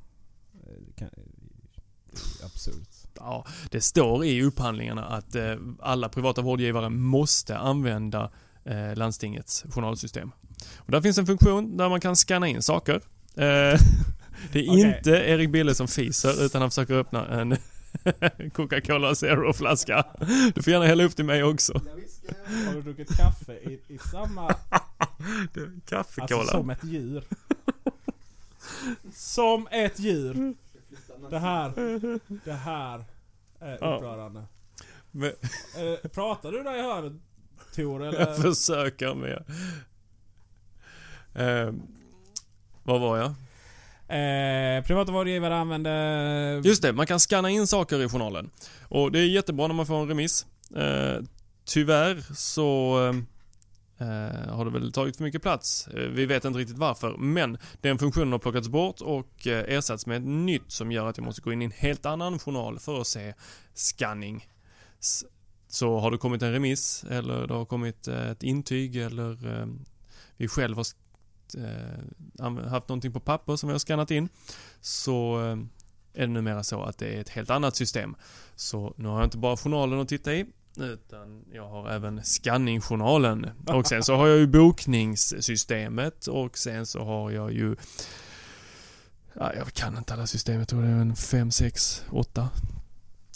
Det, 0.88 0.94
kan, 0.96 1.10
det 1.16 2.42
är 2.42 2.46
absurt. 2.46 2.90
Ja, 3.16 3.46
det 3.72 3.82
står 3.82 4.26
i 4.26 4.44
upphandlingarna 4.44 5.06
att 5.06 5.36
eh, 5.36 5.56
alla 5.80 6.10
privata 6.10 6.42
vårdgivare 6.42 6.90
måste 6.90 7.58
använda 7.58 8.32
eh, 8.66 8.96
landstingets 8.96 9.66
journalsystem. 9.70 10.32
Och 10.78 10.92
där 10.92 11.02
finns 11.02 11.18
en 11.18 11.26
funktion 11.26 11.78
där 11.78 11.90
man 11.90 12.00
kan 12.00 12.16
scanna 12.16 12.48
in 12.48 12.62
saker. 12.62 12.96
Eh, 12.96 13.02
det 14.52 14.60
är 14.60 14.70
Okej. 14.70 14.96
inte 14.98 15.10
Erik 15.12 15.50
Bille 15.52 15.76
som 15.76 15.88
fiser 15.88 16.46
utan 16.46 16.62
han 16.62 16.72
försöker 16.72 16.94
öppna 16.94 17.28
en 17.28 17.58
Coca-Cola 18.54 19.16
Zero-flaska. 19.16 20.06
Du 20.56 20.64
får 20.64 20.74
gärna 20.74 20.86
hälla 20.86 21.04
upp 21.04 21.16
till 21.16 21.26
mig 21.26 21.44
också. 21.44 21.74
Har 22.68 22.74
du 22.74 22.82
druckit 22.82 23.18
kaffe 23.18 23.54
i, 23.54 23.80
i 23.88 23.98
samma... 23.98 24.56
Kaffekola. 25.86 26.40
Alltså 26.40 26.58
som 26.58 26.70
ett 26.70 26.84
djur. 26.84 27.24
som 29.14 29.68
ett 29.72 30.00
djur. 30.00 30.54
Det 31.30 31.40
här. 31.40 31.72
Det 32.46 32.54
här 32.54 33.06
är 33.60 33.74
upprörande. 33.76 34.44
Men- 35.12 35.32
Eh, 35.78 36.10
pratar 36.10 36.52
du 36.52 36.64
där 36.64 36.76
i 36.80 36.82
hörnet 36.82 37.14
Tor 37.76 38.06
Jag 38.06 38.14
eller? 38.16 38.34
försöker 38.34 39.14
med. 39.16 39.44
Eh, 41.34 41.74
vad 42.84 43.02
var 43.02 43.18
jag? 43.18 43.34
Eh, 44.08 44.84
privata 44.84 45.12
vårdgivare 45.12 45.56
använder... 45.56 46.62
Just 46.68 46.82
det, 46.82 46.94
man 46.94 47.08
kan 47.08 47.20
scanna 47.20 47.50
in 47.50 47.68
saker 47.68 48.04
i 48.04 48.10
journalen. 48.10 48.50
Och 48.88 49.12
det 49.12 49.20
är 49.20 49.26
jättebra 49.26 49.68
när 49.68 49.76
man 49.76 49.86
får 49.86 50.02
en 50.02 50.08
remiss. 50.08 50.46
Eh, 50.76 51.24
tyvärr 51.66 52.36
så 52.36 52.98
eh, 53.98 54.54
har 54.54 54.66
det 54.66 54.72
väl 54.72 54.92
tagit 54.92 55.18
för 55.18 55.24
mycket 55.24 55.42
plats. 55.42 55.88
Eh, 55.88 56.10
vi 56.10 56.26
vet 56.26 56.46
inte 56.46 56.60
riktigt 56.60 56.78
varför, 56.78 57.18
men 57.18 57.58
den 57.82 58.00
funktionen 58.00 58.32
har 58.32 58.40
plockats 58.40 58.68
bort 58.68 59.02
och 59.02 59.48
eh, 59.48 59.76
ersatts 59.76 60.06
med 60.06 60.18
ett 60.18 60.28
nytt 60.28 60.72
som 60.72 60.92
gör 60.92 61.08
att 61.08 61.18
jag 61.18 61.26
måste 61.26 61.42
gå 61.42 61.54
in 61.54 61.62
i 61.62 61.66
en 61.66 61.72
helt 61.72 62.06
annan 62.06 62.40
journal 62.40 62.80
för 62.80 63.02
att 63.02 63.08
se 63.08 63.34
scanning. 63.74 64.48
Så 65.68 66.00
har 66.00 66.12
det 66.12 66.18
kommit 66.18 66.42
en 66.42 66.52
remiss 66.52 67.06
eller 67.10 67.48
det 67.48 67.54
har 67.54 67.66
kommit 67.66 68.08
eh, 68.08 68.30
ett 68.30 68.44
intyg 68.44 68.96
eller 68.96 69.60
eh, 69.60 69.68
vi 70.38 70.48
själv 70.48 70.78
har 70.78 70.86
eh, 71.58 72.70
haft 72.70 72.90
någonting 72.90 73.14
på 73.14 73.20
papper 73.20 73.56
som 73.56 73.68
vi 73.70 73.74
har 73.74 73.80
skannat 73.80 74.12
in 74.12 74.30
så 74.82 75.42
eh, 75.42 75.58
är 76.14 76.28
det 76.28 76.34
numera 76.34 76.64
så 76.64 76.84
att 76.84 76.98
det 76.98 77.16
är 77.16 77.22
ett 77.22 77.30
helt 77.30 77.50
annat 77.50 77.76
system. 77.76 78.16
Så 78.56 78.94
nu 78.98 79.08
har 79.08 79.16
jag 79.16 79.26
inte 79.26 79.38
bara 79.38 79.58
journalen 79.58 80.00
att 80.00 80.10
titta 80.10 80.34
i 80.34 80.46
utan 80.78 81.46
jag 81.54 81.70
har 81.70 81.90
även 81.90 82.24
skanningjournalen. 82.24 83.50
Och 83.68 83.88
sen 83.88 84.04
så 84.04 84.16
har 84.16 84.28
jag 84.28 84.38
ju 84.38 84.48
bokningssystemet 84.48 86.28
och 86.28 86.58
sen 86.58 86.86
så 86.86 87.04
har 87.04 87.32
jag 87.32 87.54
ju 87.54 87.76
ja, 89.34 89.54
jag 89.54 89.74
kan 89.74 89.98
inte 89.98 90.14
alla 90.14 90.28
system, 90.28 90.60
jag 90.60 90.68
tror 90.68 90.82
det 90.82 90.88
är 90.88 90.92
en 90.92 91.16
5, 91.16 91.52
6, 91.52 92.06
8 92.10 92.50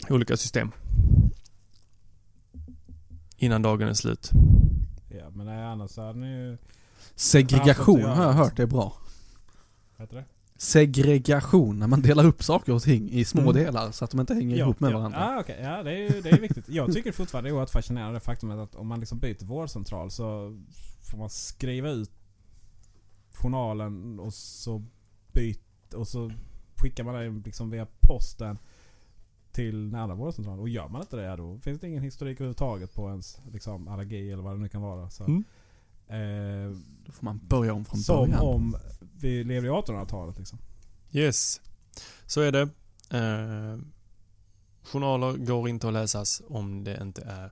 olika 0.10 0.38
system. 0.38 0.72
Innan 3.38 3.62
dagen 3.62 3.88
är 3.88 3.94
slut. 3.94 4.32
Ja 5.10 5.30
men 5.30 5.46
nej, 5.46 5.64
annars 5.64 5.98
hade 5.98 6.20
ni 6.20 6.28
ju... 6.28 6.58
Segregation 7.20 8.00
Ja, 8.00 8.08
har 8.14 8.24
jag 8.24 8.34
hört 8.34 8.60
är 8.60 8.66
bra. 8.66 8.94
Heter 9.98 10.16
det? 10.16 10.26
Segregation, 10.58 11.80
när 11.80 11.88
man 11.88 12.02
delar 12.02 12.26
upp 12.26 12.44
saker 12.44 12.74
och 12.74 12.82
ting 12.84 13.10
i 13.12 13.26
små 13.26 13.42
Mm. 13.42 13.54
delar 13.54 13.92
så 13.92 14.06
att 14.06 14.12
de 14.12 14.20
inte 14.20 14.34
hänger 14.34 14.56
ihop 14.58 14.80
med 14.80 14.92
ja. 14.92 14.98
varandra. 14.98 15.20
Ah, 15.20 15.40
okay. 15.40 15.62
Ja, 15.64 15.84
det 15.84 15.92
är 16.08 16.22
det 16.22 16.30
är 16.30 16.40
viktigt. 16.42 16.70
Jag 16.70 16.94
tycker 16.94 17.12
fortfarande 17.12 17.50
det 17.50 17.52
är 17.52 17.54
oerhört 17.54 17.70
fascinerande 17.70 18.20
faktumet 18.20 18.58
att 18.58 18.76
om 18.76 18.88
man 18.88 19.00
liksom 19.00 19.20
byter 19.20 19.46
vårdcentral 19.46 20.12
så 20.12 20.58
får 21.12 21.18
man 21.18 21.30
skriva 21.30 21.90
ut 21.90 22.12
journalen 23.34 24.20
och 24.20 24.34
så 24.34 24.84
byt, 25.34 25.94
och 25.94 26.08
så 26.08 26.32
skickar 26.76 27.04
man 27.04 27.14
den 27.16 27.42
liksom 27.46 27.70
via 27.70 27.88
posten 28.02 28.58
till 29.52 29.96
andra 29.96 30.16
vårdcentralen. 30.16 30.60
Och 30.60 30.70
gör 30.70 30.88
man 30.88 31.02
inte 31.02 31.16
det, 31.16 31.24
ja, 31.24 31.36
då 31.36 31.60
finns 31.60 31.80
det 31.80 31.88
ingen 31.88 32.04
historik 32.04 32.36
överhuvudtaget 32.38 32.94
på 32.94 33.10
ens 33.10 33.42
liksom, 33.52 33.88
allergi 33.88 34.32
eller 34.32 34.44
vad 34.44 34.56
det 34.56 34.60
nu 34.62 34.68
kan 34.70 34.82
vara. 34.82 35.10
Så, 35.10 35.24
Mm. 35.24 35.44
Eh, 36.10 36.78
Då 37.06 37.12
får 37.12 37.26
man 37.26 37.40
börja 37.48 37.74
om 37.74 37.86
från 37.86 38.00
som 38.00 38.16
början. 38.30 38.40
om 38.42 38.76
vi 39.20 39.44
lever 39.44 39.68
i 39.68 39.72
1800-talet 39.72 40.38
liksom. 40.38 40.60
Yes, 41.12 41.62
så 42.26 42.42
är 42.42 42.52
det. 42.52 42.62
Eh, 43.18 43.78
journaler 44.84 45.34
går 45.38 45.70
inte 45.70 45.88
att 45.88 45.94
läsas 45.94 46.42
om 46.48 46.84
det 46.84 47.00
inte 47.02 47.22
är... 47.22 47.52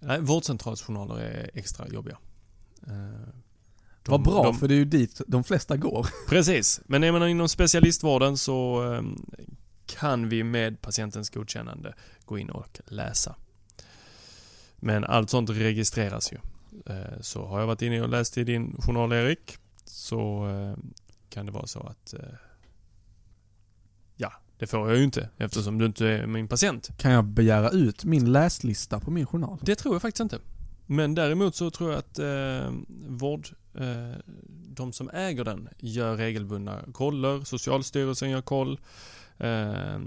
Nej, 0.00 0.20
vårdcentralsjournaler 0.20 1.16
är 1.20 1.50
extra 1.54 1.88
jobbiga. 1.88 2.18
Eh, 2.86 2.92
de- 4.02 4.10
Vad 4.10 4.22
bra, 4.22 4.42
de- 4.42 4.54
för 4.58 4.68
det 4.68 4.74
är 4.74 4.78
ju 4.78 4.84
dit 4.84 5.20
de 5.26 5.44
flesta 5.44 5.76
går. 5.76 6.06
Precis, 6.28 6.80
men 6.86 7.04
är 7.04 7.12
man 7.12 7.28
inom 7.28 7.48
specialistvården 7.48 8.36
så 8.38 8.84
eh, 8.94 9.02
kan 9.86 10.28
vi 10.28 10.44
med 10.44 10.80
patientens 10.80 11.30
godkännande 11.30 11.94
gå 12.24 12.38
in 12.38 12.50
och 12.50 12.80
läsa. 12.86 13.36
Men 14.76 15.04
allt 15.04 15.30
sånt 15.30 15.50
registreras 15.50 16.32
ju. 16.32 16.36
Eh, 16.86 17.20
Så 17.20 17.46
har 17.46 17.60
jag 17.60 17.66
varit 17.66 17.82
inne 17.82 18.02
och 18.02 18.08
läst 18.08 18.38
i 18.38 18.44
din 18.44 18.76
journal 18.82 19.12
Erik, 19.12 19.56
så 19.84 20.48
eh, 20.48 20.84
kan 21.30 21.46
det 21.46 21.52
vara 21.52 21.66
så 21.66 21.80
att 21.80 22.14
eh, 22.14 22.20
Ja, 24.16 24.32
det 24.58 24.66
får 24.66 24.88
jag 24.88 24.98
ju 24.98 25.04
inte 25.04 25.30
eftersom 25.36 25.78
du 25.78 25.86
inte 25.86 26.06
är 26.08 26.26
min 26.26 26.48
patient. 26.48 26.90
Kan 26.98 27.12
jag 27.12 27.24
begära 27.24 27.70
ut 27.70 28.04
min 28.04 28.32
läslista 28.32 29.00
på 29.00 29.10
min 29.10 29.26
journal? 29.26 29.58
Det 29.62 29.74
tror 29.76 29.94
jag 29.94 30.02
faktiskt 30.02 30.20
inte. 30.20 30.38
Men 30.86 31.14
däremot 31.14 31.54
så 31.54 31.70
tror 31.70 31.90
jag 31.90 31.98
att 31.98 32.18
eh, 32.18 32.72
vård, 33.08 33.48
eh, 33.74 34.18
de 34.68 34.92
som 34.92 35.10
äger 35.10 35.44
den 35.44 35.68
gör 35.78 36.16
regelbundna 36.16 36.84
koller. 36.92 37.44
Socialstyrelsen 37.44 38.30
gör 38.30 38.42
koll. 38.42 38.80
Eh, 39.38 39.98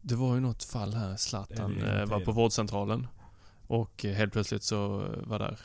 det 0.00 0.14
var 0.14 0.34
ju 0.34 0.40
något 0.40 0.64
fall 0.64 0.94
här, 0.94 1.16
Zlatan 1.16 1.78
eh, 1.78 2.06
var 2.06 2.20
på 2.20 2.32
vårdcentralen. 2.32 3.06
Och 3.66 4.02
helt 4.04 4.32
plötsligt 4.32 4.62
så 4.62 4.86
var 5.26 5.38
där 5.38 5.58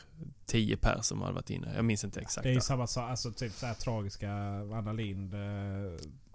10 0.46 0.76
pers 0.76 1.04
som 1.04 1.20
hade 1.20 1.34
varit 1.34 1.50
inne. 1.50 1.72
Jag 1.76 1.84
minns 1.84 2.04
inte 2.04 2.20
exakt. 2.20 2.42
Det 2.42 2.50
är 2.50 2.54
ju 2.54 2.60
samma 2.60 2.86
sak, 2.86 3.10
alltså 3.10 3.32
typ 3.32 3.52
så 3.52 3.66
här 3.66 3.74
tragiska, 3.74 4.32
Anna 4.74 4.92
Lind 4.92 5.34
eh, 5.34 5.40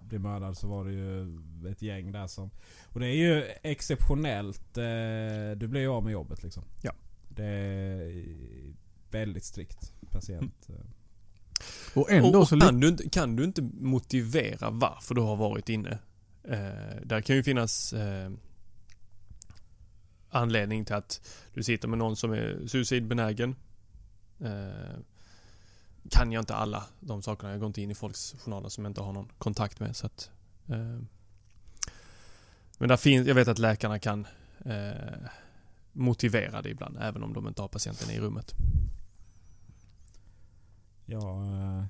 blev 0.00 0.20
mördad 0.20 0.56
så 0.56 0.68
var 0.68 0.84
det 0.84 0.92
ju 0.92 1.38
ett 1.70 1.82
gäng 1.82 2.12
där 2.12 2.26
som... 2.26 2.50
Och 2.84 3.00
det 3.00 3.06
är 3.06 3.14
ju 3.14 3.44
exceptionellt, 3.62 4.78
eh, 4.78 5.56
du 5.56 5.68
blir 5.68 5.80
ju 5.80 5.88
av 5.88 6.04
med 6.04 6.12
jobbet 6.12 6.42
liksom. 6.42 6.62
Ja. 6.82 6.92
Det 7.28 7.44
är 7.44 8.24
väldigt 9.10 9.44
strikt 9.44 9.92
patient. 10.10 10.68
eh. 10.68 10.74
Och 11.94 12.10
ändå 12.10 12.38
och, 12.38 12.52
och 12.52 12.60
kan, 12.60 12.80
du 12.80 12.88
inte, 12.88 13.08
kan 13.08 13.36
du 13.36 13.44
inte 13.44 13.62
motivera 13.62 14.70
varför 14.70 15.14
du 15.14 15.20
har 15.20 15.36
varit 15.36 15.68
inne? 15.68 15.98
Eh, 16.44 17.02
där 17.04 17.20
kan 17.20 17.36
ju 17.36 17.42
finnas 17.42 17.92
eh, 17.92 18.30
anledning 20.30 20.84
till 20.84 20.94
att 20.94 21.20
du 21.54 21.62
sitter 21.62 21.88
med 21.88 21.98
någon 21.98 22.16
som 22.16 22.32
är 22.32 22.66
suicidbenägen. 22.66 23.56
Eh, 24.40 24.98
kan 26.10 26.32
jag 26.32 26.42
inte 26.42 26.54
alla 26.54 26.84
de 27.00 27.22
sakerna. 27.22 27.50
Jag 27.50 27.60
går 27.60 27.66
inte 27.66 27.82
in 27.82 27.90
i 27.90 27.94
folks 27.94 28.34
journaler 28.38 28.68
som 28.68 28.84
jag 28.84 28.90
inte 28.90 29.00
har 29.00 29.12
någon 29.12 29.28
kontakt 29.38 29.80
med. 29.80 29.96
Så 29.96 30.06
att, 30.06 30.30
eh, 30.68 30.98
men 32.78 32.88
där 32.88 32.96
finns, 32.96 33.26
jag 33.26 33.34
vet 33.34 33.48
att 33.48 33.58
läkarna 33.58 33.98
kan 33.98 34.26
eh, 34.64 35.28
motivera 35.92 36.62
det 36.62 36.70
ibland, 36.70 36.98
även 37.00 37.22
om 37.22 37.32
de 37.32 37.48
inte 37.48 37.62
har 37.62 37.68
patienten 37.68 38.10
i 38.10 38.20
rummet. 38.20 38.54
Ja, 41.06 41.42
eh, 41.42 41.84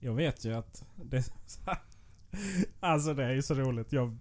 jag 0.00 0.14
vet 0.14 0.44
ju 0.44 0.54
att 0.54 0.84
det... 0.94 1.32
alltså 2.80 3.14
det 3.14 3.24
är 3.24 3.32
ju 3.32 3.42
så 3.42 3.54
roligt. 3.54 3.92
Jag, 3.92 4.16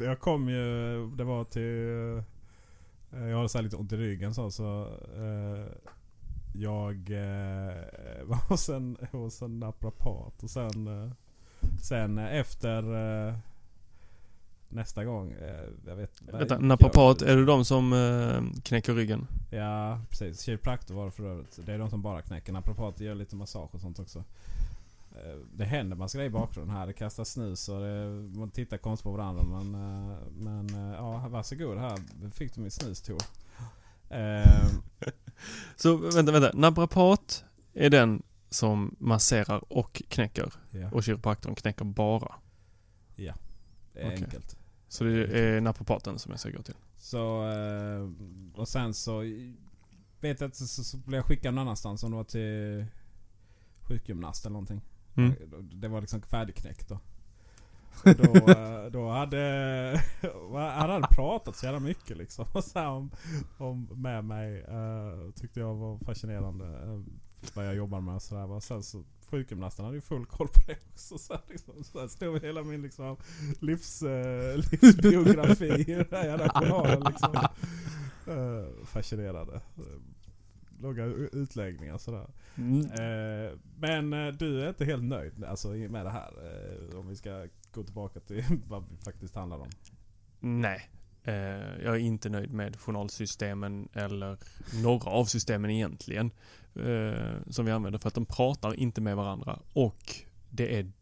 jag 0.00 0.20
kom 0.20 0.48
ju... 0.48 1.06
Det 1.16 1.24
var 1.24 1.44
till... 1.44 2.16
eh, 3.12 3.28
Jag 3.28 3.36
hade 3.36 3.48
så 3.48 3.58
här 3.58 3.62
lite 3.62 3.76
ont 3.76 3.92
i 3.92 3.96
ryggen 3.96 4.34
så. 4.34 4.50
så 4.50 4.88
eh, 5.16 5.66
jag 6.54 7.10
eh, 7.10 7.74
var 8.24 8.48
hos 8.48 8.68
en, 8.68 8.96
hos 9.12 9.42
en 9.42 9.60
naprapat 9.60 10.42
och 10.42 10.50
sen... 10.50 10.86
Eh, 11.04 11.10
sen 11.82 12.18
efter... 12.18 12.82
Eh, 13.28 13.34
nästa 14.72 15.04
gång. 15.04 15.32
Eh, 15.32 15.64
jag 15.86 15.96
vet 15.96 16.22
Vänta, 16.22 16.58
naprapat, 16.58 17.22
är 17.22 17.36
det 17.36 17.44
de 17.44 17.64
som 17.64 17.94
knäcker 18.64 18.94
ryggen? 18.94 19.26
Ja, 19.50 20.00
precis. 20.10 20.42
Kiropraktor 20.42 20.94
var 20.94 21.04
det 21.04 21.10
för 21.10 21.24
övrigt. 21.24 21.58
Det 21.66 21.72
är 21.72 21.78
de 21.78 21.90
som 21.90 22.02
bara 22.02 22.22
knäcker. 22.22 22.52
Naprapater 22.52 23.04
gör 23.04 23.14
lite 23.14 23.36
massage 23.36 23.74
och 23.74 23.80
sånt 23.80 23.98
också. 23.98 24.24
Eh, 25.24 25.36
Det 25.54 25.64
händer 25.64 25.96
massa 25.96 26.18
grejer 26.18 26.30
i 26.30 26.32
bakgrunden 26.32 26.76
här. 26.76 26.86
Det 26.86 26.92
kastas 26.92 27.30
snus 27.30 27.68
och 27.68 27.80
det, 27.80 28.06
man 28.38 28.50
tittar 28.50 28.78
konstigt 28.78 29.04
på 29.04 29.12
varandra. 29.12 29.42
Men, 29.42 29.74
eh, 29.74 30.16
men 30.30 30.74
eh, 30.74 30.94
ja, 30.96 31.28
varsågod 31.28 31.78
här. 31.78 31.98
Fick 32.30 32.54
du 32.54 32.60
min 32.60 32.70
snus 32.70 33.02
Tor. 33.02 33.18
Så 35.76 35.96
vänta, 35.96 36.32
vänta. 36.32 36.50
Naprapat 36.54 37.44
är 37.74 37.90
den 37.90 38.22
som 38.50 38.96
masserar 38.98 39.72
och 39.72 40.02
knäcker. 40.08 40.52
ja, 40.70 40.90
Och 40.92 41.04
kiropraktorn 41.04 41.54
knäcker 41.54 41.84
bara. 41.84 42.34
det 43.92 44.00
är 44.00 44.06
okej. 44.06 44.24
enkelt. 44.24 44.56
Så 44.88 45.04
det 45.04 45.38
är 45.40 45.60
naprapaten 45.60 46.18
som 46.18 46.30
jag 46.30 46.40
ska 46.40 46.50
gå 46.50 46.62
till. 46.62 46.74
Så, 46.96 47.44
och 48.54 48.68
sen 48.68 48.94
så 48.94 49.20
vet 50.20 50.40
jag 50.40 50.48
att 50.48 50.56
så, 50.56 50.66
så, 50.66 50.84
så 50.84 50.96
blev 50.96 51.18
jag 51.18 51.24
skickad 51.26 51.54
någon 51.54 51.62
annanstans. 51.62 52.04
Om 52.04 52.10
det 52.10 52.16
var 52.16 52.24
till 52.24 52.86
sjukgymnast 53.88 54.44
eller 54.46 54.52
någonting. 54.52 54.80
Mm. 55.14 55.34
Det 55.72 55.88
var 55.88 56.00
liksom 56.00 56.22
färdigknäckt 56.22 56.88
då. 56.88 56.98
Och 58.04 58.14
då, 58.14 58.50
eh, 58.52 58.90
då 58.90 59.08
hade 59.08 60.02
han 60.52 60.90
hade 60.90 61.06
pratat 61.10 61.56
så 61.56 61.66
jävla 61.66 61.80
mycket 61.80 62.16
liksom. 62.16 62.46
Så 62.62 62.78
här 62.78 62.88
om, 62.88 63.10
om 63.58 63.88
med 63.94 64.24
mig. 64.24 64.62
Uh, 64.62 65.30
tyckte 65.30 65.60
jag 65.60 65.74
var 65.74 65.98
fascinerande. 65.98 66.64
Uh, 66.64 67.00
vad 67.54 67.66
jag 67.66 67.74
jobbar 67.74 68.00
med 68.00 68.14
och 68.14 68.22
sådär. 68.22 68.50
Och 68.50 68.62
sen 68.62 68.82
så 68.82 69.04
sjukgymnasten 69.30 69.84
hade 69.84 69.96
ju 69.96 70.00
full 70.00 70.26
koll 70.26 70.48
på 70.48 70.60
det 70.66 70.76
också. 70.92 71.18
Så, 71.18 71.32
här, 71.32 71.42
liksom, 71.48 71.84
så 71.84 72.00
här 72.00 72.08
stod 72.08 72.42
hela 72.42 72.62
min 72.62 72.82
liksom, 72.82 73.16
livs, 73.60 74.02
uh, 74.02 74.56
livsbiografi 74.56 75.66
i 75.66 75.94
den 75.94 76.06
här 76.10 76.26
jävla 76.26 76.48
journalen. 76.48 77.02
Liksom. 77.10 77.36
Uh, 78.28 78.84
fascinerade. 78.84 79.60
Långa 80.80 81.04
utläggningar 81.32 81.98
sådär. 81.98 82.26
Mm. 82.56 82.80
Uh, 82.80 83.58
men 83.78 84.12
uh, 84.12 84.34
du 84.34 84.62
är 84.62 84.68
inte 84.68 84.84
helt 84.84 85.04
nöjd 85.04 85.44
alltså, 85.44 85.68
med 85.68 86.06
det 86.06 86.10
här? 86.10 86.30
om 86.96 87.08
vi 87.08 87.16
ska 87.16 87.46
gå 87.72 87.82
tillbaka 87.82 88.20
till 88.20 88.44
vad 88.68 88.82
det 88.82 89.04
faktiskt 89.04 89.34
handlar 89.34 89.58
om. 89.58 89.68
Nej. 90.40 90.90
jag 91.84 91.94
är 91.94 91.96
inte 91.96 92.28
nöjd 92.28 92.52
med 92.52 92.80
journalsystemen 92.80 93.88
eller 93.92 94.38
några 94.82 95.10
av 95.10 95.24
systemen 95.24 95.70
egentligen 95.70 96.30
eh, 96.74 97.50
som 97.50 97.64
vi 97.64 97.72
använder 97.72 97.98
för 97.98 98.08
att 98.08 98.14
de 98.14 98.26
pratar 98.26 98.74
inte 98.74 99.00
med 99.00 99.16
varandra 99.16 99.58
och 99.72 100.14
det 100.50 100.78
är 100.78 100.92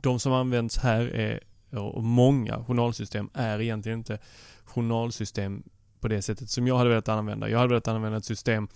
de 0.00 0.20
som 0.20 0.32
används 0.32 0.78
här 0.78 1.00
är 1.00 1.40
och 1.78 2.04
många 2.04 2.64
journalsystem 2.64 3.30
är 3.34 3.60
egentligen 3.60 3.98
inte 3.98 4.18
journalsystem 4.64 5.62
på 6.00 6.08
det 6.08 6.22
sättet 6.22 6.50
som 6.50 6.66
jag 6.66 6.78
hade 6.78 6.90
velat 6.90 7.08
använda. 7.08 7.48
Jag 7.48 7.58
hade 7.58 7.68
velat 7.68 7.88
använda 7.88 8.18
ett 8.18 8.24
system 8.24 8.68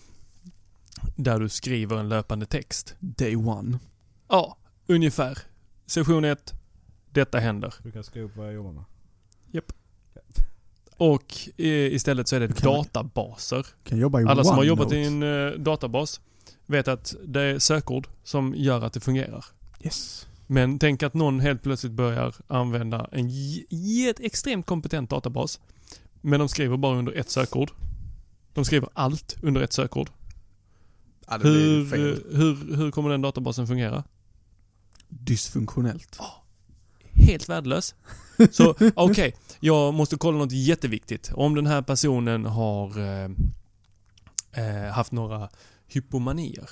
där 1.16 1.40
du 1.40 1.48
skriver 1.48 1.96
en 1.96 2.09
löpande 2.09 2.46
text. 2.46 2.94
Day 3.00 3.36
one. 3.36 3.78
Ja, 4.28 4.57
ungefär. 4.86 5.38
Session 5.86 6.24
1. 6.24 6.55
Detta 7.11 7.38
händer. 7.38 7.74
Du 7.82 7.92
kan 7.92 8.05
skriva 8.05 8.26
upp 8.26 8.36
vad 8.36 8.46
jag 8.46 8.55
jobbar 8.55 8.72
med. 8.72 8.84
Japp. 9.52 9.72
Och 10.96 11.34
istället 11.57 12.28
så 12.28 12.36
är 12.36 12.40
det 12.40 12.61
kan 12.61 12.72
databaser. 12.72 13.66
Kan 13.84 13.98
jobba 13.98 14.20
i 14.20 14.24
Alla 14.24 14.44
som 14.44 14.57
har 14.57 14.64
jobbat 14.64 14.92
i 14.92 15.05
en 15.05 15.22
uh, 15.22 15.59
databas 15.59 16.20
vet 16.66 16.88
att 16.88 17.14
det 17.24 17.40
är 17.40 17.59
sökord 17.59 18.09
som 18.24 18.55
gör 18.57 18.84
att 18.84 18.92
det 18.92 19.00
fungerar. 19.00 19.44
Yes. 19.80 20.26
Men 20.46 20.78
tänk 20.78 21.02
att 21.02 21.14
någon 21.14 21.40
helt 21.40 21.62
plötsligt 21.62 21.92
börjar 21.92 22.34
använda 22.46 23.09
en 23.12 23.30
extremt 24.20 24.66
kompetent 24.66 25.11
databas. 25.11 25.61
Men 26.20 26.40
de 26.40 26.48
skriver 26.48 26.76
bara 26.76 26.96
under 26.98 27.12
ett 27.12 27.30
sökord. 27.30 27.70
De 28.52 28.64
skriver 28.64 28.88
allt 28.92 29.36
under 29.42 29.61
ett 29.61 29.72
sökord. 29.72 30.11
Ja, 31.27 31.39
Hur, 31.43 32.37
hur, 32.37 32.77
hur 32.77 32.91
kommer 32.91 33.11
den 33.11 33.22
databasen 33.22 33.66
fungera? 33.66 34.05
Dysfunktionellt. 35.09 36.18
Helt 37.12 37.49
värdelös. 37.49 37.95
Så 38.51 38.75
okej, 38.95 39.35
jag 39.61 39.95
måste 39.95 40.16
kolla 40.16 40.39
något 40.39 40.53
jätteviktigt. 40.53 41.33
Om 41.35 41.55
den 41.55 41.66
här 41.66 41.83
personen 41.83 42.45
har 42.45 42.99
eh, 42.99 43.31
eh, 44.53 44.93
haft 44.93 45.12
några 45.12 45.49
hypomanier. 45.87 46.70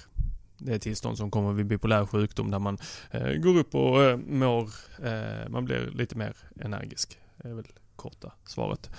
Det 0.59 0.75
är 0.75 0.79
tillstånd 0.79 1.17
som 1.17 1.31
kommer 1.31 1.53
vid 1.53 1.67
bipolär 1.67 2.07
sjukdom 2.07 2.51
där 2.51 2.59
man 2.59 2.79
eh, 3.11 3.33
går 3.33 3.59
upp 3.59 3.75
och 3.75 4.03
eh, 4.03 4.17
mår, 4.17 4.71
eh, 5.03 5.49
man 5.49 5.65
blir 5.65 5.91
lite 5.91 6.17
mer 6.17 6.37
energisk. 6.61 7.19
Det 7.43 7.49
är 7.49 7.55
väl 7.55 7.67
korta 7.97 8.33
svaret. 8.47 8.91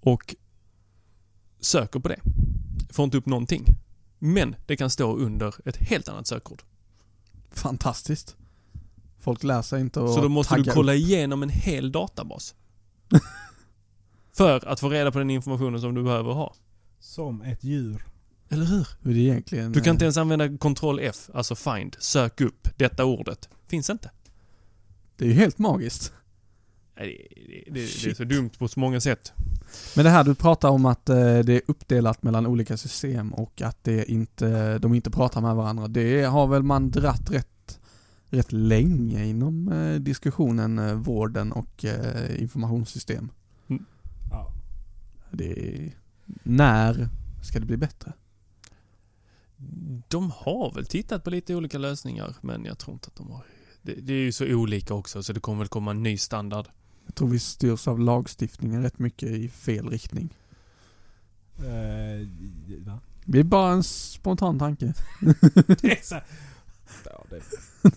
Och 0.00 0.34
söker 1.60 2.00
på 2.00 2.08
det. 2.08 2.20
Får 2.90 3.04
inte 3.04 3.16
upp 3.16 3.26
någonting. 3.26 3.64
Men 4.18 4.56
det 4.66 4.76
kan 4.76 4.90
stå 4.90 5.16
under 5.16 5.54
ett 5.68 5.76
helt 5.76 6.08
annat 6.08 6.26
sökord. 6.26 6.62
Fantastiskt. 7.50 8.36
Folk 9.18 9.42
lär 9.44 9.62
sig 9.62 9.80
inte 9.80 10.02
att 10.04 10.14
Så 10.14 10.20
då 10.22 10.28
måste 10.28 10.56
du 10.56 10.64
kolla 10.64 10.92
upp. 10.92 10.98
igenom 10.98 11.42
en 11.42 11.48
hel 11.48 11.92
databas. 11.92 12.54
För 14.32 14.68
att 14.68 14.80
få 14.80 14.88
reda 14.88 15.12
på 15.12 15.18
den 15.18 15.30
informationen 15.30 15.80
som 15.80 15.94
du 15.94 16.02
behöver 16.02 16.32
ha. 16.32 16.54
Som 17.00 17.42
ett 17.42 17.64
djur. 17.64 18.04
Eller 18.48 18.64
hur? 18.64 18.88
Hur 19.02 19.14
det 19.14 19.20
egentligen... 19.20 19.72
Du 19.72 19.80
kan 19.80 19.94
inte 19.94 20.04
ens 20.04 20.16
använda 20.16 20.48
Ctrl 20.48 20.98
F, 21.00 21.30
alltså 21.34 21.54
find, 21.54 21.96
sök 21.98 22.40
upp 22.40 22.68
detta 22.76 23.04
ordet. 23.04 23.48
Finns 23.66 23.90
inte. 23.90 24.10
Det 25.16 25.24
är 25.24 25.28
ju 25.28 25.34
helt 25.34 25.58
magiskt. 25.58 26.12
Det, 26.98 27.04
det, 27.46 27.64
det, 27.70 27.82
är 28.10 28.14
så 28.14 28.24
dumt 28.24 28.50
på 28.58 28.68
så 28.68 28.80
många 28.80 29.00
sätt. 29.00 29.32
Men 29.96 30.04
det 30.04 30.10
här 30.10 30.24
du 30.24 30.34
pratar 30.34 30.68
om 30.68 30.86
att 30.86 31.08
eh, 31.08 31.38
det 31.38 31.52
är 31.52 31.62
uppdelat 31.66 32.22
mellan 32.22 32.46
olika 32.46 32.76
system 32.76 33.34
och 33.34 33.62
att 33.62 33.84
det 33.84 34.10
inte, 34.10 34.78
de 34.78 34.94
inte 34.94 35.10
pratar 35.10 35.40
med 35.40 35.54
varandra. 35.54 35.88
Det 35.88 36.22
har 36.22 36.46
väl 36.46 36.62
man 36.62 36.90
dratt 36.90 37.30
rätt, 37.30 37.80
rätt 38.26 38.52
länge 38.52 39.24
inom 39.24 39.72
eh, 39.72 39.94
diskussionen 39.94 40.78
eh, 40.78 40.94
vården 40.94 41.52
och 41.52 41.84
informationssystem. 42.38 43.30
Ja. 44.30 44.52
Det 45.30 45.52
är, 45.52 45.92
när 46.42 47.08
ska 47.42 47.60
det 47.60 47.66
bli 47.66 47.76
bättre? 47.76 48.12
De 50.08 50.30
har 50.30 50.74
väl 50.74 50.86
tittat 50.86 51.24
på 51.24 51.30
lite 51.30 51.54
olika 51.54 51.78
lösningar, 51.78 52.36
men 52.40 52.64
jag 52.64 52.78
tror 52.78 52.94
inte 52.94 53.08
att 53.08 53.16
de 53.16 53.30
har... 53.30 53.42
Det, 53.82 53.94
det 53.94 54.12
är 54.12 54.20
ju 54.20 54.32
så 54.32 54.46
olika 54.46 54.94
också, 54.94 55.22
så 55.22 55.32
det 55.32 55.40
kommer 55.40 55.58
väl 55.58 55.68
komma 55.68 55.90
en 55.90 56.02
ny 56.02 56.16
standard. 56.16 56.68
Jag 57.08 57.14
tror 57.14 57.28
vi 57.28 57.38
styrs 57.38 57.88
av 57.88 58.00
lagstiftningen 58.00 58.82
rätt 58.82 58.98
mycket 58.98 59.28
i 59.28 59.48
fel 59.48 59.88
riktning. 59.90 60.34
Eh, 61.58 61.64
va? 62.86 62.98
Det 63.24 63.38
är 63.38 63.44
bara 63.44 63.72
en 63.72 63.82
spontan 63.82 64.58
tanke. 64.58 64.86
Det 65.80 65.98
är 66.00 66.04
så 66.04 66.14
här, 66.14 66.24
ja, 67.04 67.24
det 67.30 67.36
är 67.36 67.42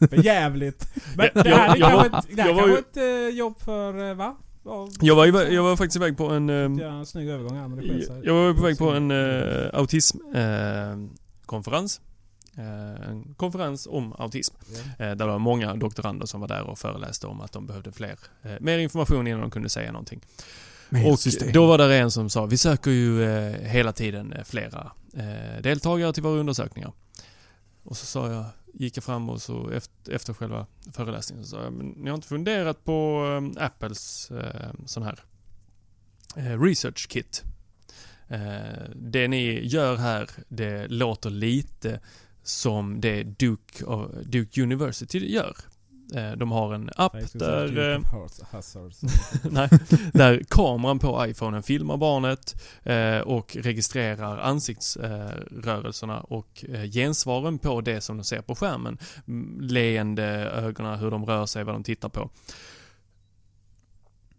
för 0.08 0.26
jävligt. 0.26 0.88
Men 1.18 1.28
Ja, 1.36 1.44
det 1.44 1.50
jag- 1.50 1.58
här 1.58 1.76
är 1.76 1.80
jag 1.80 1.92
var- 1.94 2.10
kanske 2.10 2.30
ett, 2.32 2.36
det 2.36 2.42
här 2.42 2.50
jag 2.50 2.68
var 2.68 2.78
ett 2.78 2.98
eh, 2.98 3.28
jobb 3.38 3.60
för, 3.60 4.10
eh, 4.10 4.14
va? 4.16 4.36
Ja, 4.66 4.90
Jag 5.02 5.16
var, 5.16 5.28
iväg, 5.28 5.54
jag 5.54 5.64
var 5.64 5.76
faktiskt 5.78 5.96
iväg 5.96 6.18
på 6.18 6.30
en... 6.30 6.50
Göra 6.78 6.94
en 6.94 7.06
snygg 7.06 7.30
övergång 7.30 7.58
här, 7.58 7.68
men 7.68 7.80
det. 7.88 8.08
Jag 8.24 8.34
var 8.34 8.54
på 8.54 8.62
väg 8.64 8.78
på 8.78 8.90
en 8.92 9.12
uh, 9.12 9.70
autismkonferens. 9.74 12.02
Eh, 12.62 13.10
en 13.10 13.34
konferens 13.38 13.88
om 13.88 14.14
autism. 14.14 14.56
Ja. 14.70 15.06
Eh, 15.06 15.10
där 15.10 15.16
det 15.16 15.26
var 15.26 15.40
många 15.40 15.76
doktorander 15.76 16.26
som 16.26 16.42
var 16.42 16.48
där 16.48 16.64
och 16.64 16.80
föreläste 16.80 17.28
om 17.28 17.42
att 17.42 17.52
de 17.52 17.68
behövde 17.68 17.92
fler, 17.92 18.20
eh, 18.42 18.52
mer 18.60 18.78
information 18.78 19.28
innan 19.28 19.42
de 19.42 19.52
kunde 19.52 19.70
säga 19.70 19.92
någonting. 19.92 20.22
Och 21.12 21.20
system. 21.20 21.52
då 21.54 21.68
var 21.68 21.78
det 21.78 21.98
en 21.98 22.12
som 22.12 22.30
sa, 22.30 22.46
vi 22.46 22.58
söker 22.58 22.92
ju 22.92 23.26
hela 23.62 23.92
tiden 23.94 24.34
flera 24.46 24.92
deltagare 25.62 26.14
till 26.14 26.24
våra 26.24 26.40
undersökningar. 26.40 26.92
Och 27.84 27.98
så 27.98 28.06
sa 28.06 28.32
jag, 28.32 28.46
gick 28.74 28.98
jag 28.98 29.04
fram 29.04 29.30
och 29.30 29.42
så 29.42 29.70
efter, 29.70 30.14
efter 30.14 30.34
själva 30.34 30.68
föreläsningen 30.94 31.46
så 31.46 31.50
sa 31.50 31.64
jag, 31.64 31.74
men 31.74 31.88
ni 31.88 32.10
har 32.10 32.16
inte 32.16 32.28
funderat 32.28 32.84
på 32.84 33.24
Apples 33.58 34.32
sån 34.86 35.04
här 35.04 35.20
research 36.58 37.08
kit? 37.10 37.44
Det 38.96 39.28
ni 39.28 39.68
gör 39.68 39.96
här, 39.96 40.30
det 40.48 40.88
låter 40.88 41.30
lite 41.30 42.00
som 42.44 43.02
det 43.02 43.24
Duke, 43.24 43.86
Duke 44.26 44.62
University 44.62 45.34
gör. 45.34 45.56
Eh, 46.14 46.32
de 46.32 46.52
har 46.52 46.74
en 46.74 46.90
app 46.96 47.16
där... 47.34 47.94
Eh. 47.94 48.00
Nej, 49.52 49.70
där 50.14 50.44
kameran 50.50 51.00
på 51.00 51.26
iPhonen 51.28 51.64
filmar 51.64 51.98
barnet 51.98 52.62
eh, 52.84 53.20
och 53.20 53.56
registrerar 53.56 54.38
ansiktsrörelserna 54.38 56.22
och 56.22 56.66
gensvaren 56.94 57.60
på 57.60 57.82
det 57.82 58.02
som 58.02 58.18
de 58.18 58.24
ser 58.24 58.42
på 58.42 58.56
skärmen. 58.56 58.98
Mm, 59.28 59.62
Leende, 59.62 60.26
ögonen, 60.50 61.00
hur 61.00 61.12
de 61.12 61.26
rör 61.26 61.46
sig, 61.46 61.64
vad 61.64 61.76
de 61.76 61.84
tittar 61.84 62.10
på. 62.10 62.30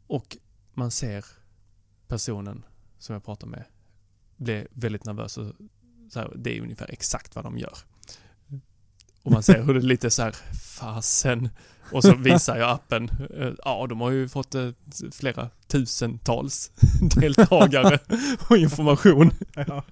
Och 0.06 0.36
man 0.74 0.90
ser 0.90 1.24
personen 2.08 2.64
som 2.98 3.12
jag 3.12 3.24
pratar 3.24 3.46
med 3.46 3.64
bli 4.36 4.66
väldigt 4.70 5.04
nervös 5.04 5.38
och 5.38 5.46
så 6.10 6.20
här, 6.20 6.32
det 6.36 6.56
är 6.56 6.60
ungefär 6.60 6.90
exakt 6.90 7.34
vad 7.36 7.44
de 7.44 7.58
gör. 7.58 7.78
Och 9.22 9.32
man 9.32 9.42
ser 9.42 9.62
hur 9.62 9.74
det 9.74 9.80
är 9.80 9.82
lite 9.82 10.10
så 10.10 10.22
här, 10.22 10.36
fasen. 10.78 11.48
Och 11.92 12.02
så 12.04 12.14
visar 12.16 12.56
jag 12.56 12.70
appen. 12.70 13.08
Eh, 13.38 13.52
Ja, 13.64 13.86
de 13.88 14.00
har 14.00 14.10
ju 14.10 14.28
fått 14.28 14.54
eh, 14.54 14.68
flera 15.12 15.48
tusentals 15.66 16.70
deltagare 17.20 17.98
och 18.50 18.56
information. 18.56 19.30
ja. 19.54 19.84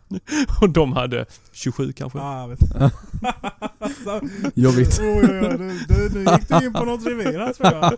Och 0.61 0.71
de 0.71 0.93
hade 0.93 1.27
27 1.53 1.93
kanske. 1.93 2.19
Ah, 2.19 2.41
jag 2.41 2.49
vet. 2.49 2.59
Så- 4.05 4.21
Jobbigt. 4.55 4.99
Oj, 5.01 5.27
nu, 5.27 5.59
nu, 5.89 6.09
nu 6.15 6.21
gick 6.33 6.49
du 6.49 6.67
in 6.67 6.73
på 6.73 6.85
något 6.85 7.07
revir 7.07 7.39
här 7.39 7.53
tror 7.53 7.73
jag. 7.73 7.93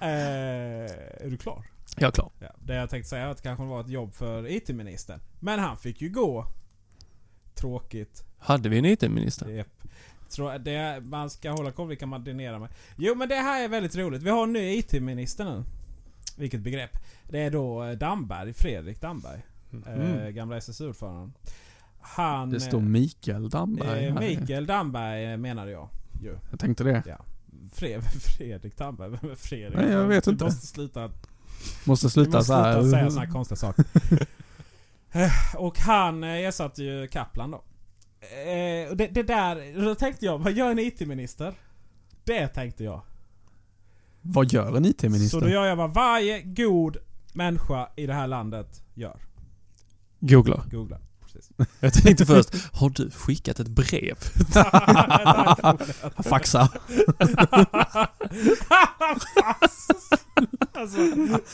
Eh, 0.00 0.90
är 1.24 1.30
du 1.30 1.36
klar? 1.36 1.64
Jag 1.96 2.08
är 2.08 2.12
klar. 2.12 2.30
Ja, 2.38 2.48
det 2.58 2.74
jag 2.74 2.90
tänkte 2.90 3.08
säga 3.10 3.24
var 3.24 3.30
att 3.30 3.36
det 3.36 3.42
kanske 3.42 3.64
var 3.64 3.80
ett 3.80 3.88
jobb 3.88 4.14
för 4.14 4.48
IT-ministern. 4.50 5.20
Men 5.40 5.58
han 5.60 5.76
fick 5.76 6.00
ju 6.00 6.08
gå. 6.08 6.46
Tråkigt. 7.54 8.24
Hade 8.40 8.68
vi 8.68 8.78
en 8.78 8.84
IT-minister? 8.84 9.64
Tror 10.30 10.52
jag 10.52 10.60
det, 10.60 11.00
man 11.04 11.30
ska 11.30 11.50
hålla 11.50 11.72
koll 11.72 11.88
vilka 11.88 12.06
man 12.06 12.24
dinerar 12.24 12.58
med. 12.58 12.68
Jo 12.96 13.14
men 13.14 13.28
det 13.28 13.34
här 13.34 13.64
är 13.64 13.68
väldigt 13.68 13.96
roligt. 13.96 14.22
Vi 14.22 14.30
har 14.30 14.42
en 14.42 14.52
ny 14.52 14.78
IT-minister 14.78 15.44
nu. 15.44 15.64
Vilket 16.36 16.60
begrepp. 16.60 16.98
Det 17.28 17.38
är 17.40 17.50
då 17.50 17.84
eh, 17.84 17.92
Damberg, 17.92 18.52
Fredrik 18.54 19.00
Damberg. 19.00 19.40
Eh, 19.86 19.92
Mm. 19.94 20.34
gamla 20.34 20.56
SSU-ordföranden. 20.56 21.32
Han... 22.00 22.50
Det 22.50 22.60
står 22.60 22.80
Mikael 22.80 23.48
Damberg 23.50 24.06
eh. 24.06 24.18
Mikael 24.20 24.66
Damberg 24.66 25.24
eh, 25.32 25.36
menade 25.36 25.70
jag. 25.70 25.88
Ju. 26.22 26.36
Jag 26.50 26.60
tänkte 26.60 26.84
det. 26.84 27.02
Ja. 27.06 27.16
Fred, 27.72 28.02
Fredrik 28.36 28.76
Tamberg? 28.76 29.10
Vem 29.10 29.30
är 29.30 29.34
Fredrik? 29.34 29.78
Nej, 29.78 29.90
jag 29.90 30.04
vet 30.04 30.24
du 30.24 30.30
inte. 30.30 30.44
måste 30.44 30.66
sluta, 30.66 31.10
Måste 31.84 32.10
sluta 32.10 32.38
måste 32.38 32.46
så 32.52 32.54
här. 32.54 32.80
sluta 32.82 32.90
säga 32.96 33.10
såna 33.10 33.24
här 33.24 33.32
konstiga 33.32 33.56
saker. 33.56 33.84
Eh, 35.12 35.30
och 35.56 35.78
han 35.78 36.24
eh, 36.24 36.30
ersatte 36.30 36.82
ju 36.84 37.06
Kaplan 37.08 37.50
då. 37.50 37.62
Eh, 38.20 38.94
det, 38.96 39.06
det 39.12 39.22
där, 39.22 39.82
då 39.84 39.94
tänkte 39.94 40.26
jag, 40.26 40.38
vad 40.38 40.52
gör 40.52 40.70
en 40.70 40.78
IT-minister? 40.78 41.54
Det 42.24 42.48
tänkte 42.48 42.84
jag. 42.84 43.02
Vad 44.22 44.52
gör 44.52 44.76
en 44.76 44.84
Så 44.84 44.90
IT-minister? 44.90 45.40
då 45.40 45.48
gör 45.48 45.66
jag 45.66 45.76
vad 45.76 45.94
varje 45.94 46.42
god 46.42 46.96
människa 47.32 47.88
i 47.96 48.06
det 48.06 48.14
här 48.14 48.26
landet 48.26 48.82
gör. 48.94 49.16
Googla. 50.20 50.64
Googla. 50.70 50.98
Precis. 51.22 51.50
Jag 51.80 51.92
tänkte 51.94 52.26
först, 52.26 52.54
har 52.72 52.90
du 52.90 53.10
skickat 53.10 53.60
ett 53.60 53.68
brev? 53.68 54.14
Faxa. 56.22 56.60
alltså, 60.72 60.98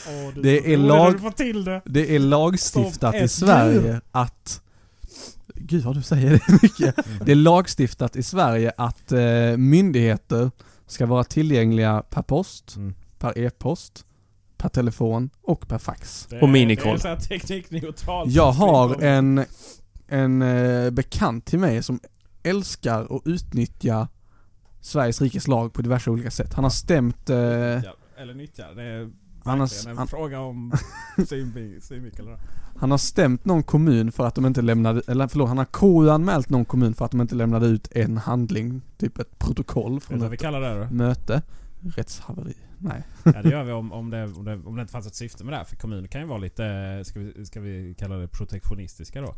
åh, 0.08 0.42
Det 0.42 0.72
är 0.72 0.76
lag- 0.76 1.32
det. 1.64 1.82
Det 1.84 2.14
är 2.14 2.18
lagstiftat 2.18 3.14
i 3.14 3.28
Sverige 3.28 4.00
att... 4.12 4.62
Gud 5.66 5.84
vad 5.84 5.94
du 5.96 6.02
säger 6.02 6.30
det 6.30 6.62
mycket. 6.62 6.94
Det 7.26 7.32
är 7.32 7.36
lagstiftat 7.36 8.16
i 8.16 8.22
Sverige 8.22 8.72
att 8.76 9.12
eh, 9.12 9.56
myndigheter 9.56 10.50
ska 10.86 11.06
vara 11.06 11.24
tillgängliga 11.24 12.02
per 12.10 12.22
post, 12.22 12.76
Mm. 12.76 12.94
per 13.18 13.38
e-post, 13.38 14.04
per 14.56 14.68
telefon 14.68 15.30
och 15.42 15.68
per 15.68 15.78
fax. 15.78 16.26
Det 16.30 16.40
Och 16.40 16.48
minikoll. 16.48 16.86
Det 16.92 16.94
är 16.94 16.98
så 16.98 17.08
här 17.08 17.16
teknikneutralt. 17.38 18.32
Jag 18.32 18.52
har 18.52 19.02
en, 19.02 19.44
en 20.08 20.42
eh, 20.42 20.90
bekant 20.90 21.44
till 21.46 21.58
mig 21.58 21.82
som 21.82 22.00
älskar 22.42 23.16
att 23.16 23.22
utnyttja 23.24 24.08
Sveriges 24.80 25.20
rikes 25.20 25.48
lag 25.48 25.72
på 25.72 25.82
diverse 25.82 26.10
olika 26.10 26.30
sätt. 26.30 26.54
Han 26.54 26.64
har 26.64 26.70
stämt... 26.70 27.30
Eh, 27.30 27.36
eller 28.18 28.34
nyttjar. 28.34 28.74
Det 28.74 28.82
är 28.82 29.10
han, 29.46 29.60
har, 29.60 29.88
en 29.90 29.98
han, 29.98 30.08
fråga 30.08 30.40
om 30.40 30.72
synvi- 31.16 31.80
synvinkel. 31.80 32.28
han 32.76 32.90
har 32.90 32.98
stämt 32.98 33.44
någon 33.44 33.62
kommun 33.62 34.12
för 34.12 34.26
att 34.26 34.34
de 34.34 34.46
inte 34.46 34.62
lämnade, 34.62 35.02
eller 35.08 35.28
förlåt, 35.28 35.48
han 35.48 35.58
har 35.58 35.64
KU-anmält 35.64 36.48
någon 36.50 36.64
kommun 36.64 36.94
för 36.94 37.04
att 37.04 37.10
de 37.10 37.20
inte 37.20 37.34
lämnade 37.34 37.66
ut 37.66 37.92
en 37.92 38.16
handling, 38.18 38.82
typ 38.98 39.18
ett 39.18 39.38
protokoll 39.38 40.00
från 40.00 40.20
vad 40.20 40.30
vi 40.30 40.34
ett 40.34 40.40
kallar 40.40 40.60
det 40.60 40.84
då? 40.84 40.94
möte. 40.94 41.42
Rättshaveri. 41.96 42.54
Nej. 42.78 43.02
Ja 43.24 43.42
det 43.42 43.48
gör 43.50 43.64
vi 43.64 43.72
om, 43.82 43.92
om, 43.92 44.10
det, 44.10 44.24
om, 44.24 44.44
det, 44.44 44.54
om 44.64 44.76
det 44.76 44.80
inte 44.80 44.92
fanns 44.92 45.06
ett 45.06 45.14
syfte 45.14 45.44
med 45.44 45.52
det 45.52 45.56
här. 45.56 45.64
För 45.64 45.76
kommuner 45.76 46.08
kan 46.08 46.20
ju 46.20 46.26
vara 46.26 46.38
lite, 46.38 47.02
ska 47.04 47.20
vi, 47.20 47.46
ska 47.46 47.60
vi 47.60 47.94
kalla 47.98 48.16
det 48.16 48.28
protektionistiska 48.28 49.20
då? 49.20 49.34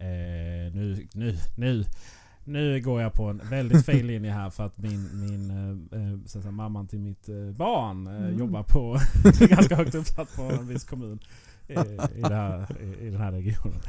Eh, 0.00 0.72
nu, 0.74 1.08
nu, 1.12 1.36
nu, 1.56 1.84
nu 2.48 2.80
går 2.80 3.02
jag 3.02 3.12
på 3.12 3.24
en 3.24 3.40
väldigt 3.50 3.86
fel 3.86 4.06
linje 4.06 4.30
här 4.30 4.50
för 4.50 4.66
att 4.66 4.78
min, 4.78 5.20
min 5.20 5.50
eh, 5.92 6.26
så 6.26 6.38
att 6.38 6.42
säga, 6.42 6.52
mamman 6.52 6.86
till 6.86 6.98
mitt 7.00 7.28
eh, 7.28 7.34
barn 7.56 8.06
eh, 8.06 8.16
Mm. 8.18 8.38
jobbar 8.38 8.62
på, 8.62 8.98
ganska 9.46 9.76
högt 9.76 9.94
uppsatt 9.94 10.36
på 10.36 10.42
en 10.42 10.68
viss 10.68 10.84
kommun. 10.84 11.18
I, 11.68 11.72
i, 12.18 12.22
det 12.22 12.34
här, 12.34 12.66
i, 12.80 13.06
I 13.06 13.10
den 13.10 13.20
här 13.20 13.32
regionen. 13.32 13.80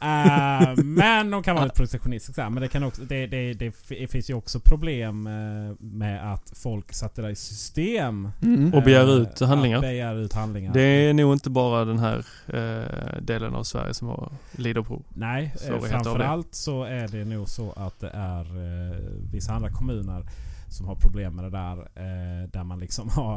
Eh, 0.00 0.84
men 0.84 1.30
de 1.30 1.42
kan 1.42 1.54
vara 1.54 1.64
lite 1.64 1.76
protektionistiska. 1.76 2.50
Men 2.50 2.62
det, 2.62 2.68
kan 2.68 2.82
också, 2.82 3.02
det, 3.02 3.26
det, 3.26 3.54
det 3.54 4.10
finns 4.10 4.30
ju 4.30 4.34
också 4.34 4.60
problem 4.60 5.26
eh, 5.26 5.76
med 5.78 6.32
att 6.32 6.52
folk 6.54 6.92
sätter 6.92 7.22
det 7.22 7.30
i 7.30 7.36
system. 7.36 8.30
Mm. 8.42 8.74
Och 8.74 8.82
begär 8.82 9.02
Eh, 9.02 9.22
ut 9.22 9.40
handlingar. 9.40 9.76
Att 9.76 9.82
begär 9.82 10.14
ut 10.14 10.32
handlingar. 10.32 10.72
Det 10.72 10.80
är 10.80 11.14
nog 11.14 11.32
inte 11.32 11.50
bara 11.50 11.84
den 11.84 11.98
här 11.98 12.26
eh, 12.46 13.22
delen 13.22 13.54
av 13.54 13.62
Sverige 13.62 13.94
som 13.94 14.08
har, 14.08 14.32
lider 14.52 14.82
på. 14.82 15.02
Nej, 15.14 15.54
framförallt 15.88 16.54
så 16.54 16.84
är 16.84 17.08
det 17.08 17.24
nog 17.24 17.48
så 17.48 17.72
att 17.72 18.00
det 18.00 18.10
är 18.14 18.40
eh, 18.40 18.96
vissa 19.32 19.52
andra 19.52 19.70
kommuner 19.70 20.24
som 20.72 20.86
har 20.86 20.94
problem 20.96 21.36
med 21.36 21.44
det 21.44 21.50
där. 21.50 21.78
Eh, 21.78 22.48
där 22.48 22.64
man 22.64 22.78
liksom 22.78 23.08
har... 23.14 23.36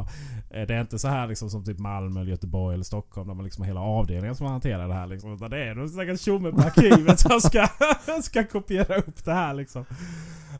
Eh, 0.50 0.66
det 0.66 0.74
är 0.74 0.80
inte 0.80 0.98
så 0.98 1.08
här 1.08 1.26
liksom 1.26 1.50
som 1.50 1.64
typ 1.64 1.78
Malmö, 1.78 2.20
eller 2.20 2.30
Göteborg 2.30 2.74
eller 2.74 2.84
Stockholm 2.84 3.28
där 3.28 3.34
man 3.34 3.44
liksom 3.44 3.62
har 3.62 3.66
hela 3.66 3.80
avdelningen 3.80 4.36
som 4.36 4.46
hanterar 4.46 4.88
det 4.88 4.94
här. 4.94 5.06
Liksom, 5.06 5.34
utan 5.34 5.50
det 5.50 5.64
är 5.64 5.74
någon 5.74 5.88
stackars 5.88 6.20
tjomme 6.20 6.50
på 6.50 6.60
arkivet 6.60 7.20
som 7.20 7.40
ska, 7.40 7.68
ska 8.22 8.44
kopiera 8.44 8.96
upp 8.96 9.24
det 9.24 9.32
här 9.32 9.54
liksom. 9.54 9.84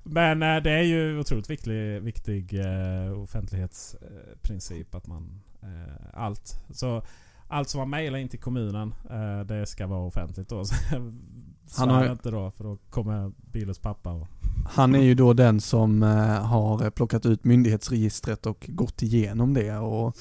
Men 0.03 0.43
eh, 0.43 0.62
det 0.62 0.70
är 0.70 0.82
ju 0.82 1.19
otroligt 1.19 1.51
viktig, 1.51 2.03
viktig 2.03 2.55
eh, 2.61 3.23
offentlighetsprincip 3.23 4.94
att 4.94 5.07
man... 5.07 5.40
Eh, 5.62 5.94
allt. 6.12 6.61
Så 6.70 7.03
allt 7.48 7.69
som 7.69 7.78
man 7.78 7.90
mejlar 7.90 8.19
in 8.19 8.28
till 8.28 8.40
kommunen, 8.40 8.94
eh, 9.11 9.40
det 9.40 9.66
ska 9.66 9.86
vara 9.86 10.01
offentligt 10.07 10.48
då. 10.48 10.65
Så 11.66 11.81
Han 11.81 11.90
har- 11.90 12.12
inte 12.12 12.31
då 12.31 12.51
för 12.51 12.65
då 12.65 12.78
kommer 12.90 13.32
Bilos 13.53 13.78
pappa 13.78 14.12
och... 14.12 14.27
Han 14.70 14.94
är 14.94 15.02
ju 15.02 15.14
då 15.14 15.32
den 15.32 15.60
som 15.60 16.02
eh, 16.02 16.09
har 16.44 16.90
plockat 16.90 17.26
ut 17.26 17.44
myndighetsregistret 17.44 18.47
och 18.47 18.66
gått 18.68 19.02
igenom 19.02 19.55
det 19.55 19.76
och 19.76 20.16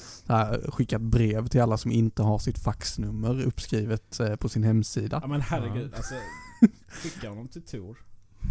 skickat 0.70 1.02
brev 1.02 1.48
till 1.48 1.62
alla 1.62 1.78
som 1.78 1.92
inte 1.92 2.24
har 2.24 2.40
sitt 2.40 2.60
faxnummer 2.60 3.42
uppskrivet 3.46 4.20
eh, 4.20 4.36
på 4.36 4.50
sin 4.50 4.64
hemsida. 4.64 5.20
Ja 5.22 5.28
men 5.28 5.42
herregud 5.42 5.94
alltså. 5.96 6.16
Skicka 6.88 7.30
honom 7.30 7.48
till 7.48 7.62
Tor. 7.62 7.98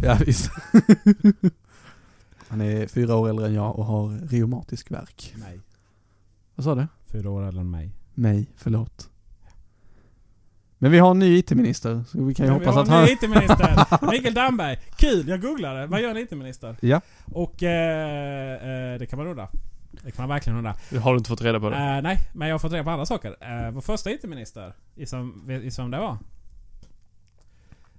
Ja, 0.03 0.17
visst. 0.25 0.49
Han 2.47 2.61
är 2.61 2.87
fyra 2.87 3.15
år 3.15 3.29
äldre 3.29 3.45
än 3.47 3.53
jag 3.53 3.79
och 3.79 3.85
har 3.85 4.09
reumatisk 4.09 4.91
värk. 4.91 5.33
Nej. 5.37 5.59
Vad 6.55 6.63
sa 6.63 6.75
du? 6.75 6.87
Fyra 7.05 7.29
år 7.29 7.43
äldre 7.43 7.61
än 7.61 7.71
mig. 7.71 7.91
Mig, 8.13 8.51
förlåt. 8.55 9.09
Men 10.77 10.91
vi 10.91 10.99
har 10.99 11.11
en 11.11 11.19
ny 11.19 11.37
IT-minister, 11.37 12.03
så 12.07 12.23
vi 12.23 12.33
kan 12.33 12.45
ju 12.45 12.51
Men 12.51 12.59
vi 12.59 12.65
hoppas 12.65 12.75
har 12.75 12.81
att 12.81 12.87
en 12.87 12.93
han... 12.93 13.05
ny 13.05 13.11
IT-minister. 13.11 14.11
Mikael 14.11 14.33
Damberg. 14.33 14.77
Kul, 14.97 15.27
jag 15.27 15.41
googlade. 15.41 15.87
Vad 15.87 16.01
gör 16.01 16.09
en 16.09 16.17
IT-minister? 16.17 16.75
Ja. 16.81 17.01
Och 17.25 17.63
eh, 17.63 18.93
eh, 18.93 18.99
det 18.99 19.05
kan 19.05 19.19
man 19.19 19.27
undra. 19.27 19.47
Det 20.03 20.11
kan 20.11 20.23
man 20.23 20.29
verkligen 20.29 20.57
undra. 20.57 20.75
Har 21.01 21.11
du 21.13 21.17
inte 21.17 21.27
fått 21.29 21.41
reda 21.41 21.59
på 21.59 21.69
det? 21.69 21.75
Eh, 21.75 22.01
nej, 22.01 22.19
men 22.33 22.47
jag 22.47 22.53
har 22.53 22.59
fått 22.59 22.71
reda 22.71 22.83
på 22.83 22.89
andra 22.89 23.05
saker. 23.05 23.29
Uh, 23.29 23.71
vår 23.71 23.81
första 23.81 24.11
IT-minister. 24.11 24.73
Gissa 24.95 25.17
vem 25.77 25.91
det 25.91 25.97
var? 25.99 26.17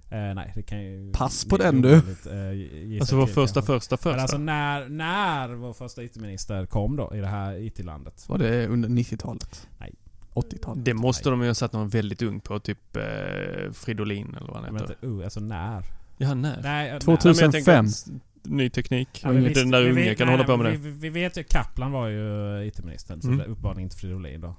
Eh, 0.09 0.33
nej, 0.35 0.51
det 0.55 0.63
kan 0.63 0.83
ju... 0.83 1.11
Pass 1.13 1.45
på 1.45 1.57
den, 1.57 1.81
du. 1.81 1.93
eh, 1.93 2.99
Alltså 2.99 3.15
vår 3.15 3.25
till 3.25 3.33
första 3.35 3.61
kanske. 3.61 3.73
första 3.73 3.93
Men 3.95 3.97
första. 3.97 4.21
alltså 4.21 4.37
när, 4.37 4.89
när 4.89 5.49
vår 5.49 5.73
första 5.73 6.03
IT-minister 6.03 6.65
kom 6.65 6.95
då 6.95 7.11
i 7.15 7.19
det 7.19 7.27
här 7.27 7.53
IT-landet. 7.61 8.25
Var 8.29 8.37
det 8.37 8.67
under 8.67 8.89
90-talet? 8.89 9.67
Nej. 9.77 9.93
80-talet? 10.41 10.85
det 10.85 10.93
måste 10.93 11.29
de 11.29 11.41
ju 11.41 11.47
ha 11.47 11.53
satt 11.53 11.73
någon 11.73 11.89
väldigt 11.89 12.21
ung 12.21 12.39
på, 12.39 12.59
typ 12.59 12.95
eh, 12.97 13.71
Fridolin 13.73 14.35
eller 14.35 14.47
vad 14.47 14.55
han 14.63 14.73
Men 14.73 14.81
heter. 14.81 14.93
inte, 14.93 15.07
uh, 15.07 15.23
alltså 15.23 15.39
när? 15.39 15.83
Ja, 16.17 16.33
när? 16.33 16.61
Nej, 16.63 16.89
eh, 16.89 16.97
2000. 16.99 17.01
när. 17.03 17.33
Ja, 17.33 17.35
men 17.35 17.43
jag 17.43 17.51
tänker 17.51 17.81
2005. 17.81 17.85
att 18.15 18.21
Ny 18.51 18.69
teknik. 18.69 19.09
Ja, 19.23 19.27
men 19.27 19.37
inte 19.37 19.49
visst, 19.49 19.61
den 19.61 19.71
där 19.71 19.83
vi 19.83 19.91
unge 19.91 20.01
vet- 20.03 20.17
kan 20.17 20.27
nej, 20.27 20.35
hålla 20.37 20.47
på 20.47 20.57
med 20.57 20.71
vi, 20.71 20.77
det. 20.77 20.83
Vi, 20.83 20.91
vi 20.91 21.09
vet 21.09 21.37
ju 21.37 21.43
Kaplan 21.43 21.91
var 21.91 22.07
ju 22.07 22.63
IT-ministern, 22.67 23.21
så 23.21 23.27
Mm. 23.27 23.39
uppenbarligen 23.41 23.81
inte 23.83 23.95
Fridolin 23.97 24.41
då. 24.41 24.55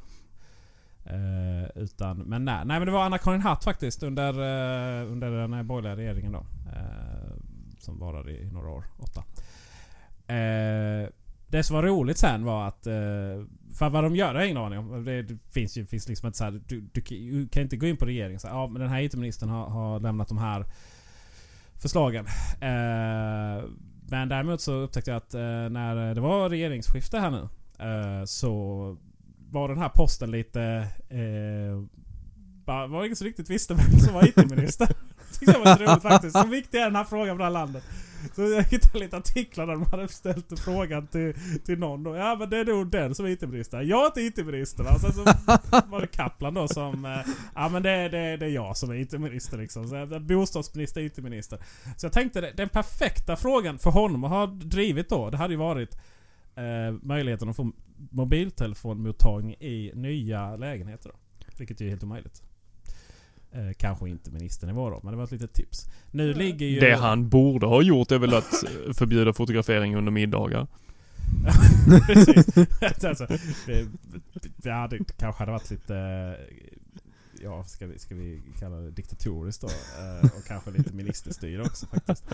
Eh, 1.04 1.82
utan, 1.82 2.18
men 2.18 2.44
nej, 2.44 2.64
nej 2.64 2.78
men 2.78 2.86
det 2.86 2.92
var 2.92 3.04
Anna-Karin 3.04 3.40
Hatt 3.40 3.64
faktiskt 3.64 4.02
under, 4.02 4.28
eh, 4.32 5.12
under 5.12 5.30
den 5.30 5.52
här 5.52 5.62
borgerliga 5.62 5.96
regeringen 5.96 6.32
då. 6.32 6.38
Eh, 6.72 7.32
som 7.78 7.98
varade 7.98 8.32
i 8.32 8.50
några 8.52 8.68
år, 8.70 8.84
åtta. 8.98 9.24
Eh, 10.34 11.08
det 11.48 11.62
som 11.62 11.76
var 11.76 11.82
roligt 11.82 12.18
sen 12.18 12.44
var 12.44 12.68
att... 12.68 12.86
För 13.78 13.88
vad 13.88 14.04
de 14.04 14.16
gör 14.16 14.34
har 14.34 14.40
jag 14.40 14.44
ingen 14.44 14.62
aning 14.62 14.78
om. 14.78 15.04
Det, 15.04 15.38
finns 15.52 15.78
ju 15.78 15.86
finns 15.86 16.08
liksom 16.08 16.26
inte 16.26 16.38
så 16.38 16.44
här, 16.44 16.60
du, 16.66 16.80
du, 16.80 17.48
kan 17.48 17.62
inte 17.62 17.76
gå 17.76 17.86
in 17.86 17.96
på 17.96 18.06
regeringen 18.06 18.34
och 18.34 18.40
säga 18.40 18.52
ja 18.52 18.66
men 18.66 18.80
den 18.80 18.90
här 18.90 19.02
IT-ministern 19.02 19.48
har, 19.48 19.66
har 19.66 20.00
lämnat 20.00 20.28
de 20.28 20.38
här 20.38 20.64
förslagen. 21.82 22.26
Eh, 22.60 23.64
men 24.10 24.28
däremot 24.28 24.60
så 24.60 24.72
upptäckte 24.72 25.10
jag 25.10 25.16
att 25.16 25.34
eh, 25.34 25.40
när 25.40 26.14
det 26.14 26.20
var 26.20 26.50
regeringsskifte 26.50 27.18
här 27.18 27.30
nu 27.30 27.48
eh, 27.78 28.24
så 28.24 28.96
var 29.50 29.68
den 29.68 29.78
här 29.78 29.88
posten 29.88 30.30
lite... 30.30 30.62
Eh, 31.08 31.84
var 32.66 33.04
ingen 33.04 33.16
som 33.16 33.24
riktigt 33.24 33.50
visste 33.50 33.74
vem 33.74 34.00
som 34.00 34.14
var 34.14 34.28
IT-minister. 34.28 34.86
Tyckte 35.38 35.52
jag 35.52 35.64
var 35.64 35.72
lite 35.72 35.92
roligt 35.92 36.02
faktiskt. 36.02 36.36
Så 36.38 36.46
viktig 36.46 36.78
är 36.78 36.84
den 36.84 36.96
här 36.96 37.04
frågan 37.04 37.36
för 37.36 37.38
det 37.38 37.44
här 37.44 37.50
landet. 37.50 37.84
Så 38.34 38.42
jag 38.42 38.62
hittade 38.62 38.98
lite 38.98 39.16
artiklar 39.16 39.66
där 39.66 39.74
de 39.74 39.84
hade 39.90 40.08
ställt 40.08 40.60
frågan 40.60 41.06
till, 41.06 41.34
till 41.64 41.78
någon 41.78 42.02
då. 42.02 42.16
Ja 42.16 42.36
men 42.38 42.50
det 42.50 42.56
är 42.58 42.64
nog 42.64 42.90
den 42.90 43.14
som 43.14 43.26
är 43.26 43.30
IT-minister. 43.30 43.80
Jag 43.82 44.02
är 44.02 44.06
inte 44.06 44.40
IT-minister 44.40 44.84
va. 44.84 44.90
Alltså, 44.90 45.12
Sen 45.12 45.24
så 45.24 45.86
var 45.88 46.00
det 46.00 46.06
Kaplan 46.06 46.54
då 46.54 46.68
som... 46.68 47.04
Eh, 47.04 47.18
ja 47.54 47.68
men 47.68 47.82
det, 47.82 48.08
det, 48.08 48.36
det 48.36 48.46
är 48.46 48.50
jag 48.50 48.76
som 48.76 48.90
är 48.90 48.94
IT-minister 48.94 49.58
liksom. 49.58 49.88
Så, 49.88 49.94
jag- 49.96 50.22
bostadsminister, 50.22 51.00
IT-minister. 51.00 51.58
Så 51.96 52.06
jag 52.06 52.12
tänkte 52.12 52.52
den 52.56 52.68
perfekta 52.68 53.36
frågan 53.36 53.78
för 53.78 53.90
honom 53.90 54.24
att 54.24 54.30
ha 54.30 54.46
drivit 54.46 55.08
då. 55.08 55.30
Det 55.30 55.36
hade 55.36 55.52
ju 55.54 55.58
varit 55.58 55.94
eh, 56.54 56.92
möjligheten 57.02 57.48
att 57.48 57.56
få 57.56 57.72
mobiltelefonmottagning 58.10 59.54
i 59.54 59.92
nya 59.94 60.56
lägenheter. 60.56 61.08
Då. 61.10 61.16
Vilket 61.58 61.80
ju 61.80 61.86
är 61.86 61.90
helt 61.90 62.02
omöjligt. 62.04 62.42
Eh, 63.58 63.72
kanske 63.76 64.08
inte 64.08 64.30
ministernivå 64.30 64.90
då, 64.90 65.00
men 65.02 65.12
det 65.12 65.16
var 65.16 65.24
ett 65.24 65.30
litet 65.30 65.52
tips. 65.52 65.86
Nu 66.10 66.34
ligger 66.34 66.66
ju... 66.66 66.80
Det 66.80 66.96
han 66.96 67.28
borde 67.28 67.66
ha 67.66 67.82
gjort 67.82 68.12
är 68.12 68.18
väl 68.18 68.34
att 68.34 68.64
eh, 68.64 68.92
förbjuda 68.92 69.32
fotografering 69.32 69.96
under 69.96 70.12
middagar. 70.12 70.66
Precis. 72.06 72.46
alltså, 73.04 73.26
det, 73.66 73.86
ja, 74.62 74.88
det 74.90 74.98
kanske 75.18 75.42
hade 75.42 75.52
varit 75.52 75.70
lite... 75.70 76.36
ja, 77.42 77.64
ska 77.64 77.86
vi, 77.86 77.98
ska 77.98 78.14
vi 78.14 78.40
kalla 78.60 78.76
det 78.76 78.90
diktatoriskt 78.90 79.62
då. 79.62 79.68
Eh, 79.68 80.24
och 80.38 80.44
kanske 80.46 80.70
lite 80.70 80.92
ministerstyre 80.94 81.62
också 81.62 81.86
faktiskt. 81.86 82.24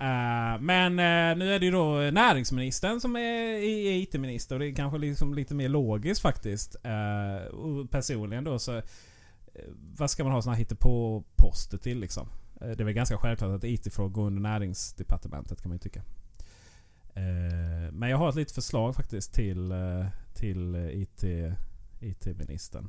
Eh, 0.00 0.60
men 0.60 0.92
eh, 0.98 1.38
nu 1.38 1.54
är 1.54 1.58
det 1.58 1.66
ju 1.66 1.72
då 1.72 1.94
näringsministern 1.94 3.00
som 3.00 3.16
är 3.16 3.56
i- 3.56 4.02
IT-minister 4.02 4.54
och 4.54 4.60
det 4.60 4.66
är 4.66 4.74
kanske 4.74 4.98
liksom 4.98 5.34
lite 5.34 5.54
mer 5.54 5.68
logiskt 5.68 6.22
faktiskt. 6.22 6.76
Eh, 6.82 7.46
och 7.54 7.90
personligen 7.90 8.44
då 8.44 8.58
så... 8.58 8.82
eh, 9.58 9.64
Vad 9.98 10.10
ska 10.10 10.24
man 10.24 10.32
ha 10.32 10.42
såna 10.42 10.56
här 10.56 10.64
på 10.64 11.24
poster 11.36 11.78
till 11.78 12.00
liksom? 12.00 12.28
Eh, 12.60 12.68
Det 12.68 12.80
är 12.80 12.84
väl 12.84 12.94
ganska 12.94 13.18
självklart 13.18 13.56
att 13.56 13.64
IT-frågor 13.64 14.08
går 14.10 14.26
under 14.26 14.42
näringsdepartementet 14.42 15.62
kan 15.62 15.68
man 15.68 15.74
ju 15.76 15.78
tycka. 15.78 16.02
Eh, 17.14 17.92
Men 17.92 18.10
jag 18.10 18.16
har 18.16 18.28
ett 18.28 18.34
litet 18.34 18.54
förslag 18.54 18.94
faktiskt 18.94 19.32
till, 19.32 19.72
till 20.34 20.74
IT, 20.76 21.24
IT-ministern. 22.00 22.88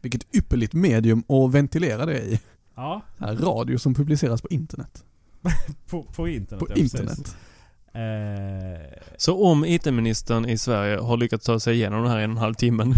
Vilket 0.00 0.36
ypperligt 0.36 0.72
medium 0.72 1.22
att 1.28 1.52
ventilera 1.54 2.06
det 2.06 2.18
i. 2.22 2.40
Ja, 2.74 3.02
här, 3.18 3.34
radio 3.36 3.78
som 3.78 3.94
publiceras 3.94 4.42
på 4.42 4.48
internet. 4.48 5.04
på, 5.90 6.02
på 6.02 6.28
internet. 6.28 6.60
På 6.60 6.66
ja, 6.70 6.76
internet. 6.76 7.36
Eh, 7.92 8.98
Så 9.16 9.44
om 9.44 9.64
IT-ministern 9.64 10.46
i 10.46 10.58
Sverige 10.58 10.98
har 10.98 11.16
lyckats 11.16 11.46
ta 11.46 11.60
sig 11.60 11.74
igenom 11.74 12.02
den 12.02 12.10
här 12.10 12.18
en 12.18 12.30
och 12.30 12.36
en 12.36 12.42
halv 12.42 12.54
timmen 12.54 12.94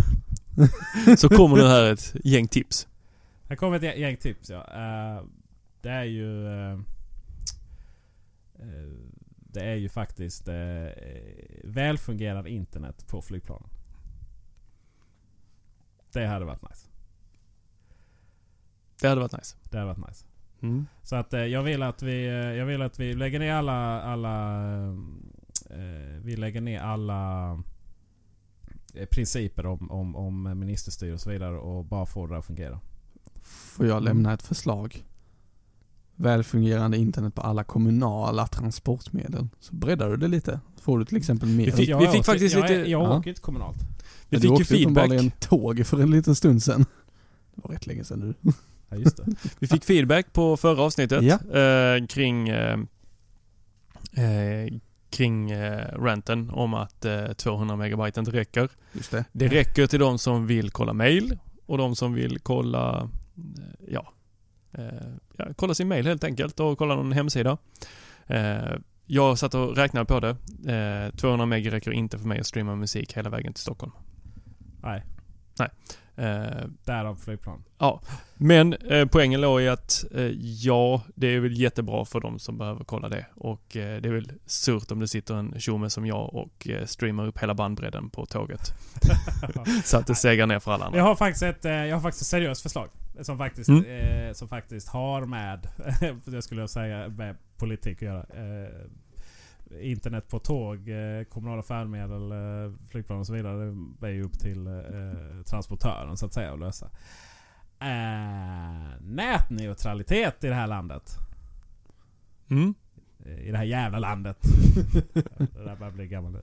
så 1.16 1.28
kommer 1.28 1.56
det 1.56 1.68
här 1.68 1.92
ett 1.92 2.14
gäng 2.24 2.48
tips. 2.48 2.88
här 3.48 3.56
kommer 3.56 3.76
ett 3.76 3.98
gäng 3.98 4.16
tips 4.16 4.50
ja. 4.50 4.58
Eh, 4.58 5.24
det 5.80 5.90
är 5.90 6.04
ju... 6.04 6.46
eh, 6.72 6.78
det 9.52 9.60
är 9.60 9.74
ju 9.74 9.88
faktiskt 9.88 10.48
eh, 10.48 10.88
välfungerande 11.64 12.50
internet 12.50 13.06
på 13.06 13.22
flygplanen. 13.22 13.68
Det 16.12 16.26
hade 16.26 16.44
varit 16.44 16.62
nice. 16.70 16.88
Det 19.00 19.08
hade 19.08 19.20
varit 19.20 19.32
nice. 19.32 19.56
Det 19.70 19.78
hade 19.78 19.94
varit 19.94 20.08
nice. 20.08 20.26
Mm. 20.62 20.86
Så 21.02 21.16
att 21.16 21.32
jag 21.32 21.62
vill 21.62 21.82
att 21.82 22.02
vi, 22.02 22.26
jag 22.58 22.66
vill 22.66 22.82
att 22.82 23.00
vi 23.00 23.14
lägger 23.14 23.38
ner 23.38 23.52
alla, 23.52 24.02
alla 24.02 24.60
vi 26.18 26.36
lägger 26.36 26.60
ner 26.60 26.80
alla 26.80 27.62
principer 29.10 29.66
om, 29.66 29.90
om, 29.90 30.16
om 30.16 30.58
ministerstyre 30.58 31.12
och 31.14 31.20
så 31.20 31.30
vidare 31.30 31.56
och 31.58 31.84
bara 31.84 32.06
får 32.06 32.28
det 32.28 32.38
att 32.38 32.46
fungera. 32.46 32.80
Får 33.42 33.86
jag 33.86 34.02
lämna 34.02 34.32
ett 34.32 34.42
förslag? 34.42 35.04
Välfungerande 36.16 36.96
internet 36.96 37.34
på 37.34 37.42
alla 37.42 37.64
kommunala 37.64 38.46
transportmedel. 38.46 39.48
Så 39.60 39.74
breddar 39.74 40.08
du 40.10 40.16
det 40.16 40.28
lite. 40.28 40.60
Får 40.80 40.98
du 40.98 41.04
till 41.04 41.16
exempel 41.16 41.48
mer. 41.48 41.66
Vi 41.66 41.72
fick- 41.72 41.88
Jag 41.88 42.00
vi 42.00 42.06
fick 42.06 42.24
faktiskt 42.24 42.54
jag, 42.54 42.62
lite- 42.62 42.74
Jag 42.74 43.02
Ja. 43.02 43.18
åker 43.18 43.28
inte 43.30 43.40
kommunalt. 43.42 43.76
Vi 44.28 44.36
du 44.36 44.40
fick 44.48 44.58
ju 44.58 44.64
feedback. 44.64 44.82
uppenbarligen 45.04 45.30
tåg 45.30 45.86
för 45.86 46.00
en 46.02 46.10
liten 46.10 46.34
stund 46.34 46.62
sedan. 46.62 46.84
Det 47.54 47.62
var 47.68 47.70
rätt 47.74 47.86
länge 47.86 48.04
sedan 48.04 48.18
nu. 48.42 48.52
Ja, 48.88 48.96
just 48.96 49.16
det. 49.16 49.24
Vi 49.58 49.66
fick 49.66 49.84
feedback 49.84 50.32
på 50.32 50.56
förra 50.56 50.82
avsnittet 50.82 51.22
Ja. 51.22 51.58
eh, 51.60 52.06
kring 52.06 52.48
eh, 52.48 52.78
eh, 54.12 54.72
kring 55.10 55.50
eh, 55.50 55.98
ranten 55.98 56.50
om 56.50 56.74
att 56.74 57.04
eh, 57.04 57.32
200 57.32 57.76
megabyte 57.76 58.20
inte 58.20 58.32
räcker. 58.32 58.68
Just 58.92 59.10
det. 59.10 59.24
Det 59.32 59.48
räcker 59.48 59.86
till 59.86 60.00
de 60.00 60.18
som 60.18 60.46
vill 60.46 60.70
kolla 60.70 60.92
mail 60.92 61.38
och 61.66 61.78
de 61.78 61.96
som 61.96 62.14
vill 62.14 62.38
kolla, 62.38 63.08
eh, 63.36 63.88
ja, 63.88 64.12
eh, 64.72 64.84
ja 65.36 65.46
kolla 65.56 65.74
sin 65.74 65.88
mail 65.88 66.06
helt 66.06 66.24
enkelt 66.24 66.60
och 66.60 66.78
kolla 66.78 66.94
någon 66.94 67.12
hemsida. 67.12 67.58
Eh, 68.26 68.76
jag 69.06 69.38
satt 69.38 69.54
och 69.54 69.76
räknade 69.76 70.06
på 70.06 70.20
det. 70.20 70.36
Eh, 70.74 71.16
200 71.16 71.46
meg 71.46 71.72
räcker 71.72 71.90
inte 71.90 72.18
för 72.18 72.28
mig 72.28 72.40
att 72.40 72.46
streama 72.46 72.76
musik 72.76 73.16
hela 73.16 73.30
vägen 73.30 73.52
till 73.52 73.62
Stockholm. 73.62 73.92
Nej, 75.58 75.70
Eh, 76.20 76.66
därav 76.84 77.16
flygplan. 77.16 77.62
Men 78.34 78.72
eh, 78.74 79.06
poängen 79.06 79.40
låg 79.40 79.60
i 79.62 79.68
att 79.68 80.04
eh, 80.14 80.22
ja, 80.40 81.02
det 81.14 81.26
är 81.26 81.40
väl 81.40 81.60
jättebra 81.60 82.04
för 82.04 82.20
de 82.20 82.38
som 82.38 82.58
behöver 82.58 82.84
kolla 82.84 83.08
det. 83.08 83.26
Och 83.34 83.76
eh, 83.76 84.00
det 84.00 84.08
är 84.08 84.12
väl 84.12 84.32
surt 84.46 84.90
om 84.90 85.00
det 85.00 85.08
sitter 85.08 85.34
en 85.34 85.60
tjomme 85.60 85.90
som 85.90 86.06
jag 86.06 86.34
och 86.34 86.68
eh, 86.68 86.86
streamar 86.86 87.26
upp 87.26 87.38
hela 87.38 87.54
bandbredden 87.54 88.10
på 88.10 88.26
tåget. 88.26 88.60
Så 89.84 89.98
att 89.98 90.06
det 90.06 90.14
segar 90.14 90.46
ner 90.46 90.58
för 90.58 90.72
alla 90.72 90.84
andra. 90.84 90.98
Jag 90.98 91.04
har 91.04 91.16
faktiskt 91.16 91.42
ett, 91.42 91.64
eh, 91.64 91.72
jag 91.72 91.96
har 91.96 92.00
faktiskt 92.02 92.22
ett 92.22 92.28
seriöst 92.28 92.62
förslag. 92.62 92.88
Som 93.20 93.38
faktiskt, 93.38 93.68
Mm. 93.68 93.84
eh, 93.84 94.32
som 94.32 94.48
faktiskt 94.48 94.88
har 94.88 95.26
med, 95.26 95.68
jag 96.32 96.44
skulle 96.44 96.68
säga, 96.68 97.08
med 97.08 97.36
politik 97.56 97.96
att 97.96 98.02
göra. 98.02 98.26
Internet 99.80 100.28
på 100.28 100.38
tåg, 100.38 100.88
eh, 100.88 101.24
kommunala 101.24 101.62
färdmedel, 101.62 102.32
eh, 102.32 102.72
flygplan 102.90 103.18
och 103.20 103.26
så 103.26 103.32
vidare. 103.32 103.76
Det 104.00 104.06
är 104.06 104.10
ju 104.10 104.22
upp 104.22 104.38
till 104.38 104.66
eh, 104.66 105.42
transportören 105.46 106.16
så 106.16 106.26
att 106.26 106.34
säga 106.34 106.52
att 106.52 106.58
lösa. 106.58 106.90
Nätneutralitet 109.00 110.44
i 110.44 110.48
det 110.48 110.54
här 110.54 110.66
landet. 110.66 111.16
Mm. 112.50 112.74
I 113.38 113.50
det 113.50 113.56
här 113.56 113.64
jävla 113.64 113.98
landet. 113.98 114.38
det 115.38 115.64
där 115.64 115.76
börjar 115.76 115.92
bli 115.92 116.06
gammal 116.06 116.32
nu. 116.32 116.42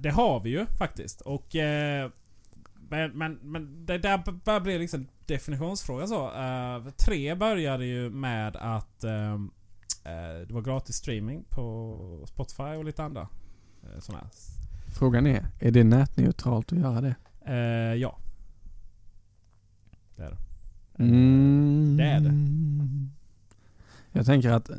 Det 0.00 0.10
har 0.10 0.40
vi 0.40 0.50
ju 0.50 0.66
faktiskt. 0.66 1.20
Och... 1.20 1.46
Men, 2.90 3.10
men, 3.10 3.38
men 3.42 3.86
det 3.86 3.98
där 3.98 4.32
börjar 4.44 4.60
bli 4.60 4.78
liksom 4.78 5.06
definitionsfråga 5.26 6.06
så. 6.06 6.26
Eh, 6.26 6.92
tre 6.96 7.34
började 7.34 7.86
ju 7.86 8.10
med 8.10 8.56
att 8.56 9.04
eh, 9.04 9.38
det 10.46 10.50
var 10.50 10.60
gratis 10.62 10.96
streaming 10.96 11.44
på 11.48 12.24
Spotify 12.28 12.62
och 12.62 12.84
lite 12.84 13.04
andra 13.04 13.28
eh, 13.82 14.00
sådana 14.00 14.22
här. 14.24 14.30
Frågan 14.98 15.26
är, 15.26 15.46
är 15.58 15.70
det 15.70 15.84
nätneutralt 15.84 16.72
att 16.72 16.78
göra 16.78 17.00
det? 17.00 17.14
Eh, 17.46 17.94
ja. 18.00 18.18
Det 20.16 20.22
är 20.22 20.30
det. 20.30 20.38
Mm. 21.04 21.96
Det 21.96 22.04
är 22.04 22.20
det. 22.20 22.34
Jag 24.12 24.26
tänker 24.26 24.50
att 24.50 24.70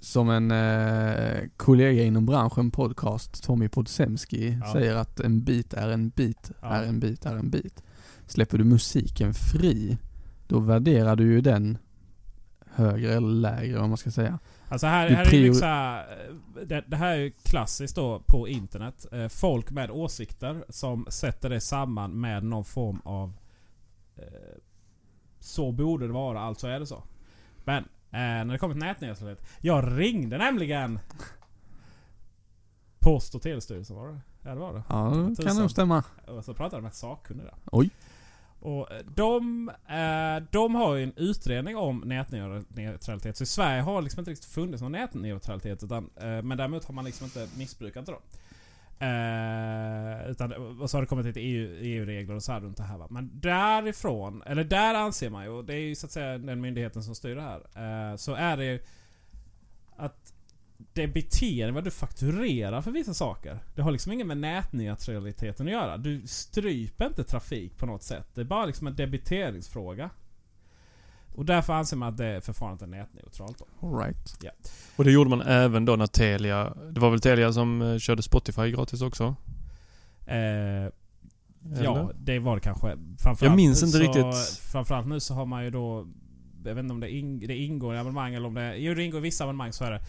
som 0.00 0.30
en 0.30 0.50
eh, 0.50 1.40
kollega 1.56 2.02
inom 2.02 2.26
branschen, 2.26 2.70
podcast, 2.70 3.42
Tommy 3.44 3.68
Podsemski, 3.68 4.58
Ja. 4.60 4.72
säger 4.72 4.94
att 4.96 5.20
en 5.20 5.40
bit 5.44 5.74
är 5.74 5.88
en 5.88 6.08
bit, 6.08 6.50
Ja. 6.62 6.68
är 6.68 6.82
en 6.84 7.00
bit, 7.00 7.26
är 7.26 7.36
en 7.36 7.50
bit. 7.50 7.82
Släpper 8.26 8.58
du 8.58 8.64
musiken 8.64 9.34
fri, 9.34 9.98
då 10.48 10.60
värderar 10.60 11.16
du 11.16 11.24
ju 11.32 11.40
den 11.40 11.78
högre 12.80 13.14
eller 13.14 13.28
lägre, 13.28 13.78
vad 13.78 13.88
man 13.88 13.98
ska 13.98 14.10
säga. 14.10 14.38
Alltså 14.68 14.86
här, 14.86 15.08
här 15.08 15.34
är 15.34 15.62
här, 15.62 16.26
eh, 16.28 16.64
det, 16.66 16.84
det 16.86 16.96
här 16.96 17.12
är 17.12 17.16
ju 17.16 17.30
klassiskt 17.30 17.96
då 17.96 18.22
på 18.26 18.48
internet. 18.48 19.06
Eh, 19.12 19.28
Folk 19.28 19.70
med 19.70 19.90
åsikter 19.90 20.64
som 20.68 21.06
sätter 21.08 21.50
det 21.50 21.60
samman 21.60 22.20
med 22.20 22.44
någon 22.44 22.64
form 22.64 23.00
av 23.04 23.32
eh, 24.16 24.24
Så 25.40 25.72
borde 25.72 26.06
det 26.06 26.12
vara, 26.12 26.40
alltså 26.40 26.66
är 26.66 26.80
det 26.80 26.86
så. 26.86 27.02
Men 27.64 27.84
när 28.12 28.44
det 28.44 28.58
kommer 28.58 28.74
till 28.74 28.82
nätneutralitet. 28.82 29.48
Jag 29.60 30.00
ringde 30.00 30.38
nämligen 30.38 30.98
Post 32.98 33.34
och 33.34 33.42
telestyrelsen 33.42 33.96
var 33.96 34.08
det? 34.08 34.20
Ja 34.42 34.50
det 34.50 34.60
var 34.60 34.74
det. 34.74 34.82
Ja, 34.88 35.34
det 35.36 35.42
kan 35.42 35.56
nog 35.56 35.70
stämma. 35.70 36.04
Och 36.26 36.44
så 36.44 36.54
pratade 36.54 36.76
jag 36.76 36.82
med 36.82 36.94
sakkunniga. 36.94 37.54
Oj. 37.72 37.90
Och 38.60 38.92
eh, 38.92 39.04
de, 39.14 39.68
eh, 39.68 40.42
de 40.50 40.74
har 40.74 40.94
ju 40.94 41.02
en 41.02 41.12
utredning 41.16 41.76
om 41.76 42.02
nätneutralitet. 42.06 43.36
Så 43.36 43.42
i 43.42 43.46
Sverige 43.46 43.82
har 43.82 44.02
liksom 44.02 44.20
inte 44.20 44.30
riktigt 44.30 44.50
funnits 44.50 44.82
någon 44.82 44.92
nätneutralitet. 44.92 45.82
Utan, 45.82 46.10
eh, 46.16 46.42
men 46.42 46.58
däremot 46.58 46.84
har 46.84 46.94
man 46.94 47.04
liksom 47.04 47.24
inte 47.24 47.48
missbrukat 47.58 48.06
det 48.06 48.12
då. 48.12 48.20
Eh, 49.06 50.30
utan, 50.30 50.52
och 50.80 50.90
så 50.90 50.96
har 50.96 51.02
det 51.02 51.06
kommit 51.06 51.26
lite 51.26 51.40
EU, 51.40 51.76
EU-regler 51.80 52.34
och 52.34 52.42
så 52.42 52.52
här 52.52 52.60
runt 52.60 52.76
det 52.76 52.82
här 52.82 52.98
va. 52.98 53.06
Men 53.10 53.30
därifrån, 53.34 54.42
eller 54.46 54.64
där 54.64 54.94
anser 54.94 55.30
man 55.30 55.44
ju, 55.44 55.50
och 55.50 55.64
det 55.64 55.74
är 55.74 55.78
ju 55.78 55.94
så 55.94 56.06
att 56.06 56.12
säga 56.12 56.38
den 56.38 56.60
myndigheten 56.60 57.02
som 57.02 57.14
styr 57.14 57.34
det 57.34 57.42
här. 57.42 57.60
Eh, 58.10 58.16
så 58.16 58.34
är 58.34 58.56
det 58.56 58.64
ju 58.64 58.80
att 59.96 60.32
debitering, 60.92 61.74
vad 61.74 61.84
du 61.84 61.90
fakturerar 61.90 62.82
för 62.82 62.90
vissa 62.90 63.14
saker. 63.14 63.58
Det 63.74 63.82
har 63.82 63.90
liksom 63.92 64.12
inget 64.12 64.26
med 64.26 64.36
nätneutraliteten 64.36 65.66
att 65.66 65.72
göra. 65.72 65.96
Du 65.96 66.22
stryper 66.26 67.06
inte 67.06 67.24
trafik 67.24 67.76
på 67.76 67.86
något 67.86 68.02
sätt. 68.02 68.26
Det 68.34 68.40
är 68.40 68.44
bara 68.44 68.66
liksom 68.66 68.86
en 68.86 68.96
debiteringsfråga. 68.96 70.10
Och 71.34 71.44
därför 71.44 71.72
anser 71.72 71.96
man 71.96 72.08
att 72.08 72.16
det 72.16 72.40
förfarandet 72.44 72.82
är 72.82 72.86
nätneutralt. 72.86 73.58
Då. 73.58 73.88
All 73.88 74.04
right. 74.04 74.38
Och 74.96 75.04
det 75.04 75.10
gjorde 75.10 75.30
man 75.30 75.40
även 75.40 75.84
då 75.84 75.96
när 75.96 76.06
Telia, 76.06 76.74
det 76.90 77.00
var 77.00 77.10
väl 77.10 77.20
Telia 77.20 77.52
som 77.52 77.82
eh, 77.82 77.98
körde 77.98 78.22
Spotify 78.22 78.70
gratis 78.70 79.02
också? 79.02 79.36
Eh, 80.26 80.36
ja, 81.82 82.10
det 82.14 82.38
var 82.38 82.54
det 82.54 82.60
kanske. 82.60 82.96
Framförallt 83.18 83.42
Jag 83.42 83.56
minns 83.56 83.82
nu 83.82 83.86
inte 83.86 83.98
så, 83.98 84.04
riktigt. 84.04 84.58
Framförallt 84.72 85.06
nu 85.06 85.20
så 85.20 85.34
har 85.34 85.46
man 85.46 85.64
ju 85.64 85.70
då... 85.70 86.08
Jag 86.64 86.74
vet 86.74 86.82
inte 86.82 86.92
om 86.92 87.00
det, 87.00 87.10
ing, 87.10 87.46
det 87.46 87.56
ingår 87.56 87.94
i 87.94 87.98
abonnemang 87.98 88.34
eller 88.34 88.46
om 88.46 88.54
det... 88.54 88.76
Jo, 88.76 88.94
det 88.94 89.02
ingår 89.02 89.18
i 89.18 89.22
vissa 89.22 89.44
abonnemang 89.44 89.72
så 89.72 89.84
är 89.84 89.90
det. 89.90 90.00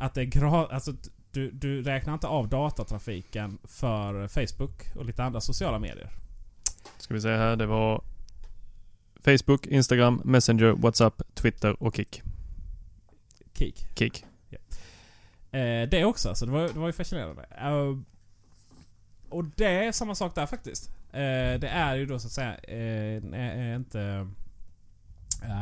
Att 0.00 0.14
det 0.14 0.20
är 0.20 0.24
gra, 0.24 0.66
alltså, 0.66 0.92
du, 1.30 1.50
du 1.50 1.82
räknar 1.82 2.14
inte 2.14 2.26
av 2.26 2.48
datatrafiken 2.48 3.58
för 3.64 4.28
Facebook 4.28 4.96
och 4.96 5.04
lite 5.04 5.24
andra 5.24 5.40
sociala 5.40 5.78
medier. 5.78 6.10
Ska 6.98 7.14
vi 7.14 7.20
säga 7.20 7.38
här, 7.38 7.56
det 7.56 7.66
var 7.66 8.02
Facebook, 9.24 9.66
Instagram, 9.66 10.22
Messenger, 10.24 10.72
WhatsApp, 10.72 11.22
Twitter 11.34 11.82
och 11.82 11.96
Kik. 11.96 12.22
Kik. 13.54 13.86
Kik. 13.94 14.24
Eh, 15.52 15.88
det 15.88 16.04
också, 16.04 16.34
så 16.34 16.46
det 16.46 16.52
var, 16.52 16.62
det 16.62 16.78
var 16.78 16.86
ju 16.86 16.92
fascinerande. 16.92 17.46
Eh, 17.58 17.96
och 19.28 19.44
det 19.44 19.66
är 19.66 19.92
samma 19.92 20.14
sak 20.14 20.34
där 20.34 20.46
faktiskt. 20.46 20.90
Eh, 21.12 21.60
det 21.60 21.68
är 21.68 21.94
ju 21.94 22.06
då 22.06 22.18
så 22.18 22.26
att 22.26 22.32
säga 22.32 22.54
eh, 22.54 23.22
är 23.32 23.76
inte... 23.76 24.28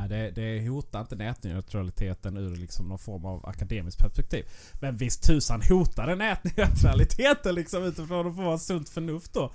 Det, 0.08 0.30
det 0.30 0.68
hotar 0.68 1.00
inte 1.00 1.16
nätneutraliteten 1.16 2.36
ur 2.36 2.56
liksom 2.56 2.88
någon 2.88 2.98
form 2.98 3.24
av 3.24 3.46
akademiskt 3.46 4.00
perspektiv. 4.00 4.44
Men 4.80 4.96
visst 4.96 5.22
tusan 5.22 5.62
hotar 5.68 6.06
det 6.06 6.14
nätneutraliteten 6.14 7.54
liksom 7.54 7.84
utifrån 7.84 8.26
att 8.26 8.36
få 8.36 8.42
vara 8.42 8.58
sunt 8.58 8.88
förnuft 8.88 9.32
då. 9.32 9.52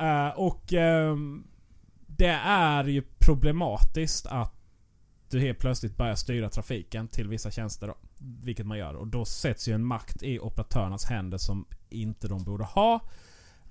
Uh, 0.00 0.28
och 0.28 0.72
um, 0.72 1.46
det 2.06 2.40
är 2.44 2.84
ju 2.84 3.02
problematiskt 3.18 4.26
att 4.26 4.52
du 5.30 5.40
helt 5.40 5.58
plötsligt 5.58 5.96
börjar 5.96 6.14
styra 6.14 6.50
trafiken 6.50 7.08
till 7.08 7.28
vissa 7.28 7.50
tjänster. 7.50 7.86
Då, 7.86 7.94
vilket 8.18 8.66
man 8.66 8.78
gör. 8.78 8.94
Och 8.94 9.06
då 9.06 9.24
sätts 9.24 9.68
ju 9.68 9.72
en 9.72 9.84
makt 9.84 10.22
i 10.22 10.38
operatörernas 10.38 11.04
händer 11.04 11.38
som 11.38 11.66
inte 11.88 12.28
de 12.28 12.44
borde 12.44 12.64
ha. 12.64 13.00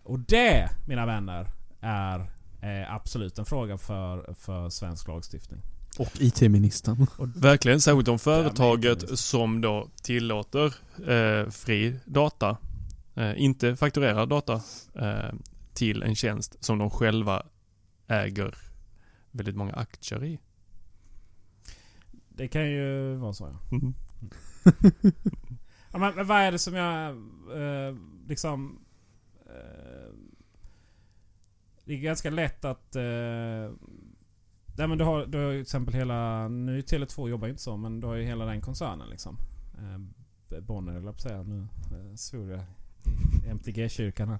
Och 0.03 0.19
det, 0.19 0.69
mina 0.87 1.05
vänner, 1.05 1.47
är 1.81 2.19
eh, 2.61 2.93
absolut 2.93 3.39
en 3.39 3.45
fråga 3.45 3.77
för, 3.77 4.33
för 4.33 4.69
svensk 4.69 5.07
lagstiftning. 5.07 5.61
Och 5.97 6.11
IT-ministern. 6.19 7.07
Verkligen, 7.35 7.81
särskilt 7.81 8.07
om 8.07 8.19
företaget 8.19 9.19
som 9.19 9.61
då 9.61 9.89
tillåter 10.03 10.65
eh, 11.07 11.49
fri 11.49 11.99
data, 12.05 12.57
eh, 13.15 13.41
inte 13.41 13.76
fakturerar 13.76 14.26
data 14.26 14.61
eh, 14.95 15.34
till 15.73 16.03
en 16.03 16.15
tjänst 16.15 16.63
som 16.63 16.77
de 16.77 16.89
själva 16.89 17.45
äger 18.07 18.57
väldigt 19.31 19.55
många 19.55 19.73
aktier 19.73 20.23
i. 20.23 20.39
Det 22.30 22.47
kan 22.47 22.69
ju 22.72 23.15
vara 23.15 23.34
så 23.34 23.43
ja. 23.43 23.77
Mm. 23.77 23.93
ja 25.91 25.99
men, 25.99 26.15
men 26.15 26.27
vad 26.27 26.38
är 26.38 26.51
det 26.51 26.59
som 26.59 26.73
jag 26.73 27.09
eh, 27.09 27.95
liksom... 28.27 28.85
Eh, 29.45 30.13
det 31.85 31.93
är 31.93 31.97
ganska 31.97 32.30
lätt 32.30 32.65
att... 32.65 32.95
Eh, 32.95 33.72
nej 34.77 34.88
men 34.88 34.97
du 34.97 35.03
har, 35.03 35.26
du 35.26 35.38
har 35.38 35.52
ju 35.52 35.53
till 35.53 35.61
exempel 35.61 35.93
hela... 35.93 36.47
Nu 36.47 36.77
är 36.77 36.81
Tele2 36.81 37.30
jobbar 37.30 37.47
inte 37.47 37.61
så 37.61 37.77
men 37.77 37.99
du 37.99 38.07
har 38.07 38.15
ju 38.15 38.23
hela 38.23 38.45
den 38.45 38.61
koncernen 38.61 39.10
liksom. 39.10 39.38
Eh, 39.77 39.99
Bonnier 40.61 40.95
eller 40.95 41.11
på 41.11 41.15
att 41.15 41.22
säga. 41.22 41.43
Nu 41.43 41.68
eh, 41.91 42.15
svor 42.15 42.52
jag 42.52 42.61
i 43.45 43.49
MTG-kyrkan 43.49 44.30
här. 44.30 44.39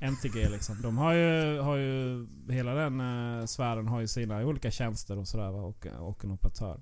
MTG 0.00 0.48
liksom. 0.48 0.82
De 0.82 0.98
har 0.98 1.12
ju, 1.12 1.58
har 1.58 1.76
ju... 1.76 2.26
Hela 2.50 2.74
den 2.74 3.00
eh, 3.00 3.46
sfären 3.46 3.88
har 3.88 4.00
ju 4.00 4.06
sina 4.06 4.44
olika 4.44 4.70
tjänster 4.70 5.18
och 5.18 5.28
sådär 5.28 5.50
va, 5.50 5.62
och, 5.62 5.86
och 5.98 6.24
en 6.24 6.30
operatör. 6.30 6.80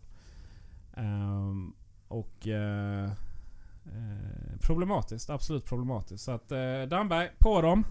Eh, 0.96 1.52
och... 2.08 2.46
Eh, 2.46 3.10
eh, 3.84 4.58
problematiskt. 4.60 5.30
Absolut 5.30 5.64
problematiskt. 5.64 6.24
Så 6.24 6.32
att 6.32 6.52
eh, 6.52 6.82
Damberg, 6.88 7.30
på 7.38 7.62
dem! 7.62 7.84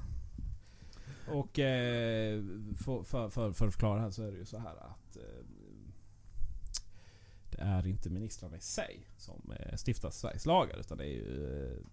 Och 1.27 1.59
eh, 1.59 2.43
för, 2.77 3.03
för, 3.03 3.29
för, 3.29 3.51
för 3.51 3.67
att 3.67 3.73
förklara 3.73 3.99
här 3.99 4.11
så 4.11 4.23
är 4.23 4.31
det 4.31 4.37
ju 4.37 4.45
så 4.45 4.57
här 4.57 4.75
att 4.75 5.17
eh, 5.17 5.45
det 7.51 7.61
är 7.61 7.87
inte 7.87 8.09
ministrarna 8.09 8.57
i 8.57 8.61
sig 8.61 9.07
som 9.17 9.53
eh, 9.59 9.77
stiftar 9.77 10.09
Sveriges 10.09 10.45
lagar 10.45 10.79
utan 10.79 10.97
det 10.97 11.03
är 11.03 11.13
ju 11.13 11.83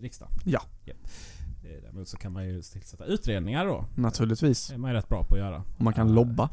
riksdagen. 0.00 0.34
Ja. 0.44 0.62
Eh, 0.84 1.82
Däremot 1.82 2.08
så 2.08 2.16
kan 2.16 2.32
man 2.32 2.46
ju 2.48 2.62
tillsätta 2.62 3.04
utredningar 3.04 3.66
då. 3.66 3.84
Naturligtvis. 3.94 4.68
Det 4.68 4.74
är 4.74 4.78
man 4.78 4.90
ju 4.90 4.96
rätt 4.96 5.08
bra 5.08 5.24
på 5.24 5.34
att 5.34 5.40
göra. 5.40 5.64
Och 5.76 5.80
man 5.84 5.92
kan 5.94 6.14
lobba. 6.14 6.50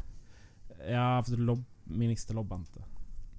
Ja, 0.88 1.22
för 1.22 1.36
lob, 1.36 1.64
minister 1.84 2.34
lobbar 2.34 2.56
inte. 2.56 2.84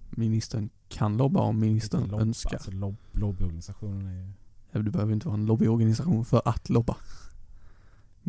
Ministern 0.09 0.69
kan 0.89 1.17
lobba 1.17 1.39
om 1.41 1.59
ministern 1.59 2.07
lobba, 2.07 2.21
önskar. 2.21 2.53
Alltså 2.53 2.71
lob, 2.71 2.95
lobbyorganisationen 3.11 4.07
är 4.07 4.13
ju... 4.13 4.83
Du 4.83 4.91
behöver 4.91 5.13
inte 5.13 5.27
vara 5.27 5.37
en 5.37 5.45
lobbyorganisation 5.45 6.25
för 6.25 6.41
att 6.45 6.69
lobba. 6.69 6.97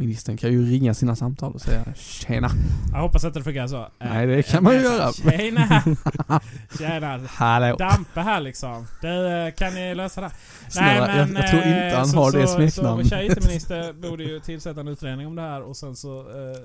Ministern 0.01 0.37
kan 0.37 0.53
ju 0.53 0.65
ringa 0.65 0.95
sina 0.95 1.17
samtal 1.17 1.53
och 1.55 1.61
säga 1.61 1.85
Tjena! 1.95 2.51
Jag 2.93 3.01
hoppas 3.01 3.25
att 3.25 3.35
det 3.35 3.43
funkar 3.43 3.67
så. 3.67 3.89
Nej, 3.99 4.27
det 4.27 4.43
kan 4.43 4.65
man 4.65 4.75
ju 4.75 4.81
göra. 4.81 5.13
Tjena! 5.31 5.83
Tjena! 6.79 7.21
Hallå! 7.27 7.77
Dampe 7.77 8.21
här 8.21 8.41
liksom. 8.41 8.87
Du, 9.01 9.27
eh, 9.27 9.55
kan 9.55 9.75
ni 9.75 9.95
lösa 9.95 10.21
det? 10.21 10.31
Snälla, 10.69 11.17
jag, 11.17 11.31
jag 11.31 11.51
tror 11.51 11.63
inte 11.63 11.87
eh, 11.87 11.97
han 11.97 12.09
så, 12.09 12.17
har 12.17 12.33
det 12.33 12.47
så, 12.47 12.55
smeknamn. 12.55 13.05
Så 13.05 13.17
vår 13.17 13.25
IT-minister 13.25 13.93
borde 13.93 14.25
ju 14.25 14.41
tillsätta 14.41 14.81
en 14.81 14.89
utredning 14.89 15.27
om 15.27 15.37
det 15.37 15.43
här 15.43 15.63
och 15.63 15.77
sen 15.77 15.97
så 15.97 16.21
eh, 16.21 16.59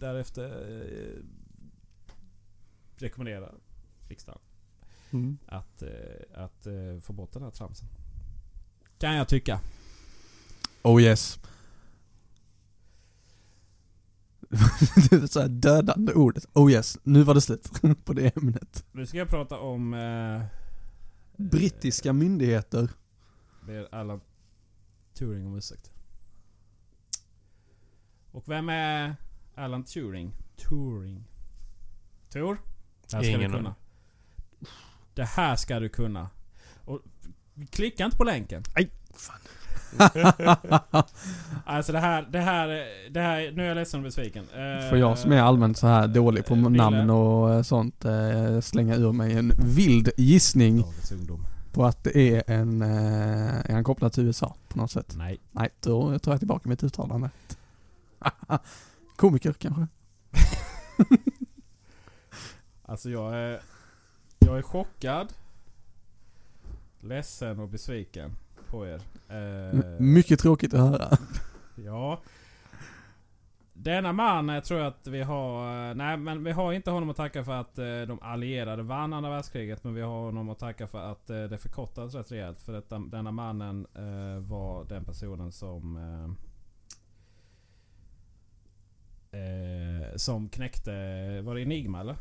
därefter 0.00 0.44
eh, 0.44 1.22
rekommendera 2.98 3.48
riksdagen 4.08 4.40
Mm. 5.10 5.38
att, 5.46 5.82
eh, 5.82 5.88
att 6.44 6.66
eh, 6.66 7.00
få 7.02 7.12
bort 7.12 7.32
den 7.32 7.42
här 7.42 7.50
tramsen. 7.50 7.88
Kan 8.98 9.14
jag 9.14 9.28
tycka. 9.28 9.60
Oh 10.82 11.02
yes. 11.02 11.38
det 14.38 14.40
är 14.40 14.42
så 15.30 15.40
här 15.40 15.48
dödande 15.48 16.12
ordet. 16.12 16.46
Oh 16.52 16.72
yes, 16.72 16.98
nu 17.02 17.22
var 17.22 17.34
det 17.34 17.40
slut 17.40 17.70
på 18.04 18.12
det 18.12 18.36
ämnet. 18.36 18.86
Nu 18.92 19.06
ska 19.06 19.18
jag 19.18 19.28
prata 19.28 19.58
om... 19.58 19.94
Eh, 19.94 20.42
Brittiska 21.36 22.12
myndigheter. 22.12 22.88
ber 23.66 23.94
Alan 23.94 24.20
Turing 25.14 25.46
om 25.46 25.56
ursäkt. 25.56 25.90
Och 28.30 28.48
vem 28.48 28.68
är 28.68 29.16
Alan 29.54 29.84
Turing? 29.84 30.32
Turing. 30.56 31.24
Tor? 32.30 32.58
Det 33.10 33.16
här 33.16 33.22
ska 33.22 33.30
Ingen 33.30 33.50
du 33.50 33.56
kunna. 33.56 33.74
Det 35.14 35.24
här 35.24 35.56
ska 35.56 35.80
du 35.80 35.88
kunna. 35.88 36.30
Och 36.84 37.00
klicka 37.70 38.04
inte 38.04 38.16
på 38.16 38.24
länken. 38.24 38.62
Aj, 38.74 38.90
fan. 39.14 39.40
Alltså 41.66 41.92
det 41.92 41.98
här, 41.98 42.26
det 42.30 42.40
här, 42.40 42.68
det 43.10 43.20
här 43.20 43.52
nu 43.52 43.62
är 43.62 43.68
jag 43.68 43.74
ledsen 43.74 44.00
och 44.00 44.04
besviken. 44.04 44.44
Eh, 44.44 44.90
För 44.90 44.96
jag 44.96 45.18
som 45.18 45.32
är 45.32 45.42
allmänt 45.42 45.78
så 45.78 45.86
här 45.86 46.08
dålig 46.08 46.46
på 46.46 46.54
eh, 46.54 46.60
namn 46.60 47.10
och 47.10 47.54
eh, 47.54 47.62
sånt 47.62 48.04
slänga 48.62 48.96
ur 48.96 49.12
mig 49.12 49.32
en 49.32 49.52
vild 49.58 50.10
gissning 50.16 50.84
på 51.72 51.84
att 51.84 52.04
det 52.04 52.16
är 52.16 52.42
en... 52.46 52.82
Är 52.82 53.72
han 53.72 53.84
kopplad 53.84 54.12
till 54.12 54.26
USA 54.26 54.54
på 54.68 54.78
något 54.78 54.90
sätt? 54.90 55.14
Nej. 55.16 55.40
Nej, 55.50 55.70
då 55.80 56.18
tar 56.18 56.32
jag 56.32 56.40
tillbaka 56.40 56.68
mitt 56.68 56.84
uttalande. 56.84 57.30
Komiker 59.16 59.52
kanske? 59.52 59.86
Alltså 62.86 63.10
jag 63.10 63.34
är... 63.34 63.60
Jag 64.38 64.58
är 64.58 64.62
chockad. 64.62 65.32
Ledsen 67.00 67.58
och 67.58 67.68
besviken 67.68 68.36
på 68.74 68.86
er. 68.86 69.00
Eh, 69.28 69.80
mycket 70.00 70.40
tråkigt 70.40 70.74
att 70.74 70.80
höra. 70.80 71.08
Ja. 71.76 72.20
Denna 73.72 74.12
man 74.12 74.50
eh, 74.50 74.62
tror 74.62 74.80
jag 74.80 74.86
att 74.88 75.06
vi 75.06 75.22
har... 75.22 75.88
eh, 75.90 75.94
Nej 75.94 76.16
men 76.16 76.44
vi 76.44 76.52
har 76.52 76.72
inte 76.72 76.90
honom 76.90 77.10
att 77.10 77.16
tacka 77.16 77.44
för 77.44 77.52
att 77.52 77.78
eh, 77.78 77.84
de 77.84 78.18
allierade 78.22 78.82
vann 78.82 79.12
andra 79.12 79.30
världskriget. 79.30 79.84
Men 79.84 79.94
vi 79.94 80.00
har 80.02 80.20
honom 80.24 80.48
att 80.50 80.58
tacka 80.58 80.86
för 80.86 81.12
att 81.12 81.30
eh, 81.30 81.44
det 81.44 81.58
förkortades 81.58 82.14
rätt 82.14 82.32
rejält. 82.32 82.62
För 82.62 82.72
detta, 82.72 82.98
denna 82.98 83.30
mannen 83.30 83.86
eh, 83.94 84.38
var 84.48 84.84
den 84.84 85.04
personen 85.04 85.52
som... 85.52 86.36
Som 90.16 90.48
knäckte... 90.48 90.90
Var 91.42 91.54
det 91.54 91.62
Enigma 91.62 92.00
eller? 92.00 92.16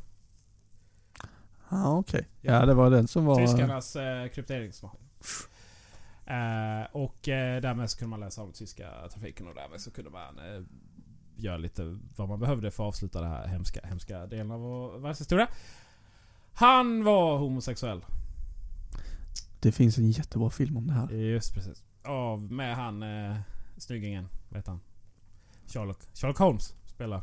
Ja, 1.70 1.98
okej. 1.98 2.28
Ja, 2.42 2.66
det 2.66 2.74
var 2.74 2.90
den 2.90 3.08
som 3.08 3.26
var... 3.26 3.36
Tyskarnas 3.36 3.98
krypteringsmaskin. 4.34 5.00
Eh, 6.26 6.88
och 6.92 7.28
eh, 7.30 7.62
därmed 7.62 7.90
så 7.90 7.98
kunde 7.98 8.10
man 8.10 8.20
läsa 8.20 8.42
om 8.42 8.48
den 8.48 8.54
tyska 8.54 8.90
trafiken 9.14 9.48
och 9.48 9.56
därmed 9.56 9.82
så 9.82 9.92
kunde 9.92 10.10
man 10.12 10.40
eh, 10.40 10.62
göra 11.36 11.58
lite 11.58 11.98
vad 12.16 12.30
man 12.30 12.40
behövde 12.40 12.72
för 12.72 12.84
att 12.84 12.88
avsluta 12.88 13.22
den 13.22 13.30
här 13.32 13.48
hemska, 13.48 13.80
hemska 13.84 14.26
delen 14.26 14.52
av 14.52 14.60
vår 14.60 14.98
världshistoria. 15.00 15.48
Han 16.54 17.04
var 17.04 17.38
homosexuell. 17.38 18.06
Det 19.60 19.72
finns 19.72 19.98
en 19.98 20.12
jättebra 20.12 20.50
film 20.50 20.78
om 20.78 20.88
det 20.88 20.94
här. 20.94 21.12
Just 21.12 21.54
precis. 21.54 21.84
Av 22.04 22.52
med 22.52 22.76
han 22.76 23.04
eh, 23.04 23.36
snyggingen. 23.78 24.28
Vad 24.50 24.58
heter 24.60 24.72
han? 24.72 24.82
Sherlock. 25.68 26.00
Sherlock 26.14 26.38
Holmes 26.38 26.76
spelar. 26.86 27.22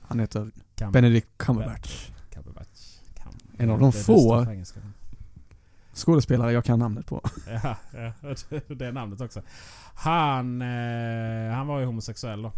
Han 0.00 0.20
heter 0.20 0.50
Cam- 0.76 0.92
Benedict 0.92 1.28
Cumberbatch. 1.36 2.10
Cumberbatch. 2.30 2.98
Cam- 3.14 3.40
En 3.58 3.70
av 3.70 3.78
de 3.80 3.92
få-. 3.92 4.46
Skådespelare 5.94 6.52
jag 6.52 6.64
kan 6.64 6.78
namnet 6.78 7.06
på. 7.06 7.20
Ja, 7.62 7.76
ja, 7.92 8.12
det 8.68 8.86
är 8.86 8.92
namnet 8.92 9.20
också. 9.20 9.42
Han, 9.94 10.62
eh, 10.62 11.54
han 11.54 11.66
var 11.66 11.78
ju 11.80 11.84
homosexuell 11.86 12.42
då. 12.42 12.52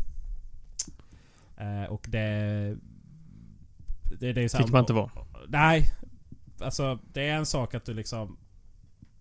Eh, 1.57 1.85
och 1.85 2.07
det... 2.09 2.77
Det, 4.21 4.33
det 4.33 4.43
är 4.45 4.49
så 4.49 4.57
här- 4.57 4.65
Fick 4.65 4.73
man 4.73 4.81
inte 4.81 4.93
vara. 4.93 5.11
Nej. 5.49 5.93
Alltså 6.61 6.99
det 7.13 7.29
är 7.29 7.35
en 7.37 7.47
sak 7.47 7.75
att 7.75 7.85
du 7.85 7.95
liksom... 7.95 8.37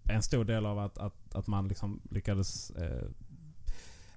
En 0.04 0.22
stor 0.24 0.46
del 0.46 0.66
av 0.66 0.80
att, 0.80 0.98
att, 0.98 1.36
att 1.36 1.48
man 1.48 1.68
liksom 1.68 2.02
lyckades 2.12 2.70
eh, 2.70 3.04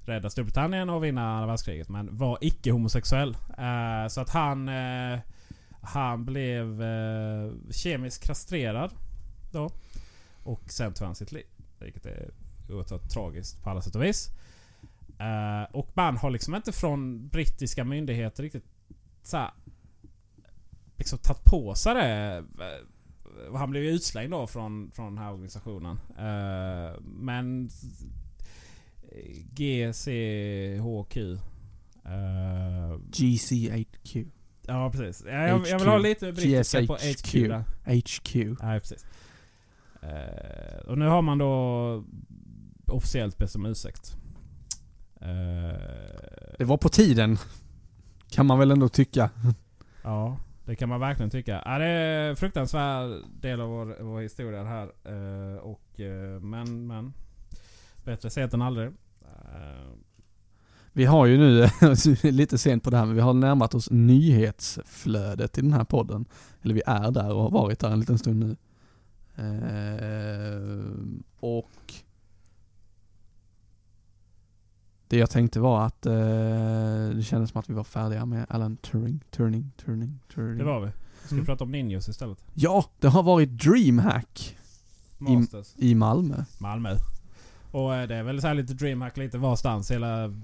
rädda 0.00 0.30
Storbritannien 0.30 0.90
och 0.90 1.04
vinna 1.04 1.32
andra 1.32 1.46
världskriget. 1.46 1.88
Men 1.88 2.16
var 2.16 2.38
icke 2.40 2.70
homosexuell. 2.72 3.36
Eh, 3.58 4.08
så 4.08 4.20
att 4.20 4.30
han... 4.30 4.68
Eh, 4.68 5.18
han 5.82 6.24
blev 6.24 6.82
eh, 6.82 7.52
kemiskt 7.70 8.26
kastrerad. 8.26 8.90
Då. 9.52 9.70
Och 10.48 10.70
sen 10.70 10.94
tog 10.94 11.06
han 11.06 11.14
sitt 11.14 11.32
liv. 11.32 11.46
Vilket 11.78 12.06
är 12.06 12.30
oerhört 12.68 13.08
tragiskt 13.08 13.62
på 13.62 13.70
alla 13.70 13.82
sätt 13.82 13.94
och 13.94 14.02
vis. 14.02 14.30
Eh, 15.18 15.62
och 15.76 15.90
man 15.94 16.16
har 16.16 16.30
liksom 16.30 16.54
inte 16.54 16.72
från 16.72 17.28
brittiska 17.28 17.84
myndigheter 17.84 18.42
riktigt 18.42 18.64
så 19.22 19.36
här, 19.36 19.50
liksom 20.96 21.18
tagit 21.18 21.44
på 21.44 21.74
sig 21.74 21.94
det. 21.94 22.44
Eh, 22.60 23.54
Han 23.56 23.70
blev 23.70 23.82
ju 23.84 23.90
utslängd 23.90 24.30
då 24.30 24.46
från, 24.46 24.90
från 24.94 25.14
den 25.14 25.24
här 25.24 25.32
organisationen. 25.32 26.00
Eh, 26.18 27.00
men 27.00 27.70
GCHQ. 29.54 31.16
Eh, 32.04 32.98
GCHQ. 33.10 34.16
ja 34.66 34.90
precis. 34.92 35.24
Ja, 35.26 35.48
jag, 35.48 35.66
jag 35.66 35.78
vill 35.78 35.88
ha 35.88 35.98
lite 35.98 36.32
brittiska 36.32 36.86
på 36.86 36.94
HQ 36.94 37.32
där. 37.32 37.64
HQ. 37.84 38.56
Ja, 38.60 38.78
precis. 38.78 39.04
Eh, 40.02 40.78
och 40.86 40.98
nu 40.98 41.06
har 41.06 41.22
man 41.22 41.38
då 41.38 42.04
officiellt 42.86 43.38
bett 43.38 43.54
om 43.54 43.66
ursäkt. 43.66 44.16
Eh, 45.20 45.78
Det 46.58 46.64
var 46.64 46.76
på 46.76 46.88
tiden. 46.88 47.38
Kan 48.30 48.46
man 48.46 48.58
väl 48.58 48.70
ändå 48.70 48.88
tycka. 48.88 49.30
ja, 50.02 50.36
det 50.64 50.76
kan 50.76 50.88
man 50.88 51.00
verkligen 51.00 51.30
tycka. 51.30 51.62
Ja, 51.64 51.78
det 51.78 51.84
är 51.84 52.30
en 52.30 52.36
fruktansvärd 52.36 53.22
del 53.40 53.60
av 53.60 53.68
vår, 53.68 54.02
vår 54.02 54.20
historia 54.20 54.62
det 54.62 54.68
här. 54.68 54.86
Eh, 55.04 55.56
och, 55.58 56.00
eh, 56.00 56.40
men, 56.40 56.86
men. 56.86 57.12
Bättre 58.04 58.30
sent 58.30 58.54
än 58.54 58.62
aldrig. 58.62 58.90
Vi 60.92 61.04
har 61.04 61.26
ju 61.26 61.38
nu, 61.38 61.68
lite 62.30 62.58
sent 62.58 62.84
på 62.84 62.90
det 62.90 62.96
här, 62.96 63.06
men 63.06 63.14
vi 63.14 63.20
har 63.20 63.34
närmat 63.34 63.74
oss 63.74 63.90
nyhetsflödet 63.90 65.58
i 65.58 65.60
den 65.60 65.72
här 65.72 65.84
podden. 65.84 66.24
Eller 66.62 66.74
vi 66.74 66.82
är 66.86 67.10
där 67.10 67.32
och 67.32 67.42
har 67.42 67.50
varit 67.50 67.78
där 67.78 67.90
en 67.90 68.00
liten 68.00 68.18
stund 68.18 68.40
nu. 68.40 68.56
Eh, 69.38 70.82
och 71.40 71.94
det 75.08 75.16
jag 75.16 75.30
tänkte 75.30 75.60
var 75.60 75.86
att 75.86 76.06
eh, 76.06 76.12
det 77.14 77.22
kändes 77.22 77.50
som 77.50 77.58
att 77.60 77.70
vi 77.70 77.74
var 77.74 77.84
färdiga 77.84 78.26
med 78.26 78.46
Alan 78.48 78.76
Turing, 78.76 79.24
Turing, 79.30 79.72
Turing, 79.84 80.18
Turing. 80.34 80.58
det 80.58 80.64
var 80.64 80.80
vi. 80.80 80.90
Ska 80.90 81.34
vi 81.34 81.34
Mm. 81.34 81.46
prata 81.46 81.64
om 81.64 81.70
Ninjos 81.72 82.08
istället? 82.08 82.38
Ja, 82.54 82.84
det 82.98 83.08
har 83.08 83.22
varit 83.22 83.48
DreamHack 83.64 84.56
Masters. 85.18 85.74
i 85.76 85.94
Malmö. 85.94 86.44
Malmö. 86.60 86.96
Och 87.70 87.94
eh, 87.94 88.08
det 88.08 88.14
är 88.16 88.22
väl 88.22 88.40
så 88.40 88.46
här 88.46 88.54
lite 88.54 88.74
DreamHack 88.74 89.16
lite 89.16 89.38
varstans 89.38 89.90
hela, 89.90 90.34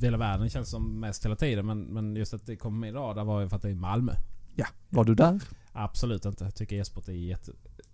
hela 0.00 0.18
världen 0.18 0.50
känns 0.50 0.70
som 0.70 1.00
mest 1.00 1.24
hela 1.24 1.36
tiden. 1.36 1.66
Men, 1.66 1.80
men 1.82 2.16
just 2.16 2.34
att 2.34 2.46
det 2.46 2.56
kom 2.56 2.80
med 2.80 2.94
radar 2.94 3.24
var 3.24 3.40
ju 3.40 3.48
för 3.48 3.56
att 3.56 3.62
det 3.62 3.68
är 3.68 3.72
i 3.72 3.74
Malmö. 3.74 4.12
Ja, 4.54 4.66
var 4.90 5.04
du 5.04 5.14
där? 5.14 5.40
Absolut 5.72 6.24
inte. 6.24 6.44
Jag 6.44 6.54
tycker 6.54 6.76
e-sport 6.76 7.08
är 7.08 7.12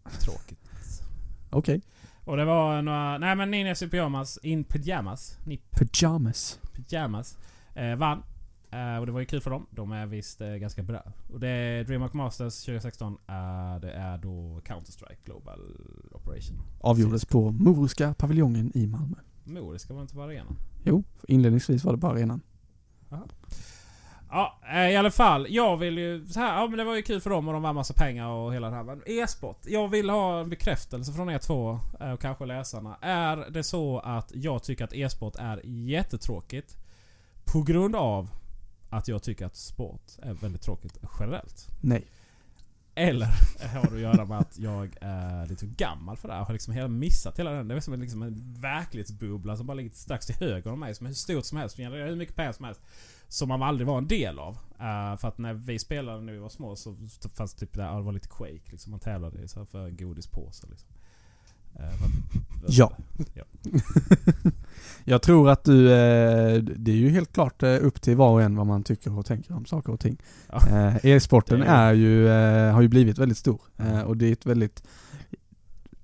jättetråkigt. 0.05 0.61
Okej. 1.51 1.83
Och 2.25 2.37
det 2.37 2.45
var 2.45 2.83
några... 2.83 3.19
Nej 3.19 3.37
men 3.37 3.51
Ninjas 3.51 3.83
i 3.83 3.89
pyjamas. 3.89 4.39
In 4.43 4.65
pyjamas. 4.65 5.39
Ni 5.47 5.57
Pyjamas. 5.71 6.61
pyjamas. 6.75 7.39
Eh, 7.75 7.97
vann. 7.97 8.23
Eh, 8.71 8.97
och 8.97 9.07
det 9.07 9.13
var 9.13 9.21
ju 9.21 9.27
kul 9.27 9.41
för 9.41 9.51
dem. 9.51 9.67
De 9.71 9.93
är 9.93 10.07
visst 10.07 10.41
eh, 10.41 10.49
ganska 10.49 10.83
bra. 10.83 11.03
Och 11.33 11.41
det 11.41 11.49
är 11.49 11.85
DreamHack 11.85 12.13
Masters 12.13 12.65
2016. 12.65 13.13
Eh, 13.13 13.81
det 13.81 13.93
är 13.93 14.19
då 14.19 14.61
Counter-Strike 14.65 15.25
Global 15.25 15.61
Operation. 16.13 16.63
Avgjordes 16.81 17.25
på 17.25 17.51
Moriska 17.51 18.15
paviljongen 18.15 18.73
i 18.75 18.87
Malmö. 18.87 19.17
Mor, 19.45 19.73
det 19.73 19.79
ska 19.79 19.95
vara 19.95 20.03
inte 20.03 20.17
vara 20.17 20.27
arenan. 20.27 20.57
Jo, 20.85 21.05
inledningsvis 21.29 21.85
var 21.85 21.93
det 21.93 21.99
bara 21.99 22.13
arenan. 22.13 22.41
Ja, 24.31 24.59
eh, 24.73 24.91
i 24.91 24.97
alla 24.97 25.11
fall. 25.11 25.47
Jag 25.51 25.77
vill 25.77 25.99
ju... 25.99 26.27
Så 26.27 26.41
här, 26.41 26.61
ja 26.61 26.67
men 26.67 26.79
det 26.79 26.85
var 26.85 26.97
ju 26.97 27.03
kul 27.03 27.21
för 27.21 27.31
dem 27.31 27.49
och 27.49 27.55
de 27.55 27.63
vann 27.63 27.75
massa 27.75 27.95
pengar 27.95 28.29
och 28.29 28.55
hela 28.55 28.71
det 28.71 28.77
här. 28.77 28.83
Men 28.83 29.03
e-sport. 29.07 29.59
Jag 29.67 29.89
vill 29.89 30.11
ha 30.11 30.41
en 30.41 30.51
bekräftelse 30.51 31.13
från 31.13 31.31
er 31.31 31.39
två 31.39 31.81
eh, 32.01 32.13
och 32.13 32.21
kanske 32.21 32.47
läsarna. 32.47 32.97
Är 33.01 33.37
det 33.37 33.63
så 33.63 33.99
att 33.99 34.33
jag 34.35 34.63
tycker 34.63 34.85
att 34.85 34.93
e-sport 34.93 35.37
är 35.39 35.61
jättetråkigt 35.65 36.77
på 37.45 37.63
grund 37.63 37.97
av 37.97 38.29
att 38.91 39.09
jag 39.09 39.23
tycker 39.23 39.47
att 39.47 39.57
sport 39.57 40.03
är 40.23 40.33
väldigt 40.33 40.63
tråkigt 40.63 40.99
generellt? 41.21 41.69
Nej. 41.81 42.05
Eller 42.95 43.27
har 43.75 43.91
det 43.91 43.95
att 43.95 44.01
göra 44.01 44.25
med 44.25 44.39
att 44.39 44.59
jag 44.59 44.97
är 45.01 45.47
lite 45.47 45.67
gammal 45.67 46.17
för 46.17 46.29
det 46.29 46.35
här. 46.35 46.41
Jag 46.41 46.47
har 46.47 46.53
liksom 46.53 46.75
hela 46.75 46.89
missat 46.89 47.39
hela 47.39 47.51
den. 47.51 47.69
Det 47.69 47.75
är 47.75 47.81
som 47.81 47.95
en, 47.95 48.01
liksom 48.01 48.23
en 48.23 48.55
verklighetsbubbla 48.61 49.57
som 49.57 49.67
bara 49.67 49.75
ligger 49.75 49.91
strax 49.91 50.27
till 50.27 50.35
höger 50.35 50.73
om 50.73 50.81
mig. 50.81 50.95
Som 50.95 51.07
är 51.07 51.09
hur 51.09 51.15
stort 51.15 51.45
som 51.45 51.59
helst. 51.59 51.77
Genererar 51.77 52.09
hur 52.09 52.17
mycket 52.17 52.37
pengar 52.37 52.53
som 52.53 52.65
helst. 52.65 52.81
Som 53.33 53.49
man 53.49 53.63
aldrig 53.63 53.87
var 53.87 53.99
en 53.99 54.09
del 54.09 54.39
av. 54.39 54.59
Eh, 54.81 55.17
för 55.17 55.29
att 55.29 55.39
när 55.39 55.55
vi 55.55 55.79
spelade 55.79 56.21
när 56.23 56.33
vi 56.33 56.39
var 56.39 56.49
små 56.49 56.77
så 56.77 56.97
fanns 57.35 57.55
det 57.55 57.61
typ 57.67 57.77
ja, 57.77 57.97
det 57.97 58.03
var 58.03 58.13
lite 58.13 58.29
Quake 58.29 58.71
liksom. 58.71 58.91
Man 58.91 59.01
tävlade 59.01 59.43
i 59.43 59.49
så 59.49 59.59
här 59.59 59.67
för 59.67 59.87
en 59.89 59.97
godispåse 59.97 60.67
liksom. 60.71 60.89
Att- 61.75 62.75
Ja. 62.75 62.93
ja. 63.35 63.45
Jag 65.05 65.23
tror 65.23 65.51
att 65.51 65.65
du, 65.65 65.93
eh, 65.93 66.63
det 66.63 66.91
är 66.93 66.97
ju 66.97 67.09
helt 67.11 67.33
klart 67.33 67.63
upp 67.63 68.03
till 68.03 68.17
var 68.17 68.31
och 68.31 68.43
en 68.43 68.57
vad 68.57 68.67
man 68.67 68.83
tycker 68.85 69.19
och 69.19 69.27
tänker 69.27 69.55
om 69.55 69.67
saker 69.67 69.93
och 69.93 70.01
ting. 70.01 70.17
Ja. 70.53 70.69
Eh, 70.69 71.07
E-sporten 71.07 71.61
Det 71.61 71.67
är- 71.67 71.89
är 71.89 71.93
ju, 71.93 72.29
eh, 72.29 72.73
har 72.75 72.83
ju 72.83 72.89
blivit 72.89 73.19
väldigt 73.19 73.39
stor 73.39 73.61
och 74.07 74.17
det 74.17 74.27
är 74.29 74.33
ett 74.33 74.47
väldigt, 74.47 74.83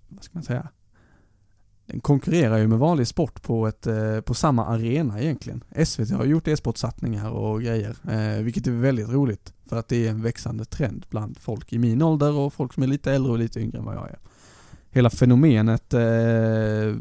vad 0.08 0.24
ska 0.24 0.30
man 0.38 0.42
säga? 0.42 0.68
Den 1.86 2.00
konkurrerar 2.00 2.58
ju 2.58 2.66
med 2.66 2.78
vanlig 2.78 3.06
sport 3.06 3.42
på, 3.42 3.66
ett, 3.66 3.86
eh, 3.86 4.20
på 4.20 4.34
samma 4.34 4.66
arena 4.66 5.20
egentligen. 5.20 5.64
SVT 5.84 6.10
har 6.10 6.24
gjort 6.24 6.48
e-sportsatsningar 6.48 7.30
och 7.30 7.62
grejer, 7.62 7.96
eh, 8.10 8.42
vilket 8.42 8.66
är 8.66 8.70
väldigt 8.70 9.08
roligt. 9.08 9.52
För 9.68 9.76
att 9.76 9.88
det 9.88 10.06
är 10.06 10.10
en 10.10 10.22
växande 10.22 10.64
trend 10.64 11.06
bland 11.10 11.38
folk 11.38 11.72
i 11.72 11.78
min 11.78 12.02
ålder 12.02 12.32
och 12.32 12.52
folk 12.52 12.72
som 12.72 12.82
är 12.82 12.86
lite 12.86 13.12
äldre 13.12 13.32
och 13.32 13.38
lite 13.38 13.60
yngre 13.60 13.78
än 13.78 13.84
vad 13.84 13.96
jag 13.96 14.08
är. 14.08 14.18
Hela 14.90 15.10
fenomenet 15.10 15.94
eh, 15.94 16.94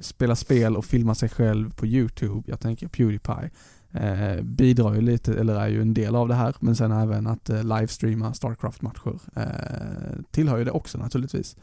spela 0.00 0.36
spel 0.36 0.76
och 0.76 0.84
filma 0.84 1.14
sig 1.14 1.28
själv 1.28 1.74
på 1.74 1.86
YouTube, 1.86 2.42
jag 2.46 2.60
tänker 2.60 2.88
Pewdiepie, 2.88 3.50
eh, 3.92 4.42
bidrar 4.42 4.94
ju 4.94 5.00
lite, 5.00 5.34
eller 5.34 5.54
är 5.54 5.68
ju 5.68 5.82
en 5.82 5.94
del 5.94 6.16
av 6.16 6.28
det 6.28 6.34
här, 6.34 6.54
men 6.60 6.76
sen 6.76 6.92
även 6.92 7.26
att 7.26 7.50
eh, 7.50 7.64
livestreama 7.64 8.34
Starcraft-matcher 8.34 9.18
eh, 9.36 10.22
tillhör 10.30 10.58
ju 10.58 10.64
det 10.64 10.70
också 10.70 10.98
naturligtvis. 10.98 11.56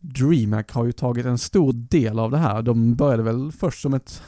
DreamHack 0.00 0.72
har 0.72 0.84
ju 0.84 0.92
tagit 0.92 1.26
en 1.26 1.38
stor 1.38 1.72
del 1.72 2.18
av 2.18 2.30
det 2.30 2.38
här. 2.38 2.62
De 2.62 2.94
började 2.94 3.22
väl 3.22 3.52
först 3.52 3.82
som 3.82 3.94
ett 3.94 4.22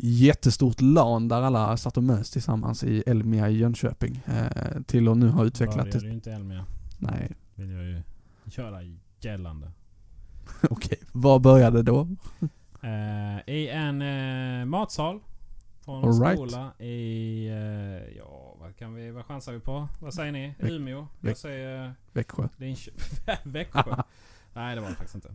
jättestort 0.00 0.80
LAN 0.80 1.28
där 1.28 1.42
alla 1.42 1.76
satt 1.76 1.96
och 1.96 2.04
mös 2.04 2.30
tillsammans 2.30 2.84
i 2.84 3.02
Elmia 3.06 3.48
i 3.50 3.56
Jönköping. 3.58 4.22
Eh, 4.26 4.82
till 4.86 5.08
att 5.08 5.16
nu 5.16 5.28
ha 5.28 5.44
utvecklat 5.44 5.76
Började 5.76 5.98
det. 6.00 6.06
ju 6.06 6.12
inte 6.12 6.32
Elmia. 6.32 6.64
Nej, 6.98 7.32
Vill 7.54 7.70
jag 7.70 7.84
ju 7.84 8.02
köra 8.50 8.78
gällande. 9.20 9.70
okej. 10.70 10.98
Vad 11.12 11.40
började 11.42 11.82
då? 11.82 12.08
Eh, 12.82 13.54
I 13.54 13.68
en 13.68 14.02
eh, 14.02 14.64
matsal. 14.66 15.20
På 15.84 15.92
en 15.92 16.04
All 16.04 16.20
right. 16.22 16.36
skola 16.38 16.72
i... 16.78 17.46
Eh, 17.48 18.16
ja, 18.18 18.56
vad 18.60 18.76
kan 18.76 18.94
vi... 18.94 19.10
Vad 19.10 19.24
chansar 19.24 19.52
vi 19.52 19.60
på? 19.60 19.88
Vad 20.00 20.14
säger 20.14 20.32
ni? 20.32 20.54
Umeå? 20.58 21.00
Väck- 21.20 21.30
Jag 21.30 21.36
säger 21.36 21.94
Växjö. 22.12 22.48
Linköping. 22.56 23.02
Växjö? 23.52 23.82
Nej, 24.54 24.74
det 24.74 24.80
var 24.80 24.88
det 24.88 24.94
faktiskt 24.94 25.14
inte. 25.14 25.28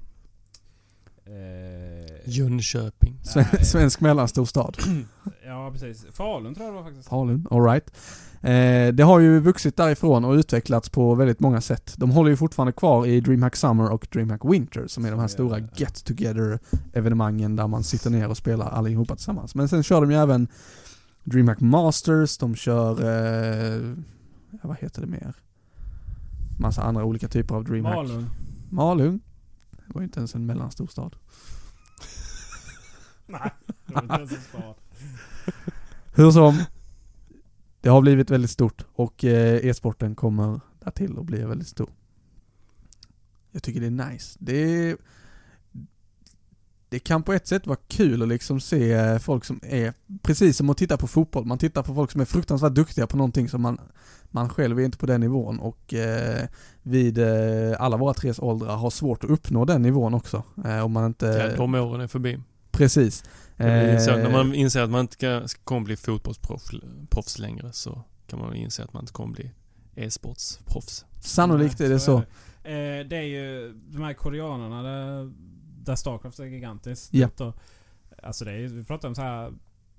Eh, 1.25 2.29
Jönköping. 2.29 3.19
Sven- 3.23 3.45
Nej. 3.53 3.65
Svensk 3.65 4.01
mellanstor 4.01 4.45
stad. 4.45 4.77
ja, 5.45 5.69
precis. 5.73 6.05
Falun 6.11 6.55
tror 6.55 6.65
jag 6.65 6.73
det 6.75 6.77
var 6.77 6.83
faktiskt. 6.83 7.09
Falun, 7.09 7.47
alright. 7.51 7.91
Eh, 8.41 8.93
det 8.93 9.03
har 9.03 9.19
ju 9.19 9.39
vuxit 9.39 9.77
därifrån 9.77 10.25
och 10.25 10.33
utvecklats 10.33 10.89
på 10.89 11.15
väldigt 11.15 11.39
många 11.39 11.61
sätt. 11.61 11.93
De 11.97 12.11
håller 12.11 12.29
ju 12.29 12.35
fortfarande 12.37 12.71
kvar 12.73 13.05
i 13.05 13.21
DreamHack 13.21 13.55
Summer 13.55 13.91
och 13.91 14.07
DreamHack 14.11 14.41
Winter 14.45 14.87
som 14.87 15.05
är 15.05 15.11
de 15.11 15.19
här 15.19 15.27
stora 15.27 15.59
get 15.75 16.05
together 16.05 16.59
evenemangen 16.93 17.55
där 17.55 17.67
man 17.67 17.83
sitter 17.83 18.09
ner 18.09 18.29
och 18.29 18.37
spelar 18.37 18.69
allihopa 18.69 19.15
tillsammans. 19.15 19.55
Men 19.55 19.69
sen 19.69 19.83
kör 19.83 20.01
de 20.01 20.11
ju 20.11 20.17
även 20.17 20.47
DreamHack 21.23 21.59
Masters, 21.59 22.37
de 22.37 22.55
kör, 22.55 22.91
eh, 22.91 23.95
vad 24.61 24.77
heter 24.79 25.01
det 25.01 25.07
mer? 25.07 25.33
Massa 26.59 26.81
andra 26.83 27.03
olika 27.05 27.27
typer 27.27 27.55
av 27.55 27.63
DreamHack. 27.63 27.95
Malung. 27.95 28.25
Malung. 28.73 29.21
Det 29.71 29.93
var 29.93 30.01
ju 30.01 30.05
inte 30.05 30.19
ens 30.19 30.35
en 30.35 30.45
mellanstor 30.45 30.87
stad. 30.87 31.15
Nej, 33.25 33.51
det 33.85 33.93
var 33.93 34.01
inte 34.01 34.15
ens 34.15 34.31
en 34.31 34.41
stad. 34.41 34.75
Hur 36.15 36.31
som, 36.31 36.63
det 37.81 37.89
har 37.89 38.01
blivit 38.01 38.29
väldigt 38.29 38.51
stort 38.51 38.85
och 38.93 39.23
eh, 39.23 39.65
e-sporten 39.65 40.15
kommer 40.15 40.61
där 40.79 40.91
till 40.91 41.19
att 41.19 41.25
bli 41.25 41.43
väldigt 41.43 41.67
stor. 41.67 41.89
Jag 43.51 43.63
tycker 43.63 43.81
det 43.81 43.87
är 43.87 44.11
nice. 44.11 44.37
Det 44.41 44.57
är, 44.57 44.97
det 46.93 46.99
kan 46.99 47.23
på 47.23 47.33
ett 47.33 47.47
sätt 47.47 47.67
vara 47.67 47.77
kul 47.87 48.21
att 48.21 48.27
liksom 48.27 48.59
se 48.59 48.91
eh, 48.91 49.17
folk 49.17 49.45
som 49.45 49.59
är, 49.63 49.93
precis 50.21 50.57
som 50.57 50.69
att 50.69 50.77
titta 50.77 50.97
på 50.97 51.07
fotboll, 51.07 51.45
man 51.45 51.57
tittar 51.57 51.83
på 51.83 51.95
folk 51.95 52.11
som 52.11 52.21
är 52.21 52.25
fruktansvärt 52.25 52.73
duktiga 52.73 53.07
på 53.07 53.17
någonting 53.17 53.49
som 53.49 53.61
man, 53.61 53.81
man 54.31 54.49
själv 54.49 54.79
är 54.79 54.83
inte 54.83 54.97
på 54.97 55.05
den 55.05 55.21
nivån 55.21 55.59
och 55.59 55.93
eh, 55.93 56.47
vid 56.81 57.17
eh, 57.17 57.75
alla 57.79 57.97
våra 57.97 58.13
tres 58.13 58.39
åldrar 58.39 58.75
har 58.75 58.89
svårt 58.89 59.23
att 59.23 59.29
uppnå 59.29 59.65
den 59.65 59.81
nivån 59.81 60.13
också. 60.13 60.43
Eh, 60.65 60.85
om 60.85 60.91
man 60.91 61.05
inte... 61.05 61.25
Ja, 61.25 61.57
de 61.57 61.75
åren 61.75 62.01
är 62.01 62.07
förbi. 62.07 62.39
Precis. 62.71 63.23
Det 63.57 63.99
så, 64.01 64.11
Eh, 64.11 64.17
när 64.17 64.31
man 64.31 64.53
inser 64.53 64.81
att 64.81 64.89
man 64.89 65.01
inte 65.01 65.45
kommer 65.63 65.81
bli 65.81 65.95
fotbollsproffs 65.95 66.71
proffs 67.09 67.39
längre 67.39 67.71
så 67.71 68.03
kan 68.27 68.39
man 68.39 68.55
inse 68.55 68.83
att 68.83 68.93
man 68.93 69.03
inte 69.03 69.13
kommer 69.13 69.33
bli 69.33 69.51
e-sportsproffs. 69.95 71.05
Sannolikt 71.21 71.81
är 71.81 71.89
det 71.89 71.99
så. 71.99 72.17
är 72.17 72.21
det. 72.21 72.99
Eh, 72.99 73.07
det 73.07 73.17
är 73.17 73.21
ju 73.21 73.73
de 73.73 74.03
här 74.03 74.13
koreanerna 74.13 74.83
där, 74.83 75.31
där 75.85 75.95
Starcraft 75.95 76.39
är 76.39 76.45
gigantiskt. 76.45 77.13
Ja. 77.13 77.29
Då, 77.37 77.53
Alltså 78.23 78.45
det 78.45 78.51
är, 78.51 78.67
vi 78.67 78.83
pratar 78.83 79.07
om 79.07 79.15
så 79.15 79.21
här 79.21 79.53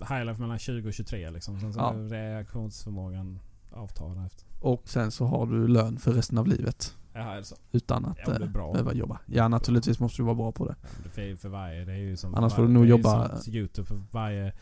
highlife 0.08 0.40
mellan 0.40 0.58
20 0.58 0.88
och 0.88 0.94
23 0.94 1.30
liksom. 1.30 1.60
Sen 1.60 1.72
så 1.72 1.80
Ja. 1.80 1.92
reaktionsförmågan 2.16 3.38
avtar 3.70 4.14
därefter. 4.14 4.46
Och 4.60 4.88
sen 4.88 5.10
så 5.10 5.26
har 5.26 5.46
du 5.46 5.68
lön 5.68 5.98
för 5.98 6.12
resten 6.12 6.38
av 6.38 6.46
livet. 6.46 6.96
Jaha, 7.12 7.32
är 7.32 7.36
det 7.36 7.44
så? 7.44 7.56
Utan 7.72 8.04
att 8.04 8.18
Ja, 8.26 8.32
eh, 8.40 8.48
behöva 8.50 8.92
jobba. 8.94 9.18
Ja, 9.26 9.48
naturligtvis 9.48 10.00
måste 10.00 10.22
du 10.22 10.26
vara 10.26 10.34
bra 10.34 10.52
på 10.52 10.66
det. 10.68 10.74
Ja, 10.82 10.88
det 11.14 11.36
för, 11.36 11.48
varje, 11.48 11.84
det 11.84 11.92
är 11.92 11.96
ju 11.96 12.16
som 12.16 12.34
Annars 12.34 12.52
för 12.52 12.56
får 12.56 12.62
du 12.62 12.74
varje- 12.74 12.78
nog 12.78 12.86
jobba- 12.98 13.40
Youtube, 13.48 13.86
för 13.86 14.02
varje, 14.10 14.52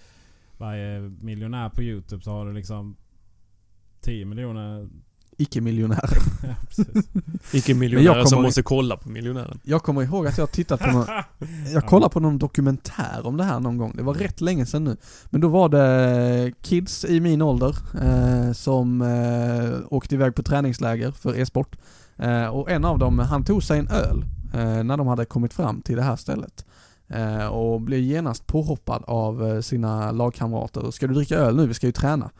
varje 0.58 1.00
miljonär 1.00 1.68
på 1.68 1.82
Youtube 1.82 2.22
så 2.22 2.30
har 2.30 2.46
du 2.46 2.52
liksom 2.52 2.96
10 4.00 4.24
miljoner. 4.24 4.88
Icke-miljonär. 5.38 6.10
ja, 8.04 8.12
kommer 8.12 8.24
som 8.24 8.42
måste 8.42 8.62
kolla 8.62 8.96
på 8.96 9.08
miljonären. 9.08 9.60
Jag 9.62 9.82
kommer 9.82 10.02
ihåg 10.02 10.26
att 10.26 10.38
jag 10.38 10.52
tittat 10.52 10.80
på 10.80 10.90
någon, 10.90 11.06
Jag 11.72 11.86
kollade 11.86 12.12
på 12.12 12.20
någon 12.20 12.38
dokumentär 12.38 13.20
om 13.26 13.36
det 13.36 13.44
här 13.44 13.60
någon 13.60 13.78
gång. 13.78 13.92
Det 13.96 14.02
var 14.02 14.14
rätt 14.14 14.40
länge 14.40 14.66
sedan 14.66 14.84
nu. 14.84 14.96
Men 15.30 15.40
då 15.40 15.48
var 15.48 15.68
det 15.68 16.52
kids 16.62 17.04
i 17.04 17.20
min 17.20 17.42
ålder 17.42 17.76
eh, 18.02 18.52
som 18.52 19.02
eh, 19.02 19.94
åkte 19.94 20.14
iväg 20.14 20.34
på 20.34 20.42
träningsläger 20.42 21.10
för 21.10 21.38
e-sport. 21.38 21.76
Eh, 22.16 22.46
och 22.46 22.70
en 22.70 22.84
av 22.84 22.98
dem, 22.98 23.18
han 23.18 23.44
tog 23.44 23.62
sig 23.62 23.78
en 23.78 23.88
öl 23.88 24.24
eh, 24.54 24.84
när 24.84 24.96
de 24.96 25.06
hade 25.06 25.24
kommit 25.24 25.54
fram 25.54 25.82
till 25.82 25.96
det 25.96 26.02
här 26.02 26.16
stället. 26.16 26.64
Eh, 27.08 27.46
och 27.46 27.80
blev 27.80 28.00
genast 28.00 28.46
påhoppad 28.46 29.04
av 29.06 29.48
eh, 29.48 29.60
sina 29.60 30.12
lagkamrater. 30.12 30.90
Ska 30.90 31.06
du 31.06 31.14
dricka 31.14 31.36
öl 31.36 31.56
nu? 31.56 31.66
Vi 31.66 31.74
ska 31.74 31.86
ju 31.86 31.92
träna. 31.92 32.30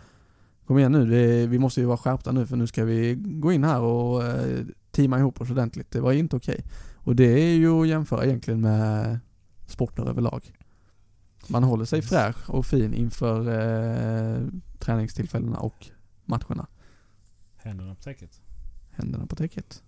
Kom 0.72 0.78
igen 0.78 0.92
nu, 0.92 1.06
det, 1.06 1.46
vi 1.46 1.58
måste 1.58 1.80
ju 1.80 1.86
vara 1.86 1.96
skärpta 1.96 2.32
nu 2.32 2.46
för 2.46 2.56
nu 2.56 2.66
ska 2.66 2.84
vi 2.84 3.14
gå 3.14 3.52
in 3.52 3.64
här 3.64 3.80
och 3.80 4.24
eh, 4.24 4.64
teama 4.90 5.18
ihop 5.18 5.40
oss 5.40 5.50
ordentligt. 5.50 5.90
Det 5.90 6.00
var 6.00 6.12
inte 6.12 6.36
okej. 6.36 6.64
Och 6.96 7.16
det 7.16 7.24
är 7.24 7.54
ju 7.54 7.80
att 7.80 7.88
jämföra 7.88 8.24
egentligen 8.24 8.60
med 8.60 9.18
sporter 9.66 10.08
överlag. 10.08 10.52
Man 11.46 11.64
håller 11.64 11.84
sig 11.84 12.02
fräsch 12.02 12.50
och 12.50 12.66
fin 12.66 12.94
inför 12.94 13.38
eh, 13.48 14.46
träningstillfällena 14.78 15.58
och 15.58 15.86
matcherna. 16.24 16.66
Händerna 17.56 17.94
på 17.94 18.02
täcket. 18.02 18.40
Händerna 18.90 19.26
på 19.26 19.36
täcket. 19.36 19.82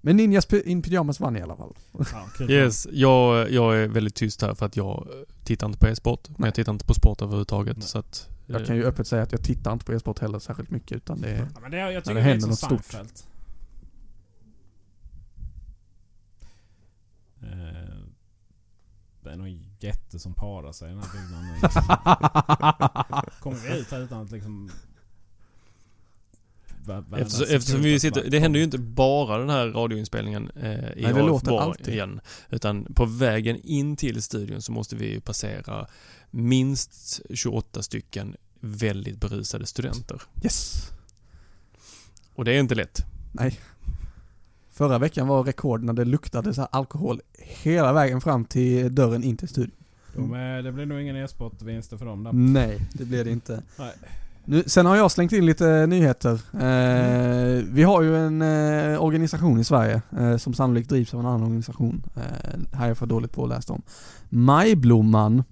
Men 0.00 0.16
Ninjas 0.16 0.52
in 0.52 0.82
Pyjamas 0.82 1.20
vann 1.20 1.36
i 1.36 1.42
alla 1.42 1.56
fall. 1.56 1.74
Ja. 1.92 2.28
Yes, 2.48 2.86
jag, 2.92 3.50
jag 3.50 3.78
är 3.78 3.88
väldigt 3.88 4.14
tyst 4.14 4.42
här 4.42 4.54
för 4.54 4.66
att 4.66 4.76
jag 4.76 5.08
tittar 5.44 5.66
inte 5.66 5.78
på 5.78 5.88
e-sport. 5.88 6.28
Men 6.28 6.46
jag 6.46 6.54
tittar 6.54 6.72
inte 6.72 6.84
på 6.84 6.94
sport 6.94 7.22
överhuvudtaget. 7.22 7.76
Nej. 7.76 7.86
Så 7.86 7.98
att, 7.98 8.28
Jag 8.50 8.60
eh, 8.60 8.66
kan 8.66 8.76
ju 8.76 8.84
öppet 8.84 9.06
säga 9.06 9.22
att 9.22 9.32
jag 9.32 9.42
tittar 9.42 9.72
inte 9.72 9.84
på 9.84 9.92
e-sport 9.92 10.18
heller 10.18 10.38
särskilt 10.38 10.70
mycket 10.70 10.96
utan 10.96 11.20
det 11.20 11.28
är... 11.28 11.48
Ja, 11.54 11.60
men 11.60 11.70
det, 11.70 11.76
jag 11.76 12.04
tycker 12.04 12.14
det 12.14 12.20
det, 12.20 12.24
är 12.24 12.24
händer 12.24 12.40
som 12.40 12.50
något 12.50 12.58
stort. 12.58 12.84
Seinfeld. 12.84 13.12
Eh, 17.42 17.48
det 19.22 19.30
är 19.30 19.36
någon 19.36 19.58
jätte 19.78 20.18
som 20.18 20.34
parar 20.34 20.72
sig 20.72 20.90
i 20.90 20.94
den 20.94 21.02
här 21.02 21.10
byggnaden. 21.12 21.60
Kommer 23.40 23.56
vi 23.56 23.80
ut 23.80 23.90
här 23.90 24.00
utan 24.00 24.22
att 24.22 24.30
liksom... 24.30 24.70
Eftersom, 27.16 27.46
eftersom 27.56 27.82
vi 27.82 28.00
sitter, 28.00 28.30
det 28.30 28.38
händer 28.38 28.58
ju 28.58 28.64
inte 28.64 28.78
bara 28.78 29.38
den 29.38 29.50
här 29.50 29.66
radioinspelningen 29.66 30.50
eh, 30.56 30.72
i 30.72 31.02
Nej, 31.02 31.12
det 31.12 31.22
låter 31.22 31.60
alltid. 31.60 31.94
igen. 31.94 32.20
Utan 32.48 32.94
på 32.94 33.04
vägen 33.04 33.60
in 33.64 33.96
till 33.96 34.22
studion 34.22 34.62
så 34.62 34.72
måste 34.72 34.96
vi 34.96 35.12
ju 35.12 35.20
passera 35.20 35.86
minst 36.30 37.20
28 37.34 37.82
stycken 37.82 38.36
väldigt 38.60 39.20
berusade 39.20 39.66
studenter. 39.66 40.22
Yes! 40.42 40.90
Och 42.34 42.44
det 42.44 42.52
är 42.52 42.60
inte 42.60 42.74
lätt. 42.74 43.04
Nej. 43.32 43.58
Förra 44.70 44.98
veckan 44.98 45.28
var 45.28 45.44
rekord 45.44 45.82
när 45.82 45.92
det 45.92 46.04
luktade 46.04 46.54
så 46.54 46.60
här 46.60 46.68
alkohol 46.72 47.20
hela 47.38 47.92
vägen 47.92 48.20
fram 48.20 48.44
till 48.44 48.94
dörren 48.94 49.24
in 49.24 49.36
till 49.36 49.48
studion. 49.48 49.76
De 50.14 50.32
är, 50.32 50.62
det 50.62 50.72
blir 50.72 50.86
nog 50.86 51.00
ingen 51.00 51.16
e-sportvinster 51.16 51.96
för 51.96 52.06
dem 52.06 52.24
där. 52.24 52.32
Nej, 52.32 52.80
det 52.92 53.04
blir 53.04 53.24
det 53.24 53.30
inte. 53.30 53.62
Nej. 53.78 53.92
Nu, 54.44 54.62
sen 54.66 54.86
har 54.86 54.96
jag 54.96 55.10
slängt 55.10 55.32
in 55.32 55.46
lite 55.46 55.86
nyheter. 55.86 56.32
Eh, 56.52 57.64
vi 57.64 57.82
har 57.82 58.02
ju 58.02 58.16
en 58.16 58.42
eh, 58.42 59.02
organisation 59.02 59.60
i 59.60 59.64
Sverige 59.64 60.02
eh, 60.18 60.36
som 60.36 60.54
sannolikt 60.54 60.88
drivs 60.88 61.14
av 61.14 61.20
en 61.20 61.26
annan 61.26 61.42
organisation. 61.42 62.02
Eh, 62.16 62.22
här 62.72 62.84
är 62.84 62.88
jag 62.88 62.98
för 62.98 63.06
dåligt 63.06 63.32
på 63.32 63.42
att 63.42 63.48
läsa 63.48 63.72
om. 63.72 63.82
Majblomman 64.28 65.44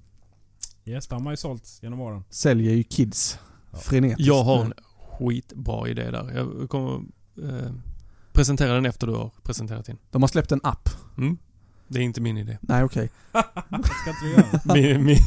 Yes, 0.88 1.06
de 1.06 1.26
har 1.26 1.32
ju 1.32 1.36
sålt 1.36 1.78
genom 1.82 2.00
åren. 2.00 2.24
säljer 2.30 2.74
ju 2.74 2.82
kids 2.82 3.38
Ja. 3.70 3.78
frenetiskt. 3.78 4.26
Jag 4.26 4.44
har 4.44 4.64
en 4.64 4.72
skitbra 5.18 5.88
idé 5.88 6.10
där. 6.10 6.32
Jag 6.60 6.68
kommer 6.70 6.94
eh, 7.42 7.70
presentera 8.32 8.74
den 8.74 8.86
efter 8.86 9.06
du 9.06 9.12
har 9.12 9.30
presenterat 9.42 9.86
din. 9.86 9.98
De 10.10 10.22
har 10.22 10.28
släppt 10.28 10.52
en 10.52 10.60
app. 10.62 10.88
Mm? 11.18 11.38
Det 11.88 11.98
är 11.98 12.02
inte 12.02 12.20
min 12.20 12.38
idé. 12.38 12.58
Nej 12.60 12.84
okej. 12.84 13.10
Ska 13.32 14.10
inte 14.10 14.24
du 14.24 14.30
göra? 14.30 14.60
Min, 14.74 15.04
min, 15.04 15.18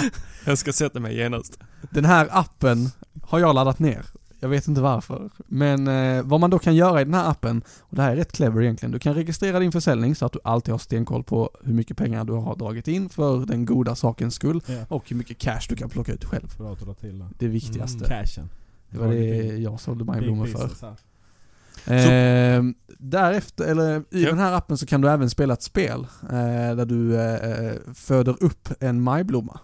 jag 0.46 0.58
ska 0.58 0.72
sätta 0.72 1.00
mig 1.00 1.16
genast. 1.16 1.58
Den 1.90 2.04
här 2.04 2.28
appen 2.30 2.90
har 3.22 3.38
jag 3.38 3.54
laddat 3.54 3.78
ner. 3.78 4.06
Jag 4.40 4.48
vet 4.48 4.68
inte 4.68 4.80
varför. 4.80 5.30
Men 5.46 5.88
eh, 5.88 6.22
vad 6.22 6.40
man 6.40 6.50
då 6.50 6.58
kan 6.58 6.74
göra 6.74 7.00
i 7.00 7.04
den 7.04 7.14
här 7.14 7.30
appen, 7.30 7.62
och 7.80 7.96
det 7.96 8.02
här 8.02 8.12
är 8.12 8.16
rätt 8.16 8.32
clever 8.32 8.62
egentligen. 8.62 8.90
Du 8.92 8.98
kan 8.98 9.14
registrera 9.14 9.58
din 9.58 9.72
försäljning 9.72 10.14
så 10.14 10.26
att 10.26 10.32
du 10.32 10.38
alltid 10.44 10.74
har 10.74 10.78
stenkoll 10.78 11.24
på 11.24 11.50
hur 11.64 11.72
mycket 11.74 11.96
pengar 11.96 12.24
du 12.24 12.32
har 12.32 12.56
dragit 12.56 12.88
in 12.88 13.08
för 13.08 13.46
den 13.46 13.64
goda 13.64 13.94
sakens 13.94 14.34
skull. 14.34 14.62
Ja. 14.66 14.84
Och 14.88 15.08
hur 15.10 15.16
mycket 15.16 15.38
cash 15.38 15.60
du 15.68 15.76
kan 15.76 15.88
plocka 15.88 16.12
ut 16.12 16.24
själv. 16.24 16.54
Bra 16.58 16.72
att 16.72 16.78
du 16.80 16.86
la 16.86 16.94
till 16.94 17.18
det. 17.18 17.26
Det 17.38 17.48
viktigaste. 17.48 18.04
Mm. 18.04 18.08
Cashen. 18.08 18.48
Det 18.90 18.98
var 18.98 19.08
det 19.08 19.26
jag 19.56 19.80
sålde 19.80 20.04
majblommor 20.04 20.44
Big 20.44 20.56
för. 20.56 20.70
Ehm, 21.86 22.74
därefter, 22.98 23.64
eller 23.64 23.98
i 24.10 24.22
Ja. 24.24 24.28
den 24.30 24.38
här 24.38 24.52
appen 24.52 24.78
så 24.78 24.86
kan 24.86 25.00
du 25.00 25.08
även 25.10 25.30
spela 25.30 25.54
ett 25.54 25.62
spel 25.62 26.06
eh, 26.22 26.76
där 26.76 26.84
du 26.86 27.20
eh, 27.20 27.74
föder 27.94 28.36
upp 28.44 28.68
en 28.80 29.00
majblomma. 29.02 29.60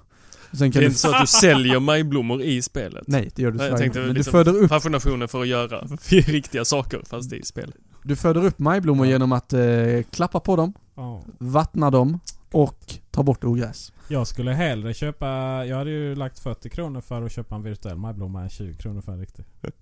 Sen 0.58 0.68
Det 0.68 0.72
kan 0.72 0.78
är 0.78 0.80
du... 0.80 0.86
inte 0.86 0.98
så 0.98 1.14
att 1.14 1.20
du 1.20 1.26
säljer 1.40 1.80
majblommor 1.80 2.42
i 2.42 2.62
spelet. 2.62 3.04
Nej, 3.06 3.30
det 3.34 3.42
gör 3.42 3.50
du 3.50 3.56
Nej, 3.58 3.66
jag 3.66 3.72
inte. 3.72 3.82
tänkte 3.82 3.98
Men 3.98 4.08
du 4.08 4.14
liksom 4.14 4.30
föder, 4.32 4.56
upp, 4.56 4.68
Fascinationen 4.68 5.28
för 5.28 5.40
att 5.40 5.48
göra 5.48 5.80
riktiga 6.10 6.64
saker 6.64 7.00
fast 7.06 7.32
i 7.32 7.42
spel. 7.42 7.72
du 8.02 8.16
föder 8.16 8.44
upp 8.44 8.58
majblommor 8.58 9.06
Ja. 9.06 9.12
genom 9.12 9.32
att 9.32 9.52
eh, 9.52 9.60
klappa 10.10 10.40
på 10.40 10.56
dem, 10.56 10.72
Ja. 10.94 11.22
vattna 11.38 11.90
dem 11.90 12.20
och 12.52 12.94
ta 13.10 13.22
bort 13.22 13.44
ogräs. 13.44 13.92
Jag 14.08 14.26
skulle 14.26 14.52
hellre 14.52 14.94
köpa... 14.94 15.26
Jag 15.66 15.76
hade 15.76 15.90
ju 15.90 16.14
lagt 16.14 16.38
40 16.38 16.68
kronor 16.68 17.00
för 17.00 17.22
att 17.22 17.32
köpa 17.32 17.54
en 17.54 17.62
virtuell 17.62 17.96
majblomma 17.96 18.42
än 18.42 18.50
20 18.50 18.74
kronor 18.74 19.00
för 19.00 19.12
en 19.12 19.20
riktig. 19.20 19.44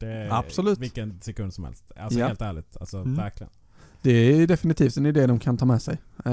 Det 0.00 0.06
är 0.06 0.28
Absolut. 0.38 0.78
Vilken 0.78 1.20
sekund 1.20 1.54
som 1.54 1.64
helst. 1.64 1.84
Alltså 1.96 2.18
Ja. 2.18 2.26
helt 2.26 2.40
ärligt. 2.42 2.76
Alltså 2.80 2.96
Mm. 2.96 3.16
verkligen. 3.16 3.50
Det 4.02 4.10
är 4.10 4.46
definitivt 4.46 4.96
en 4.96 5.06
idé 5.06 5.26
de 5.26 5.38
kan 5.38 5.56
ta 5.56 5.64
med 5.64 5.82
sig. 5.82 5.98
Eh, 6.24 6.32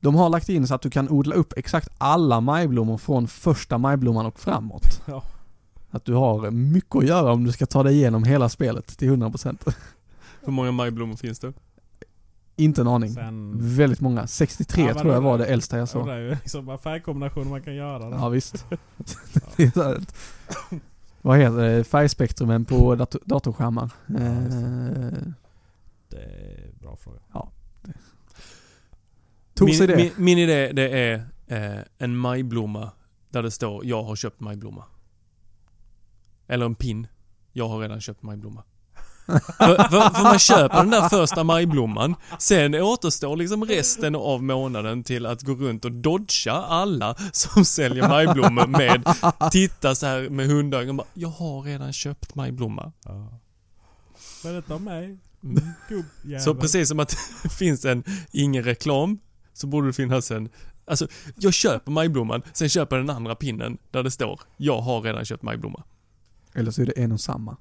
de 0.00 0.14
har 0.14 0.28
lagt 0.28 0.48
in 0.48 0.66
så 0.66 0.74
att 0.74 0.82
du 0.82 0.90
kan 0.90 1.08
odla 1.08 1.34
upp 1.34 1.52
exakt 1.56 1.88
alla 1.98 2.40
majblommor 2.40 2.98
från 2.98 3.28
första 3.28 3.78
majblomman 3.78 4.26
och 4.26 4.40
framåt. 4.40 5.02
Ja. 5.06 5.22
Att 5.90 6.04
du 6.04 6.14
har 6.14 6.50
mycket 6.50 6.96
att 6.96 7.06
göra 7.06 7.32
om 7.32 7.44
du 7.44 7.52
ska 7.52 7.66
ta 7.66 7.82
dig 7.82 7.94
igenom 7.94 8.24
hela 8.24 8.48
spelet 8.48 8.86
till 8.86 9.10
100%. 9.10 9.74
Hur 10.44 10.52
många 10.52 10.72
majblommor 10.72 11.16
finns 11.16 11.38
det? 11.38 11.52
Inte 12.56 12.80
en 12.80 12.88
aning. 12.88 13.10
Sen... 13.10 13.52
Väldigt 13.76 14.00
många. 14.00 14.26
63 14.26 14.84
Ja, 14.88 14.94
tror 14.94 15.12
jag 15.12 15.22
då- 15.22 15.28
var 15.28 15.38
det 15.38 15.46
äldsta 15.46 15.76
jag 15.76 15.82
Ja, 15.82 15.86
såg. 15.86 16.06
det 16.06 16.12
är 16.12 16.18
ju 16.18 16.28
liksom 16.30 16.66
bara 16.66 16.78
färgkombinationer 16.78 17.46
man 17.50 17.62
kan 17.62 17.74
göra. 17.74 18.10
Ja 18.10 18.28
visst. 18.28 18.66
Det 19.56 19.76
ett- 19.76 20.14
Vad 21.22 21.38
heter 21.38 21.56
det? 21.56 21.84
Färgspektrumen 21.84 22.64
på 22.64 22.94
dator- 22.94 23.20
datorskärmar. 23.24 23.90
Ja, 24.06 24.16
Eh, 24.16 24.22
Det 26.10 26.16
är 26.16 26.70
en 26.72 26.78
bra 26.80 26.96
fråga. 26.96 27.18
Tog 29.58 29.74
sig 29.74 29.86
min, 29.86 29.96
det. 29.96 29.96
Min, 29.96 30.12
min 30.16 30.38
idé 30.38 30.72
det 30.72 30.88
är 30.88 31.14
eh, 31.46 31.82
en 31.98 32.16
majblomma 32.16 32.90
där 33.30 33.42
det 33.42 33.50
står 33.50 33.86
jag 33.86 34.02
har 34.02 34.16
köpt 34.16 34.40
majblomma. 34.40 34.84
Eller 36.48 36.66
en 36.66 36.74
pin. 36.74 37.06
Jag 37.52 37.68
har 37.68 37.78
redan 37.78 38.00
köpt 38.00 38.22
majblomma. 38.22 38.62
för, 39.28 39.88
för, 39.90 40.14
för 40.14 40.22
man 40.22 40.38
köper 40.38 40.76
den 40.76 40.90
där 40.90 41.08
första 41.08 41.44
majblomman, 41.44 42.14
sen 42.38 42.74
återstår 42.74 43.36
liksom 43.36 43.64
resten 43.64 44.14
av 44.14 44.42
månaden 44.42 45.04
till 45.04 45.26
att 45.26 45.42
gå 45.42 45.54
runt 45.54 45.84
och 45.84 45.92
dodga 45.92 46.52
alla 46.52 47.16
som 47.32 47.64
säljer 47.64 48.08
majblommor 48.08 48.66
med, 48.66 49.14
titta 49.50 49.94
så 49.94 50.06
här 50.06 50.28
med 50.28 50.46
hundögon 50.46 50.96
bara, 50.96 51.06
jag 51.14 51.28
har 51.28 51.62
redan 51.62 51.92
köpt 51.92 52.34
majblomma. 52.34 52.92
Ja. 53.04 53.40
Berätta 54.42 54.74
om 54.74 54.84
mig. 54.84 55.18
Mm. 55.42 56.40
Så 56.40 56.54
precis 56.54 56.88
som 56.88 57.00
att 57.00 57.16
det 57.42 57.48
finns 57.48 57.84
en, 57.84 58.04
ingen 58.30 58.64
reklam, 58.64 59.18
så 59.58 59.66
borde 59.66 59.86
det 59.86 59.92
finnas 59.92 60.30
en 60.30 60.48
Alltså, 60.84 61.08
jag 61.36 61.54
köper 61.54 61.92
majblomman, 61.92 62.42
sen 62.52 62.68
köper 62.68 62.96
jag 62.96 63.06
den 63.06 63.16
andra 63.16 63.34
pinnen 63.34 63.78
där 63.90 64.02
det 64.02 64.10
står 64.10 64.40
Jag 64.56 64.80
har 64.80 65.02
redan 65.02 65.24
köpt 65.24 65.42
majblomma. 65.42 65.82
Eller 66.54 66.70
så 66.70 66.82
är 66.82 66.86
det 66.86 66.92
en 66.92 67.12
och 67.12 67.20
samma. 67.20 67.56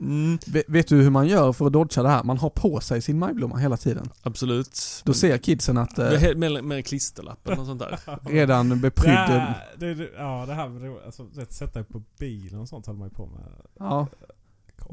Mm, 0.00 0.38
Vet, 0.66 0.88
du 0.88 1.02
hur 1.02 1.10
man 1.10 1.26
gör 1.26 1.52
för 1.52 1.66
att 1.66 1.72
dodga 1.72 2.02
det 2.02 2.08
här? 2.08 2.24
Man 2.24 2.38
har 2.38 2.50
på 2.50 2.80
sig 2.80 3.02
sin 3.02 3.18
majblomma 3.18 3.56
hela 3.56 3.76
tiden. 3.76 4.10
absolut. 4.22 5.02
Då 5.04 5.14
ser 5.14 5.38
kidsen 5.38 5.78
att 5.78 5.98
eh, 5.98 6.34
med, 6.36 6.64
med 6.64 6.86
klisterlappen 6.86 7.58
och 7.58 7.66
sånt 7.66 7.80
där. 7.80 7.98
redan 8.30 8.80
beprydd... 8.80 9.14
Ja, 9.14 9.54
det, 9.78 9.94
det, 9.94 10.10
ja, 10.16 10.44
det 10.46 10.54
här 10.54 10.68
med 10.68 10.92
alltså, 11.06 11.26
vet, 11.34 11.52
sätta 11.52 11.84
på 11.84 12.02
bilen 12.18 12.60
och 12.60 12.68
sånt 12.68 12.86
håller 12.86 12.98
man 12.98 13.08
ju 13.08 13.14
på 13.14 13.26
med. 13.26 13.42
Ja. 13.78 14.06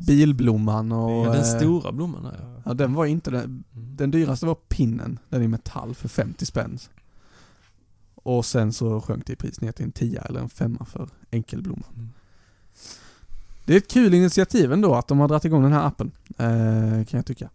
Bilblomman 0.07 0.91
och... 0.91 1.25
Ja, 1.25 1.31
den 1.31 1.41
eh, 1.41 1.43
stora 1.57 1.91
blomman 1.91 2.23
där 2.23 2.39
ja. 2.41 2.61
Ja, 2.65 2.73
den 2.73 2.93
var 2.93 3.05
inte 3.05 3.31
den. 3.31 3.43
Mm. 3.43 3.63
Den 3.71 4.11
dyraste 4.11 4.45
var 4.45 4.55
pinnen, 4.55 5.19
den 5.29 5.41
i 5.43 5.47
metall 5.47 5.95
för 5.95 6.07
50 6.09 6.45
spänn. 6.45 6.77
Och 8.15 8.45
sen 8.45 8.73
så 8.73 9.01
sjönk 9.01 9.25
det 9.25 9.33
i 9.33 9.35
pris 9.35 9.61
ner 9.61 9.71
till 9.71 9.85
en 9.85 9.91
10 9.91 10.21
eller 10.21 10.39
en 10.39 10.49
femma 10.49 10.85
för 10.85 11.09
enkelblomma. 11.31 11.85
Mm. 11.95 12.09
Det 13.65 13.73
är 13.73 13.77
ett 13.77 13.91
kul 13.91 14.13
initiativ 14.13 14.73
ändå 14.73 14.95
att 14.95 15.07
de 15.07 15.19
har 15.19 15.27
dragit 15.27 15.45
igång 15.45 15.63
den 15.63 15.73
här 15.73 15.85
appen, 15.87 16.11
eh, 16.37 17.05
kan 17.05 17.17
jag 17.17 17.25
tycka. 17.25 17.49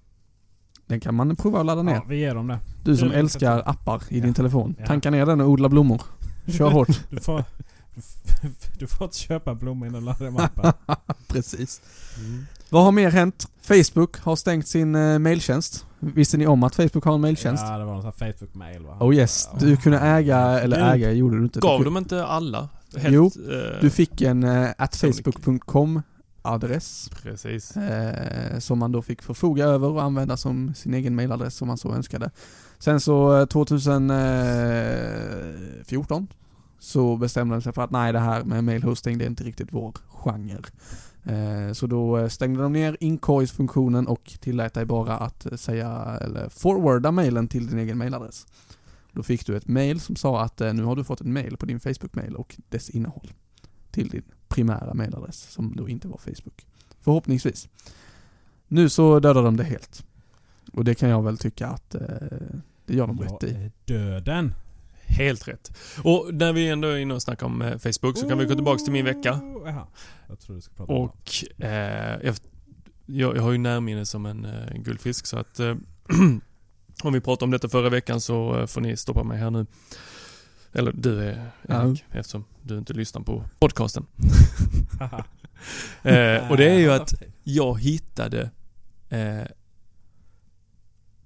Den 0.87 1.01
kan 1.01 1.15
man 1.15 1.37
prova 1.37 1.61
att 1.61 1.67
ladda 1.67 1.83
ner. 1.83 1.95
Ja, 1.95 2.05
vi 2.09 2.17
ger 2.17 2.35
dem 2.35 2.47
det. 2.47 2.59
du 2.85 2.97
som 2.97 3.09
kul 3.09 3.19
älskar 3.19 3.63
appar 3.67 4.03
i 4.09 4.19
Ja. 4.19 4.25
din 4.25 4.35
telefon. 4.35 4.75
Ja. 4.79 4.87
Tanka 4.87 5.11
ner 5.11 5.27
den 5.27 5.41
och 5.41 5.49
odla 5.49 5.69
blommor. 5.69 6.03
Kör 6.49 6.71
hårt. 6.73 7.01
Du 7.11 7.21
får, 7.21 7.45
du 8.79 8.87
får 8.87 9.05
inte 9.05 9.19
köpa 9.19 9.55
blommor 9.55 9.89
innan 9.89 10.01
du 10.01 10.07
laddar 10.07 10.25
hem 10.25 10.37
appen. 10.37 10.73
Precis. 11.29 11.81
Mm. 12.19 12.47
Vad 12.71 12.85
har 12.85 12.93
mer 12.93 13.11
hänt? 13.11 13.49
Facebook 13.63 14.19
har 14.21 14.37
stängt 14.37 14.69
sin 14.69 14.95
eh, 14.95 15.19
mailtjänst. 15.19 15.87
Visste 16.01 16.37
ni 16.37 16.47
om 16.47 16.63
att 16.63 16.75
Facebook 16.75 17.05
har 17.05 17.15
en 17.15 17.21
mailtjänst? 17.21 17.65
Ja, 17.67 17.79
det 17.79 17.85
var 17.85 17.95
någon 17.95 18.13
Facebook-mail 18.13 18.83
va? 18.83 18.97
Oh 19.01 19.15
yes. 19.15 19.49
Du 19.61 19.77
kunde 19.77 19.99
äga, 19.99 20.39
eller 20.39 20.77
Gud. 20.77 20.87
äga 20.95 21.13
gjorde 21.13 21.37
du 21.39 21.43
inte. 21.43 21.59
Du 21.61 21.63
Gav 21.63 21.77
kunde- 21.79 21.91
de 21.91 21.97
inte 21.99 22.25
alla? 22.27 22.69
Jo, 22.97 23.27
eh, 23.27 23.31
Du 23.81 23.91
fick 23.91 24.21
en 24.23 24.45
eh, 24.45 24.69
at 24.79 24.97
facebook.com 24.97 26.03
adress 26.43 27.11
Precis. 27.23 27.77
eh, 27.77 28.59
som 28.59 28.79
man 28.79 28.93
då 28.93 29.03
fick 29.03 29.23
förfoga 29.23 29.65
över 29.65 29.89
och 29.89 30.03
använda 30.03 30.37
som 30.37 30.75
sin 30.75 30.95
egen 30.95 31.15
mailadress 31.15 31.63
om 31.63 31.69
man 31.69 31.79
så 31.79 31.95
önskade. 31.95 32.31
Sen 32.79 33.01
så 33.01 33.41
eh, 33.41 33.47
2014 33.47 36.29
så 36.83 37.17
bestämde 37.17 37.55
de 37.55 37.63
sig 37.63 37.73
för 37.73 37.83
att 37.83 37.91
nej 37.91 38.13
det 38.13 38.19
här 38.19 38.45
med 38.45 38.65
mailhosting 38.65 39.19
det 39.19 39.25
är 39.25 39.27
inte 39.27 39.45
riktigt 39.45 39.69
vår 39.73 39.93
genre. 40.09 40.63
Eh, 41.25 41.73
Så 41.73 41.87
då 41.87 42.19
eh, 42.19 42.29
stängde 42.29 42.63
de 42.63 42.73
ner 42.73 42.97
inkorgsfunktionen 43.01 44.07
och 44.07 44.33
tillät 44.41 44.75
dig 44.75 44.85
bara 44.85 45.17
att 45.17 45.47
eh, 45.47 45.57
säga 45.57 46.19
eller 46.21 46.49
forwarda 46.49 47.13
mailen 47.13 47.49
till 47.49 47.67
din 47.67 47.79
egen 47.79 47.99
mailadress. 47.99 48.47
Då 49.13 49.23
fick 49.23 49.47
du 49.47 49.57
ett 49.57 49.69
mail 49.69 50.01
som 50.01 50.17
sa 50.17 50.43
att 50.43 50.61
nu 50.61 50.83
har 50.83 50.97
du 50.97 51.05
fått 51.05 51.21
ett 51.21 51.27
mail 51.27 51.57
på 51.57 51.67
din 51.67 51.81
Facebook-mail 51.81 52.37
och 52.37 52.57
dess 52.69 52.91
innehåll 52.91 53.33
till 53.91 54.09
din 54.09 54.25
primära 54.49 54.95
mailadress 54.95 55.51
som 55.51 55.77
då 55.77 55.89
inte 55.89 56.09
var 56.09 56.19
Facebook. 56.19 56.67
Förhoppningsvis. 57.01 57.69
Nu 58.69 58.89
så 58.89 59.21
dödar 59.21 59.43
de 59.43 59.57
det 59.57 59.65
helt. 59.65 60.05
Och 60.73 60.85
det 60.85 60.95
kan 60.95 61.09
jag 61.09 61.23
väl 61.23 61.39
tycka 61.39 61.67
att 61.67 61.95
eh, 61.95 62.01
det 62.87 62.95
gör 62.95 63.07
de 63.07 63.21
rätt 63.21 63.45
i. 63.45 63.53
Jag 63.53 63.63
är 63.63 63.71
döden. 63.85 64.55
Helt 65.13 65.49
rätt. 65.49 65.73
Och 66.05 66.35
när 66.35 66.53
vi 66.53 66.69
ändå 66.69 66.89
är 66.89 66.97
inne 66.97 67.15
och 67.15 67.23
snackar 67.23 67.47
om 67.47 67.63
eh, 67.63 67.79
Facebook 67.79 68.19
så 68.19 68.29
kan 68.29 68.39
vi 68.39 68.45
gå 68.45 68.55
tillbaks 68.55 68.85
till 68.85 68.93
min 68.93 69.05
vecka. 69.05 69.41
Jag 70.29 70.41
tror 70.41 70.57
du 70.57 70.63
ska 70.63 70.75
prata 70.75 70.93
Och 70.93 71.45
eh, 71.59 72.19
jag, 72.23 72.37
jag, 73.07 73.43
har 73.43 73.53
ju 73.53 73.59
närminne 73.59 74.07
som 74.07 74.27
en 74.27 74.45
eh, 74.45 74.75
guldfisk 74.75 75.27
så 75.27 75.39
att 75.39 75.61
eh, 75.61 75.75
om 77.03 77.13
vi 77.13 77.21
pratade 77.21 77.45
om 77.45 77.51
detta 77.51 77.69
förra 77.69 77.89
veckan 77.89 78.21
så 78.21 78.61
eh, 78.61 78.67
får 78.67 78.81
ni 78.81 78.97
stoppa 78.97 79.23
mig 79.23 79.39
här 79.39 79.51
nu. 79.51 79.67
Eller 80.73 80.93
du 80.93 81.21
är 81.25 81.51
Erik, 81.69 82.05
eftersom 82.11 82.45
du 82.63 82.79
inte 82.79 82.93
lyssnar 82.93 83.23
på 83.23 83.45
podcasten. 83.59 84.07
Eh, 86.03 86.51
och 86.51 86.57
det 86.57 86.71
är 86.71 86.79
ju 86.79 86.93
att 86.93 87.15
jag 87.43 87.81
hittade 87.81 88.51
eh, 89.09 89.47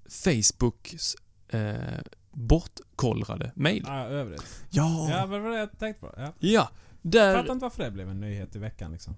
Facebooks 0.09 1.17
eh, 1.49 1.99
bortkollrade 2.37 3.53
mail. 3.55 3.85
Ja, 3.87 4.05
övrigt. 4.07 4.65
Ja! 4.71 5.09
Ja, 5.11 5.27
men 5.27 5.31
det 5.31 5.41
var 5.41 5.51
det 5.51 5.59
jag 5.59 5.79
tänkte 5.79 6.01
på. 6.01 6.15
Ja. 6.17 6.23
Ja, 6.39 6.69
Jag 7.03 7.13
där... 7.13 7.35
fattar 7.35 7.53
inte 7.53 7.63
varför 7.63 7.83
det 7.85 7.91
blev 7.91 8.09
en 8.11 8.21
nyhet 8.21 8.57
i 8.57 8.59
veckan 8.59 8.93
liksom. 8.93 9.15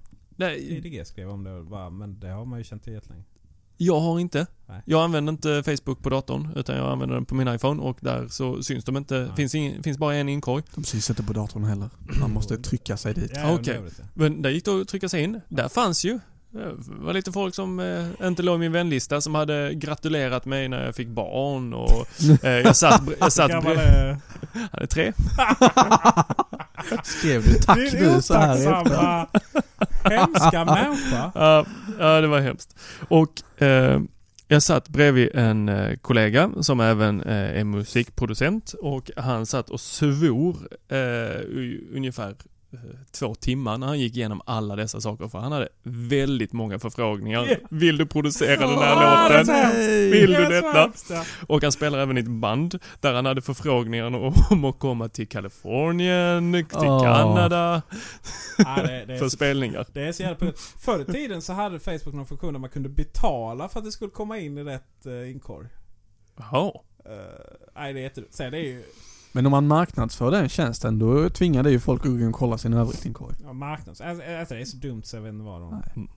IDG 0.58 1.06
skrev 1.06 1.30
om 1.30 1.44
det 1.44 1.62
bara, 1.62 1.90
men 1.90 2.20
det 2.20 2.28
har 2.28 2.44
man 2.44 2.58
ju 2.58 2.64
känt 2.64 2.82
till 2.84 2.92
jättelänge. 2.92 3.24
Jag 3.80 4.00
har 4.00 4.20
inte. 4.20 4.46
Nej. 4.66 4.82
Jag 4.84 5.04
använder 5.04 5.32
inte 5.32 5.62
Facebook 5.62 6.02
på 6.02 6.10
datorn 6.10 6.52
utan 6.56 6.76
jag 6.76 6.88
använder 6.92 7.14
den 7.14 7.24
på 7.24 7.34
min 7.34 7.48
iPhone 7.48 7.82
och 7.82 7.98
där 8.00 8.28
så 8.28 8.62
syns 8.62 8.84
de 8.84 8.96
inte. 8.96 9.18
Nej. 9.18 9.48
Finns, 9.48 9.82
finns 9.84 9.98
bara 9.98 10.14
en 10.14 10.28
inkorg. 10.28 10.62
De 10.74 10.84
syns 10.84 11.10
inte 11.10 11.22
på 11.22 11.32
datorn 11.32 11.64
heller. 11.64 11.88
Man 12.20 12.32
måste 12.32 12.56
trycka 12.56 12.96
sig 12.96 13.14
dit. 13.14 13.30
Ja, 13.34 13.54
Okej. 13.54 13.76
övrigt, 13.76 13.98
ja. 13.98 14.04
Men 14.14 14.42
där 14.42 14.50
gick 14.50 14.64
det 14.64 14.80
att 14.80 14.88
trycka 14.88 15.08
sig 15.08 15.22
in. 15.22 15.40
Där 15.48 15.68
fanns 15.68 16.04
ju. 16.04 16.20
Det 16.50 16.74
var 16.86 17.12
lite 17.12 17.32
folk 17.32 17.54
som 17.54 17.80
eh, 17.80 18.26
inte 18.28 18.42
låg 18.42 18.56
i 18.56 18.58
min 18.58 18.72
vänlista 18.72 19.20
som 19.20 19.34
hade 19.34 19.74
gratulerat 19.74 20.44
mig 20.44 20.68
när 20.68 20.84
jag 20.84 20.94
fick 20.94 21.08
barn 21.08 21.74
och 21.74 22.06
eh, 22.44 22.52
jag 22.52 22.76
satt, 22.76 23.02
jag 23.20 23.32
satt 23.32 23.50
Gammal, 23.50 23.76
eh, 23.76 23.82
Han 24.52 24.82
är 24.82 24.86
tre. 24.86 25.12
Skrev 27.02 27.42
du 27.42 27.54
tack 27.54 27.76
Din 27.76 28.00
nu 28.00 28.22
så 28.22 28.34
här 28.34 28.68
otacksamma, 28.68 29.26
hemska 30.04 30.64
människa. 30.64 31.32
Ja, 31.34 31.66
ja, 31.98 32.20
det 32.20 32.26
var 32.26 32.40
hemskt. 32.40 32.76
Och 33.08 33.62
eh, 33.62 34.00
jag 34.48 34.62
satt 34.62 34.88
bredvid 34.88 35.30
en 35.34 35.68
eh, 35.68 35.96
kollega 35.96 36.50
som 36.60 36.80
även 36.80 37.22
eh, 37.22 37.60
är 37.60 37.64
musikproducent 37.64 38.74
och 38.82 39.10
han 39.16 39.46
satt 39.46 39.70
och 39.70 39.80
svor 39.80 40.56
eh, 40.88 40.98
i 41.40 41.88
ungefär 41.94 42.34
två 43.10 43.34
timmar 43.34 43.78
när 43.78 43.86
han 43.86 43.98
gick 43.98 44.16
igenom 44.16 44.40
alla 44.44 44.76
dessa 44.76 45.00
saker 45.00 45.28
för 45.28 45.38
han 45.38 45.52
hade 45.52 45.68
väldigt 45.82 46.52
många 46.52 46.78
förfrågningar. 46.78 47.46
Yeah. 47.46 47.60
Vill 47.70 47.96
du 47.98 48.06
producera 48.06 48.56
den 48.56 48.78
Ah, 48.78 48.80
här 48.82 49.30
är 49.30 49.38
låten? 49.38 50.10
Vill 50.10 50.32
Det 50.32 50.48
du 50.48 50.48
detta? 50.48 50.92
Och 51.46 51.62
han 51.62 51.72
spelar 51.72 51.98
även 51.98 52.16
i 52.16 52.20
ett 52.20 52.28
band 52.28 52.78
där 53.00 53.14
han 53.14 53.26
hade 53.26 53.42
förfrågningar 53.42 54.04
om 54.50 54.64
att 54.64 54.78
komma 54.78 55.08
till 55.08 55.28
Kalifornien, 55.28 56.52
till 56.52 56.78
Åh. 56.78 57.02
Kanada 57.02 57.82
är 58.58 59.18
för 59.18 59.24
så, 59.24 59.30
spelningar. 59.30 59.86
det 59.92 60.02
är 60.02 60.12
så 60.12 60.22
jävla. 60.22 60.52
Förr 60.78 61.00
i 61.00 61.04
tiden 61.04 61.42
så 61.42 61.52
hade 61.52 61.80
Facebook 61.80 62.14
någon 62.14 62.26
funktion 62.26 62.52
där 62.52 62.60
man 62.60 62.70
kunde 62.70 62.88
betala 62.88 63.68
för 63.68 63.78
att 63.78 63.84
det 63.84 63.92
skulle 63.92 64.10
komma 64.10 64.38
in 64.38 64.58
i 64.58 64.64
rätt 64.64 65.06
uh, 65.06 65.30
inkorg. 65.30 65.68
Jaha. 66.36 66.66
Uh, 66.66 67.12
nej, 67.74 67.92
det 67.92 68.00
är 68.00 68.02
jättedumt. 68.02 68.34
Sen 68.34 68.52
det 68.52 68.58
är 68.58 68.62
ju 68.62 68.82
Men 69.32 69.46
om 69.46 69.50
man 69.50 69.66
marknadsför 69.66 70.30
den 70.30 70.48
tjänsten, 70.48 70.98
då 70.98 71.30
tvingar 71.30 71.62
det 71.62 71.70
ju 71.70 71.80
folk 71.80 72.00
att 72.06 72.10
gå 72.12 72.18
in 72.18 72.28
och 72.28 72.34
kolla 72.34 72.58
sin 72.58 72.72
övrigt 72.74 73.06
inkorg. 73.06 73.34
ja, 73.44 73.52
marknads... 73.52 74.00
Alltså, 74.00 74.24
alltså, 74.24 74.54
det 74.54 74.60
är 74.60 74.64
så 74.64 74.76
dumt 74.76 75.02
så 75.04 75.16
jag 75.16 75.22
vet 75.22 75.32
inte 75.32 75.44
vad 75.44 75.60
de... 75.60 75.82
Nej. 75.96 76.08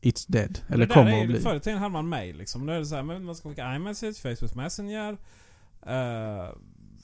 It's 0.00 0.24
dead. 0.28 0.58
Eller 0.68 0.86
det 0.86 0.94
kommer 0.94 1.10
är 1.12 1.20
att 1.22 1.26
bli. 1.26 1.40
Förr 1.40 1.56
i 1.56 1.60
tiden 1.60 1.78
hade 1.78 1.92
man 1.92 2.08
mail 2.08 2.36
liksom. 2.36 2.66
Nu 2.66 2.72
är 2.74 2.78
det 2.78 2.86
så 2.86 2.94
här, 2.94 3.02
men 3.02 3.24
man 3.24 3.34
ska 3.34 3.48
skicka 3.48 3.74
iMessage, 3.76 4.16
Facebook 4.22 4.54
Messenger. 4.54 5.16
eh, 5.86 6.48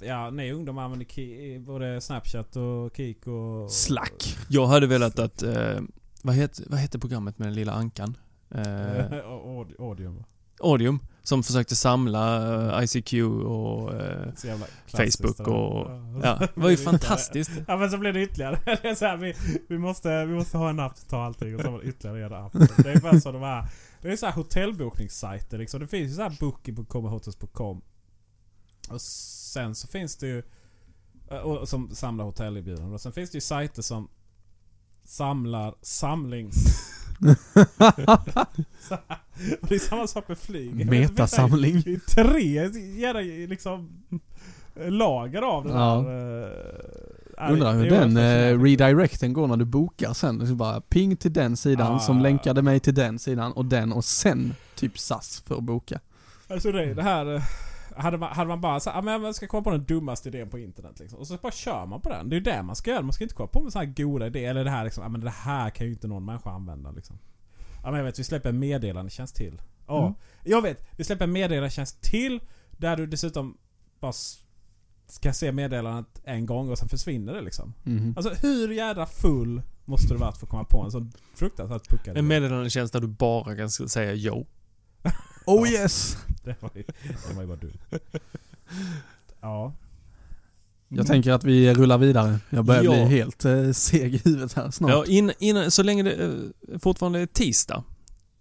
ja, 0.00 0.30
ni 0.30 0.52
ungdomar 0.52 0.82
använder 0.84 1.06
ki- 1.06 1.64
både 1.64 2.00
Snapchat 2.00 2.56
och 2.56 2.96
Kik 2.96 3.26
och... 3.26 3.70
Slack. 3.72 4.36
Jag 4.48 4.66
hade 4.66 4.86
velat 4.86 5.18
att, 5.18 5.42
eh, 5.42 5.80
vad, 6.22 6.34
heter, 6.34 6.64
vad 6.68 6.78
heter 6.80 6.98
programmet 6.98 7.38
med 7.38 7.46
den 7.48 7.54
lilla 7.54 7.72
ankan? 7.72 8.16
Aud- 8.50 9.74
Audium. 9.80 10.24
Audium, 10.60 10.98
som 11.28 11.42
försökte 11.42 11.76
samla 11.76 12.78
eh, 12.78 12.84
ICQ 12.84 13.12
och 13.44 13.94
eh, 13.94 14.32
Facebook 14.86 15.36
det 15.36 15.44
och... 15.44 15.90
Ja, 16.22 16.38
det 16.38 16.60
var 16.60 16.70
ju 16.70 16.76
fantastiskt. 16.76 17.50
Ja 17.68 17.76
men 17.76 17.90
så 17.90 17.98
blir 17.98 18.12
det 18.12 18.22
ytterligare. 18.22 18.60
Det 18.82 18.88
är 18.88 18.94
så 18.94 19.04
här, 19.04 19.16
vi, 19.16 19.34
vi, 19.68 19.78
måste, 19.78 20.24
vi 20.24 20.34
måste 20.34 20.58
ha 20.58 20.70
en 20.70 20.80
app 20.80 20.98
som 20.98 21.08
tar 21.08 21.20
allting 21.20 21.54
och 21.54 21.60
så 21.60 21.66
har 21.66 21.72
man 21.72 21.82
ytterligare 21.84 22.36
en 22.36 22.44
app. 22.44 22.52
Det 22.52 22.92
är 22.92 23.00
bara 23.00 23.20
så 23.20 23.32
de 23.32 23.42
här, 23.42 23.68
det 24.02 24.08
är 24.08 24.16
så 24.16 24.26
här 24.26 24.32
hotellbokningssajter 24.32 25.58
liksom. 25.58 25.80
Det 25.80 25.86
finns 25.86 26.10
ju 26.10 26.14
så 26.14 26.22
här 26.22 26.36
booking.com 26.40 27.04
och 27.04 27.10
hotels.com. 27.10 27.82
Och 28.90 29.00
sen 29.00 29.74
så 29.74 29.88
finns 29.88 30.16
det 30.16 30.26
ju, 30.26 30.42
och, 31.42 31.68
som 31.68 31.94
samlar 31.94 32.24
hotellerbjudanden. 32.24 32.92
Och 32.92 33.00
sen 33.00 33.12
finns 33.12 33.30
det 33.30 33.36
ju 33.36 33.40
sajter 33.40 33.82
som 33.82 34.08
samlar 35.04 35.74
samlings... 35.82 36.56
Och 39.62 39.68
det 39.68 39.74
är 39.74 39.78
samma 39.78 40.06
sak 40.06 40.28
med 40.28 40.38
flyg. 40.38 40.86
Metasamling. 40.90 41.80
Det 41.84 41.92
är 41.92 42.24
tre 42.24 42.68
jävla 43.00 43.20
liksom 43.20 43.88
lager 44.88 45.42
av 45.42 45.64
den 45.64 45.76
Ja. 45.76 46.00
här. 46.00 46.42
eh, 46.42 47.52
Undrar 47.52 47.74
hur 47.74 47.90
den 47.90 48.16
eh, 48.16 48.62
redirecten 48.62 49.32
går 49.32 49.46
när 49.46 49.56
du 49.56 49.64
bokar 49.64 50.12
sen. 50.12 50.46
Så 50.46 50.54
bara 50.54 50.80
ping 50.80 51.16
till 51.16 51.32
den 51.32 51.56
sidan 51.56 51.92
Ah. 51.94 51.98
som 51.98 52.18
länkade 52.18 52.62
mig 52.62 52.80
till 52.80 52.94
den 52.94 53.18
sidan 53.18 53.52
och 53.52 53.64
den 53.64 53.92
och 53.92 54.04
sen 54.04 54.54
typ 54.74 54.98
SAS 54.98 55.42
för 55.46 55.54
att 55.56 55.62
boka. 55.62 56.00
Alltså 56.48 56.72
det, 56.72 56.94
det 56.94 57.02
här... 57.02 57.34
eh, 57.34 57.42
Hade 57.96 58.18
man, 58.18 58.32
hade 58.32 58.48
man 58.48 58.60
bara 58.60 58.80
sagt 58.80 58.96
att 58.96 59.04
man 59.04 59.34
ska 59.34 59.46
komma 59.46 59.62
på 59.62 59.70
den 59.70 59.84
dummaste 59.84 60.28
idén 60.28 60.48
på 60.50 60.58
internet 60.58 60.92
liksom. 61.00 61.18
Och 61.18 61.26
så 61.26 61.36
bara 61.36 61.52
kör 61.52 61.86
man 61.86 62.00
på 62.00 62.08
den. 62.08 62.28
Det 62.28 62.34
är 62.34 62.38
ju 62.38 62.44
det 62.44 62.62
man 62.62 62.76
ska 62.76 62.90
göra. 62.90 63.02
Man 63.02 63.12
ska 63.12 63.24
inte 63.24 63.34
komma 63.34 63.46
på 63.48 63.60
med 63.60 63.72
så 63.72 63.78
här 63.78 63.86
goda 63.86 64.26
idéer. 64.26 64.50
Eller 64.50 64.64
det 64.64 64.70
här 64.70 64.84
liksom, 64.84 65.02
ja 65.02 65.08
men 65.08 65.20
det 65.20 65.30
här 65.30 65.70
kan 65.70 65.86
ju 65.86 65.92
inte 65.92 66.08
någon 66.08 66.24
människa 66.24 66.50
använda 66.50 66.90
liksom. 66.90 67.18
Ja 67.88 67.92
men 67.92 67.98
jag 67.98 68.04
vet, 68.04 68.18
vi 68.18 68.24
släpper 68.24 68.48
en 68.48 68.58
meddelandetjänst 68.58 69.36
till. 69.36 69.62
Ja. 69.86 70.02
Mm. 70.02 70.14
Jag 70.44 70.62
vet, 70.62 70.84
vi 70.96 71.04
släpper 71.04 71.24
en 71.24 71.32
meddelandetjänst 71.32 72.02
till. 72.02 72.40
Där 72.70 72.96
du 72.96 73.06
dessutom 73.06 73.56
bara 74.00 74.12
ska 75.06 75.32
se 75.32 75.52
meddelandet 75.52 76.20
en 76.24 76.46
gång 76.46 76.70
och 76.70 76.78
sen 76.78 76.88
försvinner 76.88 77.34
det 77.34 77.40
liksom. 77.40 77.74
Mhm. 77.82 78.14
Alltså 78.16 78.34
hur 78.34 78.72
jädra 78.72 79.06
full 79.06 79.62
måste 79.84 80.14
du 80.14 80.18
vara 80.18 80.32
för 80.32 80.46
att 80.46 80.50
komma 80.50 80.64
på 80.64 80.82
en 80.82 80.90
sån 80.90 81.12
fruktansvärt 81.34 81.88
puckad? 81.88 82.16
En 82.18 82.26
meddelandetjänst 82.26 82.92
där 82.92 83.00
du 83.00 83.06
bara 83.06 83.56
kan 83.56 83.70
säga 83.70 84.14
yo. 84.14 84.46
Oh 85.46 85.68
yes! 85.68 86.16
Det 86.44 86.62
var 86.62 86.70
ju, 86.74 86.82
det 87.28 87.34
var 87.34 87.42
ju 87.42 87.48
bara 87.48 87.56
dumt. 87.56 87.78
Ja. 89.40 89.72
Jag 90.88 91.06
tänker 91.06 91.32
att 91.32 91.44
vi 91.44 91.74
rullar 91.74 91.98
vidare. 91.98 92.38
Jag 92.50 92.64
börjar 92.64 92.82
Ja. 92.82 92.90
bli 92.90 93.00
helt 93.04 93.44
eh, 93.44 93.70
seg 93.72 94.14
i 94.14 94.18
huvudet 94.24 94.52
här 94.52 94.70
snart. 94.70 94.90
Ja, 94.90 95.04
in, 95.06 95.32
in, 95.38 95.70
så 95.70 95.82
länge 95.82 96.02
det 96.02 96.12
eh, 96.14 96.78
fortfarande 96.78 97.20
är 97.20 97.26
tisdag 97.26 97.84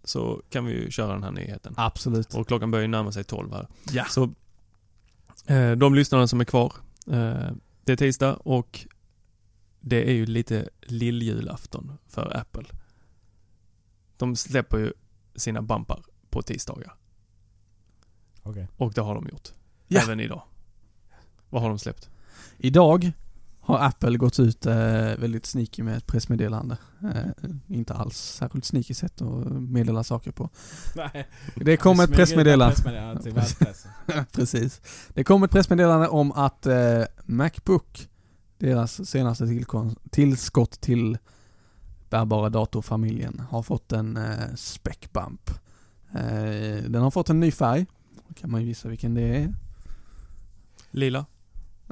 så 0.03 0.41
kan 0.49 0.65
vi 0.65 0.73
ju 0.73 0.91
köra 0.91 1.13
den 1.13 1.23
här 1.23 1.31
nyheten. 1.31 1.73
Absolut. 1.77 2.33
Och 2.33 2.47
klockan 2.47 2.71
börjar 2.71 2.81
ju 2.81 2.87
närma 2.87 3.11
sig 3.11 3.23
12 3.23 3.51
här. 3.53 3.67
Ja. 3.91 4.05
Så 4.09 4.23
eh, 5.53 5.71
de 5.71 5.95
lyssnarna 5.95 6.27
som 6.27 6.41
är 6.41 6.45
kvar, 6.45 6.73
eh, 7.07 7.51
det 7.83 7.91
är 7.91 7.95
tisdag 7.95 8.33
och 8.35 8.87
det 9.79 10.09
är 10.09 10.13
ju 10.13 10.25
lite 10.25 10.69
lilljulafton 10.81 11.91
för 12.07 12.37
Apple. 12.37 12.63
De 14.17 14.35
släpper 14.35 14.77
ju 14.77 14.93
sina 15.35 15.61
bampar 15.61 16.03
på 16.29 16.41
tisdagar. 16.41 16.93
Okej. 18.43 18.67
Och 18.77 18.93
det 18.93 19.01
har 19.01 19.15
de 19.15 19.27
gjort. 19.29 19.49
Ja. 19.87 20.01
Även 20.01 20.19
idag. 20.19 20.41
Vad 21.49 21.61
har 21.61 21.69
de 21.69 21.79
släppt? 21.79 22.09
Idag 22.57 23.11
har 23.67 23.79
Apple 23.79 24.17
gått 24.17 24.39
ut 24.39 24.65
eh, 24.65 24.75
väldigt 25.17 25.45
sneaky 25.45 25.84
med 25.84 25.97
ett 25.97 26.07
pressmeddelande. 26.07 26.77
Eh, 27.03 27.49
inte 27.67 27.93
alls 27.93 28.17
särskilt 28.17 28.65
sneaky 28.65 28.93
sätt 28.93 29.21
att 29.21 29.51
meddela 29.51 30.03
saker 30.03 30.31
på. 30.31 30.49
Nej. 30.95 31.27
Det 31.55 31.77
kom 31.77 31.99
ett 31.99 32.11
pressmeddelande. 32.11 32.75
Precis. 34.31 34.81
Det 35.13 35.23
kom 35.23 35.43
ett 35.43 35.51
pressmeddelande 35.51 36.07
om 36.07 36.31
att 36.31 36.65
eh, 36.65 37.01
Macbook, 37.25 38.09
deras 38.57 39.09
senaste 39.09 39.45
tillskott 40.09 40.81
till 40.81 41.17
bärbara 42.09 42.49
datorfamiljen, 42.49 43.41
har 43.49 43.63
fått 43.63 43.91
en 43.91 44.17
eh, 44.17 44.55
den 46.89 47.01
har 47.01 47.11
fått 47.11 47.29
en 47.29 47.39
ny 47.39 47.51
färg. 47.51 47.85
Kan 48.39 48.51
man 48.51 48.61
ju 48.61 48.67
gissa 48.67 48.89
vilken 48.89 49.13
det 49.13 49.38
är. 49.38 49.53
Lila? 50.91 51.25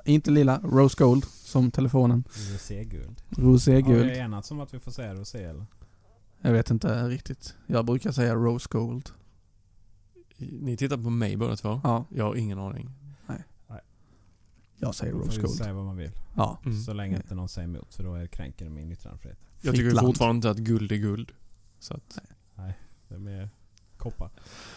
Inte 0.06 0.32
lila, 0.32 0.60
rose 0.64 0.96
gold, 1.04 1.26
som 1.26 1.72
telefonen. 1.72 2.24
Roséguld. 2.54 3.22
Har 3.38 3.44
Roséguld. 3.44 4.06
vi 4.06 4.18
enats 4.18 4.52
om 4.52 4.60
att 4.60 4.74
vi 4.74 4.80
får 4.80 4.92
säga 4.92 5.14
rosé 5.16 5.44
eller? 5.44 5.66
Jag 6.42 6.52
vet 6.52 6.70
inte 6.72 7.08
riktigt. 7.08 7.56
Jag 7.68 7.86
brukar 7.86 8.12
säga 8.12 8.36
rose 8.36 8.68
gold. 8.72 9.10
Ni 10.38 10.78
tittar 10.78 10.98
på 10.98 11.10
mig 11.10 11.38
båda 11.38 11.56
två. 11.56 11.82
Ja, 11.84 12.06
Jag 12.10 12.26
har 12.26 12.36
ingen 12.36 12.60
aning. 12.60 12.92
jag 14.78 14.96
säger 14.96 15.14
Man 15.14 15.22
får 15.22 15.28
rose 15.30 15.42
gold. 15.42 15.54
säga 15.54 15.74
vad 15.74 15.86
man 15.86 15.98
vill. 15.98 16.12
Ja. 16.36 16.60
Mm. 16.66 16.78
Så 16.82 16.94
länge 16.94 17.16
inte 17.18 17.36
någon 17.36 17.50
säger 17.50 17.68
emot 17.68 17.94
för 17.94 18.04
då 18.04 18.14
är 18.16 18.28
kränker 18.28 18.70
min 18.70 18.92
yttrandefrihet. 18.92 19.40
Jag 19.62 19.76
tycker 19.76 20.02
fortfarande 20.02 20.36
inte 20.36 20.50
att 20.50 20.58
guld 20.58 20.92
är 20.92 20.96
guld. 20.96 21.32
Så 21.80 21.94
att, 21.94 22.20
Det 23.08 23.16
är 23.16 23.20
mer 23.20 23.50
koppar. 24.12 24.30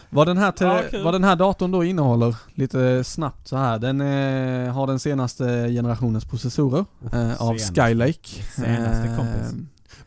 Vad 0.09 0.27
den, 0.27 0.37
här 0.37 0.53
Ja, 0.59 0.81
kul. 0.91 1.03
vad 1.03 1.13
den 1.13 1.23
här 1.23 1.35
datorn 1.35 1.71
då 1.71 1.83
innehåller, 1.83 2.35
lite 2.53 3.03
snabbt 3.03 3.47
så 3.47 3.57
här. 3.57 3.79
Den 3.79 4.01
eh, 4.01 4.73
har 4.73 4.87
den 4.87 4.99
senaste 4.99 5.69
generationens 5.69 6.25
processorer 6.25 6.85
eh, 7.13 7.41
av 7.41 7.57
Senaste. 7.57 7.81
Skylake. 7.87 8.43
Senaste 8.55 9.15
kompis. 9.17 9.53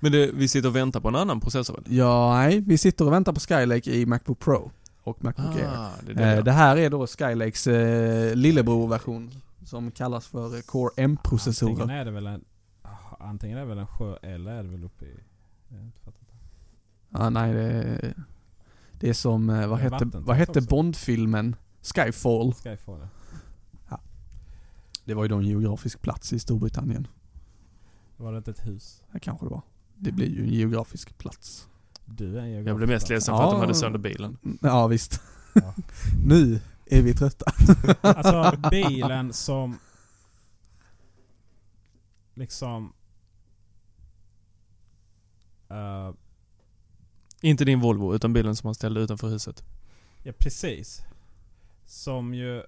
men 0.01 0.13
det, 0.13 0.31
vi 0.35 0.49
sitter 0.49 0.69
och 0.69 0.77
väntar 0.77 1.01
på 1.01 1.09
en 1.09 1.17
annan 1.17 1.41
processor 1.41 1.75
väl? 1.75 1.85
Ja, 1.87 2.35
nej, 2.35 2.61
vi 2.61 2.79
sitter 2.79 3.07
och 3.07 3.13
väntar 3.13 3.33
på 3.33 3.41
Skylake 3.41 3.91
i 3.91 4.07
Macbook 4.07 4.39
Pro 4.39 4.71
och 5.05 5.25
Macbook 5.25 5.57
Air. 5.57 5.71
Ah, 5.77 5.91
det 6.07 6.13
är 6.13 6.17
det. 6.17 6.37
Eh, 6.37 6.45
det 6.45 6.53
här 6.53 6.77
är 6.77 6.91
då 6.91 7.07
Skylakes 7.07 7.67
eh, 7.67 8.35
lillebror-version 8.35 9.31
som 9.67 9.91
kallas 9.91 10.27
för 10.27 10.57
eh, 10.57 10.61
Core 10.61 10.91
M-processorer. 10.97 11.73
Antingen 11.73 12.01
är 12.01 12.05
det 12.05 12.11
väl 12.11 12.27
en... 12.27 12.45
Antingen 13.21 13.59
är 13.59 13.63
det 13.63 13.69
väl 13.69 13.79
en 13.79 13.87
sjö 13.87 14.17
eller 14.23 14.53
är 14.53 14.63
det 14.63 14.69
väl 14.69 14.85
uppe 14.85 15.05
i... 15.05 15.15
Jag 15.69 15.77
har 15.79 15.85
inte 15.85 16.01
fattat 16.01 16.21
det. 16.21 17.19
Ja, 17.19 17.31
nej, 17.31 17.53
det 17.53 17.63
är, 17.63 18.15
det 19.03 19.09
är 19.09 19.15
som, 19.15 19.51
eh, 19.51 19.67
vad 19.69 19.79
Det 19.79 19.83
hette, 19.83 20.05
vad 20.05 20.37
hette. 20.37 20.61
Bond-filmen? 20.61 21.57
Skyfall. 21.83 22.55
Skyfall. 22.55 23.09
ja. 23.89 24.01
Det 25.05 25.15
var 25.15 25.23
ju 25.25 25.29
då 25.29 25.37
en 25.37 25.47
geografisk 25.47 26.03
plats 26.03 26.33
i 26.33 26.39
Storbritannien. 26.39 27.07
Var 28.17 28.33
det 28.33 28.39
inte 28.39 28.51
ett 28.51 28.67
hus? 28.67 29.03
Det 29.13 29.21
kanske 29.21 29.47
det 29.47 29.51
var. 29.51 29.63
Det 29.99 30.13
blir 30.13 30.27
ju 30.29 30.43
en 30.43 30.49
geografisk 30.49 31.19
plats. 31.19 31.69
Du 32.07 32.39
är 32.39 32.43
en 32.43 32.65
Jag 32.67 32.77
blev 32.77 32.89
mest 32.89 33.09
ledsen 33.09 33.37
för 33.37 33.43
Ja. 33.43 33.47
att 33.47 33.53
de 33.55 33.61
hade 33.61 33.75
sönder 33.75 33.99
bilen. 33.99 34.39
Ja, 34.61 34.87
visst. 34.87 35.21
Ja. 35.55 35.75
nu 36.27 36.61
är 36.87 37.03
vi 37.03 37.15
trötta. 37.15 37.53
Alltså 38.01 38.57
bilen 38.71 39.33
som... 39.33 39.79
Liksom... 42.35 42.93
eh, 45.71 46.11
Inte 47.45 47.65
din 47.65 47.81
Volvo, 47.81 48.15
utan 48.15 48.33
bilen 48.33 48.57
som 48.57 48.67
han 48.67 48.75
ställde 48.75 49.01
utanför 49.01 49.29
huset. 49.29 49.65
ja 50.23 50.33
precis. 50.39 51.03
Som 51.85 52.35
ju... 52.35 52.63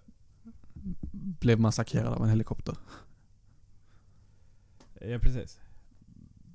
Blev 1.12 1.60
massakrerad 1.60 2.12
av 2.12 2.22
en 2.22 2.30
helikopter. 2.30 2.76
Ja 5.00 5.18
precis. 5.18 5.58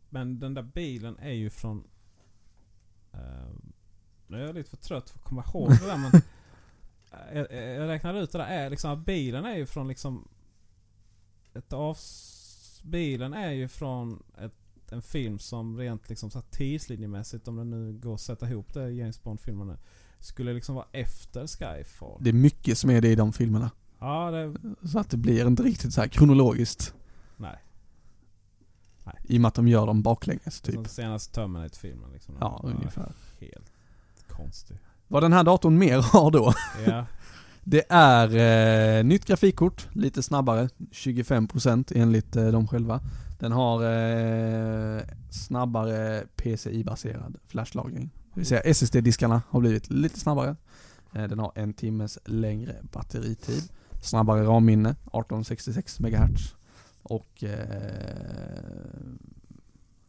Men 0.09 0.39
den 0.39 0.53
där 0.53 0.61
bilen 0.61 1.17
är 1.19 1.31
ju 1.31 1.49
från... 1.49 1.83
eh, 3.13 3.19
nu 4.27 4.41
är 4.41 4.45
jag 4.45 4.55
lite 4.55 4.69
för 4.69 4.77
trött 4.77 5.09
för 5.09 5.19
att 5.19 5.25
komma 5.25 5.43
ihåg 5.47 5.69
det 5.69 5.87
där 5.87 5.97
men... 5.97 6.21
jag, 7.37 7.51
jag 7.79 7.87
räknar 7.87 8.13
ut 8.13 8.31
det 8.31 8.37
där. 8.37 8.45
Är 8.45 8.69
liksom, 8.69 8.91
att 8.91 9.05
bilen 9.05 9.45
är 9.45 9.55
ju 9.57 9.65
från 9.65 9.87
liksom... 9.87 10.27
Ett 11.53 11.73
avs... 11.73 12.81
Bilen 12.83 13.33
är 13.33 13.51
ju 13.51 13.67
från 13.67 14.23
ett, 14.37 14.53
en 14.91 15.01
film 15.01 15.39
som 15.39 15.77
rent 15.77 16.09
liksom 16.09 16.31
så 16.31 16.41
tidslinjemässigt, 16.41 17.47
om 17.47 17.55
det 17.55 17.63
nu 17.63 17.93
går 17.93 18.13
att 18.13 18.21
sätta 18.21 18.49
ihop 18.49 18.73
det 18.73 18.91
James 18.91 19.23
Bond-filmerna, 19.23 19.77
skulle 20.19 20.53
liksom 20.53 20.75
vara 20.75 20.85
efter 20.91 21.47
Skyfall. 21.47 22.17
Det 22.21 22.29
är 22.29 22.33
mycket 22.33 22.77
som 22.77 22.89
är 22.89 23.01
det 23.01 23.07
i 23.09 23.15
de 23.15 23.33
filmerna. 23.33 23.71
Ja, 23.99 24.31
det... 24.31 24.55
Så 24.87 24.99
att 24.99 25.09
det 25.09 25.17
blir 25.17 25.47
inte 25.47 25.63
riktigt 25.63 25.93
så 25.93 26.01
här 26.01 26.07
kronologiskt. 26.07 26.93
Nej. 27.37 27.57
I 29.23 29.37
och 29.37 29.41
med 29.41 29.47
att 29.47 29.55
de 29.55 29.67
gör 29.67 29.85
dem 29.87 30.01
baklänges 30.01 30.61
Typ. 30.61 30.75
Som 30.75 30.85
senaste 30.85 31.33
Terminator-filmen 31.35 32.11
liksom. 32.13 32.35
Ja, 32.39 32.61
ungefär. 32.63 33.11
Helt 33.39 33.71
konstig. 34.27 34.77
Vad 35.07 35.23
den 35.23 35.33
här 35.33 35.43
datorn 35.43 35.77
mer 35.77 35.97
har 36.13 36.31
då, 36.31 36.53
Ja. 36.85 37.05
det 37.63 37.85
är 37.89 38.35
eh, 38.99 39.03
nytt 39.03 39.25
grafikkort, 39.25 39.87
lite 39.93 40.23
snabbare, 40.23 40.69
25% 40.91 41.91
enligt 41.95 42.35
eh, 42.35 42.47
dem 42.47 42.67
själva. 42.67 43.01
Den 43.39 43.51
har 43.51 43.83
eh, 43.83 45.01
snabbare 45.29 46.23
PCI-baserad 46.35 47.37
flashlagring. 47.47 48.09
Det 48.33 48.39
vill 48.39 48.45
säga 48.45 48.61
SSD-diskarna 48.61 49.41
har 49.49 49.59
blivit 49.59 49.89
lite 49.89 50.19
snabbare. 50.19 50.55
Eh, 51.13 51.23
den 51.23 51.39
har 51.39 51.51
en 51.55 51.73
timmes 51.73 52.19
längre 52.25 52.75
batteritid. 52.81 53.63
Snabbare 54.01 54.43
RAM-minne, 54.43 54.89
1866 54.89 55.99
MHz. 55.99 56.55
Och 57.03 57.43
eh, 57.43 58.59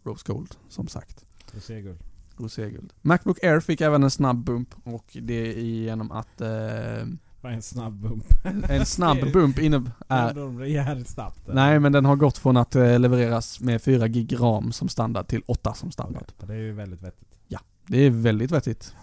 Rose 0.04 0.32
Gold, 0.32 0.54
som 0.68 0.88
sagt. 0.88 1.24
Roséguld. 1.54 1.98
Roséguld. 2.36 2.92
Macbook 3.02 3.44
Air 3.44 3.60
fick 3.60 3.80
även 3.80 4.02
en 4.02 4.10
snabb 4.10 4.44
bump 4.44 4.74
och 4.84 5.16
det 5.22 5.58
är 5.58 5.60
genom 5.60 6.12
att 6.12 6.40
eh, 6.40 7.06
Vad 7.40 7.52
är 7.52 7.56
en 7.56 7.62
snabb 7.62 7.92
bump? 7.92 8.24
en 8.44 8.86
snabb 8.86 9.32
bump 9.32 9.58
innebär... 9.58 10.64
Jävligt 10.64 11.08
snabbt. 11.08 11.40
Nej 11.46 11.78
men 11.80 11.92
den 11.92 12.04
har 12.04 12.16
gått 12.16 12.38
från 12.38 12.56
att 12.56 12.76
eh, 12.76 12.98
levereras 12.98 13.60
med 13.60 13.82
4 13.82 14.08
gig 14.08 14.40
RAM 14.40 14.72
som 14.72 14.88
standard 14.88 15.26
till 15.26 15.42
8 15.46 15.74
som 15.74 15.90
standard. 15.90 16.24
Ja, 16.38 16.46
Det 16.46 16.52
är 16.52 16.58
ju 16.58 16.72
väldigt 16.72 17.02
vettigt. 17.02 17.26
Det 17.86 17.98
är 17.98 18.10
väldigt 18.10 18.50
vettigt. 18.50 18.94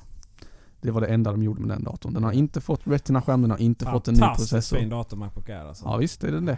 Det 0.81 0.91
var 0.91 1.01
det 1.01 1.07
enda 1.07 1.31
de 1.31 1.43
gjorde 1.43 1.61
med 1.61 1.69
den 1.69 1.83
datorn. 1.83 2.13
Den 2.13 2.23
har 2.23 2.31
inte 2.31 2.61
fått 2.61 2.81
Retina-skärm, 2.83 3.41
den 3.41 3.51
har 3.51 3.57
inte 3.57 3.85
fått 3.85 4.07
en 4.07 4.13
ny 4.13 4.19
Fantastiskt 4.19 4.51
processor. 4.51 4.77
fin 4.77 4.89
dator 4.89 5.17
Macbook 5.17 5.49
Air 5.49 5.65
alltså. 5.65 5.85
Ja 5.85 5.97
visst 5.97 6.23
är 6.23 6.31
den 6.31 6.45
det. 6.45 6.57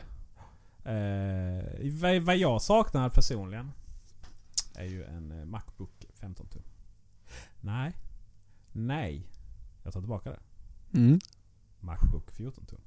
Eh, 0.83 1.91
vad, 1.93 2.21
vad 2.21 2.37
jag 2.37 2.61
saknar 2.61 3.09
personligen 3.09 3.71
är 4.75 4.85
ju 4.85 5.03
en 5.03 5.39
eh, 5.39 5.45
Macbook 5.45 6.05
15 6.19 6.47
tum. 6.47 6.61
Nej. 7.61 7.93
Nej. 8.71 9.27
Jag 9.83 9.93
tar 9.93 9.99
tillbaka 10.01 10.29
det. 10.29 10.39
Mm. 10.97 11.19
Macbook 11.79 12.31
14 12.31 12.65
tum. 12.65 12.81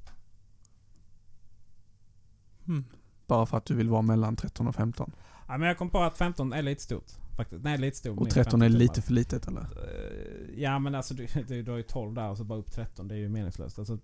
Mm. 2.68 2.84
Bara 3.26 3.46
för 3.46 3.56
att 3.56 3.64
du 3.66 3.74
vill 3.74 3.88
vara 3.90 4.02
mellan 4.02 4.36
13 4.36 4.68
och 4.68 4.74
15. 4.74 5.12
Ja, 5.48 5.58
men 5.58 5.68
jag 5.68 5.78
kom 5.78 5.90
på 5.90 5.98
att 6.02 6.18
15 6.18 6.52
är 6.52 6.62
lite 6.62 6.82
stort. 6.82 7.12
Faktiskt. 7.36 7.64
Nej, 7.64 7.78
lite 7.78 7.96
stort. 7.96 8.16
Och 8.18 8.22
Min 8.22 8.30
13 8.32 8.62
är 8.62 8.66
15 8.66 8.78
lite 8.78 9.02
för 9.02 9.12
litet 9.12 9.48
eller? 9.48 9.60
Eh, 9.60 10.60
Ja 10.62 10.78
men 10.78 10.94
alltså 10.94 11.14
du, 11.14 11.26
du, 11.48 11.62
du 11.62 11.70
har 11.70 11.78
ju 11.78 11.82
12 11.84 12.14
där 12.14 12.28
och 12.30 12.36
så 12.36 12.44
bara 12.44 12.58
upp 12.58 12.72
13. 12.72 13.08
Det 13.08 13.14
är 13.14 13.18
ju 13.18 13.28
meningslöst. 13.28 13.78
Alltså 13.78 13.98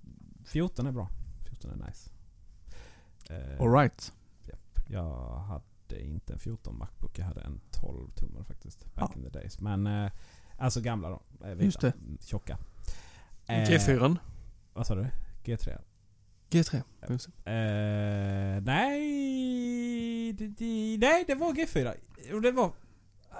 14 0.44 0.86
är 0.86 0.92
bra. 0.92 1.08
14 1.48 1.70
är 1.70 1.86
nice. 1.86 2.10
Eh, 3.30 3.60
Alright. 3.60 4.12
Jag 4.90 5.38
hade 5.38 6.00
inte 6.00 6.32
en 6.32 6.38
14 6.38 6.78
Macbook. 6.78 7.18
Jag 7.18 7.24
hade 7.26 7.40
en 7.40 7.60
12 7.70 8.10
tummar 8.10 8.42
faktiskt. 8.44 8.94
Back 8.94 9.10
Ja. 9.14 9.18
in 9.18 9.22
the 9.24 9.38
days. 9.38 9.60
Men 9.60 9.86
eh, 9.86 10.10
alltså 10.58 10.80
gamla 10.80 11.08
då. 11.10 11.22
Vita, 11.40 11.64
Just 11.64 11.80
det. 11.80 11.92
mm, 11.92 12.18
Tjocka. 12.20 12.58
Eh, 13.46 13.54
G4. 13.68 14.16
Vad 14.78 14.86
sa 14.86 14.94
du? 14.94 15.06
G3? 15.44 15.78
G3. 16.50 16.76
Eh, 17.44 18.62
nej, 18.62 20.32
det, 20.32 20.48
det, 20.48 20.98
nej, 21.00 21.24
det 21.26 21.34
var 21.34 21.52
G4. 21.52 21.94
Och 22.34 22.42
det 22.42 22.52
var... 22.52 22.72
ah, 23.30 23.36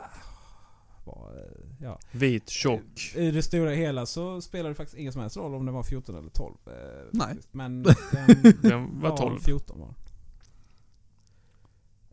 var 1.05 1.33
eh, 1.37 1.67
ja. 1.81 1.99
Vit, 2.13 2.49
tjock. 2.49 3.15
I 3.15 3.31
det 3.31 3.43
stora 3.43 3.71
hela 3.71 4.07
så 4.07 4.41
spelar 4.41 4.69
det 4.69 4.75
faktiskt 4.75 4.99
ingen 4.99 5.13
som 5.13 5.23
helst 5.23 5.37
roll 5.37 5.55
om 5.55 5.67
det 5.67 5.73
var 5.73 5.83
14 5.83 6.17
eller 6.17 6.31
12. 6.31 6.55
Eh, 6.67 6.73
Nej. 7.13 7.27
faktiskt. 7.27 7.55
Men 7.55 7.83
den 7.83 7.95
Den 8.63 9.01
var 9.01 9.11
var 9.11 9.17
12. 9.17 9.41
14 9.41 9.81
var 9.81 9.87
den. 9.87 9.95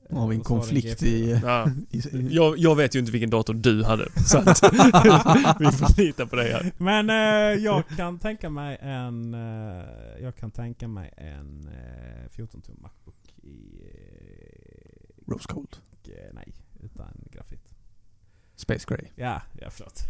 Nu 0.09 0.17
har 0.17 0.27
vi 0.27 0.35
en 0.35 0.43
så 0.43 0.47
konflikt 0.47 1.01
G4. 1.01 1.05
i... 1.05 1.39
Ja. 1.43 1.69
i 1.91 2.27
Jag, 2.35 2.57
jag 2.57 2.75
vet 2.75 2.95
ju 2.95 2.99
inte 2.99 3.11
vilken 3.11 3.29
dator 3.29 3.53
du 3.53 3.83
hade. 3.83 4.09
Så 4.25 4.37
att 4.37 4.47
vi 5.59 5.71
får 5.71 6.01
lita 6.01 6.25
på 6.25 6.35
det 6.35 6.43
här. 6.43 6.71
Men 6.77 7.09
eh, 7.09 7.63
jag 7.63 7.83
kan 7.97 8.19
tänka 8.19 8.49
mig 8.49 8.77
en... 8.81 9.33
Eh, 9.33 9.83
jag 10.21 10.35
kan 10.35 10.51
tänka 10.51 10.87
mig 10.87 11.13
en 11.17 11.67
eh, 11.67 12.29
14 12.29 12.61
tum 12.61 12.75
Macbook 12.81 13.15
i... 13.43 13.81
Eh, 13.83 15.31
Rose 15.31 15.53
Gold. 15.53 15.77
eh, 16.07 16.33
nej, 16.33 16.53
utan 16.83 17.11
grafit. 17.31 17.61
Space 18.55 18.85
Gray. 18.87 19.07
Ja, 19.15 19.41
ja 19.61 19.69
förlåt. 19.69 20.03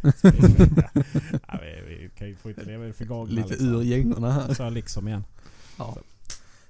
ja, 1.47 1.59
vi, 1.61 1.95
vi 1.95 2.09
kan 2.17 2.27
ju 2.27 2.35
få 2.35 2.49
inte. 2.49 2.63
Vad 2.65 2.83
är 2.83 2.87
det 2.87 2.93
för 2.93 3.05
gång? 3.05 3.27
Lite 3.27 3.53
ur 3.53 3.81
gängorna 3.81 4.31
här. 4.31 4.53
Så 4.53 4.69
liksom 4.69 5.07
igen. 5.07 5.23
Ja. 5.77 5.97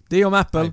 Det 0.07 0.17
är 0.17 0.25
om 0.25 0.33
Apple. 0.33 0.71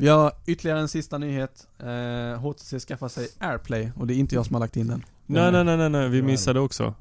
Vi 0.00 0.08
har 0.08 0.32
ytterligare 0.46 0.80
en 0.80 0.88
sista 0.88 1.18
nyhet. 1.18 1.68
Eh, 1.78 2.40
HTC 2.40 2.80
skaffar 2.80 3.08
sig 3.08 3.28
AirPlay 3.38 3.90
och 3.96 4.06
det 4.06 4.14
är 4.14 4.16
inte 4.16 4.34
jag 4.34 4.46
som 4.46 4.54
har 4.54 4.60
lagt 4.60 4.76
in 4.76 4.86
den. 4.86 5.04
Nej, 5.26 5.52
nej, 5.52 5.64
nej, 5.64 5.76
nej, 5.76 5.90
nej. 5.90 6.08
vi 6.08 6.22
missade 6.22 6.60
också. 6.60 6.94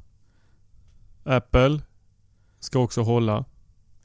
Apple 1.24 1.82
ska 2.60 2.80
också 2.80 3.02
hålla. 3.02 3.46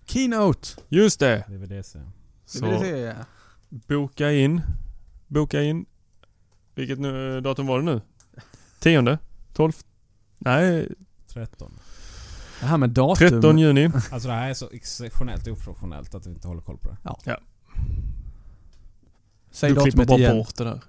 Keynote! 0.05 0.69
Just 0.89 1.21
det! 1.21 1.45
DVDC. 1.49 1.99
Det 2.53 2.61
vill 2.61 2.71
jag 2.73 2.75
Så 2.81 2.81
se. 2.81 3.15
boka 3.71 4.33
in. 4.33 4.61
Boka 5.27 5.63
in. 5.63 5.87
Vilket 6.75 6.99
nu, 6.99 7.41
datum 7.41 7.67
var 7.67 7.79
det 7.79 7.85
nu? 7.85 8.01
Tionde? 8.79 9.19
Tolv? 9.55 9.73
Nej, 10.39 10.89
13. 11.29 11.73
Det 12.61 12.67
här 12.67 12.77
med 12.79 12.91
datum. 12.91 13.29
13 13.29 13.59
juni. 13.59 13.91
Alltså 14.11 14.29
det 14.29 14.35
här 14.35 14.51
är 14.51 14.55
så 14.55 14.71
exceptionellt 14.73 15.49
oprofessionellt 15.49 16.15
att 16.15 16.27
vi 16.27 16.31
inte 16.31 16.49
håller 16.49 16.63
koll 16.63 16.79
på 16.79 16.89
det. 16.89 16.97
Säg 19.55 19.75
du 19.75 19.81
klipper 19.81 20.05
bara 20.07 20.19
igen. 20.19 20.37
bort 20.37 20.57
det 20.57 20.65
där. 20.65 20.81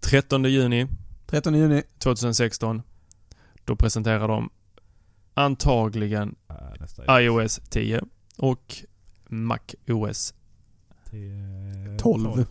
13 0.00 0.44
juni 0.44 0.86
13 1.26 1.54
juni. 1.54 1.82
2016. 1.98 2.82
Då 3.64 3.76
presenterar 3.76 4.28
de 4.28 4.50
antagligen 5.34 6.34
nästa 6.80 7.22
iOS 7.22 7.60
10 7.68 8.02
och 8.36 8.76
Mac 9.28 9.58
OS 9.88 10.34
Till, 11.10 11.98
12. 11.98 12.46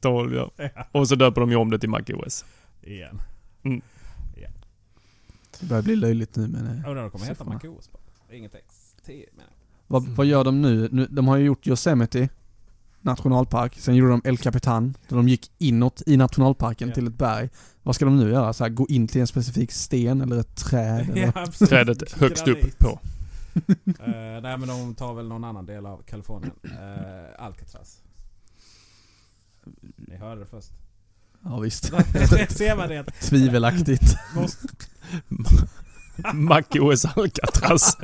12. 0.00 0.34
Ja. 0.34 0.50
Ja, 0.74 0.86
Och 0.92 1.08
så 1.08 1.14
döper 1.14 1.40
de 1.40 1.50
ju 1.50 1.56
om 1.56 1.70
det 1.70 1.78
till 1.78 1.88
Mac 1.90 2.00
OS. 2.14 2.44
igen. 2.82 3.20
Det 5.60 5.66
börjar 5.66 5.82
bli 5.82 5.96
löjligt 5.96 6.36
nu 6.36 6.48
men... 6.48 6.66
eh, 6.78 6.88
Och 6.88 6.94
då 6.94 7.10
kommer 7.10 7.24
heta 7.24 7.34
Siffrorna. 7.44 7.52
MacOS 7.64 7.90
bara. 7.92 8.36
Inget 8.36 8.52
XT 8.68 9.08
menar 9.08 9.24
jag. 9.36 9.44
Vad, 9.86 10.02
vad 10.08 10.26
gör 10.26 10.44
de 10.44 10.62
nu? 10.62 10.88
nu? 10.92 11.06
De 11.10 11.28
har 11.28 11.36
ju 11.36 11.44
gjort 11.44 11.66
Yosemite 11.66 12.28
nationalpark. 13.02 13.76
Sen 13.78 13.94
gjorde 13.96 14.10
de 14.12 14.22
El 14.24 14.38
Capitan. 14.38 14.96
Där 15.08 15.16
de 15.16 15.28
gick 15.28 15.50
inåt 15.58 16.02
i 16.06 16.16
nationalparken 16.16 16.88
Ja. 16.88 16.94
till 16.94 17.06
ett 17.06 17.14
berg. 17.18 17.48
Vad 17.82 17.94
ska 17.94 18.04
de 18.04 18.16
nu 18.16 18.30
göra? 18.30 18.52
Så 18.52 18.64
här, 18.64 18.70
gå 18.70 18.86
in 18.88 19.08
till 19.08 19.20
en 19.20 19.26
specifik 19.26 19.72
sten 19.72 20.20
eller 20.20 20.40
ett 20.40 20.56
träd? 20.56 21.10
Eller? 21.12 21.38
absolut. 21.38 21.70
Trädet 21.70 22.12
högst 22.12 22.48
upp 22.48 22.78
på. 22.78 23.00
Eh, 23.86 24.42
nej 24.42 24.58
men 24.58 24.68
de 24.68 24.94
tar 24.94 25.14
väl 25.14 25.28
någon 25.28 25.44
annan 25.44 25.66
del 25.66 25.86
av 25.86 26.02
Kalifornien. 26.02 26.52
Uh, 26.64 26.70
Alcatraz. 27.44 27.98
Ni 29.96 30.16
hörde 30.16 30.40
det 30.40 30.46
först. 30.46 30.70
Ja 31.44 31.58
visst. 31.58 31.84
Ser 32.48 32.76
man 32.76 32.88
det? 32.88 33.04
Tvivelaktigt. 33.04 34.16
Mac 36.34 36.62
OS 36.80 37.04
Alcatraz. 37.04 37.96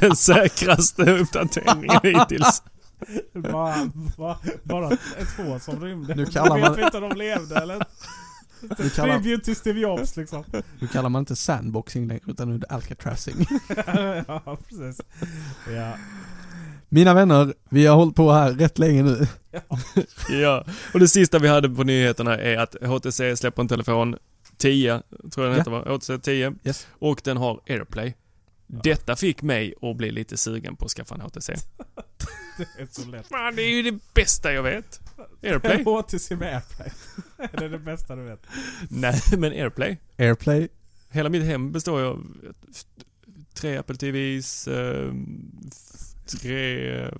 Den 0.00 0.16
säkraste 0.16 1.02
uppdateringen 1.20 2.00
hittills. 2.02 2.62
bara, 3.32 3.90
bara, 4.16 4.38
bara 4.62 4.90
ett 4.90 5.28
få 5.36 5.58
som 5.58 5.80
rymde. 5.84 6.14
Nu 6.14 6.26
kallar 6.26 6.58
Jag 6.58 6.60
man- 6.60 6.76
vet 6.76 6.84
inte 6.84 6.98
om 6.98 7.08
de 7.08 7.16
levde 7.18 7.56
eller? 7.56 7.84
Nu 8.78 8.90
kallar, 8.90 9.18
Tribute 9.18 9.44
till 9.44 9.56
Steve 9.56 9.80
Jobs 9.80 10.16
liksom. 10.16 10.44
nu 10.80 10.86
kallar 10.86 11.08
man 11.08 11.20
inte 11.20 11.36
sandboxing 11.36 12.08
längre 12.08 12.22
utan 12.26 12.48
nu 12.48 12.54
är 12.54 12.58
det 12.58 12.66
Alcatrazing. 12.66 13.46
ja, 14.28 14.58
precis. 14.68 15.00
Ja. 15.74 15.92
Mina 16.88 17.14
vänner, 17.14 17.54
vi 17.70 17.86
har 17.86 17.96
hållit 17.96 18.16
på 18.16 18.32
här 18.32 18.52
rätt 18.52 18.78
länge 18.78 19.02
nu. 19.02 19.26
Ja, 20.28 20.64
och 20.94 21.00
det 21.00 21.08
sista 21.08 21.38
vi 21.38 21.48
hade 21.48 21.68
på 21.70 21.84
nyheterna 21.84 22.38
är 22.38 22.56
att 22.56 22.76
HTC 22.82 23.36
släpper 23.36 23.62
en 23.62 23.68
telefon 23.68 24.16
10, 24.56 25.02
tror 25.34 25.46
jag 25.46 25.52
den 25.54 25.60
heter 25.60 25.70
va? 25.70 25.84
HTC 25.96 26.18
10. 26.18 26.54
Yes. 26.64 26.86
Och 26.98 27.20
den 27.24 27.36
har 27.36 27.60
AirPlay. 27.68 28.14
Detta 28.70 29.16
fick 29.16 29.42
mig 29.42 29.74
att 29.82 29.96
bli 29.96 30.10
lite 30.10 30.36
sugen 30.36 30.76
på 30.76 30.84
att 30.84 30.90
skaffa 30.90 31.14
en 31.14 31.20
HTC. 31.20 31.52
Det 32.56 32.82
är 32.82 32.86
så 32.90 33.04
lätt. 33.04 33.30
Man, 33.30 33.56
det 33.56 33.62
är 33.62 33.70
ju 33.70 33.82
det 33.82 33.98
bästa 34.14 34.52
jag 34.52 34.62
vet. 34.62 35.00
AirPlay? 35.42 35.84
HTC 35.84 36.36
med 36.36 36.54
AirPlay. 36.54 36.90
det 37.52 37.64
är 37.64 37.68
det 37.68 37.78
bästa 37.78 38.16
du 38.16 38.22
vet. 38.22 38.46
Nej, 38.88 39.20
men 39.38 39.52
AirPlay. 39.52 39.96
Airplay. 40.18 40.68
Hela 41.10 41.28
mitt 41.28 41.44
hem 41.44 41.72
består 41.72 42.00
ju 42.00 42.06
av 42.06 42.26
tre 43.54 43.76
Apple 43.76 43.96
TVs, 43.96 44.68
eh, 44.68 45.12
tre 46.26 47.00
eh, 47.00 47.12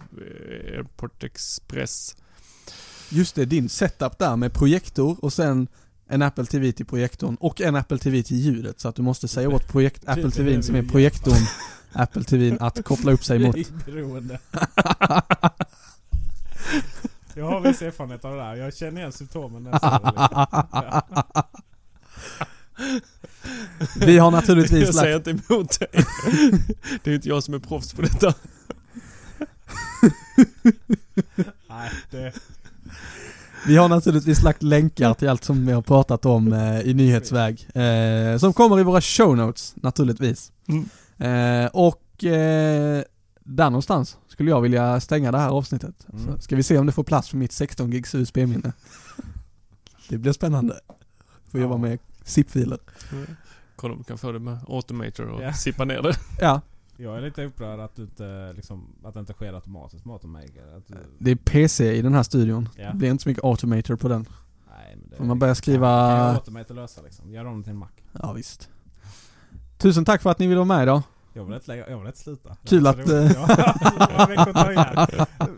AirPort 0.74 1.24
Express. 1.24 2.16
Just 3.08 3.34
det, 3.34 3.44
din 3.44 3.68
setup 3.68 4.18
där 4.18 4.36
med 4.36 4.52
projektor 4.52 5.16
och 5.24 5.32
sen 5.32 5.68
en 6.09 6.22
Apple 6.22 6.47
TV 6.47 6.72
till 6.72 6.86
projektorn 6.86 7.36
och 7.40 7.60
en 7.60 7.76
Apple 7.76 7.98
TV 7.98 8.22
till 8.22 8.36
ljudet 8.36 8.80
så 8.80 8.89
att 8.89 8.94
du 8.94 9.02
måste 9.02 9.28
säga 9.28 9.48
åt 9.48 9.68
projekt 9.68 10.09
Apple 10.09 10.30
TVn 10.30 10.62
som 10.62 10.74
är 10.74 10.82
projektorn 10.82 11.47
Apple 11.93 12.24
TVn 12.24 12.56
att 12.60 12.85
koppla 12.85 13.12
upp 13.12 13.24
sig 13.24 13.39
mot. 13.39 13.56
Jag 17.35 17.44
har 17.44 17.60
viss 17.60 17.82
erfarenhet 17.82 18.24
av 18.24 18.36
det 18.36 18.43
där. 18.43 18.55
Jag 18.55 18.76
känner 18.76 19.01
igen 19.01 19.12
symptomen. 19.12 19.64
Vi 24.01 24.18
har 24.18 24.30
naturligtvis 24.30 24.85
Jag 24.85 24.94
säger 24.94 25.14
lagt, 25.14 25.26
inte 25.26 25.52
emot 25.52 25.80
dig. 25.80 25.89
Det 27.05 27.10
är 27.10 27.14
inte 27.14 27.28
jag 27.28 27.43
som 27.43 27.55
är 27.55 27.59
proffs 27.59 27.93
på 27.93 28.02
detta. 28.02 28.35
Nej, 31.68 31.90
det... 32.10 32.32
vi 33.66 33.76
har 33.76 33.89
naturligtvis 33.89 34.43
lagt 34.43 34.62
länkar 34.62 35.14
till 35.14 35.28
allt 35.28 35.44
som 35.44 35.66
vi 35.66 35.72
har 35.72 35.82
pratat 35.82 36.26
om 36.26 36.52
eh, 36.52 36.80
i 36.80 36.94
nyhetsväg. 36.94 37.68
Eh, 37.74 38.39
som 38.39 38.52
kommer 38.52 38.80
i 38.80 38.82
våra 38.82 39.01
show 39.01 39.36
notes 39.36 39.74
naturligtvis. 39.76 40.52
Mm. 40.68 40.85
Eh, 41.64 41.70
och 41.72 42.24
eh, 42.24 43.02
där 43.44 43.70
någonstans 43.70 44.16
skulle 44.28 44.51
jag 44.51 44.60
vilja 44.60 45.01
stänga 45.01 45.32
det 45.32 45.39
här 45.39 45.48
avsnittet. 45.48 46.06
Mm. 46.12 46.24
Så 46.26 46.40
ska 46.40 46.56
vi 46.56 46.62
se 46.62 46.78
om 46.78 46.86
det 46.86 46.93
får 46.93 47.05
plats 47.05 47.28
för 47.28 47.36
mitt 47.36 47.52
16 47.52 47.90
gigs 47.93 48.14
USB-minne. 48.14 48.72
Det 50.09 50.18
blir 50.18 50.32
spännande. 50.32 50.80
Får 51.51 51.60
jobba 51.60 51.76
med 51.76 51.98
zip-filer. 52.24 52.78
Kolla 53.76 53.93
om 53.93 53.98
du 53.98 54.05
kan 54.05 54.18
få 54.18 54.32
det 54.32 54.39
med 54.39 54.59
Automator 54.68 55.26
och 55.28 55.43
Ja. 55.43 55.52
sippa 55.52 55.85
ner 55.85 56.02
det. 56.02 56.14
Ja, 56.40 56.60
Jag 57.00 57.16
är 57.16 57.20
lite 57.20 57.44
upprörd 57.44 57.80
att 57.80 57.94
du 57.96 58.02
inte, 58.02 58.52
liksom, 58.56 58.94
att 59.04 59.14
det 59.14 59.20
inte 59.20 59.32
sker 59.32 59.52
automatiskt 59.52 60.04
med 60.04 60.12
Automaker. 60.12 60.76
Att 60.76 60.86
du, 60.88 60.94
det 61.18 61.30
är 61.30 61.36
PC 61.36 61.92
i 61.92 62.02
den 62.02 62.14
här 62.14 62.22
studion. 62.22 62.68
Ja. 62.76 62.88
Det 62.90 62.96
blir 62.96 63.10
inte 63.10 63.22
så 63.22 63.28
mycket 63.28 63.44
automator 63.44 63.96
på 63.96 64.08
den. 64.08 64.28
nej, 64.70 64.96
men 65.00 65.10
det, 65.10 65.16
Får 65.16 65.24
man 65.24 65.38
börja 65.38 65.54
skriva- 65.54 66.08
Kan, 66.08 66.18
kan 66.26 66.34
Automator 66.34 66.74
lösa 66.74 67.02
liksom. 67.02 67.30
Gör 67.32 67.44
om 67.44 67.58
det 67.58 67.64
till 67.64 67.70
en 67.72 67.76
Mac. 67.78 67.88
Ja, 68.12 68.32
visst. 68.32 68.68
Tusen 69.76 70.04
tack 70.04 70.22
för 70.22 70.30
att 70.30 70.38
ni 70.38 70.46
ville 70.46 70.56
vara 70.58 70.64
med 70.66 70.82
idag. 70.82 71.02
Jag 71.32 71.44
vill 71.44 71.54
inte, 71.54 71.74
jag 71.74 71.98
vill 71.98 72.06
inte 72.06 72.18
sluta. 72.18 72.56
Kul 72.64 72.86
att. 72.86 72.96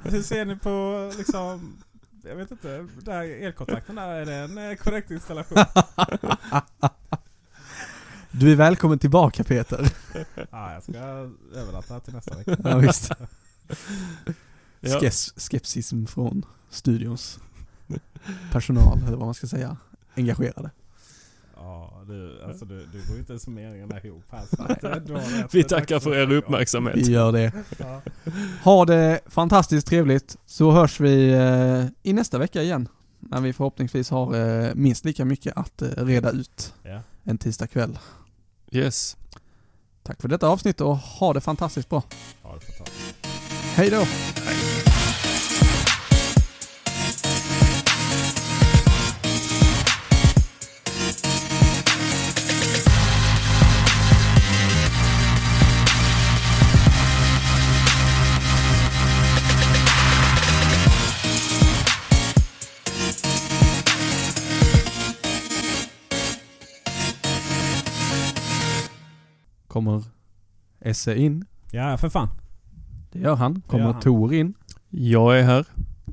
Hur 0.05 0.23
ser 0.23 0.45
ni 0.45 0.57
på 0.57 1.11
liksom... 1.19 1.77
Jag 2.25 2.37
vet 2.37 2.51
inte. 2.51 2.87
Där 3.03 3.23
elkontakten 3.23 3.95
där, 3.95 4.09
är 4.09 4.27
det 4.27 4.35
en 4.35 4.59
eh, 4.71 4.75
korrekt 4.77 5.11
installation? 5.11 5.59
Du 8.33 8.53
är 8.53 8.57
välkommen 8.57 8.99
tillbaka 8.99 9.45
Peter. 9.45 9.93
Ja, 10.51 10.73
jag 10.73 10.83
ska 10.83 10.99
övernatta 11.55 12.01
till 12.01 12.15
nästa 12.15 12.37
vecka. 12.37 12.57
Ja, 12.65 12.77
visst. 12.77 13.13
Skes- 14.83 15.33
skepsism 15.41 16.07
från 16.07 16.45
studions 16.71 17.39
personal, 18.53 18.99
eller 19.07 19.17
vad 19.17 19.27
man 19.27 19.35
ska 19.35 19.47
säga. 19.47 19.77
Engagerade. 20.15 20.71
Ja, 21.57 22.03
du, 22.07 22.43
alltså 22.45 22.65
du, 22.65 22.87
du 22.93 22.99
går 23.07 23.13
ju 23.15 23.19
inte 23.19 23.33
ens 23.33 23.45
där 23.45 24.07
ihop 24.07 24.25
här. 24.31 24.43
Så 24.51 25.15
eh. 25.17 25.47
Vi 25.53 25.65
tackar 25.65 26.01
för 26.01 26.15
er 26.15 26.33
uppmärksamhet. 26.33 26.97
Vi 26.97 27.13
gör 27.13 27.33
det. 27.33 27.53
Ja. 27.79 28.03
Ha 28.65 28.85
det 28.85 29.21
fantastiskt 29.27 29.87
trevligt, 29.87 30.37
så 30.47 30.71
hörs 30.71 31.01
vi 31.01 31.33
eh, 31.33 31.85
i 32.03 32.13
nästa 32.13 32.39
vecka 32.39 32.63
igen. 32.63 32.89
När 33.21 33.41
vi 33.41 33.53
förhoppningsvis 33.53 34.11
har 34.11 34.35
eh, 34.67 34.75
minst 34.75 35.05
lika 35.05 35.25
mycket 35.25 35.57
att 35.57 35.83
eh, 35.83 35.89
reda 35.89 36.31
ut 36.31 36.75
Ja. 36.83 37.01
en 37.25 37.39
tisdag 37.39 37.67
kväll. 37.67 37.99
Yes. 38.71 39.17
Tack 40.03 40.21
för 40.23 40.29
detta 40.29 40.49
avsnitt 40.49 40.81
och 40.81 40.97
ha 40.97 41.33
det 41.33 41.41
fantastiskt 41.41 41.89
bra. 41.89 42.03
Ja, 42.43 42.59
det 42.61 42.73
ta. 42.79 42.85
Hej 43.77 43.91
då! 43.91 44.05
Kommer 69.71 70.03
Esse 70.81 71.15
in? 71.15 71.45
Ja, 71.71 71.97
för 71.99 72.09
fan. 72.09 72.29
Det 73.13 73.19
gör 73.19 73.35
han. 73.35 73.63
Kommer 73.67 73.85
gör 73.85 73.93
han. 73.93 74.03
Tor 74.03 74.35
in? 74.35 74.55
Jag 74.89 75.39
är 75.39 75.43
här. 75.43 75.67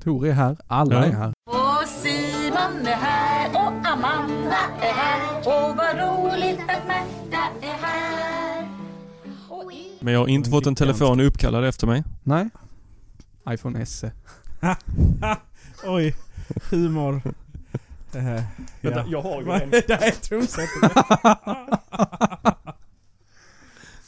Tor 0.03 0.27
är 0.27 0.31
här. 0.33 0.57
Alla 0.67 0.95
Ja. 0.95 1.03
är 1.05 1.11
här. 1.11 1.33
Och 1.45 1.87
Simon 1.87 2.87
är 2.87 2.95
här 2.95 3.49
och 3.49 3.87
Amanda 3.87 4.57
är 4.81 4.93
här 4.93 5.37
och 5.39 5.77
vad 5.77 5.95
roligt 5.97 6.59
att 6.59 6.87
Märta 6.87 7.43
är 7.61 7.77
här. 7.81 8.67
Och 9.49 9.71
Men 9.99 10.13
jag 10.13 10.19
har 10.19 10.27
inte 10.27 10.49
fått 10.49 10.65
en 10.67 10.75
telefon 10.75 11.19
uppkallad 11.19 11.65
efter 11.65 11.87
mig. 11.87 12.03
Nej. 12.23 12.49
iPhone 13.49 13.85
SE. 13.85 14.11
Oj. 15.85 16.15
Humor. 16.71 17.21
Eh, 18.13 18.41
ja. 18.81 19.03
jag 19.07 19.21
har 19.21 19.41
Vad- 19.43 19.61
Det 19.87 19.89
här 20.01 20.07
är 20.07 20.11
trumsetet. 20.11 20.91